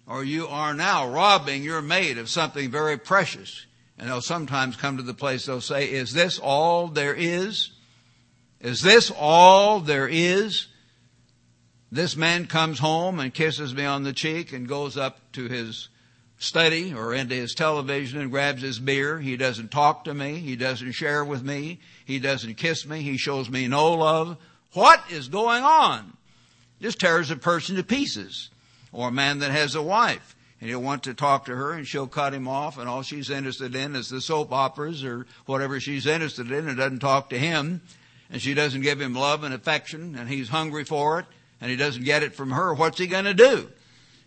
or 0.06 0.22
you 0.22 0.46
are 0.46 0.74
now 0.74 1.08
robbing 1.08 1.64
your 1.64 1.82
mate 1.82 2.16
of 2.16 2.30
something 2.30 2.70
very 2.70 2.96
precious. 2.96 3.66
And 3.98 4.08
they'll 4.08 4.20
sometimes 4.20 4.76
come 4.76 4.96
to 4.98 5.02
the 5.02 5.12
place 5.12 5.46
they'll 5.46 5.60
say, 5.60 5.90
Is 5.90 6.12
this 6.12 6.38
all 6.38 6.86
there 6.86 7.16
is? 7.16 7.72
Is 8.60 8.80
this 8.80 9.10
all 9.10 9.80
there 9.80 10.06
is? 10.06 10.68
This 11.92 12.16
man 12.16 12.46
comes 12.46 12.78
home 12.78 13.18
and 13.18 13.34
kisses 13.34 13.74
me 13.74 13.84
on 13.84 14.04
the 14.04 14.12
cheek 14.12 14.52
and 14.52 14.68
goes 14.68 14.96
up 14.96 15.32
to 15.32 15.48
his 15.48 15.88
study 16.38 16.94
or 16.94 17.12
into 17.12 17.34
his 17.34 17.54
television 17.54 18.20
and 18.20 18.30
grabs 18.30 18.62
his 18.62 18.78
beer. 18.78 19.18
He 19.18 19.36
doesn't 19.36 19.72
talk 19.72 20.04
to 20.04 20.14
me. 20.14 20.36
He 20.36 20.54
doesn't 20.54 20.92
share 20.92 21.24
with 21.24 21.42
me. 21.42 21.80
He 22.04 22.20
doesn't 22.20 22.54
kiss 22.54 22.86
me. 22.86 23.02
He 23.02 23.18
shows 23.18 23.50
me 23.50 23.66
no 23.66 23.94
love. 23.94 24.36
What 24.72 25.02
is 25.10 25.28
going 25.28 25.64
on? 25.64 26.16
This 26.80 26.94
tears 26.94 27.30
a 27.30 27.36
person 27.36 27.76
to 27.76 27.82
pieces. 27.82 28.50
Or 28.92 29.08
a 29.08 29.12
man 29.12 29.40
that 29.40 29.50
has 29.50 29.74
a 29.74 29.82
wife 29.82 30.36
and 30.60 30.68
he'll 30.68 30.82
want 30.82 31.04
to 31.04 31.14
talk 31.14 31.46
to 31.46 31.56
her 31.56 31.72
and 31.72 31.86
she'll 31.86 32.06
cut 32.06 32.34
him 32.34 32.46
off 32.46 32.78
and 32.78 32.88
all 32.88 33.02
she's 33.02 33.30
interested 33.30 33.74
in 33.74 33.96
is 33.96 34.10
the 34.10 34.20
soap 34.20 34.52
operas 34.52 35.04
or 35.04 35.26
whatever 35.46 35.80
she's 35.80 36.06
interested 36.06 36.50
in 36.50 36.68
and 36.68 36.76
doesn't 36.76 36.98
talk 36.98 37.30
to 37.30 37.38
him 37.38 37.80
and 38.30 38.42
she 38.42 38.52
doesn't 38.52 38.82
give 38.82 39.00
him 39.00 39.14
love 39.14 39.44
and 39.44 39.54
affection 39.54 40.16
and 40.16 40.28
he's 40.28 40.48
hungry 40.48 40.84
for 40.84 41.20
it 41.20 41.26
and 41.60 41.70
he 41.70 41.76
doesn't 41.76 42.04
get 42.04 42.22
it 42.22 42.34
from 42.34 42.50
her, 42.50 42.72
what's 42.74 42.98
he 42.98 43.06
going 43.06 43.24
to 43.24 43.34
do? 43.34 43.70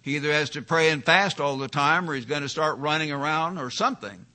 He 0.01 0.17
either 0.17 0.31
has 0.31 0.51
to 0.51 0.61
pray 0.61 0.89
and 0.89 1.03
fast 1.03 1.39
all 1.39 1.57
the 1.57 1.67
time 1.67 2.09
or 2.09 2.13
he's 2.13 2.25
going 2.25 2.41
to 2.41 2.49
start 2.49 2.77
running 2.77 3.11
around 3.11 3.57
or 3.57 3.69
something. 3.69 4.25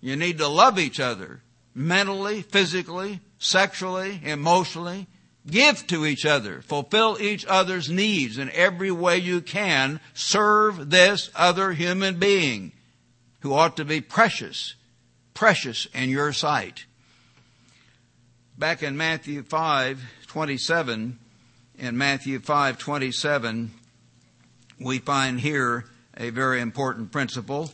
You 0.00 0.16
need 0.16 0.38
to 0.38 0.48
love 0.48 0.78
each 0.78 0.98
other 0.98 1.42
mentally, 1.74 2.42
physically, 2.42 3.20
sexually, 3.38 4.20
emotionally. 4.24 5.06
Give 5.46 5.86
to 5.88 6.06
each 6.06 6.24
other. 6.24 6.62
Fulfill 6.62 7.18
each 7.20 7.44
other's 7.46 7.90
needs 7.90 8.38
in 8.38 8.50
every 8.52 8.90
way 8.90 9.18
you 9.18 9.42
can. 9.42 10.00
Serve 10.14 10.88
this 10.88 11.30
other 11.34 11.72
human 11.72 12.18
being 12.18 12.72
who 13.40 13.52
ought 13.52 13.76
to 13.76 13.84
be 13.84 14.00
precious, 14.00 14.74
precious 15.34 15.86
in 15.92 16.08
your 16.08 16.32
sight. 16.32 16.86
Back 18.56 18.82
in 18.82 18.96
Matthew 18.96 19.42
5, 19.42 20.00
27, 20.26 21.18
in 21.78 21.98
Matthew 21.98 22.38
5:27 22.38 23.70
we 24.80 24.98
find 24.98 25.40
here 25.40 25.86
a 26.16 26.30
very 26.30 26.60
important 26.60 27.12
principle. 27.12 27.72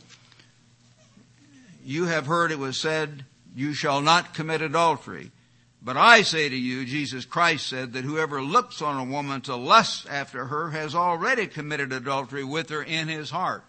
You 1.83 2.05
have 2.05 2.27
heard 2.27 2.51
it 2.51 2.59
was 2.59 2.79
said, 2.79 3.25
you 3.55 3.73
shall 3.73 4.01
not 4.01 4.33
commit 4.33 4.61
adultery. 4.61 5.31
But 5.83 5.97
I 5.97 6.21
say 6.21 6.47
to 6.47 6.55
you, 6.55 6.85
Jesus 6.85 7.25
Christ 7.25 7.67
said 7.67 7.93
that 7.93 8.05
whoever 8.05 8.41
looks 8.41 8.81
on 8.81 8.99
a 8.99 9.11
woman 9.11 9.41
to 9.41 9.55
lust 9.55 10.07
after 10.09 10.45
her 10.45 10.69
has 10.69 10.93
already 10.93 11.47
committed 11.47 11.91
adultery 11.91 12.43
with 12.43 12.69
her 12.69 12.83
in 12.83 13.07
his 13.07 13.31
heart. 13.31 13.65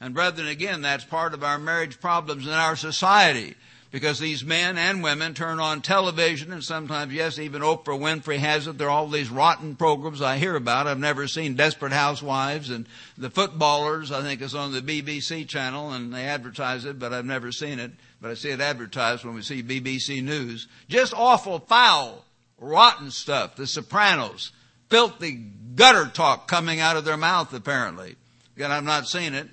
And 0.00 0.14
brethren, 0.14 0.48
again, 0.48 0.82
that's 0.82 1.04
part 1.04 1.34
of 1.34 1.44
our 1.44 1.58
marriage 1.58 2.00
problems 2.00 2.46
in 2.46 2.52
our 2.52 2.74
society 2.74 3.54
because 3.90 4.18
these 4.18 4.44
men 4.44 4.76
and 4.76 5.02
women 5.02 5.32
turn 5.32 5.60
on 5.60 5.80
television 5.80 6.52
and 6.52 6.62
sometimes, 6.62 7.12
yes, 7.12 7.38
even 7.38 7.62
Oprah 7.62 7.98
Winfrey 7.98 8.38
has 8.38 8.66
it. 8.66 8.76
There 8.76 8.88
are 8.88 8.90
all 8.90 9.08
these 9.08 9.30
rotten 9.30 9.76
programs 9.76 10.20
I 10.20 10.36
hear 10.36 10.56
about. 10.56 10.86
I've 10.86 10.98
never 10.98 11.26
seen 11.26 11.54
Desperate 11.54 11.92
Housewives 11.92 12.68
and 12.68 12.86
the 13.16 13.30
footballers, 13.30 14.12
I 14.12 14.20
think 14.20 14.42
is 14.42 14.54
on 14.54 14.72
the 14.72 14.82
BBC 14.82 15.48
channel 15.48 15.92
and 15.92 16.12
they 16.12 16.26
advertise 16.26 16.84
it, 16.84 16.98
but 16.98 17.14
I've 17.14 17.24
never 17.24 17.50
seen 17.50 17.78
it. 17.78 17.92
But 18.20 18.30
I 18.30 18.34
see 18.34 18.50
it 18.50 18.60
advertised 18.60 19.24
when 19.24 19.34
we 19.34 19.42
see 19.42 19.62
BBC 19.62 20.22
News. 20.22 20.68
Just 20.88 21.14
awful, 21.14 21.58
foul, 21.60 22.24
rotten 22.58 23.10
stuff. 23.10 23.56
The 23.56 23.66
Sopranos. 23.66 24.52
Filthy 24.90 25.32
gutter 25.74 26.06
talk 26.06 26.48
coming 26.48 26.80
out 26.80 26.96
of 26.96 27.04
their 27.04 27.16
mouth 27.16 27.54
apparently. 27.54 28.16
Again, 28.56 28.70
I've 28.70 28.84
not 28.84 29.06
seen 29.06 29.32
it, 29.32 29.48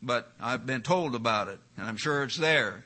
but 0.00 0.32
I've 0.40 0.64
been 0.64 0.82
told 0.82 1.14
about 1.14 1.48
it 1.48 1.58
and 1.76 1.86
I'm 1.86 1.96
sure 1.98 2.22
it's 2.22 2.36
there. 2.36 2.85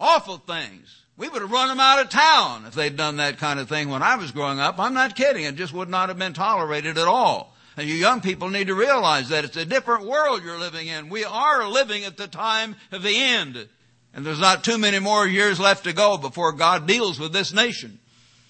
Awful 0.00 0.38
things. 0.38 1.04
We 1.18 1.28
would 1.28 1.42
have 1.42 1.52
run 1.52 1.68
them 1.68 1.78
out 1.78 2.00
of 2.00 2.08
town 2.08 2.64
if 2.64 2.72
they'd 2.72 2.96
done 2.96 3.18
that 3.18 3.36
kind 3.36 3.60
of 3.60 3.68
thing 3.68 3.90
when 3.90 4.02
I 4.02 4.16
was 4.16 4.30
growing 4.30 4.58
up. 4.58 4.78
I'm 4.78 4.94
not 4.94 5.14
kidding. 5.14 5.44
It 5.44 5.56
just 5.56 5.74
would 5.74 5.90
not 5.90 6.08
have 6.08 6.18
been 6.18 6.32
tolerated 6.32 6.96
at 6.96 7.06
all. 7.06 7.54
And 7.76 7.86
you 7.86 7.94
young 7.94 8.22
people 8.22 8.48
need 8.48 8.68
to 8.68 8.74
realize 8.74 9.28
that 9.28 9.44
it's 9.44 9.58
a 9.58 9.66
different 9.66 10.06
world 10.06 10.42
you're 10.42 10.58
living 10.58 10.86
in. 10.86 11.10
We 11.10 11.24
are 11.24 11.68
living 11.68 12.04
at 12.04 12.16
the 12.16 12.26
time 12.26 12.76
of 12.90 13.02
the 13.02 13.14
end. 13.14 13.68
And 14.14 14.24
there's 14.24 14.40
not 14.40 14.64
too 14.64 14.78
many 14.78 14.98
more 14.98 15.26
years 15.26 15.60
left 15.60 15.84
to 15.84 15.92
go 15.92 16.16
before 16.16 16.52
God 16.52 16.86
deals 16.86 17.20
with 17.20 17.32
this 17.34 17.52
nation. 17.52 17.98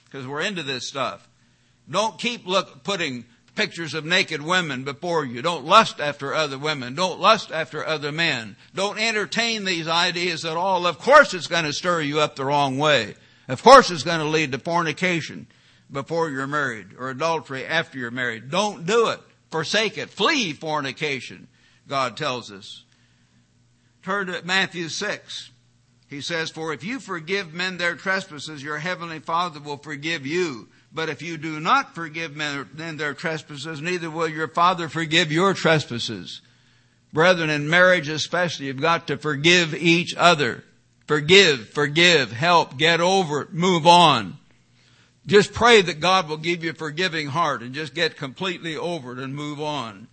Because 0.04 0.26
we're 0.26 0.40
into 0.40 0.62
this 0.62 0.86
stuff. 0.86 1.28
Don't 1.90 2.18
keep 2.18 2.46
look, 2.46 2.84
putting 2.84 3.24
pictures 3.54 3.94
of 3.94 4.04
naked 4.04 4.42
women 4.42 4.84
before 4.84 5.24
you. 5.24 5.42
Don't 5.42 5.64
lust 5.64 6.00
after 6.00 6.34
other 6.34 6.58
women. 6.58 6.94
Don't 6.94 7.20
lust 7.20 7.50
after 7.50 7.84
other 7.84 8.12
men. 8.12 8.56
Don't 8.74 8.98
entertain 8.98 9.64
these 9.64 9.88
ideas 9.88 10.44
at 10.44 10.56
all. 10.56 10.86
Of 10.86 10.98
course 10.98 11.34
it's 11.34 11.46
going 11.46 11.64
to 11.64 11.72
stir 11.72 12.02
you 12.02 12.20
up 12.20 12.36
the 12.36 12.44
wrong 12.44 12.78
way. 12.78 13.14
Of 13.48 13.62
course 13.62 13.90
it's 13.90 14.04
going 14.04 14.20
to 14.20 14.26
lead 14.26 14.52
to 14.52 14.58
fornication 14.58 15.46
before 15.90 16.30
you're 16.30 16.46
married 16.46 16.88
or 16.98 17.10
adultery 17.10 17.66
after 17.66 17.98
you're 17.98 18.10
married. 18.10 18.50
Don't 18.50 18.86
do 18.86 19.08
it. 19.08 19.20
Forsake 19.50 19.98
it. 19.98 20.10
Flee 20.10 20.52
fornication, 20.52 21.48
God 21.88 22.16
tells 22.16 22.52
us. 22.52 22.84
Turn 24.02 24.28
to 24.28 24.42
Matthew 24.44 24.88
6. 24.88 25.50
He 26.08 26.20
says, 26.20 26.50
For 26.50 26.72
if 26.72 26.82
you 26.82 27.00
forgive 27.00 27.52
men 27.52 27.76
their 27.76 27.94
trespasses, 27.94 28.62
your 28.62 28.78
heavenly 28.78 29.20
Father 29.20 29.60
will 29.60 29.76
forgive 29.76 30.26
you. 30.26 30.68
But 30.92 31.08
if 31.08 31.22
you 31.22 31.36
do 31.36 31.60
not 31.60 31.94
forgive 31.94 32.34
men 32.34 32.96
their 32.96 33.14
trespasses, 33.14 33.80
neither 33.80 34.10
will 34.10 34.28
your 34.28 34.48
Father 34.48 34.88
forgive 34.88 35.30
your 35.30 35.54
trespasses. 35.54 36.40
Brethren, 37.12 37.50
in 37.50 37.68
marriage 37.68 38.08
especially, 38.08 38.66
you've 38.66 38.80
got 38.80 39.06
to 39.08 39.16
forgive 39.16 39.74
each 39.74 40.14
other. 40.16 40.64
Forgive, 41.06 41.70
forgive, 41.70 42.32
help, 42.32 42.76
get 42.76 43.00
over 43.00 43.42
it, 43.42 43.52
move 43.52 43.86
on. 43.86 44.38
Just 45.26 45.52
pray 45.52 45.82
that 45.82 46.00
God 46.00 46.28
will 46.28 46.36
give 46.36 46.64
you 46.64 46.70
a 46.70 46.74
forgiving 46.74 47.28
heart 47.28 47.62
and 47.62 47.74
just 47.74 47.94
get 47.94 48.16
completely 48.16 48.76
over 48.76 49.12
it 49.12 49.18
and 49.18 49.34
move 49.34 49.60
on. 49.60 50.08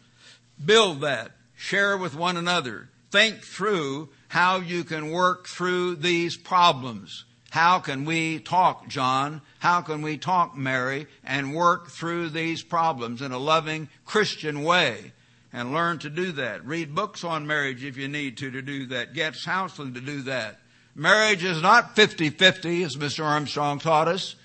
Build 0.64 1.02
that. 1.02 1.32
Share 1.56 1.98
with 1.98 2.16
one 2.16 2.38
another. 2.38 2.90
Think 3.12 3.42
through 3.42 4.10
how 4.28 4.58
you 4.58 4.84
can 4.84 5.12
work 5.12 5.48
through 5.48 5.96
these 5.96 6.36
problems. 6.36 7.26
How 7.58 7.80
can 7.80 8.06
we 8.06 8.38
talk, 8.38 8.88
John? 8.88 9.42
How 9.58 9.82
can 9.82 10.04
we 10.04 10.20
talk, 10.20 10.56
Mary, 10.56 11.08
and 11.24 11.56
work 11.56 11.90
through 11.90 12.30
these 12.30 12.62
problems 12.62 13.20
in 13.24 13.32
a 13.32 13.40
loving 13.40 13.90
Christian 14.06 14.62
way? 14.62 15.12
And 15.52 15.74
learn 15.74 15.98
to 16.00 16.10
do 16.12 16.34
that. 16.34 16.64
Read 16.64 16.94
books 16.94 17.24
on 17.24 17.48
marriage 17.48 17.84
if 17.84 17.98
you 17.98 18.10
need 18.10 18.38
to 18.38 18.52
to 18.52 18.62
do 18.62 18.86
that. 18.90 19.16
Get 19.16 19.42
counseling 19.44 19.96
to 19.96 20.02
do 20.02 20.22
that. 20.22 20.60
Marriage 20.94 21.44
is 21.44 21.60
not 21.60 21.96
50-50 21.96 22.86
as 22.86 22.96
Mr. 22.96 23.24
Armstrong 23.24 23.80
taught 23.80 24.08
us. 24.08 24.36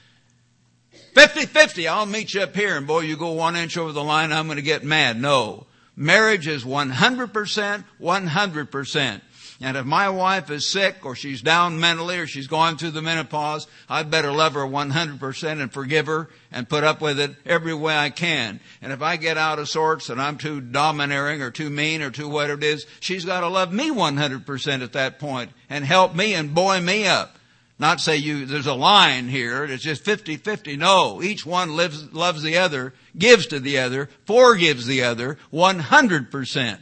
50-50, 1.12 1.90
I'll 1.90 2.06
meet 2.06 2.32
you 2.32 2.40
up 2.40 2.56
here 2.56 2.78
and 2.78 2.86
boy, 2.86 3.01
you 3.01 3.18
go 3.18 3.32
one 3.32 3.56
inch 3.56 3.76
over 3.76 3.93
the 3.93 4.02
line, 4.02 4.32
I'm 4.32 4.47
going 4.47 4.56
to 4.56 4.62
get 4.62 4.84
mad. 4.84 5.20
No. 5.20 5.66
Marriage 5.94 6.48
is 6.48 6.64
100%, 6.64 7.84
100%. 8.01 9.20
And 9.64 9.76
if 9.76 9.86
my 9.86 10.09
wife 10.09 10.51
is 10.51 10.66
sick 10.66 11.06
or 11.06 11.14
she's 11.14 11.40
down 11.40 11.78
mentally 11.78 12.18
or 12.18 12.26
she's 12.26 12.48
going 12.48 12.76
through 12.76 12.90
the 12.90 13.01
menopause, 13.01 13.68
I'd 13.89 14.10
better 14.10 14.32
love 14.32 14.55
her 14.55 14.66
100% 14.66 15.62
and 15.62 15.72
forgive 15.72 16.06
her 16.06 16.30
and 16.51 16.68
put 16.68 16.82
up 16.82 17.01
with 17.01 17.20
it 17.20 17.36
every 17.47 17.72
way 17.72 17.97
I 17.97 18.10
can. 18.10 18.59
And 18.82 18.93
if 18.93 19.02
I 19.02 19.16
get 19.16 19.39
out 19.39 19.60
of 19.60 19.68
sorts 19.68 20.10
and 20.10 20.20
I'm 20.20 20.36
too 20.36 20.60
domineering 20.60 21.43
or 21.43 21.52
too 21.52 21.70
mean 21.70 22.02
or 22.02 22.10
too 22.10 22.28
whatever 22.28 22.59
it 22.59 22.64
is, 22.64 22.86
she's 22.98 23.24
got 23.24 23.43
to 23.43 23.48
love 23.48 23.72
me 23.72 23.90
100% 23.90 24.82
at 24.82 24.94
that 24.94 25.20
point 25.20 25.52
and 25.70 25.84
help 25.84 26.12
me 26.12 26.34
and 26.34 26.52
buoy 26.52 26.80
me 26.80 27.06
up. 27.06 27.36
Not 27.78 28.01
say 28.01 28.16
you, 28.16 28.47
there's 28.47 28.66
a 28.66 28.74
line 28.74 29.28
here, 29.28 29.62
it's 29.64 29.84
just 29.84 30.05
50-50. 30.05 30.76
No, 30.76 31.22
each 31.22 31.47
one 31.47 31.76
lives, 31.76 32.12
loves 32.12 32.43
the 32.43 32.56
other, 32.56 32.94
gives 33.16 33.47
to 33.47 33.60
the 33.60 33.78
other, 33.78 34.09
forgives 34.26 34.86
the 34.86 35.05
other 35.05 35.39
100%. 35.52 36.78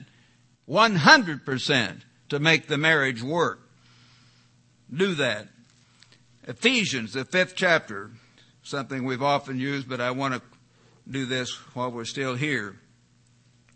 100% 0.67 2.01
to 2.31 2.39
make 2.39 2.67
the 2.67 2.79
marriage 2.79 3.23
work. 3.23 3.61
Do 4.93 5.15
that. 5.17 5.49
Ephesians, 6.47 7.13
the 7.13 7.25
fifth 7.25 7.55
chapter, 7.55 8.11
something 8.63 9.05
we've 9.05 9.23
often 9.23 9.59
used, 9.59 9.89
but 9.89 10.01
I 10.01 10.13
want 10.13 10.35
to 10.35 10.43
do 11.09 11.27
this 11.27 11.53
while 11.75 11.91
we're 11.91 12.05
still 12.05 12.35
here. 12.35 12.77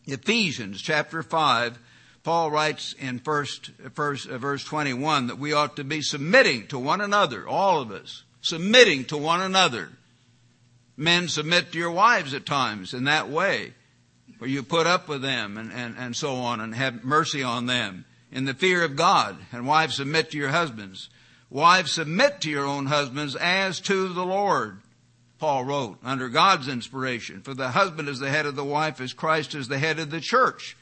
Ephesians 0.06 0.80
chapter 0.80 1.22
5, 1.22 1.78
Paul 2.22 2.50
writes 2.50 2.94
in 2.98 3.18
first, 3.18 3.70
first 3.92 4.28
uh, 4.28 4.38
verse 4.38 4.64
21 4.64 5.28
that 5.28 5.38
we 5.38 5.52
ought 5.52 5.76
to 5.76 5.84
be 5.84 6.00
submitting 6.00 6.66
to 6.68 6.78
one 6.78 7.00
another, 7.00 7.46
all 7.46 7.80
of 7.80 7.90
us, 7.90 8.22
submitting 8.40 9.04
to 9.06 9.16
one 9.16 9.40
another. 9.40 9.90
Men 10.96 11.28
submit 11.28 11.72
to 11.72 11.78
your 11.78 11.90
wives 11.90 12.34
at 12.34 12.46
times 12.46 12.94
in 12.94 13.04
that 13.04 13.28
way, 13.28 13.72
where 14.38 14.48
you 14.48 14.62
put 14.62 14.86
up 14.86 15.08
with 15.08 15.22
them 15.22 15.58
and, 15.58 15.72
and, 15.72 15.96
and 15.98 16.14
so 16.14 16.36
on 16.36 16.60
and 16.60 16.74
have 16.74 17.04
mercy 17.04 17.42
on 17.42 17.66
them 17.66 18.04
in 18.30 18.44
the 18.44 18.54
fear 18.54 18.82
of 18.82 18.96
God. 18.96 19.36
And 19.52 19.66
wives, 19.66 19.96
submit 19.96 20.30
to 20.30 20.38
your 20.38 20.50
husbands. 20.50 21.08
Wives, 21.50 21.92
submit 21.92 22.40
to 22.40 22.50
your 22.50 22.66
own 22.66 22.86
husbands 22.86 23.36
as 23.36 23.80
to 23.80 24.08
the 24.08 24.24
Lord. 24.24 24.80
Paul 25.38 25.64
wrote, 25.64 25.98
under 26.02 26.28
God's 26.28 26.68
inspiration. 26.68 27.42
For 27.42 27.54
the 27.54 27.70
husband 27.70 28.08
is 28.08 28.18
the 28.18 28.30
head 28.30 28.46
of 28.46 28.56
the 28.56 28.64
wife 28.64 29.00
as 29.00 29.12
Christ 29.12 29.54
is 29.54 29.68
the 29.68 29.78
head 29.78 29.98
of 29.98 30.10
the 30.10 30.20
church. 30.20 30.76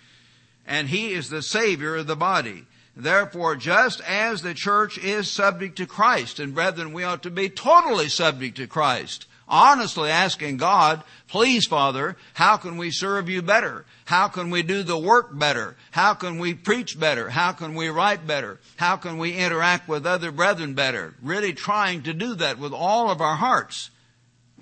And 0.66 0.88
he 0.88 1.12
is 1.12 1.28
the 1.28 1.42
Savior 1.42 1.96
of 1.96 2.06
the 2.06 2.16
body. 2.16 2.66
Therefore, 2.94 3.56
just 3.56 4.00
as 4.02 4.42
the 4.42 4.54
church 4.54 4.98
is 4.98 5.30
subject 5.30 5.76
to 5.76 5.86
Christ, 5.86 6.38
and 6.38 6.54
brethren, 6.54 6.92
we 6.92 7.04
ought 7.04 7.22
to 7.22 7.30
be 7.30 7.48
totally 7.48 8.08
subject 8.08 8.56
to 8.58 8.66
Christ 8.66 9.26
honestly 9.52 10.10
asking 10.10 10.56
God, 10.56 11.04
please 11.28 11.66
Father, 11.66 12.16
how 12.32 12.56
can 12.56 12.78
we 12.78 12.90
serve 12.90 13.28
you 13.28 13.42
better? 13.42 13.84
How 14.06 14.26
can 14.28 14.50
we 14.50 14.62
do 14.62 14.82
the 14.82 14.98
work 14.98 15.38
better? 15.38 15.76
How 15.90 16.14
can 16.14 16.38
we 16.38 16.54
preach 16.54 16.98
better? 16.98 17.28
How 17.28 17.52
can 17.52 17.74
we 17.74 17.88
write 17.88 18.26
better? 18.26 18.58
How 18.76 18.96
can 18.96 19.18
we 19.18 19.36
interact 19.36 19.86
with 19.88 20.06
other 20.06 20.32
brethren 20.32 20.72
better? 20.72 21.14
Really 21.22 21.52
trying 21.52 22.02
to 22.04 22.14
do 22.14 22.34
that 22.36 22.58
with 22.58 22.72
all 22.72 23.10
of 23.10 23.20
our 23.20 23.36
hearts. 23.36 23.90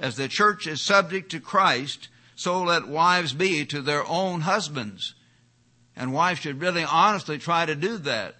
As 0.00 0.16
the 0.16 0.28
church 0.28 0.66
is 0.66 0.82
subject 0.82 1.30
to 1.30 1.40
Christ, 1.40 2.08
so 2.34 2.62
let 2.62 2.88
wives 2.88 3.32
be 3.32 3.64
to 3.66 3.80
their 3.80 4.04
own 4.06 4.40
husbands. 4.40 5.14
And 5.94 6.12
wives 6.12 6.40
should 6.40 6.60
really 6.60 6.84
honestly 6.84 7.38
try 7.38 7.64
to 7.64 7.76
do 7.76 7.98
that. 7.98 8.34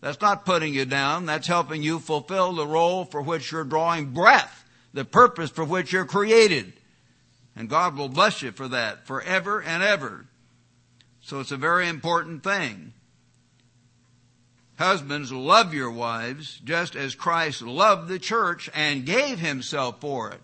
That's 0.00 0.20
not 0.20 0.46
putting 0.46 0.72
you 0.72 0.86
down. 0.86 1.26
That's 1.26 1.46
helping 1.46 1.82
you 1.82 1.98
fulfill 1.98 2.54
the 2.54 2.66
role 2.66 3.04
for 3.04 3.20
which 3.20 3.52
you're 3.52 3.64
drawing 3.64 4.12
breath 4.12 4.64
the 4.92 5.04
purpose 5.04 5.50
for 5.50 5.64
which 5.64 5.92
you're 5.92 6.04
created. 6.04 6.72
And 7.56 7.68
God 7.68 7.96
will 7.96 8.08
bless 8.08 8.42
you 8.42 8.52
for 8.52 8.68
that 8.68 9.06
forever 9.06 9.60
and 9.60 9.82
ever. 9.82 10.26
So 11.20 11.40
it's 11.40 11.52
a 11.52 11.56
very 11.56 11.88
important 11.88 12.42
thing. 12.42 12.92
Husbands, 14.78 15.30
love 15.30 15.74
your 15.74 15.90
wives 15.90 16.58
just 16.64 16.96
as 16.96 17.14
Christ 17.14 17.60
loved 17.60 18.08
the 18.08 18.18
church 18.18 18.70
and 18.74 19.04
gave 19.04 19.38
himself 19.38 20.00
for 20.00 20.30
it. 20.30 20.40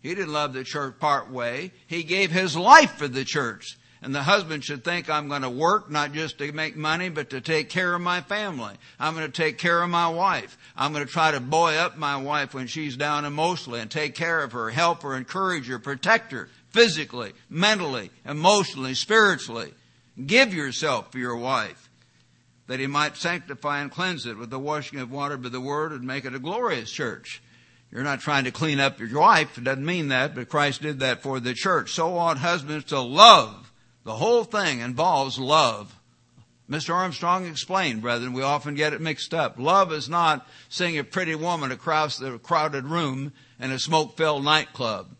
He 0.00 0.14
didn't 0.14 0.32
love 0.32 0.52
the 0.52 0.64
church 0.64 1.00
part 1.00 1.30
way. 1.30 1.72
He 1.86 2.04
gave 2.04 2.30
his 2.30 2.56
life 2.56 2.92
for 2.92 3.08
the 3.08 3.24
church. 3.24 3.76
And 4.02 4.12
the 4.12 4.24
husband 4.24 4.64
should 4.64 4.82
think 4.82 5.08
I'm 5.08 5.28
going 5.28 5.42
to 5.42 5.50
work 5.50 5.88
not 5.88 6.12
just 6.12 6.38
to 6.38 6.50
make 6.50 6.76
money, 6.76 7.08
but 7.08 7.30
to 7.30 7.40
take 7.40 7.68
care 7.68 7.94
of 7.94 8.00
my 8.00 8.20
family. 8.20 8.74
I'm 8.98 9.14
going 9.14 9.30
to 9.30 9.32
take 9.32 9.58
care 9.58 9.80
of 9.80 9.90
my 9.90 10.08
wife. 10.08 10.58
I'm 10.76 10.92
going 10.92 11.06
to 11.06 11.12
try 11.12 11.30
to 11.30 11.38
buoy 11.38 11.76
up 11.76 11.96
my 11.96 12.16
wife 12.16 12.52
when 12.52 12.66
she's 12.66 12.96
down 12.96 13.24
emotionally 13.24 13.78
and 13.78 13.88
take 13.88 14.16
care 14.16 14.42
of 14.42 14.52
her, 14.52 14.70
help 14.70 15.02
her, 15.02 15.16
encourage 15.16 15.68
her, 15.68 15.78
protect 15.78 16.32
her 16.32 16.48
physically, 16.70 17.32
mentally, 17.48 18.10
emotionally, 18.26 18.94
spiritually. 18.94 19.72
Give 20.26 20.52
yourself 20.52 21.12
for 21.12 21.18
your 21.18 21.36
wife 21.36 21.88
that 22.66 22.80
he 22.80 22.88
might 22.88 23.16
sanctify 23.16 23.80
and 23.80 23.90
cleanse 23.90 24.26
it 24.26 24.36
with 24.36 24.50
the 24.50 24.58
washing 24.58 24.98
of 24.98 25.12
water 25.12 25.36
by 25.36 25.48
the 25.48 25.60
word 25.60 25.92
and 25.92 26.02
make 26.02 26.24
it 26.24 26.34
a 26.34 26.40
glorious 26.40 26.90
church. 26.90 27.40
You're 27.92 28.02
not 28.02 28.20
trying 28.20 28.44
to 28.44 28.50
clean 28.50 28.80
up 28.80 28.98
your 28.98 29.20
wife. 29.20 29.58
It 29.58 29.64
doesn't 29.64 29.84
mean 29.84 30.08
that, 30.08 30.34
but 30.34 30.48
Christ 30.48 30.82
did 30.82 30.98
that 31.00 31.22
for 31.22 31.38
the 31.38 31.54
church. 31.54 31.92
So 31.92 32.16
ought 32.16 32.38
husbands 32.38 32.86
to 32.86 33.00
love 33.00 33.61
the 34.04 34.14
whole 34.14 34.44
thing 34.44 34.80
involves 34.80 35.38
love. 35.38 35.98
Mr. 36.68 36.94
Armstrong 36.94 37.46
explained, 37.46 38.02
brethren, 38.02 38.32
we 38.32 38.42
often 38.42 38.74
get 38.74 38.92
it 38.92 39.00
mixed 39.00 39.34
up. 39.34 39.58
Love 39.58 39.92
is 39.92 40.08
not 40.08 40.46
seeing 40.68 40.98
a 40.98 41.04
pretty 41.04 41.34
woman 41.34 41.70
across 41.70 42.16
the 42.16 42.38
crowded 42.38 42.84
room 42.84 43.32
in 43.60 43.70
a 43.70 43.78
smoke 43.78 44.16
filled 44.16 44.44
nightclub. 44.44 45.14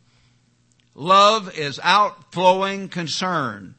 Love 0.95 1.57
is 1.57 1.81
outflowing 1.83 2.89
concern. 2.89 3.75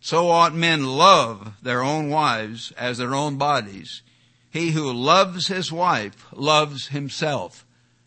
So 0.00 0.30
ought 0.30 0.54
men 0.54 0.84
love 0.84 1.54
their 1.62 1.82
own 1.82 2.10
wives 2.10 2.72
as 2.72 2.98
their 2.98 3.14
own 3.14 3.38
bodies. 3.38 4.02
He 4.50 4.70
who 4.70 4.92
loves 4.92 5.48
his 5.48 5.72
wife 5.72 6.26
loves 6.32 6.88
himself 6.88 7.66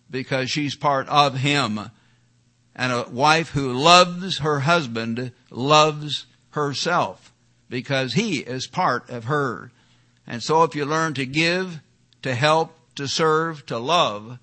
because 0.09 0.49
she's 0.49 0.75
part 0.75 1.07
of 1.09 1.37
him. 1.37 1.91
And 2.79 2.93
a 2.93 3.09
wife 3.09 3.49
who 3.49 3.73
loves 3.73 4.37
her 4.37 4.61
husband 4.61 5.33
loves 5.49 6.27
herself 6.51 7.33
because 7.69 8.13
he 8.13 8.37
is 8.37 8.67
part 8.67 9.09
of 9.09 9.25
her. 9.25 9.73
And 10.25 10.41
so 10.41 10.63
if 10.63 10.75
you 10.75 10.85
learn 10.85 11.13
to 11.15 11.25
give, 11.25 11.81
to 12.21 12.33
help, 12.33 12.73
to 12.95 13.05
serve, 13.05 13.65
to 13.65 13.77
love, 13.77 14.39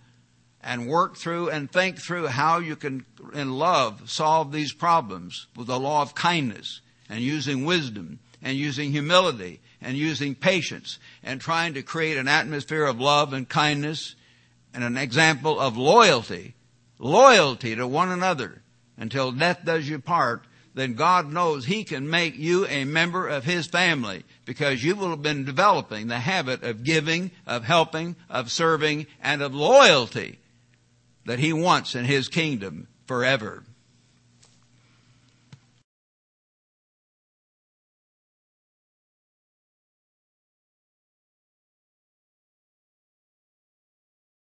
and 0.61 0.87
work 0.87 1.17
through 1.17 1.49
and 1.49 1.73
think 1.73 1.97
through 1.97 2.27
how 2.27 2.59
you 2.59 2.77
can, 2.77 3.07
in 3.33 3.53
love, 3.53 4.11
solve 4.11 4.53
these 4.53 4.75
problems 4.75 5.47
with 5.57 5.69
the 5.69 5.81
law 5.81 6.03
of 6.03 6.15
kindness 6.15 6.83
and 7.09 7.21
using 7.21 7.65
wisdom 7.65 8.19
and 8.43 8.59
using 8.59 8.91
humility 8.91 9.61
and 9.81 9.97
using 9.97 10.35
patience 10.35 10.99
and 11.23 11.41
trying 11.41 11.73
to 11.73 11.83
create 11.83 12.19
an 12.19 12.29
atmosphere 12.29 12.85
of 12.85 13.01
love 13.01 13.33
and 13.33 13.49
kindness 13.49 14.15
and 14.75 14.85
an 14.85 14.99
example 14.99 15.59
of 15.59 15.79
loyalty 15.79 16.53
loyalty 16.99 17.77
to 17.77 17.87
one 17.87 18.11
another. 18.11 18.63
until 18.99 19.31
death 19.31 19.61
does 19.65 19.89
you 19.89 19.99
part, 19.99 20.47
then 20.75 20.95
God 20.95 21.33
knows 21.33 21.65
He 21.65 21.85
can 21.85 22.09
make 22.09 22.37
you 22.37 22.67
a 22.67 22.85
member 22.85 23.29
of 23.29 23.45
His 23.45 23.67
family 23.67 24.25
because 24.45 24.85
you 24.85 24.95
will 24.95 25.11
have 25.11 25.23
been 25.23 25.45
developing 25.45 26.07
the 26.07 26.19
habit 26.19 26.63
of 26.63 26.85
giving, 26.85 27.31
of 27.47 27.65
helping, 27.65 28.17
of 28.29 28.51
serving, 28.51 29.07
and 29.23 29.43
of 29.43 29.55
loyalty 29.55 30.39
that 31.25 31.39
He 31.39 31.53
wants 31.53 31.95
in 31.95 32.05
His 32.05 32.29
kingdom 32.29 32.89
forever. 33.07 33.65